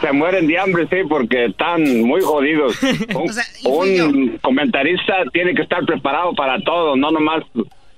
Se 0.00 0.12
mueren 0.12 0.46
de 0.46 0.58
hambre, 0.58 0.86
sí, 0.90 0.96
porque 1.08 1.46
están 1.46 1.82
muy 2.02 2.20
jodidos. 2.20 2.76
Un, 2.82 3.08
O 3.14 3.32
sea, 3.32 3.44
un 3.64 4.38
comentarista 4.42 5.14
tiene 5.32 5.54
que 5.54 5.62
estar 5.62 5.84
preparado 5.84 6.34
para 6.34 6.60
todo, 6.62 6.96
no 6.96 7.10
nomás 7.10 7.42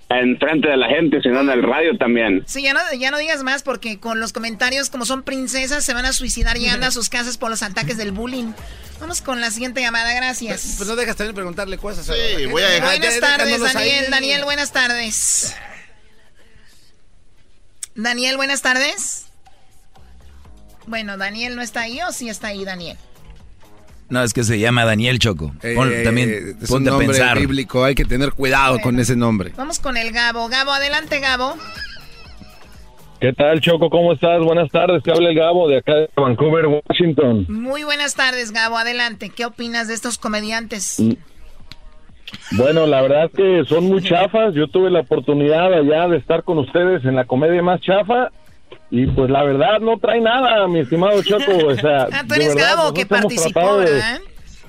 en 0.09 0.39
frente 0.39 0.69
de 0.69 0.77
la 0.77 0.89
gente, 0.89 1.20
sino 1.23 1.40
en 1.40 1.51
el 1.51 1.62
radio 1.62 1.97
también. 1.98 2.43
Sí, 2.47 2.62
ya 2.62 2.73
no, 2.73 2.81
ya 2.98 3.11
no 3.11 3.19
digas 3.19 3.43
más 3.44 3.62
porque 3.62 4.01
con 4.01 4.19
los 4.19 4.32
comentarios, 4.32 4.90
como 4.90 5.05
son 5.05 5.23
princesas, 5.23 5.85
se 5.85 5.94
van 5.94 6.05
a 6.05 6.12
suicidar 6.12 6.57
y 6.57 6.66
andan 6.66 6.89
a 6.89 6.90
sus 6.90 7.09
casas 7.09 7.36
por 7.39 7.51
los 7.51 7.62
ataques 7.62 7.97
del 7.97 8.11
bullying. 8.12 8.52
Vamos 9.01 9.23
con 9.23 9.40
la 9.40 9.51
siguiente 9.51 9.81
llamada, 9.81 10.12
gracias. 10.15 10.74
Pues 10.77 10.89
no 10.89 10.97
dejas 10.97 11.16
también 11.16 11.35
preguntarle 11.35 11.78
cosas. 11.78 12.07
Sí, 12.07 12.47
voy 12.47 12.62
a 12.62 12.69
dejar- 12.69 12.89
Buenas 12.98 13.15
Ya 13.15 13.20
tardes, 13.20 13.61
Daniel. 13.73 14.05
ahí. 14.05 14.11
Daniel, 14.11 14.44
buenas 14.44 14.73
tardes. 14.73 15.57
Daniel, 18.02 18.36
buenas 18.36 18.62
tardes. 18.62 19.27
Bueno, 20.86 21.16
Daniel 21.16 21.56
no 21.56 21.62
está 21.62 21.82
ahí 21.82 22.01
o 22.02 22.12
sí 22.12 22.28
está 22.28 22.48
ahí, 22.48 22.64
Daniel. 22.64 22.97
No, 24.09 24.22
es 24.24 24.32
que 24.32 24.43
se 24.43 24.59
llama 24.59 24.85
Daniel 24.85 25.18
Choco. 25.20 25.52
Pon- 25.74 25.93
Eh, 25.93 26.02
también 26.02 26.56
es 26.60 26.68
un 26.70 26.77
ponte 26.77 26.89
a 26.89 26.93
nombre 26.93 27.09
pensar. 27.09 27.39
bíblico, 27.39 27.85
hay 27.85 27.94
que 27.94 28.05
tener 28.05 28.32
cuidado 28.32 28.81
con 28.81 28.98
ese 28.98 29.14
nombre. 29.14 29.52
Vamos 29.56 29.78
con 29.78 29.97
el 29.97 30.10
Gabo. 30.10 30.48
Gabo, 30.48 30.72
adelante, 30.72 31.20
Gabo. 31.20 31.56
¿Qué 33.20 33.32
tal, 33.35 33.60
Choco? 33.60 33.90
¿Cómo 33.90 34.14
estás? 34.14 34.40
Buenas 34.43 34.70
tardes. 34.72 35.02
Te 35.05 35.12
habla 35.12 35.28
el 35.28 35.36
Gabo 35.36 35.68
de 35.68 35.78
acá 35.78 35.94
de 35.94 36.10
Vancouver, 36.16 36.64
Washington. 36.89 37.44
Muy 37.48 37.85
buenas 37.85 38.14
tardes, 38.14 38.51
Gabo. 38.51 38.78
Adelante. 38.78 39.28
¿Qué 39.31 39.44
opinas 39.44 39.86
de 39.89 39.94
estos 39.94 40.16
comediantes? 40.18 41.01
Bueno, 42.52 42.86
la 42.86 43.02
verdad 43.02 43.24
es 43.27 43.32
que 43.32 43.65
son 43.69 43.85
muy 43.85 44.02
chafas. 44.02 44.55
Yo 44.55 44.69
tuve 44.69 44.90
la 44.90 45.01
oportunidad 45.01 45.73
allá 45.73 46.09
de 46.09 46.16
estar 46.19 46.43
con 46.43 46.59
ustedes 46.59 47.05
en 47.05 47.16
la 47.16 47.24
comedia 47.24 47.62
más 47.62 47.81
chafa. 47.81 48.31
Y 48.93 49.07
pues 49.07 49.31
la 49.31 49.44
verdad 49.44 49.78
no 49.81 49.98
trae 49.98 50.20
nada, 50.20 50.66
mi 50.66 50.81
estimado 50.81 51.23
Choco. 51.23 51.66
O 51.69 51.74
sea, 51.77 52.09
Ah, 52.12 52.23
tú 52.27 52.35
de 52.35 52.43
eres 52.44 52.55
verdad, 52.57 52.77
Gabo 52.77 52.94
que 52.94 53.07
participó. 53.07 53.81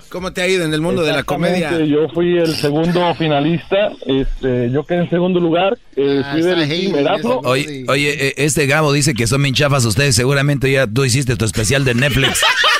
¿Cómo 0.09 0.33
te 0.33 0.41
ha 0.41 0.47
ido 0.47 0.65
en 0.65 0.73
el 0.73 0.81
mundo 0.81 1.03
de 1.03 1.13
la 1.13 1.23
comedia? 1.23 1.71
Yo 1.85 2.09
fui 2.09 2.37
el 2.37 2.53
segundo 2.55 3.15
finalista. 3.15 3.91
Este, 4.05 4.69
yo 4.69 4.83
quedé 4.83 5.03
en 5.03 5.09
segundo 5.09 5.39
lugar. 5.39 5.77
Eh, 5.95 6.21
Ah, 6.23 6.31
fui 6.33 6.41
del 6.41 6.67
team 6.67 6.95
Erasmo. 6.95 7.39
Oye, 7.45 7.85
oye, 7.87 8.27
eh, 8.27 8.33
este 8.35 8.67
Gabo 8.67 8.91
dice 8.91 9.13
que 9.13 9.25
son 9.25 9.41
bien 9.41 9.55
chafas 9.55 9.85
ustedes. 9.85 10.13
Seguramente 10.15 10.69
ya 10.69 10.85
tú 10.85 11.05
hiciste 11.05 11.37
tu 11.37 11.45
especial 11.45 11.85
de 11.85 11.93
Netflix. 11.95 12.41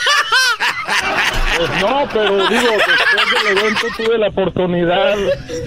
Pues 1.68 1.82
no, 1.82 2.08
pero 2.12 2.48
digo, 2.50 2.72
después 2.72 3.44
del 3.46 3.58
evento 3.58 3.88
tuve 3.98 4.18
la 4.18 4.28
oportunidad, 4.30 5.16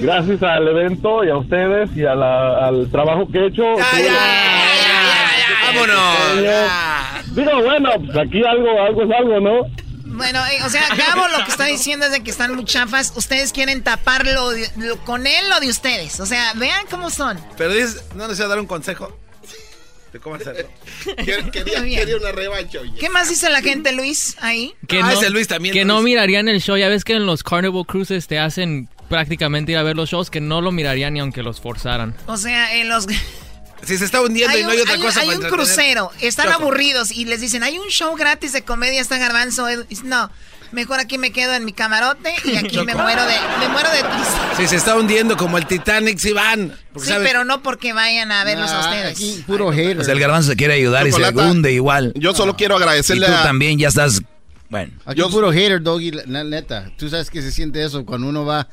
gracias 0.01 0.43
al 0.43 0.67
evento 0.69 1.25
y 1.25 1.31
a 1.31 1.37
ustedes 1.37 1.91
y 1.97 2.05
a 2.05 2.15
la- 2.15 2.67
al 2.67 2.91
trabajo 2.91 3.29
que 3.31 3.39
he 3.39 3.47
hecho. 3.47 3.63
tuve 3.63 4.11
la- 4.11 5.31
¡Vámonos! 5.67 7.35
Digo, 7.35 7.63
bueno, 7.63 7.91
pues 8.07 8.17
aquí 8.27 8.45
algo, 8.45 8.69
algo 8.83 9.03
es 9.05 9.11
algo, 9.19 9.41
¿no? 9.41 9.67
Bueno, 10.07 10.39
eh, 10.47 10.59
o 10.65 10.69
sea, 10.69 10.83
Gabo 10.95 11.27
lo 11.29 11.45
que 11.45 11.51
está 11.51 11.65
diciendo 11.65 12.07
es 12.07 12.13
de 12.13 12.23
que 12.23 12.31
están 12.31 12.55
muy 12.55 12.65
chafas. 12.65 13.13
Ustedes 13.17 13.53
quieren 13.53 13.83
taparlo 13.83 14.51
de- 14.51 14.69
lo- 14.77 14.97
con 14.99 15.27
él 15.27 15.49
lo 15.49 15.59
de 15.61 15.69
ustedes. 15.69 16.21
O 16.21 16.27
sea, 16.27 16.53
vean 16.55 16.87
cómo 16.91 17.11
son. 17.11 17.39
Pero 17.57 17.73
dices, 17.73 18.05
¿no 18.15 18.29
les 18.29 18.37
voy 18.39 18.45
a 18.47 18.49
dar 18.49 18.61
un 18.61 18.67
consejo? 18.67 19.17
De 20.15 20.21
cómo 20.21 20.37
hacerlo. 20.37 20.69
Quería, 21.17 21.51
quería 21.83 22.17
una 22.17 22.31
revancha, 22.31 22.79
oye. 22.79 22.93
¿Qué 23.01 23.09
más 23.09 23.29
dice 23.29 23.51
la 23.51 23.63
gente, 23.63 23.91
Luis, 23.91 24.37
ahí? 24.41 24.73
Que 24.87 25.03
no, 25.03 25.09
que 25.73 25.85
no 25.85 26.03
mirarían 26.03 26.47
el 26.49 26.61
show. 26.63 26.77
Ya 26.77 26.89
ves 26.89 27.03
que 27.03 27.15
en 27.15 27.27
los 27.27 27.43
Carnival 27.43 27.85
Cruises 27.85 28.29
te 28.29 28.39
hacen 28.39 28.89
prácticamente 29.09 29.73
ir 29.73 29.79
a 29.79 29.83
ver 29.83 29.97
los 29.97 30.09
shows 30.11 30.31
que 30.31 30.41
no 30.41 30.61
lo 30.61 30.71
mirarían 30.71 31.15
ni 31.15 31.19
aunque 31.19 31.43
los 31.43 31.61
forzaran. 31.61 32.15
O 32.29 32.37
sea, 32.37 32.77
en 32.77 32.89
los... 32.89 33.07
Si 33.83 33.99
se 33.99 34.05
está 34.07 34.23
hundiendo 34.23 34.57
y 34.57 34.63
no 34.63 34.71
hay 34.71 34.79
otra 34.81 34.97
cosa 34.97 35.21
Hay 35.21 35.27
para 35.27 35.39
un 35.41 35.45
entretener. 35.45 35.51
crucero, 35.67 36.11
están 36.23 36.47
Choco. 36.47 36.63
aburridos 36.63 37.11
y 37.11 37.27
les 37.27 37.43
dicen, 37.43 37.63
hay 37.65 37.77
un 37.79 37.89
show 37.89 38.15
gratis 38.17 38.55
de 38.55 38.63
comedia, 38.63 38.99
está 39.01 39.19
Garbanzo. 39.19 39.69
Edu". 39.69 39.85
Dice, 39.85 40.05
No, 40.05 40.31
mejor 40.75 41.01
aquí 41.01 41.17
me 41.19 41.31
quedo 41.33 41.55
en 41.55 41.65
mi 41.65 41.73
camarote 41.73 42.35
y 42.45 42.57
aquí 42.57 42.77
me 42.83 42.95
muero 42.95 43.23
de, 43.25 43.35
me 43.61 43.69
muero 43.69 43.89
de 43.91 44.03
tristeza. 44.03 44.57
Si 44.57 44.67
se 44.69 44.77
está 44.77 44.97
hundiendo 44.97 45.37
como 45.37 45.57
el 45.59 45.67
Titanic, 45.67 46.19
si 46.19 46.33
van. 46.33 46.73
Sí, 46.99 47.07
sabe- 47.09 47.25
pero 47.25 47.45
no 47.45 47.63
porque 47.63 47.93
vayan 47.93 48.31
a 48.33 48.45
verlos 48.45 48.71
a 48.71 48.81
ustedes. 48.81 49.43
puro 49.47 49.71
hater. 49.73 49.99
O 50.01 50.05
sea, 50.05 50.13
el 50.15 50.21
garbanzo 50.21 50.51
se 50.51 50.57
quiere 50.57 50.75
ayudar 50.75 51.07
y 51.07 51.13
se 51.13 51.23
hunde 51.29 51.73
igual. 51.73 52.13
Yo 52.17 52.35
solo 52.35 52.57
quiero 52.57 52.77
agradecerle 52.77 53.27
Y 53.27 53.31
tú 53.31 53.35
a- 53.37 53.43
también 53.43 53.79
ya 53.79 53.89
estás... 53.89 54.21
Bueno. 54.69 54.93
Aquí 55.07 55.23
puro 55.31 55.53
hater, 55.53 55.81
Doggy, 55.83 56.11
la 56.27 56.43
neta. 56.45 56.91
Tú 56.99 57.09
sabes 57.09 57.31
que 57.31 57.41
se 57.43 57.53
siente 57.53 57.85
eso. 57.85 58.05
Cuando 58.05 58.27
uno 58.29 58.45
va, 58.45 58.67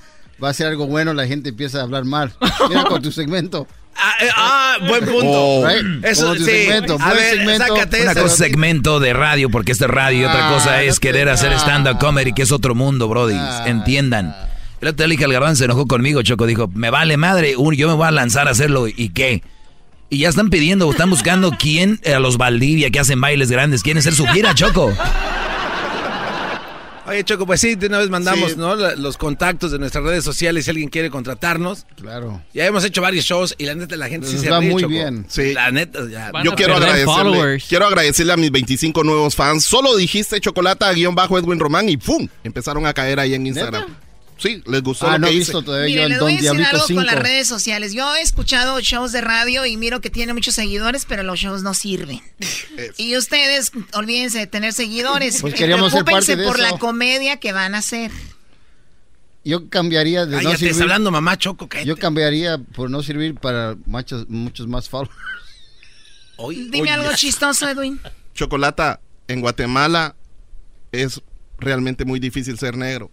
va 0.44 0.48
a 0.48 0.52
hacer 0.52 0.66
algo 0.68 0.88
bueno, 0.88 1.14
la 1.14 1.28
gente 1.28 1.50
empieza 1.50 1.80
a 1.80 1.84
hablar 1.84 2.06
mal. 2.06 2.34
Mira 2.70 2.86
con 2.86 3.02
tu 3.02 3.12
segmento. 3.12 3.68
Ah, 3.96 4.14
eh, 4.22 4.30
ah, 4.36 4.78
buen 4.88 5.06
punto. 5.06 5.28
Oh. 5.32 5.68
Eso 6.04 6.34
sí. 6.36 6.44
segmento, 6.46 6.98
A 7.00 7.14
ver, 7.14 7.38
segmento. 7.38 7.68
sácate 7.68 8.02
Una 8.02 8.12
ese. 8.12 8.22
cosa 8.22 8.34
es 8.34 8.38
segmento 8.52 9.00
de 9.00 9.14
radio, 9.14 9.50
porque 9.50 9.72
esto 9.74 9.86
es 9.86 9.92
radio, 9.92 10.22
y 10.22 10.26
otra 10.26 10.48
Ah, 10.50 10.54
cosa 10.54 10.82
es 10.82 10.88
no 10.90 10.94
te- 10.96 11.00
querer 11.08 11.30
hacer 11.30 11.52
ah. 11.54 11.58
stand-up 11.60 12.00
comedy, 12.00 12.34
que 12.34 12.42
es 12.42 12.52
otro 12.52 12.74
mundo, 12.74 13.08
brody. 13.08 13.38
Entiendan. 13.66 14.36
El 14.82 14.88
otro 14.88 15.08
día 15.08 15.26
al 15.26 15.32
garbanzo, 15.34 15.60
se 15.60 15.66
enojó 15.66 15.86
conmigo, 15.86 16.24
Choco, 16.24 16.48
dijo, 16.48 16.68
me 16.74 16.90
vale 16.90 17.16
madre, 17.18 17.54
yo 17.54 17.88
me 17.88 17.94
voy 17.94 18.08
a 18.08 18.12
lanzar 18.12 18.48
a 18.48 18.52
hacerlo, 18.52 18.88
¿y 18.88 19.10
qué? 19.10 19.44
Y 20.10 20.20
ya 20.20 20.30
están 20.30 20.50
pidiendo, 20.50 20.90
están 20.90 21.10
buscando 21.12 21.52
quién, 21.60 22.00
a 22.12 22.20
los 22.20 22.38
Valdivia, 22.38 22.90
que 22.90 23.00
hacen 23.00 23.22
bailes 23.22 23.52
grandes, 23.52 23.84
quieren 23.84 24.00
hacer 24.00 24.14
su 24.16 24.26
gira, 24.28 24.56
Choco. 24.56 24.92
Oye, 27.08 27.24
Choco, 27.24 27.46
pues 27.48 27.60
sí, 27.60 27.76
de 27.76 27.88
una 27.88 27.98
vez 27.98 28.10
mandamos 28.10 28.52
Sí. 28.52 28.58
¿no? 28.58 28.76
Los 28.76 29.18
contactos 29.18 29.72
de 29.72 29.80
nuestras 29.80 30.04
redes 30.04 30.24
sociales 30.24 30.66
si 30.66 30.72
alguien 30.72 30.88
quiere 30.90 31.10
contratarnos. 31.10 31.86
Claro. 31.96 32.42
Ya 32.54 32.66
hemos 32.66 32.84
hecho 32.86 33.02
varios 33.02 33.26
shows 33.26 33.56
y 33.58 33.66
la 33.66 33.74
neta 33.76 33.98
la 33.98 34.08
gente 34.08 34.28
sí 34.28 34.34
Nos 34.34 34.44
se 34.44 34.50
va 34.52 34.60
ríe, 34.60 34.70
muy 34.70 34.82
Choco. 34.84 34.92
bien. 34.92 35.26
Sí. 35.28 35.54
La 35.54 35.72
neta, 35.72 36.00
ya. 36.10 36.32
Van 36.32 36.44
Yo 36.46 36.52
a 36.52 36.56
quiero 36.56 36.76
agradecerle, 36.76 37.06
followers. 37.14 37.66
quiero 37.68 37.88
agradecerle 37.88 38.34
a 38.34 38.38
mis 38.38 38.52
25 38.52 39.04
nuevos 39.04 39.36
fans. 39.36 39.66
Solo 39.66 39.96
dijiste 39.98 40.40
chocolata 40.40 40.92
guion 40.94 41.16
bajo 41.16 41.38
Edwin 41.40 41.60
Román 41.60 41.90
y 41.90 41.98
¡pum! 41.98 42.28
Empezaron 42.44 42.86
a 42.86 42.94
caer 42.94 43.20
ahí 43.20 43.34
en 43.34 43.48
Instagram. 43.48 43.86
Sí, 44.42 44.64
les 44.66 44.82
gustó 44.82 45.06
Ah, 45.08 45.14
lo 45.14 45.20
no 45.20 45.28
que 45.28 45.34
he 45.34 45.36
hice. 45.36 45.52
visto 45.52 45.62
todavía 45.62 45.86
Mire, 45.88 46.02
yo 46.02 46.10
les 46.10 46.20
voy 46.20 46.34
a 46.34 46.36
decir 46.42 46.66
algo 46.66 46.84
5. 46.88 46.98
con 47.00 47.06
las 47.06 47.16
redes 47.16 47.48
sociales. 47.48 47.94
Yo 47.94 48.16
he 48.16 48.22
escuchado 48.22 48.80
shows 48.82 49.12
de 49.12 49.22
radio 49.22 49.66
y 49.68 49.78
miro 49.78 50.02
que 50.02 50.10
tiene 50.10 50.34
muchos 50.34 50.56
seguidores, 50.56 51.06
pero 51.06 51.22
los 51.24 51.40
shows 51.40 51.62
no 51.64 51.74
sirven. 51.74 52.22
Y 52.98 53.16
ustedes, 53.18 53.72
olvídense 53.94 54.40
de 54.40 54.48
tener 54.48 54.74
seguidores. 54.74 55.42
Pues 55.42 55.54
queríamos 55.54 55.92
ser 55.92 56.04
Preocúpense 56.04 56.34
parte 56.34 56.42
de 56.42 56.48
por 56.48 56.60
eso. 56.60 56.72
la 56.74 56.80
comedia 56.80 57.38
que 57.38 57.52
van 57.54 57.76
a 57.76 57.80
hacer. 57.80 58.12
Yo 59.44 59.70
cambiaría 59.70 60.26
de 60.26 60.38
Ay, 60.38 60.44
no 60.44 60.52
ya 60.52 60.58
te 60.58 60.66
servir. 60.68 60.82
hablando 60.84 61.12
mamá 61.12 61.38
Choco. 61.38 61.68
cállate. 61.68 61.88
Yo 61.88 61.96
cambiaría 61.98 62.58
por 62.58 62.90
no 62.90 63.02
servir 63.04 63.36
para 63.36 63.76
muchos, 63.86 64.28
muchos 64.30 64.68
más 64.68 64.88
followers. 64.90 65.16
Oye, 66.38 66.68
Dime 66.70 66.90
algo 66.92 67.12
chistoso, 67.16 67.68
Edwin. 67.70 68.00
Chocolata, 68.34 69.00
en 69.28 69.42
Guatemala 69.42 70.16
es 70.92 71.22
realmente 71.60 72.06
muy 72.06 72.20
difícil 72.20 72.58
ser 72.58 72.76
negro. 72.78 73.12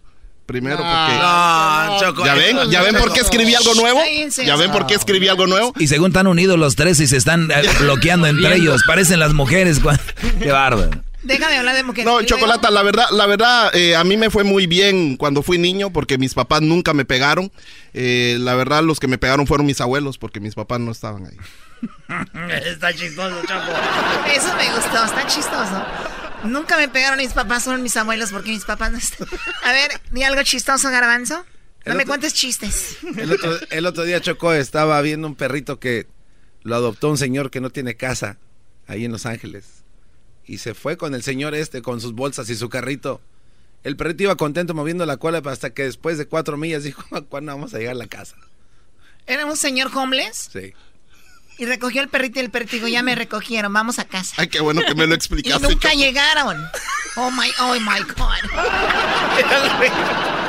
Primero 0.49 0.77
porque... 0.77 1.13
No, 1.19 1.99
Choco. 1.99 2.25
¿Ya 2.25 2.33
ven? 2.33 2.57
¿Ya 2.71 2.81
ven 2.81 2.95
por 2.95 3.13
qué 3.13 3.19
escribí 3.19 3.53
algo 3.53 3.75
nuevo? 3.75 4.01
¿Ya 4.43 4.55
ven 4.55 4.71
por 4.71 4.87
qué 4.87 4.95
escribí 4.95 5.27
algo 5.27 5.45
nuevo? 5.45 5.73
Y 5.77 5.85
según 5.85 6.07
están 6.07 6.25
unidos 6.25 6.57
los 6.57 6.75
tres 6.75 6.99
y 6.99 7.05
se 7.05 7.17
están 7.17 7.51
eh, 7.51 7.61
bloqueando 7.81 8.25
entre 8.25 8.55
ellos, 8.55 8.81
parecen 8.87 9.19
las 9.19 9.35
mujeres. 9.35 9.79
Qué 10.41 10.51
bárbaro. 10.51 10.89
Deja 11.21 11.49
de 11.49 11.57
hablar 11.57 11.75
de 11.75 11.83
mujeres. 11.83 12.05
No, 12.11 12.23
Chocolata, 12.23 12.71
la 12.71 12.81
verdad, 12.81 13.05
la 13.11 13.27
verdad, 13.27 13.75
eh, 13.75 13.95
a 13.95 14.03
mí 14.03 14.17
me 14.17 14.31
fue 14.31 14.43
muy 14.43 14.65
bien 14.65 15.17
cuando 15.17 15.43
fui 15.43 15.59
niño 15.59 15.91
porque 15.93 16.17
mis 16.17 16.33
papás 16.33 16.63
nunca 16.63 16.95
me 16.95 17.05
pegaron. 17.05 17.51
Eh, 17.93 18.37
la 18.39 18.55
verdad, 18.55 18.81
los 18.81 18.99
que 18.99 19.07
me 19.07 19.19
pegaron 19.19 19.45
fueron 19.45 19.67
mis 19.67 19.79
abuelos 19.81 20.17
porque 20.17 20.39
mis 20.39 20.55
papás 20.55 20.79
no 20.79 20.91
estaban 20.91 21.27
ahí. 21.27 21.37
Está 22.65 22.91
chistoso, 22.91 23.35
Choco. 23.41 23.71
Eso 24.33 24.55
me 24.55 24.73
gustó, 24.73 25.05
está 25.05 25.27
chistoso. 25.27 25.85
Nunca 26.43 26.77
me 26.77 26.87
pegaron 26.87 27.17
mis 27.19 27.33
papás, 27.33 27.63
son 27.63 27.83
mis 27.83 27.95
abuelos 27.97 28.31
porque 28.31 28.49
mis 28.51 28.65
papás 28.65 28.91
no 28.91 28.97
están. 28.97 29.27
A 29.63 29.71
ver, 29.71 29.91
di 30.11 30.23
algo 30.23 30.41
chistoso, 30.43 30.89
Garbanzo. 30.89 31.35
No 31.85 31.91
El 31.91 31.97
me 31.97 32.03
otro- 32.03 32.07
cuentes 32.11 32.33
chistes. 32.33 32.97
El 33.17 33.31
otro, 33.33 33.57
el 33.69 33.85
otro 33.85 34.03
día 34.03 34.21
Choco 34.21 34.53
estaba 34.53 35.01
viendo 35.01 35.27
un 35.27 35.35
perrito 35.35 35.79
que 35.79 36.07
lo 36.63 36.75
adoptó 36.75 37.09
un 37.09 37.17
señor 37.17 37.51
que 37.51 37.61
no 37.61 37.69
tiene 37.69 37.95
casa 37.95 38.37
ahí 38.87 39.05
en 39.05 39.11
Los 39.11 39.25
Ángeles. 39.25 39.65
Y 40.45 40.57
se 40.59 40.73
fue 40.73 40.97
con 40.97 41.13
el 41.13 41.23
señor 41.23 41.53
este 41.55 41.81
con 41.81 42.01
sus 42.01 42.13
bolsas 42.13 42.49
y 42.49 42.55
su 42.55 42.69
carrito. 42.69 43.21
El 43.83 43.95
perrito 43.95 44.23
iba 44.23 44.35
contento 44.35 44.73
moviendo 44.73 45.05
la 45.05 45.17
cola 45.17 45.41
hasta 45.45 45.69
que 45.71 45.83
después 45.83 46.17
de 46.17 46.25
cuatro 46.27 46.57
millas 46.57 46.83
dijo, 46.83 47.03
¿cuándo 47.29 47.51
vamos 47.53 47.73
a 47.73 47.77
llegar 47.79 47.93
a 47.95 47.97
la 47.99 48.07
casa? 48.07 48.35
Era 49.25 49.45
un 49.45 49.55
señor 49.57 49.91
homeless 49.95 50.49
Sí. 50.51 50.73
Y 51.59 51.65
recogió 51.65 52.01
el 52.01 52.07
perrito 52.09 52.39
y 52.39 52.43
el 52.43 52.49
perrito 52.49 52.75
dijo, 52.77 52.87
ya 52.87 53.03
me 53.03 53.13
recogieron, 53.15 53.71
vamos 53.73 53.99
a 53.99 54.05
casa. 54.05 54.33
Ay, 54.37 54.47
qué 54.47 54.61
bueno 54.61 54.81
que 54.87 54.95
me 54.95 55.05
lo 55.05 55.13
Y 55.13 55.15
explicaste. 55.17 55.67
nunca 55.67 55.89
Choco. 55.89 55.99
llegaron. 56.01 56.57
Oh 57.17 57.29
my, 57.31 57.51
oh 57.59 57.75
my 57.79 57.99
God. 57.99 58.49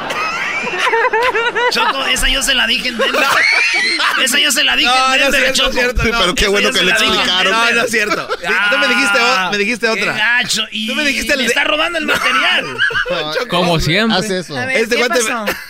Choco, 1.71 2.05
esa 2.07 2.29
yo 2.29 2.43
se 2.43 2.55
la 2.55 2.67
dije 2.67 2.89
en 2.89 2.99
Denver. 2.99 3.21
Esa 4.23 4.39
yo 4.39 4.51
se 4.53 4.65
la 4.65 4.77
dije 4.77 4.89
No, 4.91 5.15
en 5.15 5.21
no 5.21 5.27
es 5.27 5.33
Denver, 5.33 5.41
cierto, 5.55 5.55
Choco. 5.55 5.71
es 5.71 5.75
cierto, 5.77 6.05
no. 6.05 6.19
Pero 6.21 6.35
qué 6.35 6.43
Esa 6.43 6.51
bueno 6.51 6.73
que 6.73 6.83
le 6.83 6.91
explicaron. 6.91 7.53
No, 7.53 7.71
no 7.73 7.83
es 7.83 7.91
cierto. 7.91 8.29
Tú 8.71 8.79
me 8.79 8.89
dijiste, 8.89 9.19
me 9.53 9.59
dijiste 9.59 9.89
otra. 9.89 10.13
gacho. 10.13 10.63
Y 10.73 10.87
Tú 10.89 10.95
me 10.95 11.05
dijiste 11.05 11.33
el 11.33 11.39
me 11.39 11.43
de- 11.45 11.49
está 11.49 11.65
robando 11.65 11.99
el 11.99 12.07
material. 12.07 12.67
Como 13.49 13.79
siempre. 13.81 14.19
Haz 14.19 14.31
eso. 14.31 14.57
A 14.57 14.67
ver, 14.67 14.77
Este. 14.77 14.99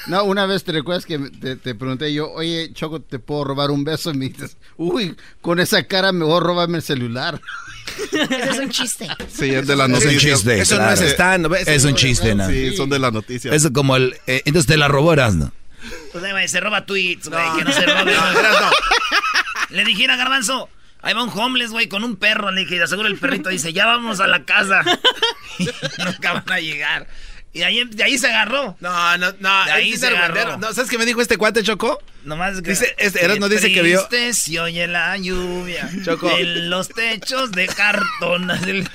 No, 0.06 0.24
una 0.24 0.46
vez 0.46 0.64
te 0.64 0.72
recuerdas 0.72 1.06
que 1.06 1.18
te, 1.18 1.56
te 1.56 1.74
pregunté 1.74 2.12
yo, 2.12 2.30
oye, 2.32 2.70
Choco, 2.72 3.00
¿te 3.00 3.18
puedo 3.18 3.44
robar 3.44 3.70
un 3.70 3.84
beso? 3.84 4.10
Y 4.10 4.14
me 4.14 4.28
dices, 4.28 4.56
uy, 4.76 5.16
con 5.40 5.60
esa 5.60 5.82
cara 5.84 6.12
mejor 6.12 6.42
róbame 6.42 6.78
el 6.78 6.82
celular. 6.82 7.40
Ese 8.12 8.50
es 8.50 8.58
un 8.58 8.70
chiste. 8.70 9.08
Sí, 9.32 9.50
es 9.54 9.66
de 9.66 9.76
las 9.76 9.88
Es 9.90 9.96
un 9.96 10.04
noticias. 10.04 10.22
chiste. 10.38 10.60
Eso 10.60 10.74
no 10.76 10.82
claro. 10.82 11.00
es 11.02 11.12
stand, 11.12 11.46
¿ves? 11.48 11.68
Es 11.68 11.84
un 11.84 11.94
chiste, 11.94 12.34
¿no? 12.34 12.48
Sí, 12.48 12.76
son 12.76 12.90
de 12.90 12.98
las 12.98 13.12
noticias. 13.12 13.54
Eso 13.54 13.72
como 13.72 13.96
el... 13.96 14.16
eh, 14.26 14.42
entonces 14.44 14.66
te 14.66 14.76
la 14.76 14.88
robó, 14.88 15.14
¿no? 15.16 15.52
Pues 16.12 16.22
ahí, 16.24 16.32
güey, 16.32 16.48
se 16.48 16.60
roba 16.60 16.84
tweets, 16.86 17.28
güey, 17.28 17.42
que 17.58 17.64
no 17.64 17.72
se 17.72 17.86
robe. 17.86 18.12
no. 18.14 18.70
Le 19.70 19.84
dijera 19.84 20.16
Garbanzo, 20.16 20.68
ahí 21.02 21.14
va 21.14 21.22
un 21.22 21.30
homeless, 21.38 21.70
güey, 21.70 21.88
con 21.88 22.04
un 22.04 22.16
perro. 22.16 22.50
Le 22.50 22.62
dije, 22.62 22.86
seguro 22.86 23.08
el 23.08 23.16
perrito 23.18 23.48
dice, 23.48 23.72
ya 23.72 23.86
vamos 23.86 24.20
a 24.20 24.26
la 24.26 24.44
casa. 24.44 24.82
Y 25.58 25.68
nunca 26.02 26.32
van 26.32 26.50
a 26.52 26.58
llegar. 26.58 27.06
Y 27.52 27.62
ahí, 27.62 27.84
de 27.84 28.04
ahí 28.04 28.16
se 28.16 28.28
agarró. 28.28 28.76
No, 28.80 29.18
no, 29.18 29.32
no. 29.40 29.64
De 29.64 29.72
ahí 29.72 29.92
es 29.92 30.00
se 30.00 30.06
agarró. 30.06 30.56
No, 30.58 30.72
¿Sabes 30.72 30.88
qué 30.90 30.98
me 30.98 31.06
dijo 31.06 31.20
este 31.20 31.36
cuate, 31.36 31.62
Choco? 31.62 31.98
Nomás 32.24 32.62
que... 32.62 32.70
Dice, 32.70 32.94
este, 32.98 33.20
Qué 33.20 33.48
dice 33.48 33.72
que 33.72 33.82
vio- 33.82 34.06
si 34.34 34.58
oye 34.58 34.86
la 34.86 35.16
lluvia 35.16 35.90
Choco. 36.04 36.30
en 36.30 36.70
los 36.70 36.88
techos 36.88 37.50
de 37.50 37.66
cartón. 37.66 38.48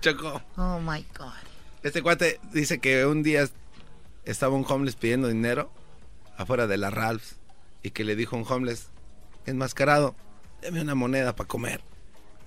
Choco. 0.00 0.42
Oh 0.56 0.80
my 0.80 1.04
God. 1.16 1.32
Este 1.82 2.02
cuate 2.02 2.40
dice 2.52 2.80
que 2.80 3.06
un 3.06 3.22
día 3.22 3.48
estaba 4.24 4.54
un 4.54 4.64
homeless 4.68 4.96
pidiendo 4.96 5.28
dinero 5.28 5.72
afuera 6.36 6.66
de 6.66 6.76
la 6.76 6.90
Ralphs 6.90 7.36
y 7.82 7.90
que 7.90 8.04
le 8.04 8.16
dijo 8.16 8.36
un 8.36 8.44
homeless 8.48 8.88
enmascarado, 9.46 10.14
deme 10.62 10.80
una 10.80 10.94
moneda 10.94 11.36
para 11.36 11.48
comer. 11.48 11.80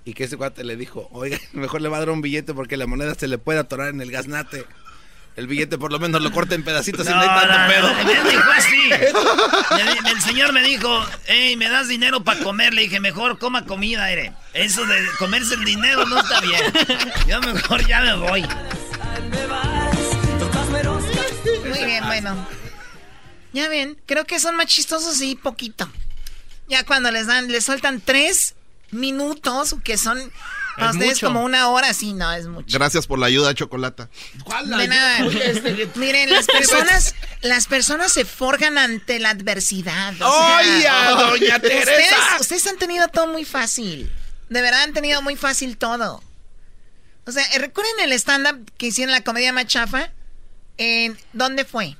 Y 0.04 0.12
que 0.12 0.24
ese 0.24 0.36
cuate 0.36 0.64
le 0.64 0.76
dijo, 0.76 1.08
oiga, 1.12 1.38
mejor 1.52 1.80
le 1.80 1.88
va 1.88 1.96
a 1.96 2.00
dar 2.00 2.10
un 2.10 2.20
billete 2.20 2.52
porque 2.52 2.76
la 2.76 2.86
moneda 2.86 3.14
se 3.14 3.26
le 3.26 3.38
puede 3.38 3.58
atorar 3.60 3.88
en 3.88 4.00
el 4.00 4.10
gaznate. 4.10 4.66
El 5.36 5.48
billete 5.48 5.78
por 5.78 5.90
lo 5.90 5.98
menos 5.98 6.22
lo 6.22 6.30
corta 6.30 6.54
en 6.54 6.62
pedacitos 6.62 7.06
y 7.06 7.10
no 7.10 7.20
hay 7.20 7.26
tanto 7.26 7.58
no, 7.58 7.66
pedo. 7.68 7.88
no, 7.92 8.04
me 8.04 8.30
dijo 8.30 8.50
así. 8.56 8.88
Me 9.76 9.82
di- 9.92 10.10
el 10.12 10.22
señor 10.22 10.52
me 10.52 10.62
dijo, 10.62 11.04
hey, 11.26 11.56
¿me 11.56 11.68
das 11.68 11.88
dinero 11.88 12.22
para 12.22 12.38
comer? 12.40 12.72
Le 12.72 12.82
dije, 12.82 13.00
mejor 13.00 13.38
coma 13.38 13.64
comida, 13.64 14.04
aire. 14.04 14.32
Eso 14.52 14.86
de 14.86 14.96
comerse 15.18 15.54
el 15.54 15.64
dinero 15.64 16.06
no 16.06 16.20
está 16.20 16.40
bien. 16.40 16.62
Yo 17.26 17.40
mejor 17.40 17.84
ya 17.88 18.00
me 18.02 18.14
voy. 18.14 18.46
Muy 21.68 21.84
bien, 21.84 22.04
bueno. 22.06 22.46
Ya 23.52 23.68
ven, 23.68 23.96
creo 24.06 24.24
que 24.24 24.38
son 24.38 24.56
más 24.56 24.66
chistosos 24.66 25.20
y 25.20 25.34
poquito. 25.36 25.88
Ya 26.68 26.84
cuando 26.84 27.10
les 27.10 27.26
dan, 27.26 27.50
les 27.50 27.64
sueltan 27.64 28.00
tres 28.00 28.54
minutos, 28.90 29.76
que 29.84 29.96
son 29.98 30.18
para 30.76 30.90
Es 30.90 30.96
ustedes 30.96 31.14
mucho. 31.16 31.26
como 31.28 31.42
una 31.44 31.68
hora, 31.68 31.92
sí, 31.94 32.12
no, 32.12 32.32
es 32.32 32.46
mucho. 32.46 32.76
Gracias 32.78 33.06
por 33.06 33.18
la 33.18 33.26
ayuda, 33.26 33.54
Chocolata. 33.54 34.08
De 34.78 34.88
nada. 34.88 35.18
Miren, 35.94 36.30
las 36.30 36.46
personas, 36.58 37.14
las 37.42 37.66
personas 37.66 38.12
se 38.12 38.24
forjan 38.24 38.78
ante 38.78 39.18
la 39.18 39.30
adversidad. 39.30 40.14
o 40.14 40.16
sea, 40.18 40.58
¡Oye, 40.58 41.38
doña 41.38 41.58
Teresa! 41.60 41.90
Ustedes, 41.90 42.40
ustedes 42.40 42.66
han 42.66 42.78
tenido 42.78 43.08
todo 43.08 43.26
muy 43.28 43.44
fácil. 43.44 44.10
De 44.48 44.60
verdad 44.62 44.82
han 44.82 44.92
tenido 44.92 45.22
muy 45.22 45.36
fácil 45.36 45.76
todo. 45.78 46.22
O 47.26 47.32
sea, 47.32 47.42
eh, 47.54 47.58
¿recuerden 47.58 48.00
el 48.00 48.12
stand-up 48.12 48.70
que 48.76 48.86
hicieron 48.88 49.12
la 49.12 49.22
comedia 49.24 49.52
más 49.52 49.66
chafa? 49.66 50.10
En, 50.76 51.16
¿Dónde 51.32 51.64
fue? 51.64 51.96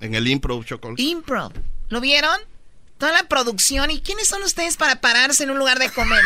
En 0.00 0.14
el 0.14 0.26
improv, 0.28 0.64
Chocolata. 0.64 1.02
Improv. 1.02 1.52
¿Lo 1.88 2.00
vieron? 2.00 2.36
Toda 3.02 3.12
la 3.14 3.24
producción. 3.24 3.90
¿Y 3.90 4.00
quiénes 4.00 4.28
son 4.28 4.44
ustedes 4.44 4.76
para 4.76 5.00
pararse 5.00 5.42
en 5.42 5.50
un 5.50 5.58
lugar 5.58 5.80
de 5.80 5.90
comedia? 5.90 6.22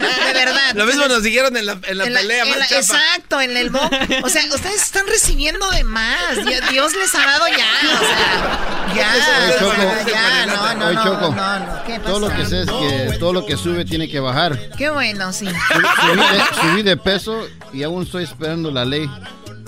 de 0.00 0.32
verdad. 0.32 0.72
Lo 0.74 0.86
mismo 0.86 1.06
nos 1.08 1.22
dijeron 1.22 1.54
en 1.58 1.66
la, 1.66 1.72
en 1.82 1.98
la 1.98 2.04
En 2.06 2.14
la- 2.14 2.20
pelea, 2.20 2.44
en 2.44 2.50
la- 2.52 2.56
más 2.56 2.68
chapa. 2.70 2.80
exacto, 2.80 3.40
en 3.42 3.54
el 3.54 3.68
bo. 3.68 3.80
O 4.22 4.28
sea, 4.30 4.42
ustedes 4.54 4.80
están 4.82 5.06
recibiendo 5.06 5.70
de 5.72 5.84
más. 5.84 6.36
Dios, 6.46 6.70
Dios 6.70 6.94
les 6.96 7.14
ha 7.14 7.26
dado 7.26 7.48
ya. 7.48 7.68
O 7.82 7.98
sea, 7.98 8.94
ya. 8.96 9.58
Choco, 9.58 9.74
ya, 9.76 10.06
ya, 10.10 10.46
no, 10.46 10.74
no, 10.74 10.92
no, 10.94 11.04
Choco, 11.04 11.34
no, 11.34 11.58
no. 11.58 11.84
¿Qué 11.84 11.98
todo 11.98 12.18
lo 12.20 12.28
pasa? 12.28 12.38
que 12.40 12.46
sé 12.46 12.60
es 12.62 12.66
que 12.70 13.16
todo 13.18 13.32
lo 13.34 13.44
que 13.44 13.56
sube 13.58 13.84
tiene 13.84 14.08
que 14.08 14.20
bajar. 14.20 14.58
Qué 14.78 14.88
bueno, 14.88 15.34
sí. 15.34 15.44
Subí 15.46 16.16
de, 16.16 16.42
subí 16.62 16.82
de 16.82 16.96
peso 16.96 17.46
y 17.74 17.82
aún 17.82 18.04
estoy 18.04 18.24
esperando 18.24 18.70
la 18.70 18.86
ley. 18.86 19.06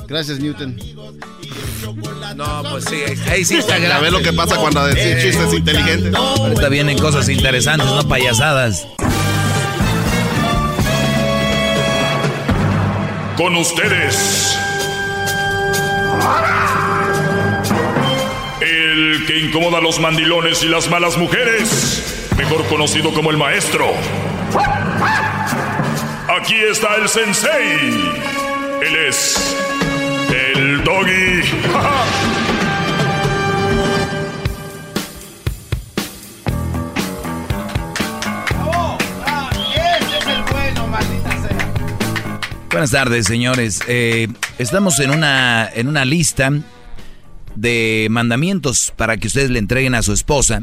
Gracias, 0.09 0.39
Newton. 0.39 0.77
No, 2.37 2.63
pues 2.71 2.85
sí, 2.85 2.97
ahí 3.31 3.45
sí 3.45 3.57
está 3.57 3.79
grave. 3.79 4.03
ves 4.03 4.13
lo 4.13 4.21
que 4.21 4.33
pasa 4.33 4.57
cuando 4.57 4.87
decís 4.87 5.23
chistes 5.23 5.53
inteligentes. 5.53 6.15
Ahorita 6.15 6.69
vienen 6.69 6.99
cosas 6.99 7.29
interesantes, 7.29 7.89
no 7.89 8.07
payasadas. 8.09 8.87
Con 13.37 13.57
ustedes. 13.57 14.59
El 18.61 19.25
que 19.27 19.39
incomoda 19.39 19.79
a 19.79 19.81
los 19.81 19.99
mandilones 20.01 20.63
y 20.63 20.69
las 20.69 20.89
malas 20.89 21.17
mujeres. 21.17 22.29
Mejor 22.37 22.67
conocido 22.67 23.13
como 23.13 23.31
el 23.31 23.37
maestro. 23.37 23.93
Aquí 26.41 26.57
está 26.71 26.97
el 26.97 27.09
sensei. 27.09 28.15
Él 28.83 28.97
es 29.09 29.57
doggy. 30.87 31.41
Es 39.75 40.27
el 40.29 40.43
bueno, 40.53 40.87
maldita 40.87 41.43
sea. 41.43 41.73
Buenas 42.71 42.91
tardes, 42.93 43.27
señores. 43.27 43.81
Eh, 43.89 44.29
estamos 44.59 45.01
en 45.01 45.11
una, 45.11 45.69
en 45.75 45.89
una 45.89 46.05
lista 46.05 46.53
de 47.57 48.07
mandamientos 48.09 48.93
para 48.95 49.17
que 49.17 49.27
ustedes 49.27 49.51
le 49.51 49.59
entreguen 49.59 49.97
a 49.97 50.03
su 50.03 50.13
esposa. 50.13 50.63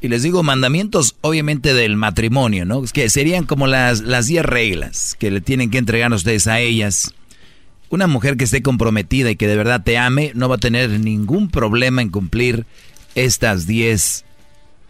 Y 0.00 0.08
les 0.08 0.24
digo 0.24 0.42
mandamientos, 0.42 1.16
obviamente, 1.20 1.74
del 1.74 1.96
matrimonio, 1.96 2.64
¿no? 2.64 2.82
Que 2.82 3.08
serían 3.08 3.44
como 3.44 3.68
las, 3.68 4.00
las 4.00 4.26
10 4.26 4.44
reglas 4.44 5.16
que 5.18 5.30
le 5.30 5.40
tienen 5.40 5.70
que 5.70 5.78
entregar 5.78 6.12
a 6.12 6.16
ustedes 6.16 6.48
a 6.48 6.58
ellas. 6.58 7.14
Una 7.90 8.06
mujer 8.06 8.36
que 8.36 8.44
esté 8.44 8.62
comprometida 8.62 9.30
y 9.30 9.36
que 9.36 9.46
de 9.46 9.56
verdad 9.56 9.82
te 9.82 9.96
ame 9.96 10.32
no 10.34 10.48
va 10.48 10.56
a 10.56 10.58
tener 10.58 10.90
ningún 10.90 11.50
problema 11.50 12.02
en 12.02 12.10
cumplir 12.10 12.66
estas 13.14 13.66
10, 13.66 14.24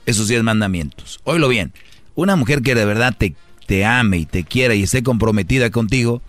esos 0.07 0.29
10 0.29 0.43
mandamientos. 0.43 1.21
Oílo 1.25 1.49
bien, 1.49 1.73
una 2.15 2.35
mujer 2.35 2.63
que 2.63 2.75
de 2.75 2.85
verdad 2.85 3.15
te, 3.17 3.35
te 3.67 3.85
ame 3.85 4.19
y 4.19 4.27
te 4.27 4.45
quiera 4.45 4.75
y 4.75 4.83
esté 4.83 5.03
comprometida 5.03 5.71
contigo 5.71 6.23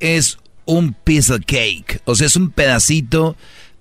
es 0.00 0.38
un 0.64 0.94
piece 0.94 1.32
of 1.32 1.40
cake, 1.46 2.00
o 2.04 2.14
sea, 2.14 2.26
es 2.26 2.36
un 2.36 2.50
pedacito 2.50 3.36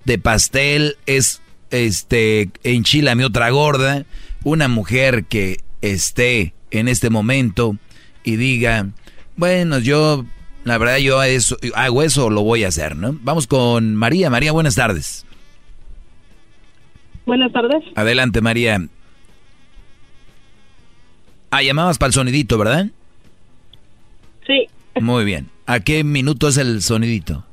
de 0.05 0.17
pastel, 0.17 0.97
es 1.05 1.41
este 1.69 2.49
enchilame 2.63 3.25
otra 3.25 3.49
gorda, 3.49 4.05
una 4.43 4.67
mujer 4.67 5.25
que 5.25 5.59
esté 5.81 6.53
en 6.71 6.87
este 6.87 7.09
momento 7.09 7.77
y 8.23 8.35
diga, 8.35 8.89
bueno, 9.35 9.79
yo 9.79 10.25
la 10.63 10.77
verdad 10.77 10.97
yo 10.97 11.21
eso, 11.23 11.57
hago 11.75 12.03
eso, 12.03 12.29
lo 12.29 12.41
voy 12.43 12.63
a 12.63 12.69
hacer, 12.69 12.95
¿no? 12.95 13.17
Vamos 13.21 13.47
con 13.47 13.95
María. 13.95 14.29
María, 14.29 14.51
buenas 14.51 14.75
tardes. 14.75 15.25
Buenas 17.25 17.51
tardes. 17.51 17.83
Adelante, 17.95 18.41
María. 18.41 18.85
Ah, 21.51 21.61
llamabas 21.61 21.97
para 21.97 22.07
el 22.07 22.13
sonidito, 22.13 22.57
¿verdad? 22.57 22.87
Sí, 24.47 24.67
Muy 24.99 25.23
bien. 25.23 25.49
¿A 25.65 25.79
qué 25.79 26.03
minuto 26.03 26.47
es 26.47 26.57
el 26.57 26.81
sonidito? 26.81 27.45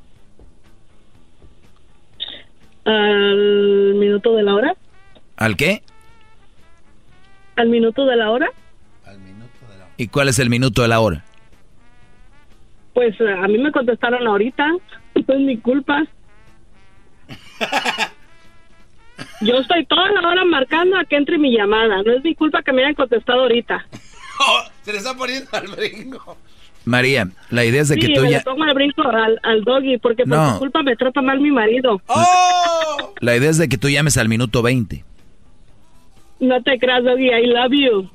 al 2.83 3.93
minuto 3.95 4.35
de 4.35 4.43
la 4.43 4.55
hora. 4.55 4.75
¿Al 5.37 5.55
qué? 5.55 5.83
Al 7.55 7.69
minuto 7.69 8.05
de 8.05 8.15
la 8.15 8.31
hora. 8.31 8.49
¿Y 9.97 10.07
cuál 10.07 10.29
es 10.29 10.39
el 10.39 10.49
minuto 10.49 10.81
de 10.81 10.87
la 10.87 10.99
hora? 10.99 11.23
Pues 12.93 13.19
eh, 13.19 13.31
a 13.31 13.47
mí 13.47 13.57
me 13.57 13.71
contestaron 13.71 14.27
ahorita. 14.27 14.67
No 14.67 14.79
es 15.33 15.39
mi 15.39 15.57
culpa. 15.57 16.03
Yo 19.41 19.57
estoy 19.57 19.85
toda 19.85 20.11
la 20.11 20.27
hora 20.27 20.45
marcando 20.45 20.97
a 20.97 21.05
que 21.05 21.15
entre 21.15 21.37
mi 21.37 21.55
llamada. 21.55 22.01
No 22.03 22.13
es 22.13 22.23
mi 22.23 22.35
culpa 22.35 22.61
que 22.63 22.73
me 22.73 22.81
hayan 22.83 22.95
contestado 22.95 23.41
ahorita. 23.41 23.85
Oh, 24.43 24.63
se 24.81 24.91
le 24.91 24.97
está 24.97 25.13
poniendo 25.13 25.47
al 25.51 25.67
brinco. 25.67 26.35
María, 26.83 27.29
la 27.51 27.63
idea 27.63 27.83
es 27.83 27.89
de 27.89 27.97
que 27.97 28.07
tú 28.07 28.21
me 28.21 28.31
ya... 28.31 28.37
le 28.39 28.43
tomo 28.43 28.65
el 28.65 28.73
brinco 28.73 29.03
al, 29.03 29.39
al 29.43 29.63
doggy 29.63 29.99
porque 29.99 30.23
por 30.25 30.53
su 30.53 30.57
culpa 30.57 30.81
me 30.81 30.95
trata 30.95 31.21
mal 31.21 31.39
mi 31.39 31.51
marido. 31.51 32.01
¡Oh! 32.07 33.13
La 33.19 33.35
idea 33.35 33.51
es 33.51 33.59
de 33.59 33.69
que 33.69 33.77
tú 33.77 33.87
llames 33.87 34.17
al 34.17 34.29
minuto 34.29 34.63
20. 34.63 35.05
No 36.39 36.63
te 36.63 36.79
creas, 36.79 37.03
doggy. 37.03 37.29
I 37.29 37.45
love 37.45 37.71
you. 37.71 38.09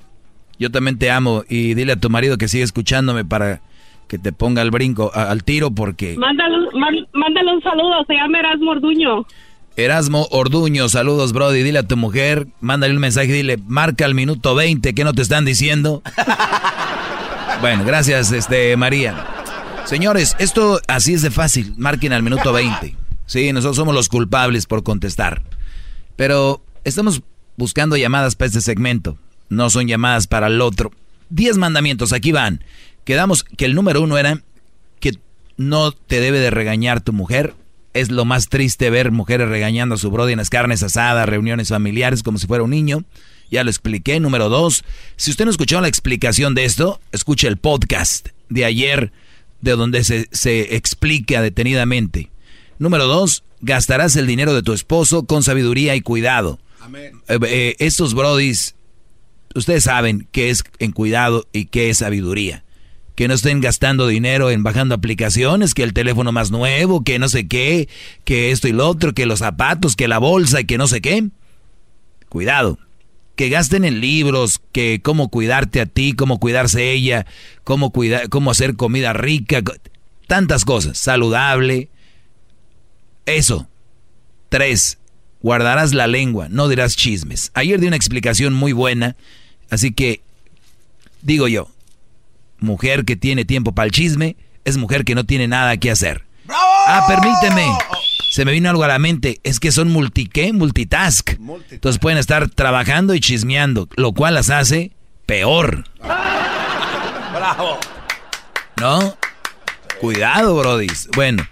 Yo 0.59 0.71
también 0.73 0.99
te 0.99 1.13
amo 1.13 1.45
y 1.49 1.75
dile 1.75 1.93
a 1.93 1.97
tu 1.97 2.11
marido 2.11 2.39
que 2.39 2.49
siga 2.49 2.65
escuchándome 2.65 3.25
para 3.25 3.61
que 4.09 4.19
te 4.19 4.33
ponga 4.33 4.63
al 4.63 4.71
brinco, 4.71 5.11
a- 5.15 5.31
al 5.31 5.43
tiro, 5.45 5.71
porque 5.71 6.17
Mándale, 6.17 6.57
man- 6.75 7.07
mándale 7.13 7.53
un 7.55 7.63
saludo. 7.63 8.05
Se 8.07 8.15
llama 8.15 8.39
Erasmo 8.41 8.71
Orduño. 8.73 9.27
Erasmo 9.77 10.27
Orduño, 10.31 10.89
saludos, 10.89 11.33
Brody. 11.33 11.63
Dile 11.63 11.81
a 11.81 11.87
tu 11.87 11.97
mujer, 11.97 12.47
mándale 12.61 12.95
un 12.95 13.01
mensaje, 13.01 13.33
dile, 13.33 13.59
marca 13.67 14.05
al 14.07 14.15
minuto 14.15 14.55
20, 14.55 14.95
¿qué 14.95 15.05
no 15.05 15.13
te 15.13 15.23
están 15.23 15.45
diciendo? 15.45 16.03
bueno, 17.61 17.85
gracias, 17.85 18.33
este, 18.33 18.77
María. 18.77 19.27
Señores, 19.85 20.35
esto 20.39 20.81
así 20.89 21.15
es 21.15 21.23
de 21.23 21.31
fácil, 21.31 21.75
marquen 21.77 22.13
al 22.13 22.23
minuto 22.23 22.53
20. 22.53 22.97
Sí, 23.27 23.53
nosotros 23.53 23.77
somos 23.77 23.95
los 23.95 24.09
culpables 24.09 24.67
por 24.67 24.83
contestar. 24.83 25.43
Pero 26.17 26.63
estamos 26.85 27.23
buscando 27.57 27.97
llamadas 27.97 28.35
para 28.37 28.47
este 28.49 28.61
segmento, 28.61 29.17
no 29.49 29.71
son 29.71 29.87
llamadas 29.89 30.27
para 30.27 30.47
el 30.49 30.61
otro. 30.61 30.91
Diez 31.29 31.57
mandamientos, 31.59 32.13
aquí 32.13 32.33
van. 32.33 32.63
Quedamos 33.07 33.45
que 33.45 33.67
el 33.67 33.77
número 33.77 34.03
uno 34.03 34.19
era 34.19 34.43
que 34.99 35.13
no 35.57 35.93
te 35.93 36.21
debe 36.21 36.41
de 36.41 36.51
regañar 36.51 37.01
tu 37.01 37.13
mujer. 37.13 37.55
Es 37.95 38.11
lo 38.11 38.25
más 38.25 38.49
triste 38.49 38.91
ver 38.91 39.13
mujeres 39.13 39.49
regañando 39.49 39.95
a 39.95 39.99
su 39.99 40.11
brody 40.11 40.33
en 40.33 40.39
las 40.39 40.51
carnes 40.51 40.83
asadas, 40.83 41.29
reuniones 41.29 41.69
familiares, 41.69 42.25
como 42.25 42.37
si 42.39 42.49
fuera 42.49 42.65
un 42.65 42.71
niño. 42.71 43.05
Ya 43.49 43.63
lo 43.63 43.71
expliqué. 43.71 44.19
Número 44.19 44.49
dos, 44.49 44.83
si 45.15 45.31
usted 45.31 45.45
no 45.45 45.53
escuchó 45.53 45.81
la 45.81 45.87
explicación 45.87 46.57
de 46.57 46.65
esto, 46.65 47.01
escuche 47.13 47.47
el 47.47 47.59
podcast 47.59 48.31
de 48.49 48.65
ayer, 48.65 49.13
de 49.61 49.77
donde 49.77 50.03
se, 50.03 50.29
se 50.33 50.75
explica 50.75 51.41
detenidamente. 51.41 52.31
Número 52.81 53.07
dos, 53.07 53.45
gastarás 53.61 54.17
el 54.17 54.27
dinero 54.27 54.53
de 54.53 54.65
tu 54.65 54.73
esposo 54.73 55.27
con 55.27 55.45
sabiduría 55.45 55.95
y 55.95 56.01
cuidado. 56.01 56.59
Eh, 56.93 57.39
eh, 57.47 57.77
estos 57.79 58.15
brodis, 58.15 58.75
ustedes 59.55 59.85
saben 59.85 60.27
qué 60.33 60.51
es 60.51 60.65
en 60.81 60.91
cuidado 60.91 61.47
y 61.53 61.67
qué 61.67 61.89
es 61.89 61.99
sabiduría. 61.99 62.65
Que 63.17 63.27
no 63.27 63.35
estén 63.35 63.61
gastando 63.61 64.07
dinero 64.07 64.51
en 64.51 64.63
bajando 64.63 64.95
aplicaciones, 64.95 65.75
que 65.75 65.83
el 65.83 65.93
teléfono 65.93 66.31
más 66.31 66.53
nuevo, 66.53 67.03
que 67.03 67.19
no 67.19 67.29
sé 67.29 67.49
qué, 67.49 67.89
que 68.25 68.53
esto 68.53 68.69
y 68.69 68.73
lo 68.73 68.89
otro, 68.89 69.15
que 69.15 69.27
los 69.27 69.41
zapatos, 69.41 69.97
que 69.97 70.07
la 70.07 70.19
bolsa 70.19 70.61
y 70.61 70.67
que 70.67 70.79
no 70.79 70.87
sé 70.87 71.01
qué. 71.01 71.25
Cuidado. 72.29 72.79
Que 73.35 73.49
gasten 73.49 73.85
en 73.85 74.01
libros, 74.01 74.61
que 74.73 75.01
cómo 75.03 75.31
cuidarte 75.31 75.81
a 75.81 75.87
ti, 75.87 76.13
cómo 76.13 76.39
cuidarse 76.39 76.93
ella, 76.93 77.27
cómo, 77.65 77.93
cómo 78.31 78.51
hacer 78.51 78.77
comida 78.77 79.13
rica, 79.13 79.61
tantas 80.27 80.65
cosas. 80.65 80.97
Saludable. 80.97 81.89
Eso. 83.25 83.67
Tres. 84.49 84.99
Guardarás 85.43 85.95
la 85.95 86.07
lengua, 86.07 86.49
no 86.49 86.69
dirás 86.69 86.97
chismes. 86.97 87.51
Ayer 87.55 87.79
di 87.79 87.87
una 87.87 87.97
explicación 87.97 88.53
muy 88.53 88.73
buena, 88.73 89.17
así 89.71 89.93
que 89.93 90.21
digo 91.23 91.47
yo, 91.47 91.69
mujer 92.59 93.05
que 93.05 93.17
tiene 93.17 93.45
tiempo 93.45 93.73
para 93.73 93.87
el 93.87 93.93
chisme 93.93 94.37
es 94.65 94.77
mujer 94.77 95.05
que 95.05 95.15
no 95.15 95.25
tiene 95.25 95.49
nada 95.49 95.77
que 95.77 95.91
hacer. 95.91 96.25
Ah, 96.49 97.05
permíteme. 97.09 97.67
Se 98.33 98.45
me 98.45 98.53
vino 98.53 98.69
algo 98.69 98.85
a 98.85 98.89
la 98.89 98.99
mente. 98.99 99.41
Es 99.45 99.61
que 99.61 99.73
son 99.73 99.89
multi, 99.89 100.27
¿qué? 100.27 100.53
Multitask. 100.53 101.31
Entonces 101.71 101.99
pueden 101.99 102.19
estar 102.19 102.49
trabajando 102.51 103.15
y 103.15 103.21
chismeando, 103.21 103.89
lo 103.97 104.13
cual 104.13 104.35
las 104.35 104.51
hace 104.51 104.93
peor. 105.25 105.85
Bravo. 106.01 107.79
¿No? 108.81 109.17
Cuidado, 110.01 110.55
brodis. 110.57 111.09
Bueno, 111.15 111.45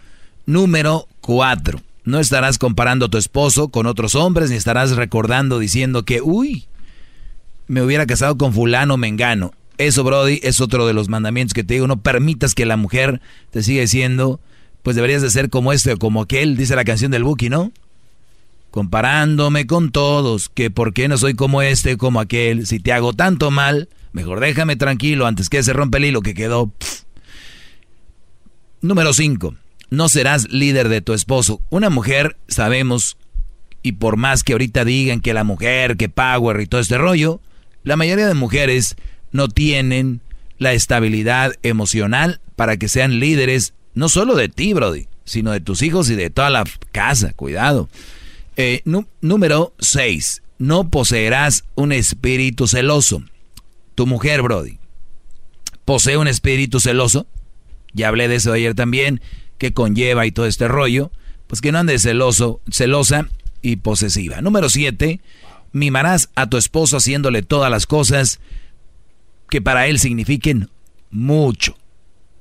número 0.46 1.08
cuatro. 1.20 1.80
No 2.04 2.20
estarás 2.20 2.58
comparando 2.58 3.06
a 3.06 3.08
tu 3.08 3.16
esposo 3.16 3.68
con 3.68 3.86
otros 3.86 4.14
hombres, 4.14 4.50
ni 4.50 4.56
estarás 4.56 4.90
recordando 4.90 5.58
diciendo 5.58 6.04
que, 6.04 6.20
uy, 6.20 6.66
me 7.66 7.80
hubiera 7.80 8.04
casado 8.06 8.36
con 8.36 8.52
fulano 8.52 8.98
mengano. 8.98 9.52
Eso, 9.78 10.04
Brody, 10.04 10.40
es 10.42 10.60
otro 10.60 10.86
de 10.86 10.94
los 10.94 11.08
mandamientos 11.08 11.54
que 11.54 11.64
te 11.64 11.74
digo. 11.74 11.86
No 11.86 12.00
permitas 12.00 12.54
que 12.54 12.66
la 12.66 12.76
mujer 12.76 13.20
te 13.50 13.62
siga 13.62 13.80
diciendo, 13.80 14.40
pues 14.82 14.96
deberías 14.96 15.22
de 15.22 15.30
ser 15.30 15.50
como 15.50 15.72
este 15.72 15.92
o 15.92 15.98
como 15.98 16.22
aquel, 16.22 16.56
dice 16.56 16.76
la 16.76 16.84
canción 16.84 17.10
del 17.10 17.24
Buki, 17.24 17.48
¿no? 17.48 17.72
comparándome 18.74 19.68
con 19.68 19.92
todos, 19.92 20.48
que 20.48 20.68
por 20.68 20.92
qué 20.92 21.06
no 21.06 21.16
soy 21.16 21.34
como 21.34 21.62
este, 21.62 21.96
como 21.96 22.18
aquel, 22.18 22.66
si 22.66 22.80
te 22.80 22.92
hago 22.92 23.12
tanto 23.12 23.52
mal, 23.52 23.88
mejor 24.10 24.40
déjame 24.40 24.74
tranquilo 24.74 25.28
antes 25.28 25.48
que 25.48 25.62
se 25.62 25.72
rompe 25.72 25.98
el 25.98 26.06
hilo 26.06 26.22
que 26.22 26.34
quedó. 26.34 26.72
Número 28.80 29.12
5. 29.12 29.54
No 29.90 30.08
serás 30.08 30.50
líder 30.50 30.88
de 30.88 31.02
tu 31.02 31.12
esposo. 31.12 31.60
Una 31.70 31.88
mujer, 31.88 32.36
sabemos, 32.48 33.16
y 33.80 33.92
por 33.92 34.16
más 34.16 34.42
que 34.42 34.54
ahorita 34.54 34.84
digan 34.84 35.20
que 35.20 35.34
la 35.34 35.44
mujer, 35.44 35.96
que 35.96 36.08
power 36.08 36.60
y 36.60 36.66
todo 36.66 36.80
este 36.80 36.98
rollo, 36.98 37.40
la 37.84 37.94
mayoría 37.94 38.26
de 38.26 38.34
mujeres 38.34 38.96
no 39.34 39.48
tienen 39.48 40.20
la 40.58 40.72
estabilidad 40.72 41.54
emocional 41.64 42.40
para 42.56 42.76
que 42.76 42.88
sean 42.88 43.18
líderes, 43.18 43.74
no 43.92 44.08
solo 44.08 44.36
de 44.36 44.48
ti, 44.48 44.72
Brody, 44.72 45.08
sino 45.24 45.50
de 45.50 45.60
tus 45.60 45.82
hijos 45.82 46.08
y 46.08 46.14
de 46.14 46.30
toda 46.30 46.50
la 46.50 46.64
casa. 46.92 47.32
Cuidado. 47.34 47.88
Eh, 48.56 48.80
nú- 48.84 49.08
número 49.20 49.74
6. 49.80 50.42
No 50.58 50.88
poseerás 50.88 51.64
un 51.74 51.90
espíritu 51.90 52.68
celoso. 52.68 53.24
Tu 53.96 54.06
mujer, 54.06 54.40
Brody, 54.42 54.78
posee 55.84 56.16
un 56.16 56.28
espíritu 56.28 56.78
celoso. 56.78 57.26
Ya 57.92 58.06
hablé 58.08 58.28
de 58.28 58.36
eso 58.36 58.52
ayer 58.52 58.74
también, 58.76 59.20
que 59.58 59.72
conlleva 59.72 60.26
y 60.26 60.30
todo 60.32 60.46
este 60.46 60.68
rollo. 60.68 61.10
Pues 61.48 61.60
que 61.60 61.72
no 61.72 61.78
andes 61.80 62.02
celoso, 62.02 62.60
celosa 62.70 63.28
y 63.62 63.76
posesiva. 63.76 64.40
Número 64.42 64.68
7. 64.68 65.20
Mimarás 65.72 66.30
a 66.36 66.48
tu 66.48 66.56
esposo 66.56 66.98
haciéndole 66.98 67.42
todas 67.42 67.68
las 67.70 67.86
cosas 67.86 68.38
que 69.48 69.60
para 69.62 69.86
él 69.86 69.98
signifiquen 69.98 70.70
mucho. 71.10 71.76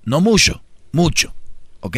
No 0.03 0.21
mucho, 0.21 0.63
mucho. 0.91 1.33
¿Ok? 1.79 1.97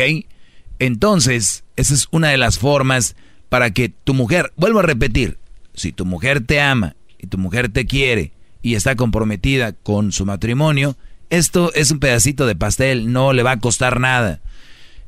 Entonces, 0.79 1.63
esa 1.75 1.93
es 1.93 2.07
una 2.11 2.29
de 2.29 2.37
las 2.37 2.59
formas 2.59 3.15
para 3.49 3.71
que 3.71 3.89
tu 3.89 4.13
mujer, 4.13 4.51
vuelvo 4.57 4.79
a 4.79 4.83
repetir, 4.83 5.37
si 5.73 5.91
tu 5.91 6.05
mujer 6.05 6.45
te 6.45 6.59
ama 6.61 6.95
y 7.17 7.27
tu 7.27 7.37
mujer 7.37 7.69
te 7.69 7.85
quiere 7.85 8.31
y 8.61 8.75
está 8.75 8.95
comprometida 8.95 9.73
con 9.73 10.11
su 10.11 10.25
matrimonio, 10.25 10.97
esto 11.29 11.73
es 11.73 11.91
un 11.91 11.99
pedacito 11.99 12.45
de 12.45 12.55
pastel, 12.55 13.11
no 13.11 13.33
le 13.33 13.43
va 13.43 13.51
a 13.51 13.59
costar 13.59 13.99
nada. 13.99 14.41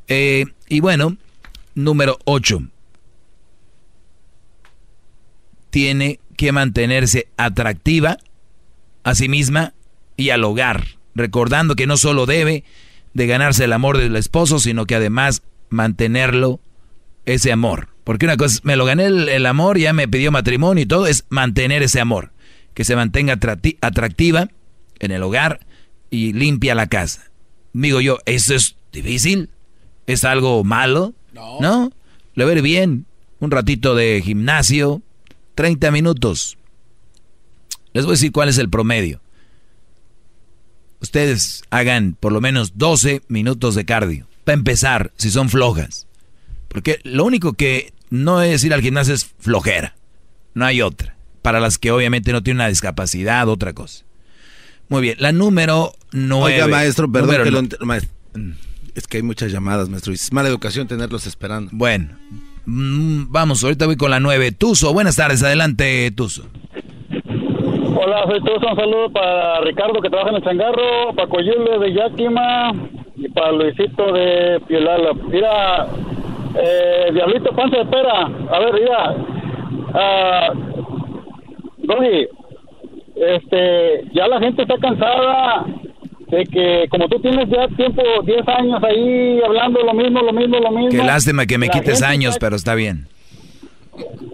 Eh, 0.06 0.46
y 0.68 0.80
bueno, 0.80 1.16
número 1.74 2.18
8. 2.24 2.62
Tiene 5.70 6.20
que 6.36 6.52
mantenerse 6.52 7.28
atractiva 7.36 8.18
a 9.04 9.14
sí 9.14 9.28
misma 9.28 9.74
y 10.18 10.28
al 10.30 10.44
hogar, 10.44 10.84
recordando 11.14 11.74
que 11.76 11.86
no 11.86 11.96
solo 11.96 12.26
debe 12.26 12.64
de 13.14 13.26
ganarse 13.26 13.64
el 13.64 13.72
amor 13.72 13.96
del 13.96 14.16
esposo, 14.16 14.58
sino 14.58 14.84
que 14.84 14.96
además 14.96 15.42
mantenerlo, 15.70 16.60
ese 17.24 17.52
amor. 17.52 17.88
Porque 18.04 18.26
una 18.26 18.36
cosa 18.36 18.56
es, 18.56 18.64
me 18.64 18.76
lo 18.76 18.84
gané 18.84 19.06
el, 19.06 19.28
el 19.28 19.46
amor, 19.46 19.78
ya 19.78 19.92
me 19.92 20.08
pidió 20.08 20.30
matrimonio 20.32 20.82
y 20.82 20.86
todo, 20.86 21.06
es 21.06 21.24
mantener 21.30 21.82
ese 21.82 22.00
amor, 22.00 22.32
que 22.74 22.84
se 22.84 22.96
mantenga 22.96 23.38
atracti- 23.38 23.78
atractiva 23.80 24.48
en 24.98 25.10
el 25.10 25.22
hogar 25.22 25.60
y 26.10 26.32
limpia 26.32 26.74
la 26.74 26.86
casa. 26.88 27.30
Digo 27.72 28.00
yo, 28.00 28.18
¿eso 28.26 28.54
es 28.54 28.76
difícil? 28.92 29.50
¿Es 30.06 30.24
algo 30.24 30.64
malo? 30.64 31.14
No. 31.32 31.60
¿No? 31.60 31.92
Le 32.34 32.52
ir 32.52 32.62
bien. 32.62 33.06
Un 33.40 33.50
ratito 33.50 33.94
de 33.94 34.20
gimnasio, 34.24 35.02
30 35.54 35.90
minutos. 35.90 36.56
Les 37.92 38.04
voy 38.04 38.12
a 38.12 38.14
decir 38.14 38.32
cuál 38.32 38.48
es 38.48 38.58
el 38.58 38.68
promedio. 38.70 39.20
Ustedes 41.00 41.62
hagan 41.70 42.16
por 42.18 42.32
lo 42.32 42.40
menos 42.40 42.76
12 42.76 43.22
minutos 43.28 43.74
de 43.74 43.84
cardio. 43.84 44.26
Para 44.44 44.54
empezar, 44.58 45.12
si 45.16 45.30
son 45.30 45.48
flojas. 45.48 46.06
Porque 46.68 47.00
lo 47.04 47.24
único 47.24 47.52
que 47.52 47.92
no 48.10 48.42
es 48.42 48.64
ir 48.64 48.74
al 48.74 48.82
gimnasio 48.82 49.14
es 49.14 49.30
flojera. 49.38 49.94
No 50.54 50.64
hay 50.64 50.82
otra. 50.82 51.16
Para 51.42 51.60
las 51.60 51.78
que 51.78 51.92
obviamente 51.92 52.32
no 52.32 52.42
tienen 52.42 52.58
una 52.58 52.68
discapacidad, 52.68 53.48
otra 53.48 53.72
cosa. 53.72 54.04
Muy 54.88 55.02
bien, 55.02 55.16
la 55.20 55.32
número 55.32 55.94
9. 56.12 56.54
Oiga, 56.54 56.66
maestro, 56.66 57.10
perdón 57.10 57.44
que 57.44 57.50
lo 57.50 57.62
ent- 57.62 57.78
maest- 57.80 58.08
Es 58.94 59.06
que 59.06 59.18
hay 59.18 59.22
muchas 59.22 59.52
llamadas, 59.52 59.88
maestro. 59.88 60.12
Es 60.12 60.32
mala 60.32 60.48
educación 60.48 60.88
tenerlos 60.88 61.26
esperando. 61.26 61.70
Bueno, 61.74 62.16
mm, 62.66 63.26
vamos, 63.30 63.62
ahorita 63.62 63.86
voy 63.86 63.96
con 63.96 64.10
la 64.10 64.18
9. 64.18 64.50
Tuzo, 64.52 64.92
buenas 64.92 65.16
tardes, 65.16 65.42
adelante, 65.42 66.10
Tuzo. 66.10 66.48
Hola, 68.00 68.24
soy 68.28 68.40
Tuzo. 68.40 68.68
Un 68.70 68.76
saludo 68.76 69.10
para 69.10 69.60
Ricardo 69.62 70.00
que 70.00 70.08
trabaja 70.08 70.30
en 70.30 70.36
el 70.36 70.42
changarro, 70.44 71.12
para 71.16 71.28
Coyule 71.28 71.78
de 71.78 71.92
Yakima 71.94 72.72
y 73.16 73.28
para 73.30 73.52
Luisito 73.52 74.12
de 74.12 74.60
Piolala. 74.68 75.10
Mira, 75.28 75.86
eh, 76.54 77.10
Diablito 77.12 77.50
Panza 77.54 77.78
de 77.78 77.86
Pera. 77.86 78.28
A 78.52 78.58
ver, 78.60 78.74
mira. 78.74 79.14
ah, 79.94 80.48
Doggy, 81.78 82.28
este, 83.16 84.04
ya 84.12 84.28
la 84.28 84.38
gente 84.40 84.62
está 84.62 84.76
cansada 84.78 85.64
de 86.28 86.44
que, 86.44 86.86
como 86.90 87.08
tú 87.08 87.18
tienes 87.20 87.48
ya 87.48 87.66
tiempo, 87.68 88.02
10 88.24 88.46
años 88.48 88.82
ahí 88.84 89.40
hablando 89.44 89.80
lo 89.80 89.94
mismo, 89.94 90.20
lo 90.20 90.32
mismo, 90.32 90.58
lo 90.58 90.70
mismo. 90.70 90.90
Qué 90.90 90.98
lástima 91.06 91.46
que 91.46 91.56
me 91.58 91.68
quites 91.68 92.02
años, 92.02 92.34
está- 92.34 92.46
pero 92.46 92.56
está 92.56 92.74
bien. 92.74 93.06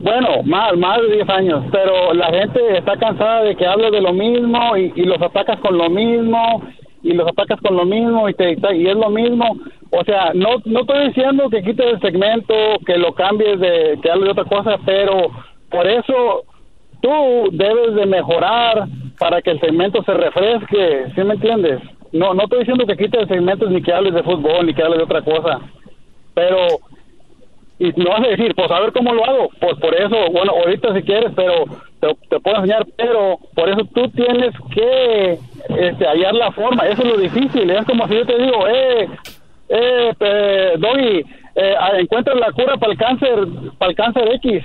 Bueno, 0.00 0.42
más, 0.44 0.76
más 0.76 1.00
de 1.02 1.14
10 1.16 1.28
años, 1.28 1.64
pero 1.72 2.12
la 2.14 2.26
gente 2.26 2.78
está 2.78 2.96
cansada 2.96 3.42
de 3.42 3.56
que 3.56 3.66
hables 3.66 3.92
de 3.92 4.00
lo 4.00 4.12
mismo 4.12 4.76
y, 4.76 4.92
y 4.96 5.04
los 5.04 5.20
atacas 5.20 5.58
con 5.60 5.78
lo 5.78 5.88
mismo 5.88 6.62
y 7.02 7.12
los 7.12 7.28
atacas 7.28 7.60
con 7.60 7.76
lo 7.76 7.84
mismo 7.84 8.28
y, 8.28 8.34
te, 8.34 8.52
y 8.52 8.86
es 8.86 8.96
lo 8.96 9.10
mismo. 9.10 9.56
O 9.90 10.04
sea, 10.04 10.32
no, 10.34 10.56
no 10.64 10.80
estoy 10.80 11.08
diciendo 11.08 11.48
que 11.50 11.62
quites 11.62 11.86
el 11.86 12.00
segmento, 12.00 12.54
que 12.84 12.96
lo 12.96 13.12
cambies, 13.12 13.60
de 13.60 13.98
que 14.02 14.10
hables 14.10 14.24
de 14.24 14.40
otra 14.40 14.44
cosa, 14.44 14.78
pero 14.84 15.30
por 15.70 15.86
eso 15.86 16.44
tú 17.00 17.48
debes 17.52 17.94
de 17.94 18.06
mejorar 18.06 18.88
para 19.18 19.42
que 19.42 19.50
el 19.50 19.60
segmento 19.60 20.02
se 20.02 20.14
refresque, 20.14 21.12
¿sí 21.14 21.22
me 21.22 21.34
entiendes? 21.34 21.80
No, 22.12 22.32
no 22.32 22.44
estoy 22.44 22.60
diciendo 22.60 22.86
que 22.86 22.96
quites 22.96 23.20
el 23.20 23.28
segmento 23.28 23.68
ni 23.68 23.82
que 23.82 23.92
hables 23.92 24.14
de 24.14 24.22
fútbol 24.22 24.66
ni 24.66 24.72
que 24.72 24.82
hables 24.82 24.98
de 24.98 25.04
otra 25.04 25.22
cosa, 25.22 25.60
pero 26.32 26.66
y 27.78 27.92
me 27.96 28.04
vas 28.04 28.20
a 28.20 28.28
decir, 28.28 28.54
pues 28.54 28.70
a 28.70 28.80
ver 28.80 28.92
cómo 28.92 29.12
lo 29.12 29.24
hago. 29.24 29.50
Pues 29.60 29.78
por 29.78 29.94
eso, 29.94 30.16
bueno, 30.32 30.52
ahorita 30.52 30.94
si 30.94 31.02
quieres, 31.02 31.32
pero 31.34 31.64
te, 32.00 32.14
te 32.28 32.40
puedo 32.40 32.56
enseñar, 32.56 32.86
pero 32.96 33.38
por 33.54 33.68
eso 33.68 33.80
tú 33.92 34.08
tienes 34.10 34.54
que 34.72 35.38
este, 35.68 36.06
hallar 36.06 36.34
la 36.34 36.52
forma. 36.52 36.86
Eso 36.86 37.02
es 37.02 37.08
lo 37.08 37.16
difícil. 37.16 37.68
Es 37.70 37.84
como 37.84 38.06
si 38.06 38.14
yo 38.14 38.26
te 38.26 38.38
digo, 38.38 38.68
eh, 38.68 39.08
eh, 39.68 40.12
eh 40.20 40.74
Doggy, 40.78 41.24
eh, 41.56 41.74
ah, 41.78 41.98
encuentra 41.98 42.34
la 42.34 42.52
cura 42.52 42.76
para 42.76 42.92
el 42.92 42.98
cáncer, 42.98 43.46
para 43.78 43.90
el 43.90 43.96
cáncer 43.96 44.34
X. 44.34 44.62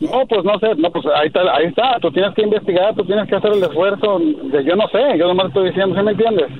No, 0.00 0.26
pues 0.26 0.44
no 0.44 0.58
sé, 0.58 0.74
no, 0.76 0.90
pues 0.90 1.06
ahí 1.14 1.28
está, 1.28 1.40
ahí 1.54 1.66
está. 1.66 1.98
Tú 2.00 2.10
tienes 2.10 2.34
que 2.34 2.42
investigar, 2.42 2.94
tú 2.94 3.04
tienes 3.04 3.28
que 3.28 3.36
hacer 3.36 3.52
el 3.52 3.62
esfuerzo. 3.62 4.20
Yo 4.20 4.76
no 4.76 4.88
sé, 4.88 5.18
yo 5.18 5.28
nomás 5.28 5.48
estoy 5.48 5.68
diciendo, 5.68 5.96
¿sí 5.96 6.02
me 6.02 6.10
entiendes? 6.12 6.50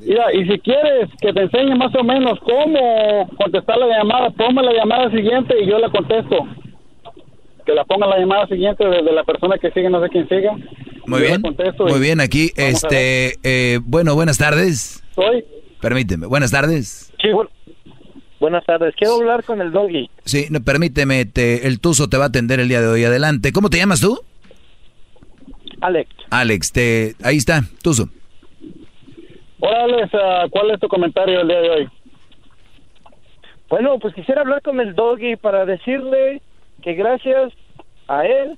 Mira, 0.00 0.32
y 0.34 0.46
si 0.46 0.58
quieres 0.60 1.08
que 1.20 1.32
te 1.32 1.42
enseñe 1.42 1.74
más 1.76 1.94
o 1.94 2.02
menos 2.04 2.38
cómo 2.40 3.28
contestar 3.36 3.78
la 3.78 3.98
llamada, 3.98 4.30
ponme 4.30 4.62
la 4.62 4.72
llamada 4.72 5.10
siguiente 5.10 5.54
y 5.62 5.66
yo 5.68 5.78
la 5.78 5.90
contesto. 5.90 6.36
Que 7.66 7.74
la 7.74 7.84
ponga 7.84 8.06
la 8.06 8.18
llamada 8.18 8.46
siguiente 8.46 8.84
de, 8.84 9.02
de 9.02 9.12
la 9.12 9.24
persona 9.24 9.58
que 9.58 9.70
sigue, 9.72 9.90
no 9.90 10.02
sé 10.02 10.08
quién 10.10 10.28
siga. 10.28 10.56
Muy 11.06 11.22
bien, 11.22 11.42
muy 11.78 12.00
bien, 12.00 12.20
aquí, 12.20 12.50
este, 12.56 13.34
eh, 13.42 13.78
bueno, 13.82 14.14
buenas 14.14 14.38
tardes. 14.38 15.02
Soy. 15.14 15.44
Permíteme, 15.80 16.26
buenas 16.26 16.50
tardes. 16.50 17.12
Sí, 17.20 17.28
bu- 17.28 17.48
buenas 18.40 18.64
tardes. 18.66 18.94
Quiero 18.96 19.14
hablar 19.16 19.44
con 19.44 19.60
el 19.60 19.70
doggy. 19.72 20.08
Sí, 20.24 20.46
no, 20.50 20.60
permíteme, 20.60 21.24
te- 21.26 21.66
el 21.66 21.80
Tuzo 21.80 22.08
te 22.08 22.16
va 22.16 22.24
a 22.24 22.28
atender 22.28 22.60
el 22.60 22.68
día 22.68 22.80
de 22.80 22.88
hoy. 22.88 23.04
Adelante. 23.04 23.52
¿Cómo 23.52 23.68
te 23.70 23.78
llamas 23.78 24.00
tú? 24.00 24.18
Alex. 25.80 26.10
Alex, 26.30 26.72
te, 26.72 27.14
ahí 27.22 27.36
está, 27.36 27.62
Tuzo. 27.82 28.08
Hola, 29.60 29.84
Alex, 29.84 30.10
ah, 30.14 30.46
¿cuál 30.50 30.70
es 30.70 30.80
tu 30.80 30.88
comentario 30.88 31.40
el 31.40 31.48
día 31.48 31.60
de 31.60 31.70
hoy? 31.70 31.88
Bueno, 33.68 33.98
pues 33.98 34.14
quisiera 34.14 34.42
hablar 34.42 34.62
con 34.62 34.80
el 34.80 34.94
doggy 34.94 35.36
para 35.36 35.64
decirle 35.66 36.40
que 36.82 36.94
gracias 36.94 37.52
a 38.06 38.24
él 38.24 38.56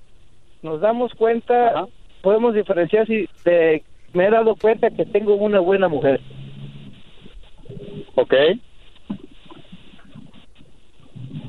nos 0.63 0.81
damos 0.81 1.13
cuenta, 1.15 1.87
podemos 2.23 2.55
diferenciar 2.55 3.07
si 3.07 3.27
de, 3.45 3.83
me 4.13 4.27
he 4.27 4.31
dado 4.31 4.55
cuenta 4.57 4.91
que 4.91 5.07
tengo 5.07 5.35
una 5.35 5.59
buena 5.61 5.89
mujer. 5.89 6.21
Ok. 8.15 8.35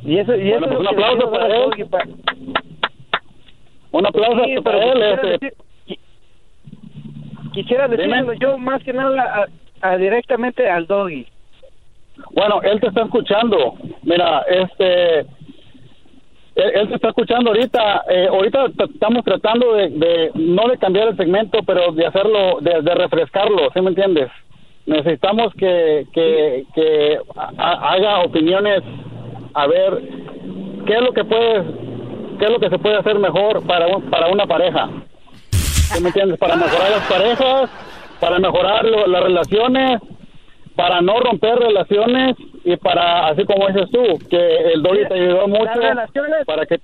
Y 0.03 0.17
eso, 0.17 0.35
y 0.35 0.49
Bueno, 0.49 0.67
eso 0.67 0.67
pues 0.67 0.71
es 0.71 0.79
un 0.79 0.85
que 0.87 0.95
le 0.95 1.05
aplauso 1.05 1.31
para 1.31 1.47
él. 1.47 1.61
doggy 1.63 1.83
pa- 1.83 2.07
Un 3.91 4.05
aplauso 4.07 4.43
Sí, 4.45 4.55
para 4.61 4.83
él. 4.85 4.91
quisiera 4.93 5.13
este. 5.15 5.27
decir- 5.27 5.53
Quisiera 7.53 7.87
decirlo 7.87 8.33
yo 8.33 8.57
más 8.57 8.81
que 8.83 8.93
nada 8.93 9.47
a- 9.81 9.89
a 9.89 9.97
directamente 9.97 10.69
al 10.69 10.87
doggy. 10.87 11.25
Bueno, 12.31 12.61
él 12.61 12.79
te 12.79 12.87
está 12.87 13.03
escuchando. 13.03 13.75
Mira, 14.03 14.41
este, 14.49 15.19
él, 15.19 15.27
él 16.55 16.87
te 16.89 16.95
está 16.95 17.09
escuchando 17.09 17.49
ahorita. 17.51 18.03
Eh, 18.09 18.27
ahorita 18.29 18.65
estamos 18.93 19.23
tratando 19.23 19.73
de, 19.73 19.89
de, 19.89 20.31
no 20.35 20.67
de 20.67 20.77
cambiar 20.77 21.07
el 21.09 21.17
segmento, 21.17 21.59
pero 21.65 21.91
de 21.91 22.05
hacerlo, 22.05 22.59
de, 22.61 22.81
de 22.81 22.95
refrescarlo, 22.95 23.69
¿sí 23.73 23.81
me 23.81 23.89
entiendes? 23.89 24.29
Necesitamos 24.85 25.53
que, 25.55 26.05
que, 26.13 26.63
que 26.75 27.17
ha- 27.37 27.91
haga 27.93 28.19
opiniones, 28.21 28.81
a 29.53 29.67
ver, 29.67 30.01
qué 30.85 30.93
es 30.93 31.01
lo 31.01 31.13
que 31.13 31.23
puedes, 31.23 31.63
qué 32.39 32.45
es 32.45 32.51
lo 32.51 32.59
que 32.59 32.69
se 32.69 32.79
puede 32.79 32.97
hacer 32.97 33.17
mejor 33.19 33.65
para 33.65 33.87
un- 33.87 34.09
para 34.09 34.27
una 34.27 34.45
pareja. 34.45 34.89
¿Sí 35.93 36.01
me 36.01 36.09
entiendes? 36.09 36.39
Para 36.39 36.55
mejorar 36.55 36.91
las 36.91 37.07
parejas, 37.07 37.69
para 38.19 38.39
mejorar 38.39 38.85
lo- 38.85 39.07
las 39.07 39.23
relaciones, 39.23 39.99
para 40.75 41.01
no 41.01 41.19
romper 41.19 41.55
relaciones 41.59 42.35
y 42.63 42.75
para, 42.77 43.27
así 43.27 43.43
como 43.45 43.67
dices 43.67 43.89
tú, 43.91 44.19
que 44.29 44.57
el 44.73 44.81
Doggy 44.81 45.05
te 45.07 45.13
ayudó 45.15 45.47
mucho 45.47 45.65
Las 45.65 45.77
relaciones, 45.77 46.45
para 46.45 46.65
que 46.65 46.79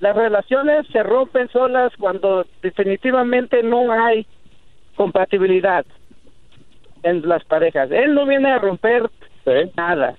las 0.00 0.16
relaciones 0.16 0.86
se 0.92 1.02
rompen 1.02 1.48
solas 1.50 1.92
cuando 1.98 2.44
definitivamente 2.62 3.62
no 3.62 3.92
hay 3.92 4.26
compatibilidad 4.96 5.84
en 7.04 7.28
las 7.28 7.44
parejas. 7.44 7.90
Él 7.90 8.14
no 8.14 8.26
viene 8.26 8.50
a 8.50 8.58
romper 8.58 9.08
nada, 9.76 10.14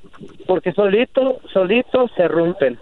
porque 0.47 0.71
solito, 0.73 1.39
solito 1.51 2.07
se 2.15 2.27
rompen. 2.27 2.77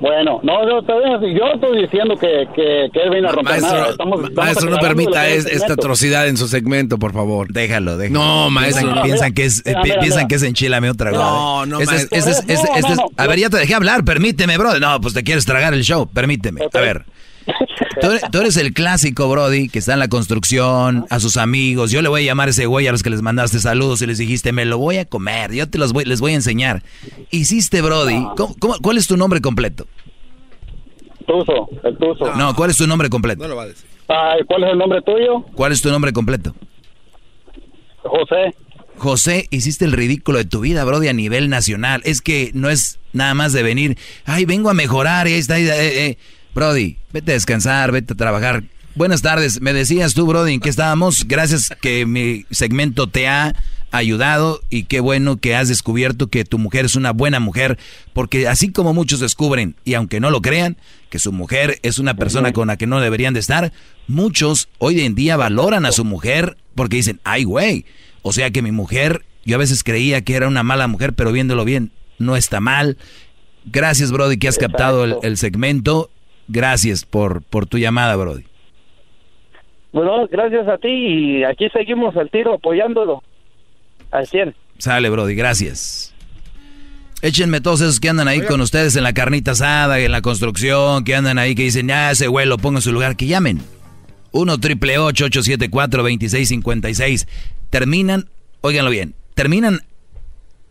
Bueno, 0.00 0.38
no, 0.44 0.64
no, 0.64 0.80
bien, 0.82 1.20
si 1.20 1.38
yo 1.38 1.46
estoy 1.54 1.82
diciendo 1.82 2.14
que, 2.16 2.46
que, 2.54 2.88
que 2.92 3.00
él 3.02 3.10
viene 3.10 3.28
a 3.28 3.32
romper 3.32 3.60
nada. 3.60 3.72
Maestro, 3.72 3.90
Estamos- 3.92 4.20
ma- 4.20 4.28
estamos 4.28 4.46
maestro, 4.46 4.70
no 4.70 4.78
permita 4.78 5.28
es- 5.28 5.46
esta 5.46 5.72
atrocidad 5.72 6.28
en 6.28 6.36
su 6.36 6.46
segmento, 6.46 6.98
por 6.98 7.12
favor. 7.12 7.52
Déjalo, 7.52 7.96
déjalo. 7.96 8.20
No, 8.20 8.50
maestro. 8.50 8.84
Piensan, 8.86 9.02
piensan 9.04 9.32
que 9.34 9.44
es, 9.44 9.62
Mira, 9.66 9.82
mira, 9.82 9.94
piensan 10.00 10.18
mira. 10.20 10.28
que 10.28 10.34
es 10.36 10.42
enchilame 10.44 10.90
otra 10.90 11.10
No, 11.10 11.18
cosa. 11.18 11.66
no, 11.66 11.80
maestro. 11.80 12.18
es- 12.18 12.44
No, 12.46 12.94
no, 12.94 13.10
A 13.16 13.22
no. 13.24 13.28
ver, 13.28 13.38
ya 13.40 13.50
te 13.50 13.56
dejé 13.58 13.74
hablar, 13.74 14.04
permíteme, 14.04 14.56
bro. 14.56 14.78
No, 14.78 15.00
pues 15.00 15.14
te 15.14 15.24
quieres 15.24 15.44
tragar 15.44 15.74
el 15.74 15.82
show, 15.82 16.06
permíteme. 16.08 16.60
A 16.72 16.78
ver. 16.80 17.04
Tú 18.00 18.06
eres, 18.10 18.22
tú 18.30 18.38
eres 18.40 18.56
el 18.56 18.72
clásico, 18.74 19.28
Brody, 19.28 19.68
que 19.68 19.78
está 19.78 19.92
en 19.94 19.98
la 19.98 20.08
construcción, 20.08 21.06
a 21.10 21.18
sus 21.20 21.36
amigos. 21.36 21.90
Yo 21.90 22.02
le 22.02 22.08
voy 22.08 22.22
a 22.22 22.26
llamar 22.26 22.48
a 22.48 22.50
ese 22.50 22.66
güey 22.66 22.86
a 22.86 22.92
los 22.92 23.02
que 23.02 23.10
les 23.10 23.22
mandaste 23.22 23.58
saludos 23.58 24.02
y 24.02 24.06
les 24.06 24.18
dijiste, 24.18 24.52
me 24.52 24.64
lo 24.64 24.78
voy 24.78 24.98
a 24.98 25.04
comer, 25.04 25.52
yo 25.52 25.68
te 25.68 25.78
los 25.78 25.92
voy, 25.92 26.04
les 26.04 26.20
voy 26.20 26.32
a 26.32 26.36
enseñar. 26.36 26.82
Hiciste, 27.30 27.80
Brody. 27.82 28.22
¿Cómo- 28.36 28.54
cómo- 28.58 28.78
cuál 28.82 28.98
es 28.98 29.06
tu 29.06 29.16
nombre 29.16 29.40
completo? 29.40 29.86
Tuzo, 31.26 31.68
el 31.84 31.96
Tuzo. 31.98 32.34
No, 32.36 32.54
¿cuál 32.54 32.70
es 32.70 32.76
tu 32.76 32.86
nombre 32.86 33.08
completo? 33.10 33.42
No 33.42 33.48
lo 33.48 33.56
va 33.56 33.64
a 33.64 33.66
decir. 33.68 33.86
Ay, 34.08 34.40
¿Cuál 34.46 34.64
es 34.64 34.70
el 34.72 34.78
nombre 34.78 35.02
tuyo? 35.02 35.42
¿Cuál 35.54 35.72
es 35.72 35.82
tu 35.82 35.90
nombre 35.90 36.12
completo? 36.12 36.54
José. 38.02 38.54
José, 38.96 39.46
hiciste 39.50 39.84
el 39.84 39.92
ridículo 39.92 40.38
de 40.38 40.44
tu 40.44 40.60
vida, 40.60 40.84
Brody, 40.84 41.08
a 41.08 41.12
nivel 41.12 41.48
nacional. 41.50 42.00
Es 42.04 42.20
que 42.20 42.50
no 42.54 42.68
es 42.70 42.98
nada 43.12 43.34
más 43.34 43.52
de 43.52 43.62
venir, 43.62 43.96
ay, 44.24 44.44
vengo 44.44 44.70
a 44.70 44.74
mejorar 44.74 45.28
y 45.28 45.34
ahí 45.34 45.38
está. 45.38 45.58
eh, 45.58 45.66
eh. 46.06 46.18
Brody, 46.58 46.96
vete 47.12 47.30
a 47.30 47.34
descansar, 47.34 47.92
vete 47.92 48.14
a 48.14 48.16
trabajar. 48.16 48.64
Buenas 48.96 49.22
tardes, 49.22 49.60
me 49.60 49.72
decías 49.72 50.14
tú, 50.14 50.26
Brody, 50.26 50.54
en 50.54 50.60
qué 50.60 50.68
estábamos. 50.68 51.28
Gracias 51.28 51.72
que 51.80 52.04
mi 52.04 52.46
segmento 52.50 53.06
te 53.06 53.28
ha 53.28 53.54
ayudado 53.92 54.60
y 54.68 54.82
qué 54.86 54.98
bueno 54.98 55.36
que 55.36 55.54
has 55.54 55.68
descubierto 55.68 56.26
que 56.26 56.44
tu 56.44 56.58
mujer 56.58 56.84
es 56.84 56.96
una 56.96 57.12
buena 57.12 57.38
mujer, 57.38 57.78
porque 58.12 58.48
así 58.48 58.72
como 58.72 58.92
muchos 58.92 59.20
descubren, 59.20 59.76
y 59.84 59.94
aunque 59.94 60.18
no 60.18 60.32
lo 60.32 60.42
crean, 60.42 60.76
que 61.10 61.20
su 61.20 61.30
mujer 61.30 61.78
es 61.84 62.00
una 62.00 62.14
persona 62.14 62.52
con 62.52 62.66
la 62.66 62.76
que 62.76 62.88
no 62.88 62.98
deberían 62.98 63.34
de 63.34 63.40
estar, 63.40 63.72
muchos 64.08 64.68
hoy 64.78 65.02
en 65.02 65.14
día 65.14 65.36
valoran 65.36 65.86
a 65.86 65.92
su 65.92 66.04
mujer 66.04 66.56
porque 66.74 66.96
dicen, 66.96 67.20
ay 67.22 67.44
güey, 67.44 67.84
o 68.22 68.32
sea 68.32 68.50
que 68.50 68.62
mi 68.62 68.72
mujer, 68.72 69.24
yo 69.44 69.54
a 69.54 69.58
veces 69.60 69.84
creía 69.84 70.22
que 70.22 70.34
era 70.34 70.48
una 70.48 70.64
mala 70.64 70.88
mujer, 70.88 71.12
pero 71.12 71.30
viéndolo 71.30 71.64
bien, 71.64 71.92
no 72.18 72.34
está 72.34 72.58
mal. 72.58 72.98
Gracias, 73.64 74.10
Brody, 74.10 74.38
que 74.38 74.48
has 74.48 74.58
captado 74.58 75.04
el, 75.04 75.14
el 75.22 75.36
segmento. 75.36 76.10
Gracias 76.48 77.04
por, 77.04 77.42
por 77.42 77.66
tu 77.66 77.78
llamada, 77.78 78.16
Brody. 78.16 78.44
Bueno, 79.92 80.26
gracias 80.28 80.66
a 80.68 80.78
ti 80.78 80.88
y 80.88 81.44
aquí 81.44 81.68
seguimos 81.70 82.16
al 82.16 82.30
tiro 82.30 82.54
apoyándolo 82.54 83.22
al 84.10 84.26
100. 84.26 84.54
Sale, 84.78 85.10
Brody, 85.10 85.34
gracias. 85.34 86.14
Échenme 87.20 87.60
todos 87.60 87.80
esos 87.80 87.98
que 87.98 88.08
andan 88.08 88.28
ahí 88.28 88.42
con 88.42 88.60
ustedes 88.60 88.94
en 88.96 89.02
la 89.02 89.12
carnita 89.12 89.50
asada, 89.52 89.98
en 89.98 90.12
la 90.12 90.22
construcción, 90.22 91.04
que 91.04 91.16
andan 91.16 91.38
ahí, 91.38 91.54
que 91.54 91.64
dicen, 91.64 91.88
ya 91.88 92.12
ese 92.12 92.28
güey 92.28 92.46
lo 92.46 92.58
pongo 92.58 92.78
en 92.78 92.82
su 92.82 92.92
lugar, 92.92 93.16
que 93.16 93.26
llamen. 93.26 93.60
1 94.30 94.58
triple 94.58 94.98
874 94.98 96.02
2656 96.02 97.26
Terminan, 97.70 98.28
óiganlo 98.60 98.90
bien, 98.90 99.14
terminan 99.34 99.80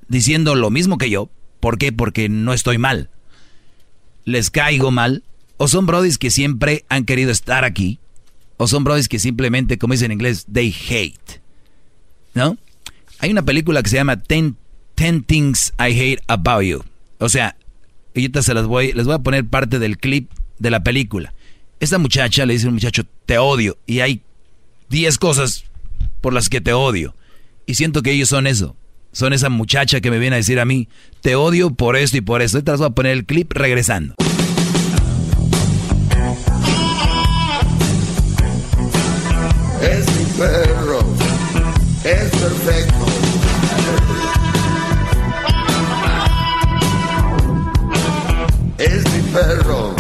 diciendo 0.08 0.56
lo 0.56 0.70
mismo 0.70 0.98
que 0.98 1.10
yo. 1.10 1.30
¿Por 1.60 1.78
qué? 1.78 1.92
Porque 1.92 2.30
no 2.30 2.54
estoy 2.54 2.78
mal. 2.78 3.10
Les 4.26 4.50
caigo 4.50 4.92
mal. 4.92 5.24
O 5.58 5.68
son 5.68 5.86
brodis 5.86 6.18
que 6.18 6.30
siempre 6.30 6.86
han 6.90 7.06
querido 7.06 7.32
estar 7.32 7.66
aquí. 7.66 8.00
O 8.58 8.68
son 8.68 8.84
brodis 8.84 9.08
que 9.08 9.20
simplemente, 9.20 9.78
como 9.78 9.94
dicen 9.94 10.12
en 10.12 10.18
inglés, 10.18 10.46
they 10.52 10.74
hate. 10.90 11.42
¿No? 12.34 12.58
Hay 13.20 13.32
una 13.32 13.44
película 13.44 13.82
que 13.82 13.90
se 13.90 13.96
llama 13.96 14.18
Ten, 14.18 14.56
Ten 14.96 15.24
Things 15.24 15.74
I 15.80 15.92
Hate 16.00 16.24
About 16.28 16.64
You. 16.64 16.84
O 17.20 17.30
sea, 17.30 17.56
ahorita 18.16 18.42
se 18.44 18.54
las 18.54 18.68
voy, 18.68 18.94
les 18.94 19.06
voy 19.06 19.16
a 19.16 19.20
poner 19.20 19.46
parte 19.46 19.80
del 19.80 19.98
clip 19.98 20.30
de 20.60 20.70
la 20.70 20.84
película. 20.84 21.34
Esta 21.80 21.98
muchacha 21.98 22.46
le 22.46 22.54
dice 22.54 22.66
a 22.66 22.70
un 22.70 22.76
muchacho, 22.76 23.04
te 23.26 23.38
odio. 23.38 23.78
Y 23.88 24.00
hay 24.02 24.22
10 24.90 25.18
cosas 25.18 25.66
por 26.22 26.34
las 26.34 26.50
que 26.50 26.62
te 26.62 26.74
odio. 26.74 27.16
Y 27.66 27.76
siento 27.76 28.02
que 28.02 28.12
ellos 28.12 28.30
son 28.30 28.48
eso. 28.48 28.76
Son 29.12 29.34
esa 29.34 29.50
muchacha 29.50 30.02
que 30.02 30.12
me 30.12 30.20
viene 30.20 30.36
a 30.36 30.38
decir 30.38 30.60
a 30.60 30.66
mí, 30.66 30.88
te 31.22 31.36
odio 31.36 31.72
por 31.72 31.96
esto 31.96 32.18
y 32.18 32.22
por 32.22 32.42
esto. 32.42 32.58
Ahorita 32.58 32.74
les 32.74 32.80
voy 32.80 32.88
a 32.88 32.92
poner 32.92 33.14
el 33.14 33.26
clip 33.26 33.52
regresando. 33.54 34.16
Es 39.82 40.06
mi 40.18 40.26
perro, 40.38 41.00
es 42.04 42.30
perfecto. 42.32 43.06
Es 48.78 49.04
mi 49.14 49.32
perro, 49.32 49.96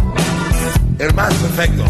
el 0.99 1.13
más 1.13 1.33
perfecto. 1.33 1.83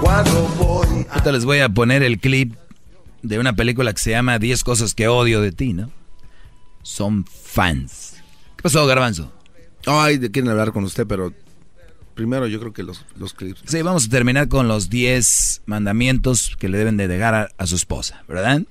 Cuando 0.00 0.48
voy 0.58 1.06
Ahorita 1.10 1.32
les 1.32 1.44
voy 1.44 1.58
a 1.60 1.68
poner 1.68 2.02
el 2.02 2.18
clip 2.18 2.54
de 3.22 3.38
una 3.38 3.54
película 3.54 3.92
que 3.92 4.00
se 4.00 4.10
llama 4.10 4.38
10 4.38 4.64
cosas 4.64 4.94
que 4.94 5.08
odio 5.08 5.40
de 5.40 5.52
ti, 5.52 5.72
¿no? 5.72 5.90
Son 6.82 7.24
fans. 7.24 8.14
¿Qué 8.56 8.62
pasó, 8.62 8.84
Garbanzo? 8.86 9.32
Ay, 9.86 10.18
quieren 10.18 10.50
hablar 10.50 10.72
con 10.72 10.84
usted, 10.84 11.06
pero 11.06 11.32
primero 12.14 12.46
yo 12.46 12.60
creo 12.60 12.72
que 12.72 12.82
los, 12.82 13.04
los 13.18 13.34
clips. 13.34 13.62
Sí, 13.66 13.82
vamos 13.82 14.06
a 14.06 14.08
terminar 14.08 14.48
con 14.48 14.68
los 14.68 14.90
10 14.90 15.62
mandamientos 15.66 16.56
que 16.58 16.68
le 16.68 16.78
deben 16.78 16.96
de 16.96 17.08
dejar 17.08 17.34
a, 17.34 17.48
a 17.56 17.66
su 17.66 17.76
esposa, 17.76 18.24
¿verdad? 18.28 18.62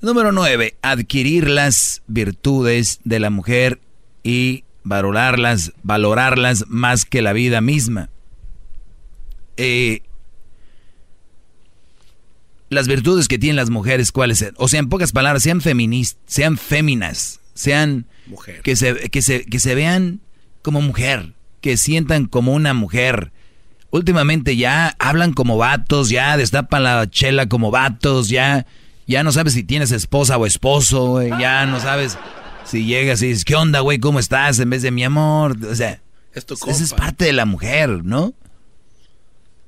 Número 0.00 0.32
9. 0.32 0.76
Adquirir 0.82 1.48
las 1.48 2.02
virtudes 2.06 3.00
de 3.04 3.20
la 3.20 3.30
mujer 3.30 3.80
y 4.22 4.64
valorarlas, 4.82 5.72
valorarlas 5.82 6.64
más 6.68 7.04
que 7.04 7.22
la 7.22 7.32
vida 7.32 7.60
misma. 7.60 8.08
Eh, 9.56 10.02
las 12.70 12.86
virtudes 12.88 13.28
que 13.28 13.38
tienen 13.38 13.56
las 13.56 13.68
mujeres, 13.70 14.12
¿cuáles 14.12 14.38
son? 14.38 14.54
O 14.56 14.68
sea, 14.68 14.80
en 14.80 14.88
pocas 14.88 15.12
palabras, 15.12 15.42
sean 15.42 15.60
feministas, 15.60 16.22
sean 16.26 16.56
féminas, 16.56 17.40
sean 17.54 18.06
Mujer. 18.26 18.62
que 18.62 18.76
se, 18.76 19.10
que 19.10 19.22
se, 19.22 19.44
que 19.44 19.58
se 19.58 19.74
vean 19.74 20.20
como 20.62 20.80
mujer, 20.80 21.34
que 21.60 21.76
sientan 21.76 22.26
como 22.26 22.52
una 22.52 22.74
mujer. 22.74 23.32
Últimamente 23.90 24.56
ya 24.56 24.94
hablan 24.98 25.32
como 25.32 25.56
vatos, 25.56 26.10
ya 26.10 26.36
destapan 26.36 26.84
la 26.84 27.10
chela 27.10 27.48
como 27.48 27.70
vatos, 27.70 28.28
ya, 28.28 28.66
ya 29.06 29.22
no 29.22 29.32
sabes 29.32 29.54
si 29.54 29.64
tienes 29.64 29.90
esposa 29.90 30.36
o 30.36 30.46
esposo, 30.46 31.22
ya 31.22 31.66
no 31.66 31.80
sabes 31.80 32.16
si 32.64 32.84
llegas 32.84 33.20
y 33.22 33.28
dices, 33.28 33.44
¿qué 33.44 33.56
onda, 33.56 33.80
güey? 33.80 33.98
¿Cómo 33.98 34.20
estás? 34.20 34.58
En 34.60 34.70
vez 34.70 34.82
de 34.82 34.90
mi 34.90 35.02
amor. 35.02 35.56
O 35.68 35.74
sea, 35.74 36.00
Esto 36.34 36.54
esa 36.54 36.84
es 36.84 36.94
parte 36.94 37.24
de 37.24 37.32
la 37.32 37.46
mujer, 37.46 38.04
¿no? 38.04 38.32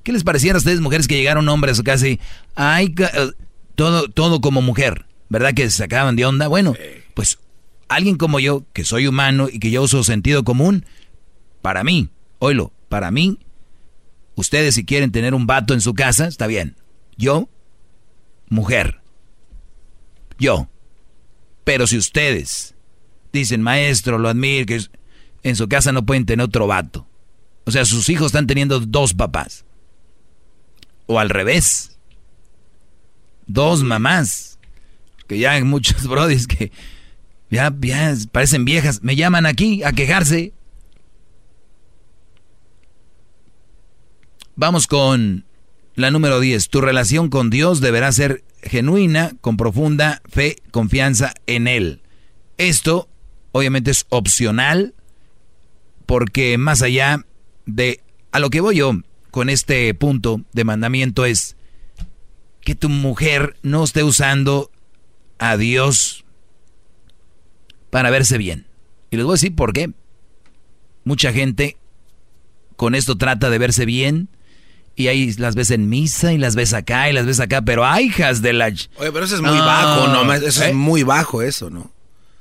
¿Qué 0.03 0.11
les 0.11 0.23
pareciera 0.23 0.55
a 0.55 0.59
ustedes, 0.59 0.81
mujeres, 0.81 1.07
que 1.07 1.15
llegaron 1.15 1.47
hombres 1.47 1.81
casi, 1.81 2.19
ay, 2.55 2.93
eh, 2.97 3.31
todo, 3.75 4.09
todo 4.09 4.41
como 4.41 4.61
mujer, 4.61 5.05
¿verdad? 5.29 5.53
Que 5.53 5.69
se 5.69 5.77
sacaban 5.77 6.15
de 6.15 6.25
onda. 6.25 6.47
Bueno, 6.47 6.75
pues 7.13 7.39
alguien 7.87 8.17
como 8.17 8.39
yo, 8.39 8.65
que 8.73 8.83
soy 8.83 9.07
humano 9.07 9.47
y 9.51 9.59
que 9.59 9.71
yo 9.71 9.83
uso 9.83 10.03
sentido 10.03 10.43
común, 10.43 10.85
para 11.63 11.85
mí, 11.85 12.09
oílo, 12.39 12.73
para 12.89 13.09
mí, 13.09 13.39
ustedes 14.35 14.75
si 14.75 14.83
quieren 14.83 15.13
tener 15.13 15.33
un 15.33 15.47
vato 15.47 15.73
en 15.73 15.79
su 15.79 15.93
casa, 15.93 16.27
está 16.27 16.45
bien. 16.45 16.75
Yo, 17.15 17.49
mujer. 18.49 18.99
Yo. 20.37 20.67
Pero 21.63 21.87
si 21.87 21.97
ustedes 21.97 22.75
dicen, 23.31 23.61
maestro, 23.61 24.19
lo 24.19 24.27
admiro, 24.27 24.65
que 24.65 24.81
en 25.43 25.55
su 25.55 25.69
casa 25.69 25.93
no 25.93 26.05
pueden 26.05 26.25
tener 26.25 26.43
otro 26.43 26.67
vato. 26.67 27.07
O 27.63 27.71
sea, 27.71 27.85
sus 27.85 28.09
hijos 28.09 28.27
están 28.27 28.45
teniendo 28.45 28.81
dos 28.81 29.13
papás. 29.13 29.63
O 31.05 31.17
al 31.17 31.29
revés. 31.29 31.97
Dos 33.47 33.83
mamás. 33.83 34.59
Que 35.27 35.39
ya 35.39 35.51
hay 35.51 35.63
muchos 35.63 36.05
brodis 36.09 36.45
que 36.45 36.73
ya, 37.49 37.73
ya 37.79 38.13
parecen 38.33 38.65
viejas. 38.65 39.01
Me 39.01 39.15
llaman 39.15 39.45
aquí 39.45 39.81
a 39.83 39.93
quejarse. 39.93 40.51
Vamos 44.55 44.85
con 44.85 45.45
la 45.95 46.11
número 46.11 46.39
10. 46.39 46.69
Tu 46.69 46.79
relación 46.79 47.29
con 47.29 47.49
Dios 47.49 47.81
deberá 47.81 48.11
ser 48.11 48.43
genuina, 48.61 49.31
con 49.41 49.57
profunda 49.57 50.21
fe, 50.29 50.57
confianza 50.69 51.33
en 51.47 51.67
Él. 51.67 52.01
Esto 52.59 53.09
obviamente 53.51 53.89
es 53.89 54.05
opcional 54.09 54.93
porque 56.05 56.59
más 56.59 56.83
allá 56.83 57.25
de 57.65 58.01
a 58.31 58.37
lo 58.37 58.51
que 58.51 58.61
voy 58.61 58.75
yo 58.75 58.93
con 59.31 59.49
este 59.49 59.91
punto 59.95 60.41
de 60.53 60.63
mandamiento 60.63 61.25
es 61.25 61.55
que 62.61 62.75
tu 62.75 62.89
mujer 62.89 63.57
no 63.63 63.83
esté 63.83 64.03
usando 64.03 64.69
a 65.39 65.57
Dios 65.57 66.25
para 67.89 68.11
verse 68.11 68.37
bien. 68.37 68.67
Y 69.09 69.17
les 69.17 69.25
voy 69.25 69.33
a 69.33 69.35
decir 69.35 69.55
por 69.55 69.73
qué. 69.73 69.91
Mucha 71.05 71.33
gente 71.33 71.77
con 72.75 72.93
esto 72.93 73.17
trata 73.17 73.49
de 73.49 73.57
verse 73.57 73.85
bien 73.85 74.29
y 74.95 75.07
ahí 75.07 75.31
las 75.33 75.55
ves 75.55 75.71
en 75.71 75.89
misa 75.89 76.33
y 76.33 76.37
las 76.37 76.55
ves 76.55 76.73
acá 76.73 77.09
y 77.09 77.13
las 77.13 77.25
ves 77.25 77.39
acá, 77.39 77.61
pero 77.61 77.85
hay 77.85 78.05
hijas 78.05 78.41
de 78.41 78.53
la... 78.53 78.67
Oye, 78.67 79.11
pero 79.11 79.25
eso 79.25 79.35
es 79.35 79.41
muy 79.41 79.57
bajo, 79.57 80.07
¿no? 80.07 80.33
Eso 80.33 80.63
¿Eh? 80.63 80.69
es 80.69 80.73
muy 80.75 81.03
bajo 81.03 81.41
eso, 81.41 81.69
¿no? 81.69 81.91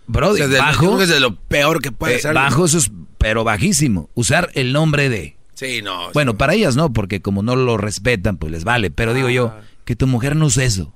Bro, 0.06 0.30
O 0.30 0.36
sea, 0.36 0.46
bajo... 0.48 1.00
es 1.00 1.08
de 1.08 1.20
lo 1.20 1.36
peor 1.36 1.80
que 1.80 1.92
puede 1.92 2.16
eh, 2.16 2.20
ser. 2.20 2.34
bajo 2.34 2.64
eso 2.66 2.78
es, 2.78 2.90
pero 3.18 3.44
bajísimo. 3.44 4.10
Usar 4.14 4.50
el 4.54 4.72
nombre 4.72 5.08
de... 5.08 5.36
Sí, 5.54 5.80
no. 5.82 6.10
Bueno, 6.12 6.36
para 6.36 6.54
ellas 6.54 6.76
no, 6.76 6.92
porque 6.92 7.22
como 7.22 7.42
no 7.42 7.56
lo 7.56 7.76
respetan, 7.76 8.36
pues 8.36 8.52
les 8.52 8.64
vale. 8.64 8.90
Pero 8.90 9.14
digo 9.14 9.30
yo, 9.30 9.54
que 9.84 9.96
tu 9.96 10.06
mujer 10.06 10.36
no 10.36 10.46
use 10.46 10.64
eso. 10.64 10.92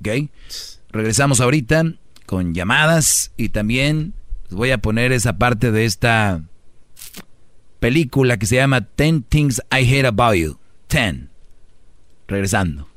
¿Ok? 0.00 0.30
Regresamos 0.90 1.40
ahorita 1.40 1.84
con 2.26 2.54
llamadas 2.54 3.32
y 3.36 3.48
también 3.48 4.14
les 4.44 4.54
voy 4.54 4.70
a 4.70 4.78
poner 4.78 5.12
esa 5.12 5.36
parte 5.36 5.72
de 5.72 5.84
esta 5.84 6.42
película 7.84 8.38
que 8.38 8.46
se 8.46 8.56
llama 8.56 8.80
Ten 8.80 9.22
Things 9.22 9.60
I 9.70 9.84
Hate 9.84 10.06
About 10.06 10.36
You. 10.36 10.58
Ten. 10.86 11.28
Regresando. 12.26 12.88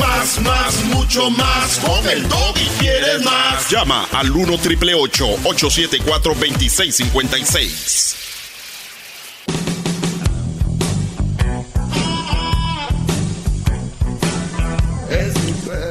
Más, 0.00 0.40
más, 0.40 0.84
mucho 0.86 1.30
más. 1.30 1.78
Con 1.78 2.08
el 2.08 2.28
doggy 2.28 2.66
quieres 2.80 3.24
más. 3.24 3.70
Llama 3.70 4.08
al 4.10 4.32
1 4.32 4.58
triple 4.58 4.92
874 4.92 6.34
2656. 6.34 8.16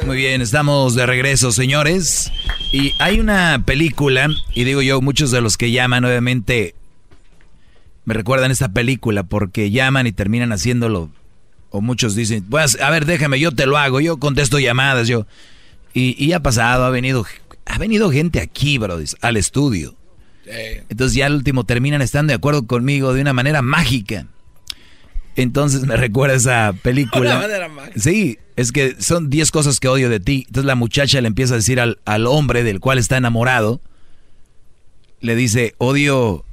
Muy 0.06 0.18
bien, 0.18 0.42
estamos 0.42 0.96
de 0.96 1.06
regreso, 1.06 1.54
señores. 1.54 2.30
Y 2.74 2.92
hay 3.00 3.22
una 3.22 3.64
película, 3.66 4.28
y 4.54 4.66
digo 4.66 4.82
yo, 4.82 5.00
muchos 5.00 5.32
de 5.32 5.40
los 5.40 5.56
que 5.56 5.72
llaman, 5.72 6.04
obviamente, 6.04 6.76
me 8.08 8.14
recuerdan 8.14 8.52
esta 8.52 8.70
película 8.70 9.24
porque 9.24 9.70
llaman 9.70 10.08
y 10.08 10.14
terminan 10.14 10.54
haciéndolo. 10.54 11.10
O 11.72 11.82
muchos 11.82 12.16
dicen, 12.16 12.42
pues, 12.50 12.80
a 12.80 12.90
ver, 12.90 13.06
déjame, 13.06 13.38
yo 13.38 13.52
te 13.52 13.66
lo 13.66 13.78
hago, 13.78 14.00
yo 14.00 14.16
contesto 14.16 14.60
llamadas, 14.60 15.10
yo. 15.10 15.28
Y, 15.94 16.16
y 16.18 16.32
ha 16.32 16.42
pasado, 16.42 16.86
ha 16.86 16.90
venido, 16.90 17.26
ha 17.66 17.78
venido 17.78 18.10
gente 18.10 18.40
aquí, 18.40 18.78
bro, 18.78 18.98
al 19.20 19.36
estudio. 19.36 19.94
Entonces 20.88 21.18
ya 21.18 21.26
al 21.26 21.36
último 21.36 21.66
terminan 21.66 22.02
estando 22.02 22.32
de 22.32 22.36
acuerdo 22.36 22.66
conmigo 22.66 23.14
de 23.14 23.20
una 23.20 23.34
manera 23.34 23.62
mágica. 23.62 24.26
Entonces 25.36 25.82
me 25.82 25.98
recuerda 25.98 26.38
esa 26.38 26.74
película. 26.82 27.32
Una 27.32 27.40
manera 27.42 27.68
mágica. 27.68 28.00
Sí, 28.00 28.40
es 28.56 28.72
que 28.72 28.96
son 29.02 29.30
10 29.30 29.52
cosas 29.52 29.82
que 29.82 29.90
odio 29.90 30.10
de 30.10 30.22
ti. 30.22 30.46
Entonces 30.48 30.66
la 30.66 30.76
muchacha 30.76 31.20
le 31.20 31.28
empieza 31.28 31.56
a 31.56 31.58
decir 31.58 31.82
al, 31.82 32.00
al 32.06 32.26
hombre 32.26 32.64
del 32.64 32.80
cual 32.80 33.00
está 33.00 33.18
enamorado, 33.18 33.82
le 35.20 35.36
dice, 35.36 35.76
odio, 35.78 36.46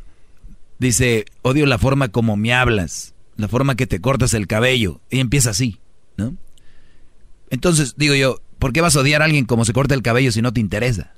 dice, 0.85 1.25
odio 1.43 1.67
la 1.67 1.79
forma 1.79 2.09
como 2.09 2.37
me 2.37 2.55
hablas, 2.55 3.15
la 3.37 3.49
forma 3.49 3.75
que 3.75 3.87
te 3.87 4.01
cortas 4.01 4.35
el 4.35 4.47
cabello. 4.47 5.01
Y 5.11 5.21
empieza 5.21 5.51
así, 5.51 5.81
¿no? 6.17 6.35
Entonces 7.51 7.95
digo 7.97 8.15
yo, 8.15 8.41
¿por 8.59 8.73
qué 8.73 8.81
vas 8.81 8.97
a 8.97 9.01
odiar 9.01 9.23
a 9.23 9.25
alguien 9.25 9.45
como 9.45 9.65
se 9.65 9.73
corta 9.73 9.95
el 9.95 10.03
cabello 10.03 10.33
si 10.33 10.43
no 10.43 10.53
te 10.53 10.61
interesa? 10.61 11.13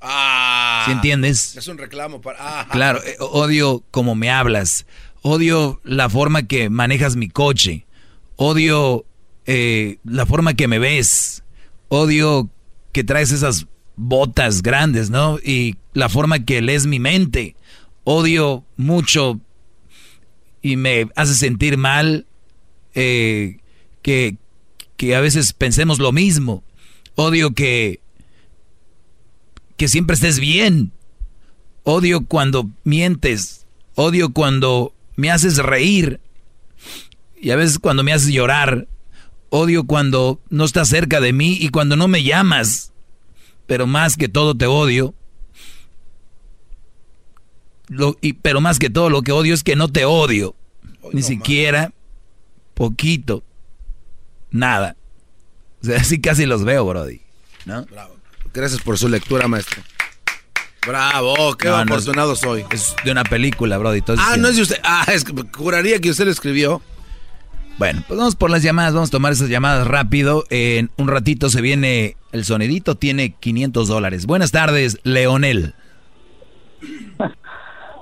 Ah. 0.00 0.82
¿Sí 0.86 0.92
entiendes? 0.92 1.56
Es 1.56 1.68
un 1.68 1.78
reclamo 1.78 2.20
para. 2.20 2.38
ah. 2.40 2.68
Claro, 2.70 3.02
eh, 3.04 3.16
odio 3.20 3.82
cómo 3.90 4.14
me 4.14 4.30
hablas, 4.30 4.86
odio 5.22 5.80
la 5.84 6.08
forma 6.08 6.44
que 6.46 6.70
manejas 6.70 7.16
mi 7.16 7.28
coche, 7.28 7.86
odio 8.36 9.04
eh, 9.46 9.98
la 10.04 10.26
forma 10.26 10.54
que 10.54 10.68
me 10.68 10.78
ves, 10.78 11.42
odio 11.88 12.48
que 12.92 13.04
traes 13.04 13.32
esas 13.32 13.66
botas 13.96 14.62
grandes, 14.62 15.10
¿no? 15.10 15.38
Y 15.42 15.76
la 15.92 16.08
forma 16.08 16.44
que 16.44 16.62
lees 16.62 16.86
mi 16.86 17.00
mente, 17.00 17.56
odio 18.10 18.64
mucho 18.78 19.38
y 20.62 20.76
me 20.76 21.10
hace 21.14 21.34
sentir 21.34 21.76
mal 21.76 22.24
eh, 22.94 23.58
que, 24.00 24.38
que 24.96 25.14
a 25.14 25.20
veces 25.20 25.52
pensemos 25.52 25.98
lo 25.98 26.10
mismo, 26.10 26.64
odio 27.16 27.52
que 27.52 28.00
que 29.76 29.88
siempre 29.88 30.14
estés 30.14 30.40
bien. 30.40 30.92
Odio 31.84 32.24
cuando 32.26 32.68
mientes. 32.82 33.66
Odio 33.94 34.32
cuando 34.32 34.92
me 35.14 35.30
haces 35.30 35.58
reír. 35.58 36.20
Y 37.40 37.50
a 37.50 37.56
veces 37.56 37.78
cuando 37.78 38.02
me 38.02 38.12
haces 38.12 38.32
llorar. 38.32 38.88
Odio 39.50 39.84
cuando 39.84 40.40
no 40.50 40.64
estás 40.64 40.88
cerca 40.88 41.20
de 41.20 41.32
mí 41.32 41.58
y 41.60 41.68
cuando 41.68 41.94
no 41.94 42.08
me 42.08 42.24
llamas. 42.24 42.92
Pero 43.66 43.86
más 43.86 44.16
que 44.16 44.28
todo 44.28 44.56
te 44.56 44.66
odio. 44.66 45.14
Lo- 47.88 48.16
y, 48.20 48.34
pero 48.34 48.60
más 48.60 48.78
que 48.78 48.90
todo 48.90 49.10
lo 49.10 49.22
que 49.22 49.32
odio 49.32 49.54
es 49.54 49.62
que 49.64 49.76
no 49.76 49.88
te 49.88 50.04
odio. 50.04 50.54
Ni 51.12 51.22
siquiera 51.22 51.92
poquito. 52.74 53.42
Nada. 54.50 54.96
O 55.82 55.86
sea, 55.86 55.96
así 56.00 56.20
casi 56.20 56.46
los 56.46 56.64
veo, 56.64 56.84
Brody. 56.84 57.20
¿No? 57.64 57.86
Gracias 58.52 58.80
por 58.82 58.98
su 58.98 59.08
lectura, 59.08 59.46
maestro. 59.48 59.82
Bravo, 60.86 61.54
qué 61.56 61.68
No, 61.68 61.76
no 61.78 61.82
es- 61.84 61.90
afortunado 62.02 62.34
soy. 62.36 62.64
Es 62.70 62.94
de 63.04 63.10
una 63.12 63.24
película, 63.24 63.76
Brody. 63.78 63.98
entonces 63.98 64.24
Ah, 64.28 64.36
no 64.36 64.48
es 64.48 64.56
de 64.56 64.62
usted. 64.62 64.80
Ah, 64.82 65.04
es 65.12 65.24
que 65.24 65.32
juraría 65.54 66.00
que 66.00 66.10
usted 66.10 66.24
lo 66.24 66.30
escribió. 66.30 66.80
Bueno, 67.78 68.02
pues 68.08 68.18
vamos 68.18 68.34
por 68.36 68.50
las 68.50 68.62
llamadas, 68.62 68.92
vamos 68.94 69.10
a 69.10 69.12
tomar 69.12 69.32
esas 69.32 69.48
llamadas 69.48 69.86
rápido. 69.86 70.44
En 70.50 70.90
un 70.96 71.06
ratito 71.08 71.48
se 71.50 71.60
viene 71.60 72.16
el 72.32 72.44
sonidito, 72.44 72.96
tiene 72.96 73.34
500 73.38 73.86
dólares. 73.86 74.26
Buenas 74.26 74.50
tardes, 74.50 74.98
Leonel. 75.04 75.74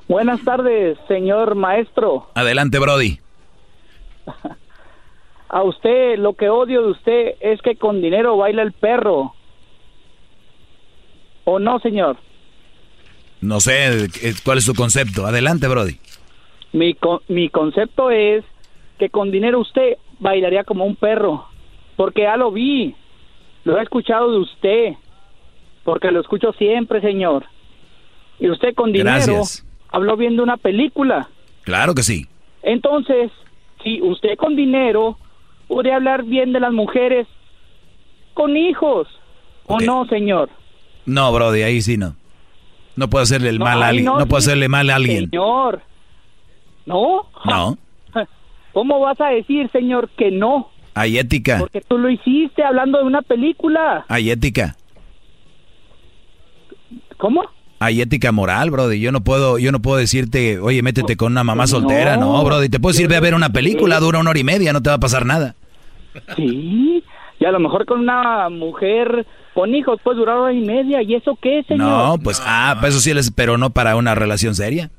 Buenas 0.08 0.42
tardes, 0.44 0.96
señor 1.08 1.54
maestro. 1.56 2.28
Adelante, 2.34 2.78
Brody. 2.78 3.18
A 5.48 5.62
usted, 5.62 6.18
lo 6.18 6.34
que 6.34 6.48
odio 6.48 6.82
de 6.82 6.90
usted 6.90 7.30
es 7.40 7.60
que 7.62 7.76
con 7.76 8.00
dinero 8.02 8.36
baila 8.36 8.62
el 8.62 8.72
perro. 8.72 9.34
¿O 11.44 11.58
no, 11.58 11.78
señor? 11.80 12.16
No 13.40 13.60
sé 13.60 14.04
eh, 14.04 14.34
cuál 14.44 14.58
es 14.58 14.66
tu 14.66 14.74
concepto. 14.74 15.26
Adelante, 15.26 15.68
Brody. 15.68 15.98
Mi, 16.72 16.94
co- 16.94 17.22
mi 17.28 17.48
concepto 17.48 18.10
es 18.10 18.44
que 18.98 19.08
con 19.10 19.30
dinero 19.30 19.60
usted 19.60 19.94
bailaría 20.18 20.64
como 20.64 20.84
un 20.84 20.96
perro. 20.96 21.46
Porque 21.96 22.22
ya 22.22 22.36
lo 22.36 22.50
vi. 22.50 22.94
Lo 23.64 23.78
he 23.78 23.82
escuchado 23.82 24.32
de 24.32 24.38
usted. 24.38 24.92
Porque 25.84 26.10
lo 26.10 26.20
escucho 26.20 26.52
siempre, 26.54 27.00
señor. 27.00 27.44
Y 28.40 28.50
usted 28.50 28.74
con 28.74 28.90
dinero 28.92 29.14
Gracias. 29.14 29.64
Habló 29.90 30.16
viendo 30.16 30.42
una 30.42 30.56
película. 30.56 31.28
Claro 31.62 31.94
que 31.94 32.02
sí. 32.02 32.26
Entonces, 32.62 33.30
si 33.82 34.00
usted 34.02 34.36
con 34.36 34.56
dinero 34.56 35.18
puede 35.68 35.92
hablar 35.92 36.24
bien 36.24 36.52
de 36.52 36.60
las 36.60 36.72
mujeres 36.72 37.26
con 38.34 38.56
hijos, 38.56 39.08
¿o 39.66 39.78
no, 39.80 40.06
señor? 40.06 40.48
No, 41.06 41.32
Brody, 41.32 41.62
ahí 41.62 41.80
sí 41.82 41.96
no. 41.96 42.14
No 42.96 43.08
puedo 43.08 43.22
hacerle 43.22 43.50
el 43.50 43.58
No, 43.58 43.64
mal 43.64 43.82
a 43.82 43.88
alguien. 43.88 44.04
no, 44.06 44.18
No, 44.18 44.26
puedo 44.26 44.38
hacerle 44.38 44.68
mal 44.68 44.88
a 44.90 44.96
alguien. 44.96 45.30
Señor, 45.30 45.82
¿no? 46.86 47.26
No. 47.44 47.78
¿Cómo 48.72 49.00
vas 49.00 49.20
a 49.20 49.28
decir, 49.28 49.70
señor, 49.70 50.08
que 50.16 50.30
no? 50.30 50.70
Hay 50.94 51.18
ética. 51.18 51.58
Porque 51.58 51.82
tú 51.82 51.98
lo 51.98 52.08
hiciste 52.08 52.64
hablando 52.64 52.98
de 52.98 53.04
una 53.04 53.22
película. 53.22 54.04
Hay 54.08 54.30
ética. 54.30 54.76
¿Cómo? 57.18 57.42
Hay 57.78 58.00
ética 58.00 58.32
moral, 58.32 58.70
Brody. 58.70 59.00
Yo 59.00 59.12
no 59.12 59.20
puedo, 59.22 59.58
yo 59.58 59.70
no 59.70 59.80
puedo 59.80 59.98
decirte, 59.98 60.58
oye, 60.58 60.82
métete 60.82 61.16
con 61.16 61.32
una 61.32 61.44
mamá 61.44 61.66
soltera. 61.66 62.16
No, 62.16 62.38
No. 62.38 62.44
Brody. 62.44 62.68
Te 62.68 62.80
puedo 62.80 62.92
decir, 62.92 63.08
ve 63.08 63.16
a 63.16 63.20
ver 63.20 63.34
una 63.34 63.50
película, 63.50 64.00
dura 64.00 64.18
una 64.18 64.30
hora 64.30 64.38
y 64.38 64.44
media, 64.44 64.72
no 64.72 64.82
te 64.82 64.88
va 64.90 64.96
a 64.96 65.00
pasar 65.00 65.26
nada. 65.26 65.54
Sí, 66.36 67.04
y 67.38 67.44
a 67.44 67.50
lo 67.50 67.60
mejor 67.60 67.84
con 67.84 68.00
una 68.00 68.48
mujer 68.48 69.26
con 69.54 69.74
hijos 69.74 70.00
puede 70.02 70.18
durar 70.18 70.36
hora 70.36 70.52
y 70.52 70.60
media. 70.60 71.02
¿Y 71.02 71.14
eso 71.14 71.38
qué, 71.40 71.62
señor? 71.68 71.86
No, 71.86 72.18
pues, 72.22 72.42
ah, 72.44 72.76
pues 72.80 72.94
eso 72.94 73.00
sí, 73.02 73.12
les, 73.12 73.30
pero 73.30 73.58
no 73.58 73.70
para 73.70 73.96
una 73.96 74.14
relación 74.14 74.54
seria. 74.54 74.90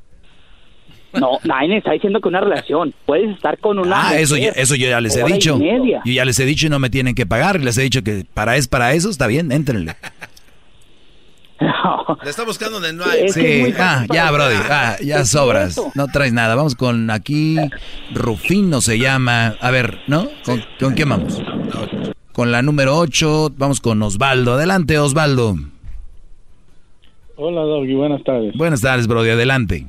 No, 1.14 1.40
nadie 1.44 1.78
está 1.78 1.94
diciendo 1.94 2.22
que 2.22 2.28
una 2.28 2.42
relación. 2.42 2.94
Puedes 3.06 3.36
estar 3.36 3.58
con 3.60 3.80
una. 3.80 4.10
Ah, 4.10 4.20
eso, 4.20 4.36
mujer 4.36 4.54
eso 4.56 4.76
yo 4.76 4.88
ya 4.88 5.02
les 5.02 5.16
he 5.16 5.24
dicho. 5.24 5.58
media. 5.58 6.02
Yo 6.06 6.14
ya 6.14 6.26
les 6.26 6.40
he 6.40 6.46
dicho 6.46 6.68
y 6.68 6.70
no 6.70 6.80
me 6.80 6.90
tienen 6.90 7.16
que 7.16 7.26
pagar. 7.26 7.60
Les 7.60 7.78
he 7.78 7.82
dicho 7.82 8.04
que 8.04 8.26
para 8.34 8.56
es 8.58 8.68
para 8.68 8.94
eso, 8.94 9.10
está 9.10 9.26
bien, 9.26 9.52
éntrenle. 9.52 9.96
Le 12.24 12.30
está 12.30 12.44
buscando 12.46 12.80
donde 12.80 12.94
no 12.94 13.04
hay. 13.10 13.30
Sí, 13.30 13.74
ah, 13.80 14.06
ya, 14.14 14.30
Brody, 14.32 14.56
ah, 14.70 14.96
ya 15.04 15.26
sobras. 15.26 15.80
No 15.96 16.08
traes 16.08 16.32
nada. 16.34 16.56
Vamos 16.56 16.76
con 16.76 17.10
aquí, 17.10 17.58
Rufino 18.14 18.82
se 18.82 19.00
llama. 19.00 19.56
A 19.60 19.72
ver, 19.72 20.00
¿no? 20.08 20.28
¿Con, 20.46 20.64
¿con 20.80 20.94
quién 20.94 21.10
vamos? 21.10 21.42
Con 22.32 22.52
la 22.52 22.62
número 22.62 22.96
8, 22.98 23.54
vamos 23.58 23.82
con 23.82 24.02
Osvaldo. 24.04 24.54
Adelante, 24.54 25.00
Osvaldo. 25.00 25.56
Hola, 27.36 27.62
Doggy, 27.62 27.94
buenas 27.94 28.24
tardes. 28.24 28.54
Buenas 28.56 28.82
tardes, 28.82 29.08
Brody, 29.08 29.30
adelante. 29.32 29.86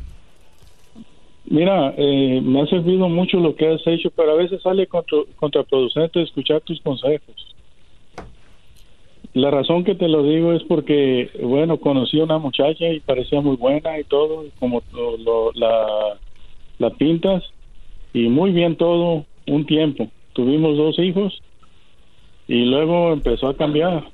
Mira, 1.51 1.95
eh, 1.97 2.41
me 2.43 2.63
ha 2.63 2.67
servido 2.67 3.09
mucho 3.09 3.39
lo 3.39 3.55
que 3.57 3.67
has 3.73 3.81
hecho, 3.87 4.11
pero 4.15 4.33
a 4.33 4.35
veces 4.37 4.61
sale 4.63 4.87
contra- 4.87 5.19
contraproducente 5.37 6.23
escuchar 6.23 6.61
tus 6.61 6.81
consejos. 6.83 7.55
La 9.39 9.53
razón 9.53 9.85
que 9.85 9.95
te 9.95 10.09
lo 10.09 10.25
digo 10.25 10.53
es 10.53 10.65
porque, 10.65 11.31
bueno, 11.41 11.79
conocí 11.79 12.19
a 12.19 12.25
una 12.25 12.39
muchacha 12.39 12.89
y 12.89 12.99
parecía 12.99 13.41
muy 13.41 13.55
buena 13.55 13.97
y 13.97 14.03
todo, 14.03 14.45
como 14.59 14.83
lo- 14.91 15.17
lo- 15.17 15.53
la, 15.55 16.19
la 16.79 16.91
pintas, 16.91 17.45
y 18.13 18.29
muy 18.29 18.51
bien 18.51 18.75
todo 18.75 19.27
un 19.47 19.65
tiempo. 19.65 20.09
Tuvimos 20.33 20.77
dos 20.77 20.99
hijos 20.99 21.41
y 22.49 22.65
luego 22.65 23.13
empezó 23.13 23.47
a 23.47 23.57
cambiar. 23.57 24.09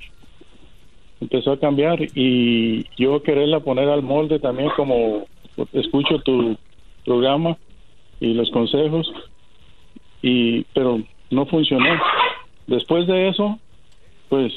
Empezó 1.23 1.53
a 1.53 1.59
cambiar 1.59 2.01
y 2.15 2.85
yo 2.99 3.23
quererla 3.23 3.61
poner 3.61 3.89
al 3.89 4.03
molde 4.03 4.39
también 4.41 4.69
como 4.77 5.25
escucho 5.73 6.19
tu 6.19 6.55
programa 7.07 7.57
y 8.21 8.35
los 8.35 8.51
consejos 8.51 9.11
y 10.21 10.65
pero 10.75 11.01
no 11.31 11.47
funcionó. 11.47 11.99
Después 12.67 13.07
de 13.07 13.29
eso, 13.29 13.59
pues 14.29 14.53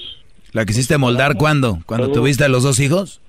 ¿La 0.54 0.66
quisiste 0.66 0.98
moldar 0.98 1.36
cuándo? 1.36 1.80
¿Cuando 1.86 2.08
Luego- 2.08 2.22
tuviste 2.22 2.44
a 2.44 2.48
los 2.50 2.64
dos 2.64 2.80
hijos? 2.80 3.22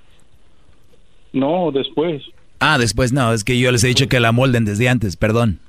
no, 1.33 1.71
después. 1.73 2.23
Ah, 2.61 2.79
después 2.79 3.13
no, 3.13 3.33
es 3.33 3.45
que 3.45 3.59
yo 3.59 3.71
les 3.71 3.85
he 3.85 3.89
dicho 3.89 4.09
que 4.09 4.19
la 4.19 4.33
molden 4.33 4.65
desde 4.65 4.89
antes, 4.89 5.17
perdón. 5.17 5.61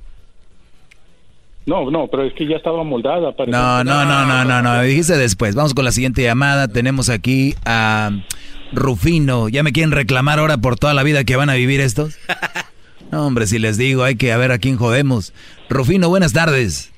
No, 1.66 1.92
no, 1.92 2.08
pero 2.08 2.24
es 2.24 2.34
que 2.34 2.48
ya 2.48 2.56
estaba 2.56 2.84
moldada. 2.84 3.32
parece. 3.36 3.52
No, 3.52 3.84
no, 3.84 4.06
no, 4.06 4.26
no, 4.26 4.44
no, 4.46 4.62
no, 4.64 4.82
dijiste 4.82 5.16
después. 5.18 5.54
Vamos 5.54 5.76
con 5.76 5.86
la 5.86 5.92
siguiente 5.92 6.24
llamada. 6.24 6.68
Tenemos 6.68 7.10
aquí 7.10 7.54
a 7.66 8.10
Rufino. 8.72 9.50
¿Ya 9.50 9.62
me 9.62 9.72
quieren 9.72 9.92
reclamar 9.92 10.40
ahora 10.40 10.58
por 10.58 10.78
toda 10.80 10.96
la 10.96 11.04
vida 11.04 11.24
que 11.26 11.36
van 11.36 11.50
a 11.50 11.56
vivir 11.56 11.80
estos? 11.82 12.18
No, 13.12 13.26
hombre, 13.26 13.48
si 13.48 13.58
les 13.58 13.76
digo, 13.76 14.04
hay 14.04 14.18
que 14.18 14.32
a 14.32 14.38
ver 14.38 14.52
a 14.52 14.60
quién 14.60 14.78
jodemos. 14.78 15.34
Rufino, 15.68 16.10
buenas 16.10 16.32
tardes. 16.32 16.92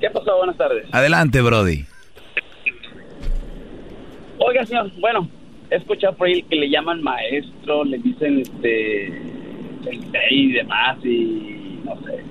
¿Qué 0.00 0.08
pasó? 0.08 0.38
Buenas 0.38 0.56
tardes. 0.56 0.86
Adelante, 0.90 1.42
Brody. 1.42 1.84
Oiga, 4.38 4.64
señor, 4.66 4.90
bueno, 5.00 5.28
he 5.70 5.76
escuchado 5.76 6.14
por 6.16 6.26
ahí 6.28 6.42
que 6.42 6.56
le 6.56 6.68
llaman 6.70 7.02
maestro, 7.02 7.84
le 7.84 7.98
dicen 7.98 8.40
este 8.40 9.12
y 10.30 10.52
demás 10.52 10.96
y 11.04 11.80
no 11.84 11.94
sé. 12.06 12.24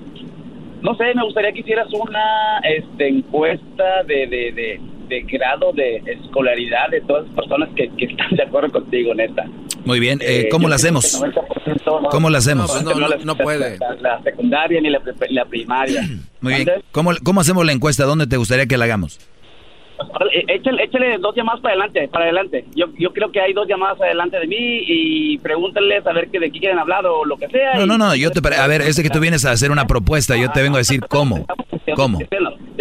No 0.81 0.95
sé, 0.95 1.13
me 1.15 1.23
gustaría 1.23 1.51
que 1.53 1.59
hicieras 1.61 1.87
una 1.93 2.59
este, 2.63 3.07
encuesta 3.07 4.03
de, 4.05 4.27
de, 4.27 4.51
de, 4.51 4.81
de 5.07 5.21
grado 5.21 5.71
de 5.71 6.01
escolaridad 6.05 6.89
de 6.89 6.99
todas 7.01 7.25
las 7.25 7.35
personas 7.35 7.69
que, 7.75 7.89
que 7.95 8.05
están 8.05 8.29
de 8.31 8.43
acuerdo 8.43 8.69
contigo, 8.71 9.13
neta. 9.13 9.45
Muy 9.85 9.99
bien, 10.01 10.19
eh, 10.21 10.41
Eh, 10.41 10.49
¿cómo 10.49 10.67
pienso 10.67 10.75
hacemos? 10.75 11.19
que 11.21 11.25
el 11.27 11.33
90% 11.33 12.01
no- 12.01 12.09
¿Cómo 12.09 12.29
lo 12.29 12.37
hacemos? 12.37 12.83
No, 12.83 12.93
No, 12.93 12.99
no, 12.99 13.07
la- 13.07 13.17
no 13.17 13.35
puede. 13.37 13.77
La, 13.79 13.95
la 13.95 14.23
secundaria 14.23 14.81
ni 14.81 14.89
la, 14.89 15.01
la 15.29 15.45
primaria. 15.45 16.01
Muy 16.41 16.53
bien. 16.55 16.69
¿Cómo, 16.91 17.11
¿Cómo 17.23 17.39
hacemos 17.41 17.65
la 17.65 17.71
encuesta? 17.71 18.03
¿Dónde 18.03 18.27
te 18.27 18.35
gustaría 18.37 18.65
que 18.65 18.77
la 18.77 18.83
hagamos? 18.85 19.19
Échale, 20.47 20.83
échale 20.83 21.17
dos 21.19 21.35
llamadas 21.35 21.61
para 21.61 21.73
adelante, 21.73 22.07
para 22.07 22.25
adelante. 22.25 22.65
Yo, 22.75 22.87
yo 22.97 23.11
creo 23.13 23.31
que 23.31 23.39
hay 23.41 23.53
dos 23.53 23.67
llamadas 23.67 23.99
adelante 24.01 24.39
de 24.39 24.47
mí 24.47 24.55
y 24.59 25.37
pregúntales 25.39 26.05
a 26.05 26.13
ver 26.13 26.29
que 26.29 26.39
de 26.39 26.51
qué 26.51 26.59
quieren 26.59 26.79
hablar 26.79 27.05
o 27.05 27.25
lo 27.25 27.37
que 27.37 27.47
sea. 27.49 27.75
No, 27.75 27.85
no, 27.85 27.97
no, 27.97 28.15
yo 28.15 28.31
te... 28.31 28.41
A 28.55 28.67
ver, 28.67 28.81
es 28.81 28.95
de 28.95 29.03
que 29.03 29.09
tú 29.09 29.19
vienes 29.19 29.45
a 29.45 29.51
hacer 29.51 29.71
una 29.71 29.85
propuesta, 29.87 30.35
yo 30.35 30.49
te 30.51 30.61
vengo 30.61 30.75
a 30.75 30.79
decir 30.79 31.01
cómo. 31.07 31.45
¿Cómo? 31.95 32.19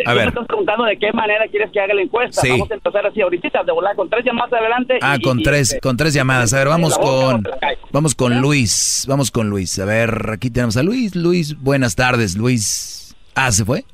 A 0.06 0.10
me 0.10 0.16
ver. 0.16 0.28
estás 0.28 0.46
preguntando 0.46 0.84
de 0.84 0.96
qué 0.96 1.12
manera 1.12 1.46
quieres 1.48 1.70
que 1.70 1.80
haga 1.80 1.94
la 1.94 2.02
encuesta. 2.02 2.40
Sí. 2.40 2.50
Vamos 2.50 2.70
a 2.70 2.74
empezar 2.74 3.06
así 3.06 3.20
ahorita, 3.20 3.62
de 3.64 3.72
volar 3.72 3.94
con 3.94 4.08
tres 4.08 4.24
llamadas 4.24 4.52
adelante. 4.52 4.98
Ah, 5.02 5.16
y- 5.18 5.22
con 5.22 5.40
y- 5.40 5.42
tres, 5.42 5.60
este, 5.72 5.80
con 5.80 5.96
tres 5.96 6.14
llamadas. 6.14 6.52
A 6.54 6.58
ver, 6.58 6.68
vamos 6.68 6.98
con, 6.98 7.44
vamos 7.90 8.14
con 8.14 8.40
Luis, 8.40 9.04
vamos 9.08 9.30
con 9.30 9.50
Luis. 9.50 9.78
A 9.78 9.84
ver, 9.84 10.30
aquí 10.32 10.50
tenemos 10.50 10.76
a 10.76 10.82
Luis. 10.82 11.14
Luis, 11.14 11.60
buenas 11.60 11.94
tardes, 11.94 12.36
Luis. 12.36 13.14
Ah, 13.34 13.52
¿se 13.52 13.64
fue? 13.64 13.84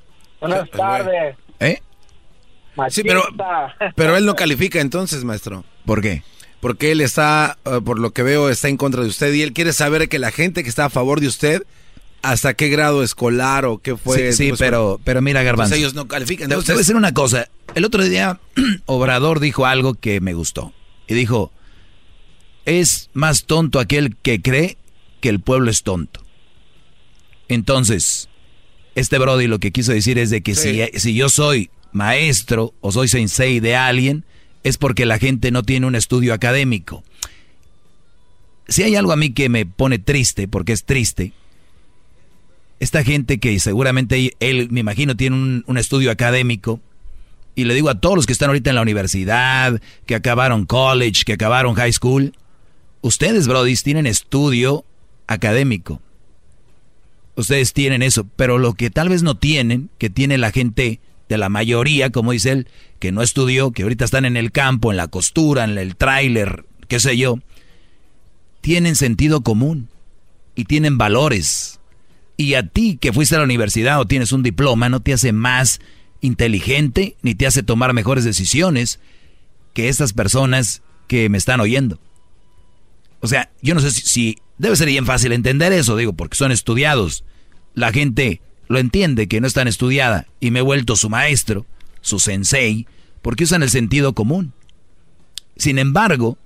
Buenas 0.40 0.70
tardes. 0.70 1.36
¿Eh? 1.60 1.78
Sí, 2.90 3.02
pero, 3.02 3.22
pero 3.96 4.16
él 4.16 4.24
no 4.26 4.34
califica 4.36 4.80
entonces, 4.80 5.24
maestro. 5.24 5.64
¿Por 5.84 6.00
qué? 6.02 6.22
Porque 6.60 6.90
él 6.92 7.00
está, 7.00 7.56
eh, 7.64 7.80
por 7.84 7.98
lo 8.00 8.12
que 8.12 8.22
veo, 8.22 8.48
está 8.50 8.68
en 8.68 8.76
contra 8.76 9.02
de 9.02 9.08
usted 9.08 9.32
y 9.32 9.42
él 9.42 9.52
quiere 9.52 9.72
saber 9.72 10.08
que 10.08 10.18
la 10.18 10.30
gente 10.32 10.62
que 10.62 10.68
está 10.68 10.86
a 10.86 10.90
favor 10.90 11.20
de 11.20 11.28
usted, 11.28 11.62
hasta 12.22 12.54
qué 12.54 12.68
grado 12.68 13.02
escolar 13.04 13.64
o 13.64 13.78
qué 13.78 13.96
fue. 13.96 14.32
sí, 14.32 14.36
sí, 14.44 14.48
pues, 14.48 14.58
pero, 14.58 15.00
pero 15.04 15.22
mira, 15.22 15.42
Garbanzo. 15.44 15.74
Entonces 15.74 15.78
ellos 15.84 15.94
no 15.94 16.08
califican. 16.08 16.48
Te, 16.48 16.48
te 16.48 16.54
Entonces, 16.54 16.74
voy 16.74 16.78
a 16.78 16.82
decir 16.82 16.96
una 16.96 17.14
cosa. 17.14 17.48
El 17.74 17.84
otro 17.84 18.02
día, 18.04 18.40
Obrador 18.86 19.38
dijo 19.40 19.66
algo 19.66 19.94
que 19.94 20.20
me 20.20 20.34
gustó. 20.34 20.72
Y 21.06 21.14
dijo, 21.14 21.52
es 22.64 23.08
más 23.12 23.44
tonto 23.44 23.78
aquel 23.78 24.16
que 24.16 24.42
cree 24.42 24.76
que 25.20 25.28
el 25.28 25.40
pueblo 25.40 25.70
es 25.70 25.82
tonto. 25.84 26.24
Entonces, 27.48 28.28
este 28.94 29.18
Brody 29.18 29.46
lo 29.46 29.58
que 29.58 29.70
quiso 29.70 29.92
decir 29.92 30.18
es 30.18 30.30
de 30.30 30.42
que 30.42 30.54
Sí. 30.54 30.82
si, 30.92 30.98
si 31.00 31.14
yo 31.14 31.28
soy 31.28 31.70
maestro 31.92 32.74
o 32.80 32.92
soy 32.92 33.08
sensei 33.08 33.60
de 33.60 33.76
alguien, 33.76 34.24
es 34.64 34.76
porque 34.76 35.06
la 35.06 35.18
gente 35.18 35.50
no 35.50 35.62
tiene 35.62 35.86
un 35.86 35.94
estudio 35.94 36.34
académico. 36.34 37.02
Si 38.68 38.82
hay 38.82 38.96
algo 38.96 39.12
a 39.12 39.16
mí 39.16 39.30
que 39.30 39.48
me 39.48 39.64
pone 39.64 39.98
triste, 39.98 40.46
porque 40.46 40.72
es 40.72 40.84
triste, 40.84 41.32
esta 42.80 43.02
gente 43.02 43.38
que 43.38 43.58
seguramente 43.58 44.34
él, 44.40 44.68
me 44.70 44.80
imagino, 44.80 45.16
tiene 45.16 45.62
un, 45.66 45.78
estudio 45.78 46.10
académico, 46.10 46.80
y 47.54 47.64
le 47.64 47.74
digo 47.74 47.88
a 47.88 48.00
todos 48.00 48.14
los 48.14 48.26
que 48.26 48.32
están 48.32 48.50
ahorita 48.50 48.70
en 48.70 48.76
la 48.76 48.82
universidad, 48.82 49.80
que 50.06 50.14
acabaron 50.14 50.64
college, 50.64 51.24
que 51.24 51.32
acabaron 51.32 51.74
high 51.74 51.92
school, 51.92 52.34
ustedes, 53.00 53.48
brodis, 53.48 53.82
tienen 53.82 54.06
estudio 54.06 54.84
académico. 55.26 56.00
Ustedes 57.34 57.72
tienen 57.72 58.02
eso, 58.02 58.26
pero 58.36 58.58
lo 58.58 58.74
que 58.74 58.90
tal 58.90 59.08
vez 59.08 59.22
no 59.22 59.36
tienen, 59.36 59.90
que 59.98 60.10
tiene 60.10 60.38
la 60.38 60.50
gente 60.50 61.00
de 61.28 61.38
la 61.38 61.48
mayoría, 61.48 62.10
como 62.10 62.32
dice 62.32 62.52
él, 62.52 62.68
que 62.98 63.12
no 63.12 63.22
estudió, 63.22 63.70
que 63.72 63.82
ahorita 63.82 64.04
están 64.04 64.24
en 64.24 64.36
el 64.36 64.50
campo, 64.52 64.90
en 64.90 64.96
la 64.96 65.08
costura, 65.08 65.64
en 65.64 65.76
el 65.78 65.96
tráiler, 65.96 66.64
qué 66.88 67.00
sé 67.00 67.16
yo, 67.16 67.38
tienen 68.60 68.96
sentido 68.96 69.42
común 69.42 69.88
y 70.54 70.64
tienen 70.64 70.98
valores. 70.98 71.80
Y 72.36 72.54
a 72.54 72.66
ti 72.66 72.98
que 73.00 73.12
fuiste 73.12 73.34
a 73.34 73.38
la 73.38 73.44
universidad 73.44 74.00
o 74.00 74.06
tienes 74.06 74.32
un 74.32 74.42
diploma 74.42 74.88
no 74.88 75.00
te 75.00 75.12
hace 75.12 75.32
más 75.32 75.80
inteligente 76.20 77.16
ni 77.22 77.34
te 77.34 77.46
hace 77.46 77.62
tomar 77.62 77.92
mejores 77.94 78.24
decisiones 78.24 79.00
que 79.74 79.88
estas 79.88 80.12
personas 80.12 80.82
que 81.06 81.28
me 81.28 81.38
están 81.38 81.60
oyendo. 81.60 82.00
O 83.20 83.26
sea, 83.26 83.50
yo 83.62 83.74
no 83.74 83.80
sé 83.80 83.90
si, 83.90 84.02
si- 84.02 84.38
debe 84.58 84.76
ser 84.76 84.88
bien 84.88 85.06
fácil 85.06 85.32
entender 85.32 85.72
eso, 85.72 85.96
digo, 85.96 86.12
porque 86.12 86.36
son 86.36 86.52
estudiados. 86.52 87.24
La 87.74 87.92
gente 87.92 88.40
lo 88.68 88.78
entiende 88.78 89.28
que 89.28 89.40
no 89.40 89.46
están 89.46 89.66
estudiada 89.66 90.26
y 90.40 90.50
me 90.50 90.60
he 90.60 90.62
vuelto 90.62 90.94
su 90.94 91.08
maestro, 91.08 91.66
su 92.00 92.18
sensei, 92.18 92.86
porque 93.22 93.44
usan 93.44 93.62
el 93.62 93.70
sentido 93.70 94.12
común. 94.12 94.52
Sin 95.56 95.78
embargo, 95.78 96.38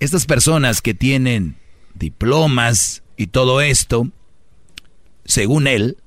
estas 0.00 0.24
personas 0.24 0.80
que 0.80 0.94
tienen 0.94 1.56
diplomas 1.94 3.02
y 3.16 3.26
todo 3.26 3.60
esto, 3.60 4.08
según 5.24 5.66
él, 5.66 5.98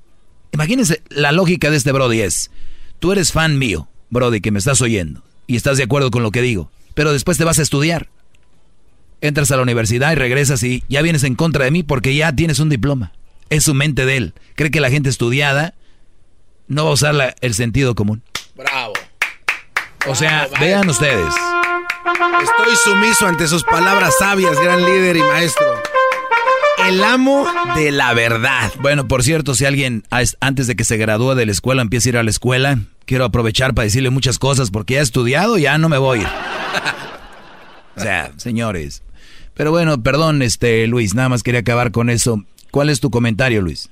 imagínense, 0.52 1.04
la 1.10 1.32
lógica 1.32 1.70
de 1.70 1.78
este 1.78 1.92
Brody 1.92 2.22
es, 2.22 2.50
tú 3.00 3.12
eres 3.12 3.32
fan 3.32 3.60
mío, 3.60 3.90
Brody, 4.10 4.42
que 4.42 4.52
me 4.52 4.60
estás 4.60 4.82
oyendo, 4.82 5.24
y 5.48 5.58
estás 5.58 5.78
de 5.78 5.84
acuerdo 5.84 6.12
con 6.12 6.24
lo 6.24 6.32
que 6.32 6.42
digo, 6.42 6.72
pero 6.94 7.14
después 7.14 7.38
te 7.38 7.44
vas 7.44 7.60
a 7.60 7.64
estudiar. 7.64 8.10
Entras 9.20 9.52
a 9.52 9.58
la 9.58 9.62
universidad 9.62 10.14
y 10.14 10.16
regresas 10.16 10.64
y 10.64 10.84
ya 10.90 11.04
vienes 11.04 11.24
en 11.24 11.36
contra 11.36 11.66
de 11.66 11.72
mí 11.72 11.84
porque 11.84 12.16
ya 12.16 12.36
tienes 12.36 12.60
un 12.60 12.70
diploma. 12.70 13.12
Es 13.52 13.66
su 13.66 13.74
mente 13.76 14.06
de 14.08 14.18
él. 14.18 14.34
Cree 14.56 14.72
que 14.72 14.80
la 14.82 14.90
gente 14.90 15.10
estudiada 15.10 15.76
no 16.68 16.86
va 16.86 16.90
a 16.92 16.94
usar 16.94 17.14
la- 17.14 17.36
el 17.42 17.54
sentido 17.54 17.94
común. 17.94 18.24
bravo. 18.56 18.94
O 20.08 20.16
sea, 20.16 20.48
vean 20.60 20.90
ustedes. 20.90 21.34
Estoy 22.42 22.76
sumiso 22.84 23.28
ante 23.28 23.48
sus 23.48 23.64
palabras 23.64 24.16
sabias, 24.18 24.60
gran 24.60 24.84
líder 24.84 25.16
y 25.18 25.22
maestro. 25.22 25.68
El 26.88 27.04
amo 27.04 27.46
de 27.76 27.92
la 27.92 28.14
verdad. 28.16 28.72
Bueno, 28.80 29.08
por 29.08 29.22
cierto, 29.24 29.54
si 29.54 29.66
alguien 29.66 30.04
antes 30.40 30.66
de 30.66 30.76
que 30.76 30.84
se 30.84 30.98
gradúe 30.98 31.36
de 31.36 31.46
la 31.46 31.52
escuela 31.52 31.84
empieza 31.84 32.08
a 32.08 32.12
ir 32.12 32.18
a 32.18 32.24
la 32.24 32.32
escuela, 32.32 32.80
quiero 33.06 33.26
aprovechar 33.26 33.76
para 33.76 33.84
decirle 33.86 34.10
muchas 34.10 34.40
cosas 34.40 34.72
porque 34.72 34.96
ya 34.96 35.02
he 35.02 35.04
estudiado, 35.04 35.58
ya 35.60 35.78
no 35.78 35.88
me 35.90 36.00
voy 36.00 36.20
a 36.20 36.22
ir. 36.24 36.28
O 37.98 38.02
sea, 38.02 38.32
señores. 38.38 39.04
Pero 39.54 39.70
bueno, 39.70 40.02
perdón, 40.02 40.42
este 40.42 40.88
Luis, 40.88 41.14
nada 41.14 41.30
más 41.30 41.44
quería 41.44 41.60
acabar 41.60 41.92
con 41.92 42.10
eso. 42.10 42.44
¿Cuál 42.72 42.90
es 42.90 43.00
tu 43.00 43.10
comentario, 43.10 43.62
Luis? 43.62 43.90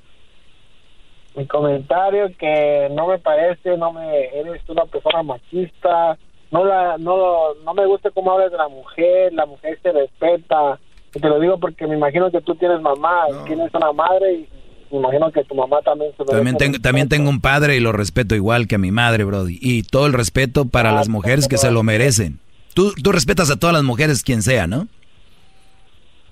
Mi 1.36 1.46
comentario 1.46 2.30
que 2.36 2.88
no 2.92 3.06
me 3.06 3.18
parece, 3.18 3.76
no 3.76 3.92
me 3.92 4.26
eres 4.28 4.62
una 4.68 4.84
persona 4.86 5.22
machista, 5.22 6.18
no 6.50 6.64
la 6.64 6.98
no 6.98 7.54
no 7.64 7.74
me 7.74 7.86
gusta 7.86 8.10
cómo 8.10 8.32
hablas 8.32 8.50
de 8.50 8.56
la 8.56 8.68
mujer, 8.68 9.32
la 9.32 9.46
mujer 9.46 9.78
se 9.82 9.92
respeta. 9.92 10.80
Y 11.14 11.20
te 11.20 11.28
lo 11.28 11.38
digo 11.38 11.58
porque 11.58 11.86
me 11.86 11.96
imagino 11.96 12.30
que 12.30 12.40
tú 12.40 12.54
tienes 12.56 12.80
mamá, 12.80 13.26
tienes 13.46 13.72
una 13.74 13.92
madre 13.92 14.32
y 14.32 14.48
me 14.90 14.98
imagino 14.98 15.30
que 15.30 15.44
tu 15.44 15.54
mamá 15.54 15.80
también 15.82 16.12
se 16.16 16.24
También 16.24 16.56
tengo, 16.56 16.78
también 16.80 17.08
tengo 17.08 17.30
un 17.30 17.40
padre 17.40 17.76
y 17.76 17.80
lo 17.80 17.92
respeto 17.92 18.34
igual 18.34 18.66
que 18.66 18.76
a 18.76 18.78
mi 18.78 18.90
madre, 18.90 19.24
Brody. 19.24 19.58
Y 19.60 19.82
todo 19.84 20.06
el 20.06 20.12
respeto 20.12 20.64
para 20.64 20.92
las 20.92 21.08
mujeres 21.08 21.46
que 21.46 21.58
se 21.58 21.70
lo 21.70 21.82
merecen. 21.82 22.40
Tú, 22.74 22.92
tú 23.02 23.12
respetas 23.12 23.50
a 23.50 23.56
todas 23.56 23.74
las 23.74 23.82
mujeres, 23.84 24.22
quien 24.22 24.42
sea, 24.42 24.66
¿no? 24.66 24.88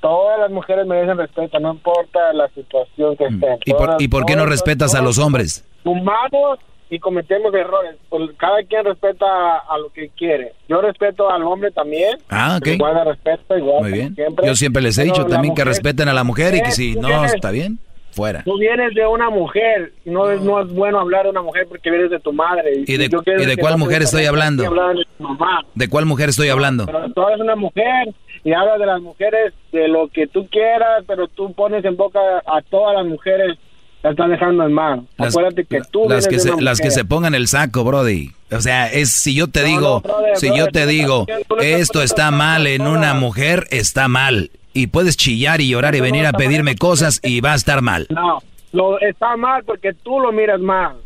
Todas 0.01 0.39
las 0.39 0.51
mujeres 0.51 0.87
merecen 0.87 1.19
respeto, 1.19 1.59
no 1.59 1.73
importa 1.73 2.33
la 2.33 2.49
situación 2.49 3.17
que 3.17 3.25
estén. 3.25 3.55
Mm. 3.55 3.59
¿Y 3.65 3.73
por, 3.73 3.87
Todas- 3.87 4.01
¿y 4.03 4.09
por 4.09 4.25
qué 4.27 4.37
no 4.37 4.47
respetas 4.47 4.95
a 4.95 5.03
los 5.03 5.19
hombres? 5.19 5.65
Humanos 5.85 6.59
y 6.91 6.99
cometemos 7.01 7.53
errores. 7.53 7.97
Pues, 8.09 8.31
Cada 8.39 8.63
quien 8.63 8.85
respeta 8.85 9.27
a 9.59 9.79
lo 9.79 9.91
que 9.93 10.09
quiere. 10.11 10.53
Yo 10.69 10.81
respeto 10.81 11.31
al 11.31 11.43
hombre 11.43 11.71
también. 11.71 12.19
Ah, 12.31 12.57
ok. 12.61 12.67
Igual 12.69 12.95
de 12.95 13.05
respeto, 13.05 13.59
igual. 13.59 13.83
Muy 13.83 13.93
bien. 13.93 14.15
siempre. 14.15 14.47
Yo 14.47 14.55
siempre 14.55 14.83
les 14.83 14.97
he 14.99 15.03
Pero 15.03 15.13
dicho 15.15 15.23
la 15.25 15.29
también 15.35 15.55
que 15.55 15.63
mujer- 15.63 15.69
respeten 15.75 16.09
a 16.09 16.15
la 16.15 16.25
mujer 16.25 16.55
y 16.55 16.63
que 16.63 16.71
si 16.71 16.95
Tú 16.95 17.03
no 17.03 17.09
vienes- 17.09 17.35
está 17.35 17.51
bien, 17.51 17.79
fuera. 18.13 18.43
Tú 18.45 18.57
vienes 18.59 18.95
de 18.95 19.07
una 19.07 19.29
mujer 19.29 19.93
y 20.05 20.11
no, 20.11 20.31
es, 20.31 20.41
no 20.41 20.61
es 20.63 20.73
bueno 20.73 20.99
hablar 20.99 21.25
de 21.25 21.31
una 21.31 21.43
mujer 21.43 21.67
porque 21.69 21.91
vienes 21.91 22.11
de 22.11 22.21
tu 22.21 22.33
madre. 22.33 22.85
¿Y 22.87 22.97
de- 22.97 23.09
yo 23.09 23.21
y 23.27 23.45
de 23.45 23.57
que 23.57 23.61
cuál 23.61 23.75
no 23.75 23.79
mujer 23.85 24.03
estoy 24.03 24.25
hablando? 24.25 24.63
que 24.63 24.71
de 24.71 25.05
tu 25.19 25.23
mamá. 25.25 25.61
¿De 25.75 25.89
cuál 25.89 26.07
mujer 26.07 26.31
estoy 26.31 26.49
hablando? 26.49 26.87
Pero 26.87 27.13
tú 27.13 27.29
eres 27.29 27.41
una 27.41 27.55
mujer 27.57 28.09
y 28.45 28.53
hablas 28.53 28.79
de 28.79 28.87
las 28.87 29.01
mujeres 29.01 29.53
de 29.73 29.89
lo 29.89 30.09
que 30.09 30.27
tú 30.27 30.49
quieras, 30.49 31.05
pero 31.07 31.29
tú 31.29 31.53
pones 31.53 31.85
en 31.85 31.97
boca 31.97 32.21
a 32.47 32.63
todas 32.63 32.97
las 32.97 33.07
mujeres, 33.07 33.59
la 34.03 34.11
estás 34.11 34.31
dejando 34.31 34.65
en 34.65 34.73
mal. 34.73 35.07
Las, 35.17 35.35
Acuérdate 35.35 35.65
que 35.65 35.81
tú 35.91 36.09
las 36.09 36.29
que 36.29 36.39
se, 36.39 36.61
las 36.61 36.81
que 36.81 36.91
se 36.91 37.05
pongan 37.05 37.35
el 37.35 37.49
saco, 37.49 37.85
Brody. 37.85 38.31
O 38.51 38.61
sea, 38.61 38.87
es 38.87 39.11
si 39.11 39.35
yo 39.35 39.49
te 39.49 39.63
No, 39.63 39.67
digo, 39.67 39.81
no, 39.81 40.01
brother, 40.01 40.37
si 40.37 40.47
brother, 40.47 40.65
yo 40.65 40.71
te 40.73 40.87
digo, 40.87 41.27
esto 41.61 42.03
está 42.03 42.31
mal 42.31 42.67
en 42.67 42.87
una 42.87 43.15
mujer, 43.15 43.67
está 43.71 44.09
mal. 44.09 44.51
Y 44.73 44.87
puedes 44.87 45.17
chillar 45.17 45.61
y 45.61 45.69
llorar 45.69 45.95
y 45.95 46.01
venir 46.01 46.27
a 46.27 46.33
pedirme 46.33 46.77
cosas 46.77 47.21
y 47.23 47.41
va 47.41 47.53
a 47.53 47.57
estar 47.57 47.83
mal. 47.83 48.07
No, 48.11 48.39
lo, 48.73 49.01
está 49.01 49.37
mal 49.37 49.65
porque 49.65 49.93
tú 49.93 50.21
lo 50.21 50.33
miras 50.33 50.61
mal. 50.61 50.97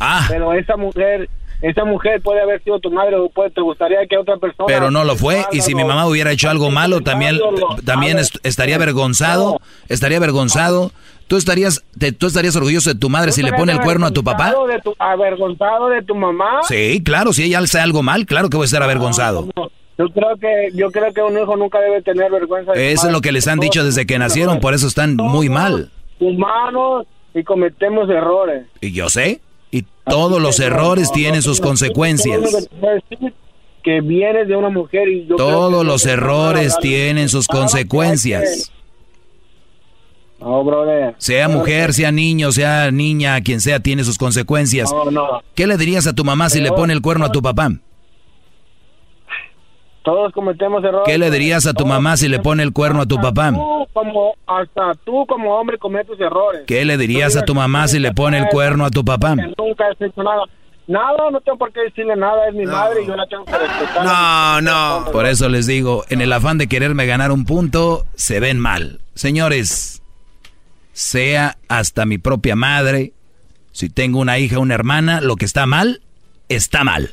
Ah. 0.00 0.26
Pero 0.28 0.52
esa 0.54 0.76
mujer, 0.76 1.28
esa 1.68 1.84
mujer 1.84 2.20
puede 2.22 2.40
haber 2.42 2.62
sido 2.62 2.78
tu 2.78 2.90
madre 2.90 3.16
o 3.16 3.28
puede, 3.28 3.50
te 3.50 3.60
gustaría 3.60 3.98
que 4.06 4.16
otra 4.18 4.36
persona... 4.36 4.66
Pero 4.66 4.90
no 4.90 5.02
lo 5.04 5.16
fue. 5.16 5.44
Y 5.52 5.60
si 5.62 5.74
mi 5.74 5.82
mamá 5.84 6.06
hubiera 6.06 6.30
hecho 6.30 6.50
algo 6.50 6.70
malo, 6.70 7.00
también, 7.00 7.38
también 7.84 8.18
est- 8.18 8.36
estaría 8.42 8.76
avergonzado. 8.76 9.60
Estaría 9.88 10.18
avergonzado. 10.18 10.92
¿Tú 11.26 11.36
estarías, 11.38 11.82
te- 11.98 12.12
¿Tú 12.12 12.26
estarías 12.26 12.54
orgulloso 12.56 12.92
de 12.92 12.98
tu 13.00 13.08
madre 13.08 13.32
si 13.32 13.42
le 13.42 13.52
pone 13.52 13.72
el 13.72 13.80
cuerno 13.80 14.06
a 14.06 14.10
tu 14.10 14.22
papá? 14.22 14.48
Avergonzado 14.48 14.66
de 14.66 14.80
tu- 14.82 14.94
avergonzado 14.98 15.88
de 15.88 16.02
tu 16.02 16.14
mamá. 16.14 16.60
Sí, 16.68 17.02
claro. 17.02 17.32
Si 17.32 17.44
ella 17.44 17.60
hace 17.60 17.78
algo 17.80 18.02
mal, 18.02 18.26
claro 18.26 18.50
que 18.50 18.56
voy 18.58 18.64
a 18.64 18.66
estar 18.66 18.82
avergonzado. 18.82 19.48
Yo 19.96 20.08
creo 20.08 20.36
que 20.40 20.70
yo 20.74 20.90
creo 20.90 21.12
que 21.14 21.22
un 21.22 21.38
hijo 21.40 21.56
nunca 21.56 21.80
debe 21.80 22.02
tener 22.02 22.30
vergüenza. 22.30 22.72
de 22.72 22.92
Eso 22.92 23.06
es 23.06 23.12
lo 23.12 23.20
que 23.20 23.32
les 23.32 23.46
han 23.48 23.58
dicho 23.60 23.84
desde 23.84 24.04
que 24.06 24.18
nacieron, 24.18 24.60
por 24.60 24.74
eso 24.74 24.86
están 24.86 25.14
muy 25.16 25.48
mal. 25.48 25.90
Humanos 26.18 27.06
y 27.32 27.42
cometemos 27.44 28.08
errores. 28.10 28.66
Y 28.80 28.92
yo 28.92 29.08
sé. 29.08 29.40
Y 29.74 29.84
todos 30.08 30.40
los 30.40 30.60
errores 30.60 31.10
tienen 31.10 31.42
sus 31.42 31.60
consecuencias. 31.60 32.68
Que 33.82 34.00
vienes 34.00 34.46
de 34.46 34.54
una 34.54 34.70
mujer 34.70 35.08
y 35.08 35.26
yo 35.26 35.34
Todos 35.34 35.84
los 35.84 36.06
errores 36.06 36.78
tienen 36.80 37.28
sus 37.28 37.48
consecuencias. 37.48 38.70
No, 40.38 40.62
brother. 40.62 41.16
Sea 41.18 41.48
mujer, 41.48 41.92
sea 41.92 42.12
niño, 42.12 42.52
sea 42.52 42.92
niña, 42.92 43.40
quien 43.40 43.60
sea, 43.60 43.80
tiene 43.80 44.04
sus 44.04 44.16
consecuencias. 44.16 44.94
¿Qué 45.56 45.66
le 45.66 45.76
dirías 45.76 46.06
a 46.06 46.12
tu 46.12 46.22
mamá 46.22 46.50
si 46.50 46.60
le 46.60 46.70
pone 46.70 46.92
el 46.92 47.02
cuerno 47.02 47.24
a 47.24 47.32
tu 47.32 47.42
papá? 47.42 47.70
Todos 50.04 50.32
cometemos 50.34 50.84
errores. 50.84 51.04
¿Qué 51.06 51.16
le 51.16 51.30
dirías 51.30 51.66
a 51.66 51.72
tu 51.72 51.86
mamá 51.86 52.18
si 52.18 52.28
le 52.28 52.38
pone 52.38 52.62
el 52.62 52.74
cuerno 52.74 53.00
a 53.00 53.06
tu 53.06 53.16
papá? 53.16 53.50
Tú 53.50 53.88
como, 53.94 54.34
hasta 54.46 54.92
tú 55.02 55.24
como 55.26 55.56
hombre 55.56 55.78
cometes 55.78 56.20
errores. 56.20 56.64
¿Qué 56.66 56.84
le 56.84 56.98
dirías 56.98 57.36
a 57.36 57.42
tu 57.42 57.54
mamá 57.54 57.88
si 57.88 57.98
le 57.98 58.12
pone 58.12 58.36
el 58.36 58.48
cuerno 58.48 58.84
a 58.84 58.90
tu 58.90 59.02
papá? 59.02 59.34
Nunca 59.34 59.86
has 59.90 59.98
hecho 59.98 60.22
nada. 60.22 60.42
Nada, 60.86 61.30
no 61.30 61.40
tengo 61.40 61.56
por 61.56 61.72
qué 61.72 61.80
decirle 61.80 62.14
nada, 62.16 62.46
es 62.46 62.54
mi 62.54 62.66
madre 62.66 63.02
y 63.02 63.06
yo 63.06 63.16
la 63.16 63.26
tengo 63.26 63.46
que 63.46 63.56
respetar. 63.56 64.04
No, 64.04 64.60
no. 64.60 65.10
Por 65.10 65.24
eso 65.24 65.48
les 65.48 65.66
digo, 65.66 66.04
en 66.10 66.20
el 66.20 66.30
afán 66.34 66.58
de 66.58 66.66
quererme 66.66 67.06
ganar 67.06 67.32
un 67.32 67.46
punto, 67.46 68.04
se 68.14 68.40
ven 68.40 68.58
mal. 68.58 69.00
Señores, 69.14 70.02
sea 70.92 71.56
hasta 71.68 72.04
mi 72.04 72.18
propia 72.18 72.56
madre, 72.56 73.14
si 73.72 73.88
tengo 73.88 74.18
una 74.18 74.38
hija 74.38 74.58
o 74.58 74.60
una 74.60 74.74
hermana, 74.74 75.22
lo 75.22 75.36
que 75.36 75.46
está 75.46 75.64
mal, 75.64 76.02
está 76.50 76.84
mal. 76.84 77.10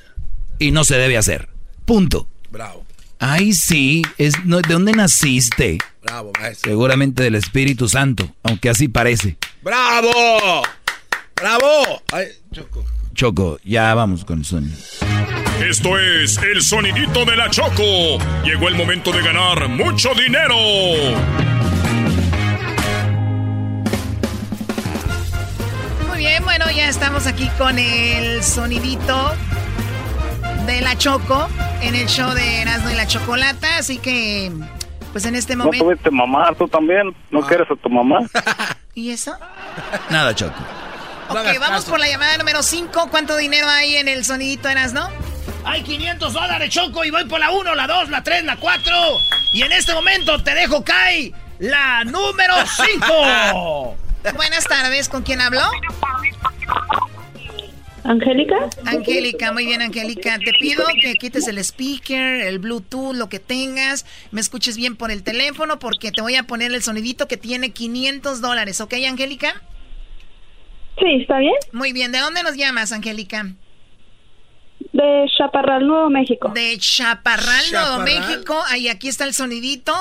Y 0.60 0.72
no 0.72 0.84
se 0.84 0.98
debe 0.98 1.18
hacer. 1.18 1.48
Punto. 1.86 2.28
Bravo, 2.52 2.84
Ay, 3.20 3.54
sí, 3.54 4.02
es, 4.18 4.44
no, 4.46 4.60
¿de 4.62 4.74
dónde 4.74 4.92
naciste? 4.94 5.78
bravo, 6.04 6.32
maestro. 6.40 6.70
Seguramente 6.72 7.24
del 7.24 7.36
Espíritu 7.36 7.88
Santo, 7.88 8.28
aunque 8.44 8.70
así 8.70 8.88
parece. 8.88 9.38
¡Bravo! 9.62 10.64
¡Bravo! 11.36 12.02
Ay, 12.12 12.26
Choco. 12.52 12.84
Choco, 13.14 13.60
ya 13.64 13.94
vamos 13.94 14.26
con 14.26 14.40
el 14.40 14.46
sonido. 14.46 14.76
Esto 15.64 16.00
es 16.00 16.38
el 16.40 16.62
sonidito 16.64 17.24
de 17.26 17.36
la 17.38 17.50
Choco. 17.52 18.18
Llegó 18.44 18.68
el 18.68 18.76
momento 18.76 19.12
de 19.12 19.22
ganar 19.22 19.70
mucho 19.70 20.10
dinero. 20.16 20.56
Muy 26.08 26.18
bien, 26.18 26.44
bueno, 26.44 26.66
ya 26.72 26.90
estamos 26.90 27.28
aquí 27.28 27.48
con 27.58 27.78
el 27.78 28.44
sonidito 28.44 29.34
de 30.66 30.82
la 30.82 30.98
Choco 30.98 31.48
en 31.82 31.96
el 31.96 32.08
show 32.08 32.32
de 32.34 32.62
Erasmo 32.62 32.90
y 32.90 32.96
la 32.96 33.08
Chocolata, 33.08 33.78
así 33.78 33.98
que 33.98 34.52
pues 35.12 35.26
en 35.26 35.36
este 35.36 35.56
No 35.56 35.66
momento... 35.66 35.86
tuviste 35.86 36.12
mamá, 36.12 36.52
tú 36.58 36.68
también. 36.68 37.16
¿No 37.30 37.42
quieres 37.42 37.68
a 37.70 37.76
tu 37.76 37.90
mamá? 37.90 38.20
¿Y 38.96 39.12
eso? 39.12 39.36
Nada, 40.10 40.34
Choco. 40.36 40.56
Ok, 41.30 41.60
vamos 41.60 41.86
por 41.86 42.00
la 42.00 42.08
llamada 42.08 42.38
número 42.38 42.62
5. 42.64 43.08
¿Cuánto 43.10 43.36
dinero 43.38 43.68
hay 43.70 43.98
en 43.98 44.08
el 44.08 44.24
sonidito 44.26 44.70
Erasmo? 44.70 45.08
Hay 45.64 45.84
500 45.84 46.34
dólares, 46.34 46.70
Choco, 46.70 47.04
y 47.06 47.12
voy 47.12 47.26
por 47.26 47.40
la 47.40 47.52
1, 47.52 47.76
la 47.76 47.88
2, 47.88 48.10
la 48.10 48.24
3, 48.24 48.44
la 48.46 48.58
4. 48.58 48.96
Y 49.54 49.62
en 49.64 49.72
este 49.72 49.94
momento 49.94 50.42
te 50.44 50.54
dejo 50.56 50.84
caer 50.84 51.32
la 51.60 52.04
número 52.04 52.54
5. 52.66 53.98
Buenas 54.36 54.64
tardes, 54.66 55.10
¿con 55.10 55.24
quién 55.24 55.42
habló? 55.42 55.64
Angélica. 58.04 58.70
Angélica, 58.86 59.52
muy 59.52 59.66
bien, 59.66 59.82
Angélica. 59.82 60.38
Te 60.40 60.52
pido 60.60 60.84
que 61.02 61.14
quites 61.14 61.48
el 61.48 61.58
speaker, 61.60 62.42
el 62.42 62.60
Bluetooth, 62.60 63.14
lo 63.14 63.30
que 63.30 63.40
tengas. 63.40 64.06
Me 64.32 64.42
escuches 64.42 64.76
bien 64.76 64.96
por 64.96 65.12
el 65.12 65.24
teléfono 65.24 65.80
porque 65.80 66.12
te 66.12 66.22
voy 66.22 66.36
a 66.36 66.44
poner 66.44 66.72
el 66.72 66.82
sonidito 66.82 67.28
que 67.28 67.38
tiene 67.38 67.72
500 67.72 68.42
dólares. 68.42 68.82
¿Ok, 68.82 68.94
Angélica? 69.08 69.62
Sí, 71.00 71.22
¿está 71.22 71.38
bien? 71.40 71.54
Muy 71.72 71.94
bien. 71.94 72.12
¿De 72.12 72.20
dónde 72.20 72.44
nos 72.44 72.56
llamas, 72.56 72.92
Angélica? 72.92 73.54
De 74.94 75.26
Chaparral, 75.38 75.88
Nuevo 75.88 76.10
México. 76.10 76.52
De 76.54 76.78
Chaparral, 76.80 77.72
Nuevo 77.72 77.98
Chaparral. 77.98 78.30
México. 78.30 78.62
Ahí, 78.68 78.90
aquí 78.90 79.08
está 79.08 79.26
el 79.26 79.34
sonidito. 79.34 79.94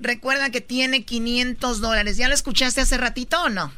Recuerda 0.00 0.50
que 0.50 0.60
tiene 0.60 1.04
500 1.04 1.80
dólares. 1.80 2.16
¿Ya 2.16 2.28
lo 2.28 2.34
escuchaste 2.34 2.80
hace 2.80 2.96
ratito 2.96 3.42
o 3.42 3.48
no? 3.48 3.70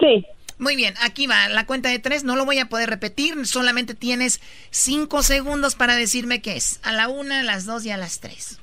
Sí. 0.00 0.26
Muy 0.60 0.76
bien, 0.76 0.92
aquí 1.00 1.26
va 1.26 1.48
la 1.48 1.64
cuenta 1.64 1.88
de 1.88 1.98
tres. 1.98 2.22
No 2.22 2.36
lo 2.36 2.44
voy 2.44 2.58
a 2.58 2.68
poder 2.68 2.90
repetir. 2.90 3.46
Solamente 3.46 3.94
tienes 3.94 4.42
cinco 4.68 5.22
segundos 5.22 5.74
para 5.74 5.96
decirme 5.96 6.42
qué 6.42 6.56
es. 6.56 6.80
A 6.82 6.92
la 6.92 7.08
una, 7.08 7.40
a 7.40 7.42
las 7.42 7.64
dos 7.64 7.86
y 7.86 7.90
a 7.90 7.96
las 7.96 8.20
tres. 8.20 8.58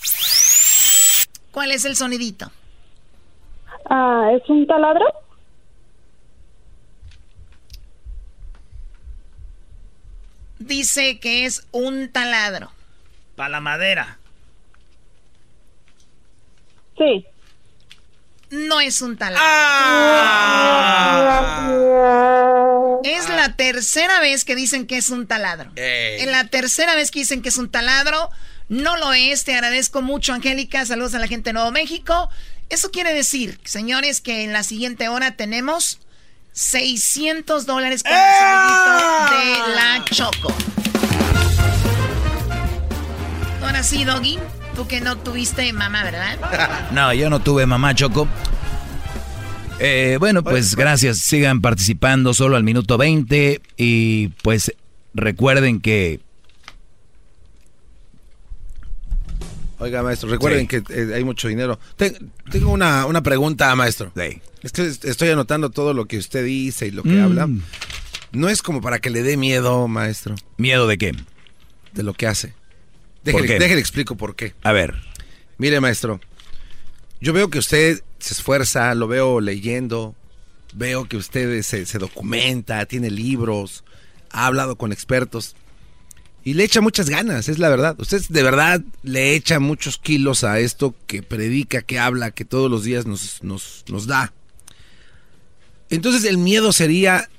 ¿Cuál 1.51 1.71
es 1.71 1.85
el 1.85 1.95
sonidito? 1.95 2.51
Ah, 3.89 4.29
¿es 4.31 4.47
un 4.47 4.67
taladro? 4.67 5.05
Dice 10.59 11.19
que 11.19 11.45
es 11.45 11.65
un 11.71 12.11
taladro. 12.11 12.71
Para 13.35 13.49
la 13.49 13.59
madera. 13.59 14.19
Sí. 16.95 17.25
No 18.49 18.79
es 18.79 19.01
un 19.01 19.17
taladro. 19.17 19.43
Ah. 19.43 20.21
Es 23.03 23.27
la 23.29 23.55
tercera 23.55 24.19
vez 24.19 24.45
que 24.45 24.55
dicen 24.55 24.87
que 24.87 24.97
es 24.97 25.09
un 25.09 25.27
taladro. 25.27 25.71
Ey. 25.75 26.21
En 26.21 26.31
la 26.31 26.47
tercera 26.47 26.95
vez 26.95 27.11
que 27.11 27.19
dicen 27.19 27.41
que 27.41 27.49
es 27.49 27.57
un 27.57 27.69
taladro, 27.69 28.29
no 28.69 28.95
lo 28.97 29.13
es. 29.13 29.43
Te 29.43 29.53
agradezco 29.53 30.01
mucho, 30.01 30.33
Angélica. 30.33 30.85
Saludos 30.85 31.13
a 31.13 31.19
la 31.19 31.27
gente 31.27 31.49
de 31.49 31.53
Nuevo 31.53 31.71
México. 31.71 32.29
Eso 32.69 32.91
quiere 32.91 33.13
decir, 33.13 33.59
señores, 33.63 34.21
que 34.21 34.43
en 34.43 34.53
la 34.53 34.63
siguiente 34.63 35.09
hora 35.09 35.35
tenemos 35.35 35.99
600 36.53 37.65
dólares 37.65 38.03
con 38.03 38.11
el 38.13 38.17
de 38.17 39.75
la 39.75 40.03
Choco. 40.05 40.53
Ahora 43.61 43.83
sí, 43.83 44.03
Doggy. 44.03 44.39
Tú 44.77 44.87
que 44.87 45.01
no 45.01 45.17
tuviste 45.17 45.73
mamá, 45.73 46.03
¿verdad? 46.03 46.89
No, 46.93 47.11
yo 47.13 47.29
no 47.29 47.39
tuve 47.41 47.65
mamá 47.65 47.93
Choco. 47.95 48.27
Eh, 49.79 50.17
bueno, 50.19 50.43
pues 50.43 50.75
gracias. 50.75 51.17
Sigan 51.17 51.61
participando 51.61 52.33
solo 52.33 52.55
al 52.55 52.63
minuto 52.63 52.97
20. 52.97 53.59
Y 53.75 54.29
pues 54.43 54.71
recuerden 55.13 55.81
que 55.81 56.19
Oiga, 59.79 60.01
maestro, 60.01 60.29
recuerden 60.29 60.67
que 60.67 60.77
eh, 60.89 61.11
hay 61.13 61.23
mucho 61.23 61.47
dinero. 61.47 61.79
Ten- 61.97 62.31
tengo 62.51 62.71
una, 62.71 63.05
una 63.05 63.21
pregunta, 63.21 63.75
maestro. 63.75 64.11
Es 64.63 64.71
que 64.71 64.87
est- 64.87 65.05
estoy 65.05 65.29
anotando 65.29 65.69
todo 65.69 65.93
lo 65.93 66.05
que 66.05 66.17
usted 66.17 66.43
dice 66.45 66.87
y 66.87 66.91
lo 66.91 67.03
que 67.03 67.09
Mm. 67.09 67.23
habla. 67.23 67.49
No 68.31 68.49
es 68.49 68.63
como 68.63 68.81
para 68.81 68.97
que 68.99 69.11
le 69.11 69.21
dé 69.21 69.37
miedo, 69.37 69.87
maestro. 69.87 70.35
¿Miedo 70.57 70.87
de 70.87 70.97
qué? 70.97 71.11
De 71.93 72.01
lo 72.03 72.13
que 72.13 72.25
hace. 72.25 72.53
¿Por 73.31 73.41
Déjele, 73.41 73.59
déjele 73.59 73.81
explico 73.81 74.15
por 74.15 74.35
qué. 74.35 74.53
A 74.63 74.71
ver. 74.71 74.95
Mire, 75.57 75.79
maestro, 75.79 76.19
yo 77.19 77.33
veo 77.33 77.49
que 77.49 77.59
usted 77.59 78.01
se 78.19 78.33
esfuerza, 78.33 78.93
lo 78.95 79.07
veo 79.07 79.41
leyendo, 79.41 80.15
veo 80.73 81.05
que 81.05 81.17
usted 81.17 81.61
se, 81.63 81.85
se 81.85 81.97
documenta, 81.97 82.85
tiene 82.85 83.09
libros, 83.09 83.83
ha 84.31 84.45
hablado 84.45 84.77
con 84.77 84.91
expertos 84.91 85.55
y 86.47 86.53
le 86.53 86.63
echa 86.63 86.79
muchas 86.79 87.09
ganas, 87.09 87.49
es 87.49 87.59
la 87.59 87.67
verdad. 87.67 87.99
Usted 87.99 88.21
de 88.29 88.41
verdad 88.41 88.81
le 89.03 89.35
echa 89.35 89.59
muchos 89.59 89.97
kilos 89.97 90.45
a 90.45 90.59
esto 90.59 90.95
que 91.05 91.21
predica, 91.21 91.81
que 91.81 91.99
habla, 91.99 92.31
que 92.31 92.45
todos 92.45 92.71
los 92.71 92.85
días 92.85 93.05
nos, 93.05 93.43
nos, 93.43 93.83
nos 93.89 94.07
da. 94.07 94.31
Entonces 95.89 96.23
el 96.23 96.37
miedo 96.37 96.71
sería 96.71 97.29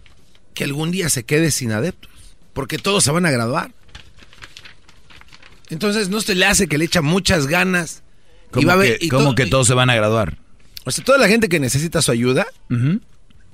que 0.52 0.64
algún 0.64 0.90
día 0.90 1.08
se 1.08 1.24
quede 1.24 1.50
sin 1.52 1.72
adeptos, 1.72 2.10
porque 2.52 2.76
todos 2.76 3.02
se 3.02 3.10
van 3.10 3.24
a 3.24 3.30
graduar. 3.30 3.72
Entonces 5.70 6.08
no 6.08 6.20
se 6.20 6.34
le 6.34 6.46
hace 6.46 6.66
que 6.68 6.78
le 6.78 6.84
echa 6.86 7.02
muchas 7.02 7.46
ganas. 7.46 8.02
y 8.48 8.52
¿Cómo, 8.52 8.66
va 8.68 8.72
a 8.72 8.76
haber- 8.76 8.98
que, 8.98 9.06
y 9.06 9.08
to- 9.08 9.34
que 9.34 9.44
y- 9.44 9.50
todos 9.50 9.66
se 9.66 9.74
van 9.74 9.90
a 9.90 9.94
graduar? 9.94 10.38
o 10.84 10.90
sea, 10.90 11.04
toda 11.04 11.18
la 11.18 11.28
gente 11.28 11.48
que 11.50 11.60
necesita 11.60 12.00
su 12.00 12.10
ayuda 12.12 12.46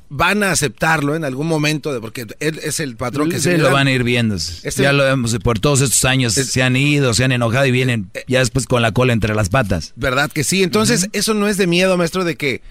van 0.08 0.44
a 0.44 0.52
aceptarlo 0.52 1.16
en 1.16 1.24
algún 1.24 1.48
momento, 1.48 1.92
de, 1.92 2.00
porque 2.00 2.26
él 2.38 2.60
es 2.62 2.78
el 2.78 2.94
patrón 2.96 3.28
que 3.30 3.38
Sí, 3.38 3.42
se 3.44 3.58
lo 3.58 3.72
van 3.72 3.88
a 3.88 3.90
ir 3.90 4.04
viendo. 4.04 4.36
Este- 4.36 4.82
ya 4.82 4.92
lo 4.92 5.02
vemos, 5.02 5.36
por 5.42 5.58
todos 5.58 5.80
estos 5.80 6.04
años 6.04 6.34
se 6.34 6.62
han 6.62 6.76
ido, 6.76 7.12
se 7.14 7.24
han 7.24 7.32
enojado 7.32 7.66
y 7.66 7.72
vienen 7.72 8.10
Eh, 8.14 8.22
ya 8.28 8.38
después 8.38 8.66
con 8.66 8.82
la 8.82 8.92
cola 8.92 9.12
entre 9.12 9.34
las 9.34 9.48
patas. 9.48 9.92
¿Verdad 9.96 10.30
que 10.30 10.44
sí? 10.44 10.62
Entonces, 10.62 11.08
eso 11.12 11.34
no 11.34 11.48
es 11.48 11.56
de 11.56 11.66
miedo, 11.66 11.96
maestro, 11.96 12.22
de 12.22 12.36
que 12.36 12.62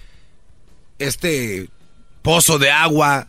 este 0.99 1.69
pozo 2.21 2.59
de 2.59 2.71
agua, 2.71 3.27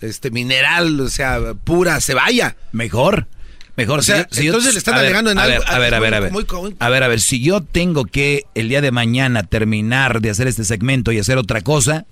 este 0.00 0.30
mineral, 0.30 0.98
o 1.00 1.08
sea, 1.08 1.54
pura, 1.64 2.00
se 2.00 2.14
vaya. 2.14 2.56
Mejor, 2.72 3.26
mejor. 3.76 4.00
O 4.00 4.02
sea, 4.02 4.16
si 4.16 4.22
yo- 4.22 4.26
si 4.30 4.44
yo- 4.44 4.50
entonces 4.52 4.72
le 4.74 4.78
están 4.78 4.94
alegando 4.96 5.30
en 5.30 5.38
a 5.38 5.42
algo. 5.42 5.58
Ver, 5.60 5.68
a 5.74 5.78
ver, 5.78 5.94
a 5.94 6.00
ver, 6.00 6.14
a 6.14 6.20
ver. 6.20 6.32
muy- 6.32 6.46
muy- 6.50 6.76
A 6.78 6.88
ver, 6.88 7.02
a 7.02 7.08
ver, 7.08 7.20
si 7.20 7.40
yo 7.40 7.60
tengo 7.62 8.04
que 8.04 8.44
el 8.54 8.68
día 8.68 8.80
de 8.80 8.90
mañana 8.90 9.42
terminar 9.42 10.20
de 10.20 10.30
hacer 10.30 10.46
este 10.48 10.64
segmento 10.64 11.12
y 11.12 11.18
hacer 11.18 11.38
otra 11.38 11.60
cosa, 11.60 12.06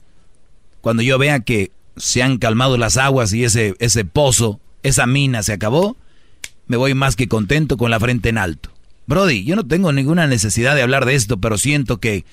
cuando 0.81 1.03
yo 1.03 1.19
vea 1.19 1.41
que 1.41 1.71
se 1.97 2.23
han 2.23 2.39
calmado 2.39 2.77
las 2.79 2.97
aguas 2.97 3.33
y 3.33 3.45
ese, 3.45 3.75
ese 3.79 4.05
pozo, 4.05 4.61
esa 4.83 5.07
mina 5.07 5.43
se 5.43 5.53
acabó, 5.53 5.97
me 6.67 6.77
voy 6.77 6.95
más 6.95 7.17
que 7.17 7.29
contento 7.29 7.77
con 7.77 7.91
la 7.91 8.01
frente 8.01 8.29
en 8.31 8.39
alto. 8.39 8.71
Brody, 9.07 9.45
yo 9.45 9.57
no 9.57 9.67
tengo 9.67 9.93
ninguna 9.93 10.27
necesidad 10.27 10.75
de 10.75 10.83
hablar 10.83 11.05
de 11.07 11.15
esto, 11.15 11.37
pero 11.39 11.59
siento 11.59 11.99
que 11.99 12.25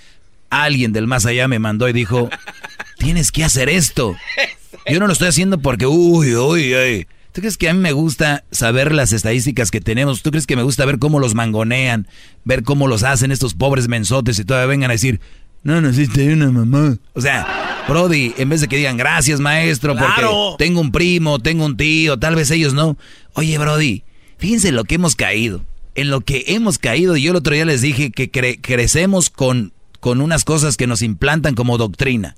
alguien 0.49 0.93
del 0.93 1.07
más 1.07 1.25
allá 1.25 1.47
me 1.47 1.59
mandó 1.59 1.89
y 1.89 1.93
dijo, 1.93 2.29
tienes 2.97 3.31
que 3.31 3.43
hacer 3.43 3.69
esto. 3.69 4.15
Yo 4.89 4.99
no 4.99 5.07
lo 5.07 5.13
estoy 5.13 5.27
haciendo 5.27 5.59
porque, 5.59 5.85
uy, 5.85 6.35
uy, 6.35 6.73
uy. 6.75 7.07
¿Tú 7.31 7.41
crees 7.41 7.57
que 7.57 7.69
a 7.69 7.73
mí 7.73 7.79
me 7.79 7.91
gusta 7.91 8.43
saber 8.51 8.93
las 8.93 9.11
estadísticas 9.13 9.69
que 9.71 9.81
tenemos? 9.81 10.21
¿Tú 10.23 10.31
crees 10.31 10.47
que 10.47 10.55
me 10.55 10.63
gusta 10.63 10.85
ver 10.85 10.97
cómo 10.99 11.19
los 11.19 11.35
mangonean, 11.35 12.07
ver 12.43 12.63
cómo 12.63 12.87
los 12.87 13.03
hacen 13.03 13.31
estos 13.31 13.53
pobres 13.53 13.87
mensotes 13.87 14.39
y 14.39 14.45
todavía 14.45 14.65
vengan 14.67 14.89
a 14.89 14.93
decir, 14.93 15.19
no 15.63 15.79
naciste 15.79 16.33
una 16.33 16.49
mamá? 16.49 16.97
O 17.13 17.21
sea, 17.21 17.83
Brody, 17.87 18.33
en 18.37 18.49
vez 18.49 18.61
de 18.61 18.67
que 18.67 18.77
digan 18.77 18.97
gracias 18.97 19.39
maestro, 19.39 19.95
porque 19.95 20.21
tengo 20.57 20.81
un 20.81 20.91
primo, 20.91 21.37
tengo 21.39 21.65
un 21.65 21.77
tío, 21.77 22.17
tal 22.17 22.35
vez 22.35 22.49
ellos 22.49 22.73
no. 22.73 22.97
Oye, 23.33 23.57
Brody, 23.59 24.03
fíjense 24.39 24.69
en 24.69 24.75
lo 24.75 24.83
que 24.83 24.95
hemos 24.95 25.15
caído. 25.15 25.63
En 25.95 26.09
lo 26.09 26.21
que 26.21 26.45
hemos 26.47 26.77
caído, 26.79 27.15
yo 27.15 27.31
el 27.31 27.37
otro 27.37 27.53
día 27.53 27.65
les 27.65 27.81
dije 27.81 28.09
que 28.11 28.31
cre- 28.31 28.59
crecemos 28.61 29.29
con, 29.29 29.73
con 29.99 30.21
unas 30.21 30.45
cosas 30.45 30.77
que 30.77 30.87
nos 30.87 31.01
implantan 31.03 31.53
como 31.55 31.77
doctrina. 31.77 32.35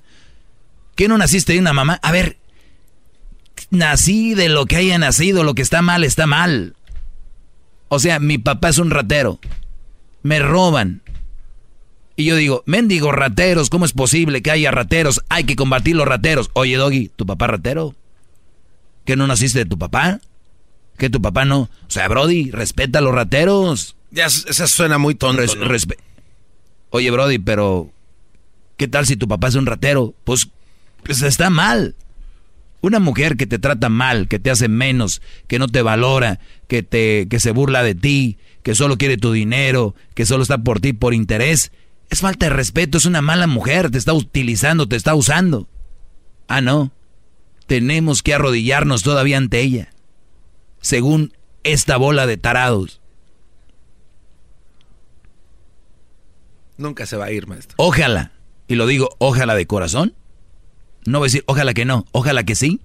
¿Qué 0.96 1.08
no 1.08 1.16
naciste 1.16 1.54
de 1.54 1.60
una 1.60 1.72
mamá? 1.72 1.98
A 2.02 2.12
ver, 2.12 2.36
nací 3.70 4.34
de 4.34 4.48
lo 4.48 4.66
que 4.66 4.76
haya 4.76 4.98
nacido, 4.98 5.44
lo 5.44 5.54
que 5.54 5.62
está 5.62 5.82
mal 5.82 6.04
está 6.04 6.26
mal. 6.26 6.74
O 7.88 7.98
sea, 7.98 8.18
mi 8.18 8.38
papá 8.38 8.68
es 8.70 8.78
un 8.78 8.90
ratero. 8.90 9.38
Me 10.22 10.38
roban. 10.38 11.02
Y 12.16 12.24
yo 12.26 12.36
digo, 12.36 12.62
mendigo 12.66 13.10
rateros, 13.12 13.70
¿cómo 13.70 13.84
es 13.84 13.92
posible 13.92 14.42
que 14.42 14.50
haya 14.50 14.70
rateros? 14.70 15.22
Hay 15.28 15.44
que 15.44 15.56
combatir 15.56 15.96
los 15.96 16.06
rateros. 16.06 16.50
Oye, 16.52 16.76
Doggy, 16.76 17.08
¿tu 17.14 17.26
papá 17.26 17.46
ratero? 17.46 17.94
¿Que 19.04 19.16
no 19.16 19.26
naciste 19.26 19.60
de 19.60 19.64
tu 19.66 19.78
papá? 19.78 20.20
¿Que 20.98 21.10
tu 21.10 21.20
papá 21.20 21.44
no? 21.44 21.62
O 21.62 21.68
sea, 21.90 22.06
Brody, 22.08 22.50
respeta 22.50 22.98
a 22.98 23.02
los 23.02 23.14
rateros. 23.14 23.96
Ya, 24.10 24.26
eso 24.26 24.66
suena 24.68 24.98
muy 24.98 25.14
tonto. 25.14 25.40
Res- 25.40 25.56
¿no? 25.56 25.64
respe- 25.66 25.96
Oye, 26.90 27.10
Brody, 27.10 27.38
pero 27.38 27.90
¿qué 28.76 28.86
tal 28.88 29.06
si 29.06 29.16
tu 29.16 29.26
papá 29.26 29.48
es 29.48 29.54
un 29.54 29.64
ratero? 29.66 30.14
Pues, 30.24 30.48
pues 31.02 31.22
está 31.22 31.48
mal. 31.50 31.96
Una 32.82 32.98
mujer 32.98 33.36
que 33.36 33.46
te 33.46 33.58
trata 33.58 33.88
mal, 33.88 34.28
que 34.28 34.38
te 34.38 34.50
hace 34.50 34.68
menos, 34.68 35.22
que 35.46 35.58
no 35.58 35.68
te 35.68 35.80
valora, 35.82 36.40
que 36.68 36.82
te 36.82 37.28
que 37.28 37.40
se 37.40 37.52
burla 37.52 37.82
de 37.82 37.94
ti, 37.94 38.38
que 38.62 38.74
solo 38.74 38.98
quiere 38.98 39.16
tu 39.16 39.32
dinero, 39.32 39.94
que 40.14 40.26
solo 40.26 40.42
está 40.42 40.58
por 40.58 40.80
ti 40.80 40.92
por 40.92 41.14
interés, 41.14 41.72
es 42.12 42.20
falta 42.20 42.44
de 42.44 42.50
respeto, 42.50 42.98
es 42.98 43.06
una 43.06 43.22
mala 43.22 43.46
mujer, 43.46 43.90
te 43.90 43.96
está 43.96 44.12
utilizando, 44.12 44.86
te 44.86 44.96
está 44.96 45.14
usando. 45.14 45.66
Ah, 46.46 46.60
no. 46.60 46.92
Tenemos 47.66 48.22
que 48.22 48.34
arrodillarnos 48.34 49.02
todavía 49.02 49.38
ante 49.38 49.60
ella. 49.60 49.94
Según 50.82 51.32
esta 51.64 51.96
bola 51.96 52.26
de 52.26 52.36
tarados. 52.36 53.00
Nunca 56.76 57.06
se 57.06 57.16
va 57.16 57.26
a 57.26 57.32
ir, 57.32 57.46
maestro. 57.46 57.76
Ojalá, 57.78 58.32
y 58.68 58.74
lo 58.74 58.86
digo, 58.86 59.16
ojalá 59.16 59.54
de 59.54 59.66
corazón. 59.66 60.14
No 61.04 61.18
voy 61.18 61.26
a 61.26 61.28
decir, 61.28 61.44
ojalá 61.46 61.74
que 61.74 61.84
no, 61.84 62.06
ojalá 62.12 62.44
que 62.44 62.54
sí, 62.54 62.80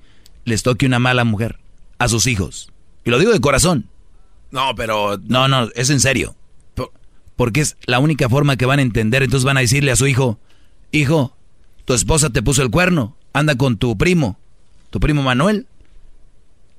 les 0.46 0.64
toque 0.64 0.86
una 0.86 1.00
mala 1.00 1.24
mujer 1.24 1.60
a 2.00 2.08
sus 2.08 2.28
hijos. 2.28 2.72
Y 3.06 3.10
lo 3.10 3.20
digo 3.20 3.32
de 3.32 3.40
corazón. 3.40 3.86
No, 4.52 4.74
pero 4.76 5.20
No, 5.28 5.48
no, 5.48 5.70
es 5.76 5.90
en 5.90 6.00
serio. 6.00 6.36
Por- 6.76 6.92
Porque 7.36 7.62
es 7.62 7.78
la 7.86 8.00
única 8.00 8.30
forma 8.30 8.56
que 8.58 8.66
van 8.66 8.80
a 8.80 8.84
entender. 8.84 9.24
Entonces 9.24 9.46
van 9.46 9.58
a 9.58 9.62
decirle 9.62 9.92
a 9.92 9.96
su 9.96 10.08
hijo, 10.08 10.40
hijo, 10.92 11.36
tu 11.86 11.94
esposa 11.94 12.30
te 12.30 12.42
puso 12.42 12.64
el 12.64 12.72
cuerno, 12.72 13.16
anda 13.34 13.56
con 13.56 13.78
tu 13.78 13.98
primo, 13.98 14.38
tu 14.90 15.00
primo 15.00 15.22
Manuel. 15.22 15.68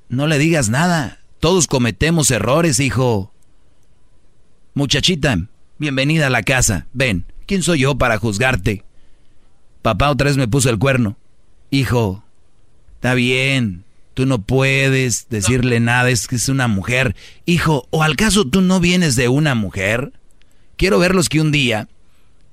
No 0.09 0.27
le 0.27 0.37
digas 0.39 0.69
nada. 0.69 1.19
Todos 1.39 1.67
cometemos 1.67 2.31
errores, 2.31 2.79
hijo. 2.79 3.31
Muchachita, 4.73 5.37
bienvenida 5.77 6.27
a 6.27 6.31
la 6.31 6.43
casa. 6.43 6.87
Ven, 6.93 7.25
¿quién 7.45 7.63
soy 7.63 7.79
yo 7.79 7.97
para 7.97 8.17
juzgarte? 8.17 8.83
Papá 9.81 10.09
otra 10.09 10.27
vez 10.27 10.37
me 10.37 10.47
puso 10.47 10.69
el 10.69 10.79
cuerno. 10.79 11.17
Hijo, 11.71 12.23
está 12.95 13.13
bien. 13.13 13.83
Tú 14.13 14.25
no 14.25 14.41
puedes 14.41 15.29
decirle 15.29 15.79
nada, 15.79 16.09
es 16.09 16.27
que 16.27 16.35
es 16.35 16.49
una 16.49 16.67
mujer. 16.67 17.15
Hijo, 17.45 17.87
¿o 17.89 18.03
al 18.03 18.15
caso 18.15 18.45
tú 18.45 18.61
no 18.61 18.79
vienes 18.79 19.15
de 19.15 19.29
una 19.29 19.55
mujer? 19.55 20.11
Quiero 20.75 20.99
verlos 20.99 21.29
que 21.29 21.39
un 21.39 21.51
día 21.51 21.87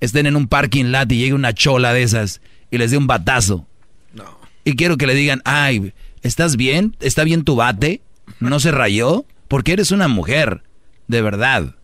estén 0.01 0.27
en 0.27 0.37
un 0.37 0.47
parking 0.47 0.87
lot 0.87 1.11
y 1.11 1.19
llegue 1.19 1.35
una 1.35 1.55
chola 1.55 1.93
de 1.93 2.03
esas 2.03 2.41
y 2.71 2.79
les 2.79 2.91
dé 2.91 2.99
un 2.99 3.07
batazo. 3.07 3.67
No. 4.13 4.39
Y 4.65 4.77
quiero 4.77 4.97
que 4.97 5.07
le 5.07 5.15
digan, 5.15 5.43
ay, 5.45 5.93
¿estás 6.23 6.57
bien? 6.57 6.97
¿Está 7.01 7.25
bien 7.25 7.43
tu 7.43 7.57
bate? 7.57 8.01
¿No 8.39 8.61
se 8.61 8.71
rayó? 8.71 9.25
Porque 9.49 9.73
eres 9.73 9.91
una 9.91 10.09
mujer. 10.09 10.63
De 11.09 11.23
verdad. 11.23 11.75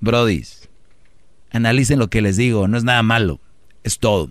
Brodis, 0.00 0.68
analicen 1.50 1.98
lo 1.98 2.10
que 2.10 2.20
les 2.20 2.36
digo, 2.36 2.68
no 2.68 2.76
es 2.76 2.84
nada 2.84 3.02
malo. 3.02 3.40
Es 3.82 3.98
todo. 3.98 4.30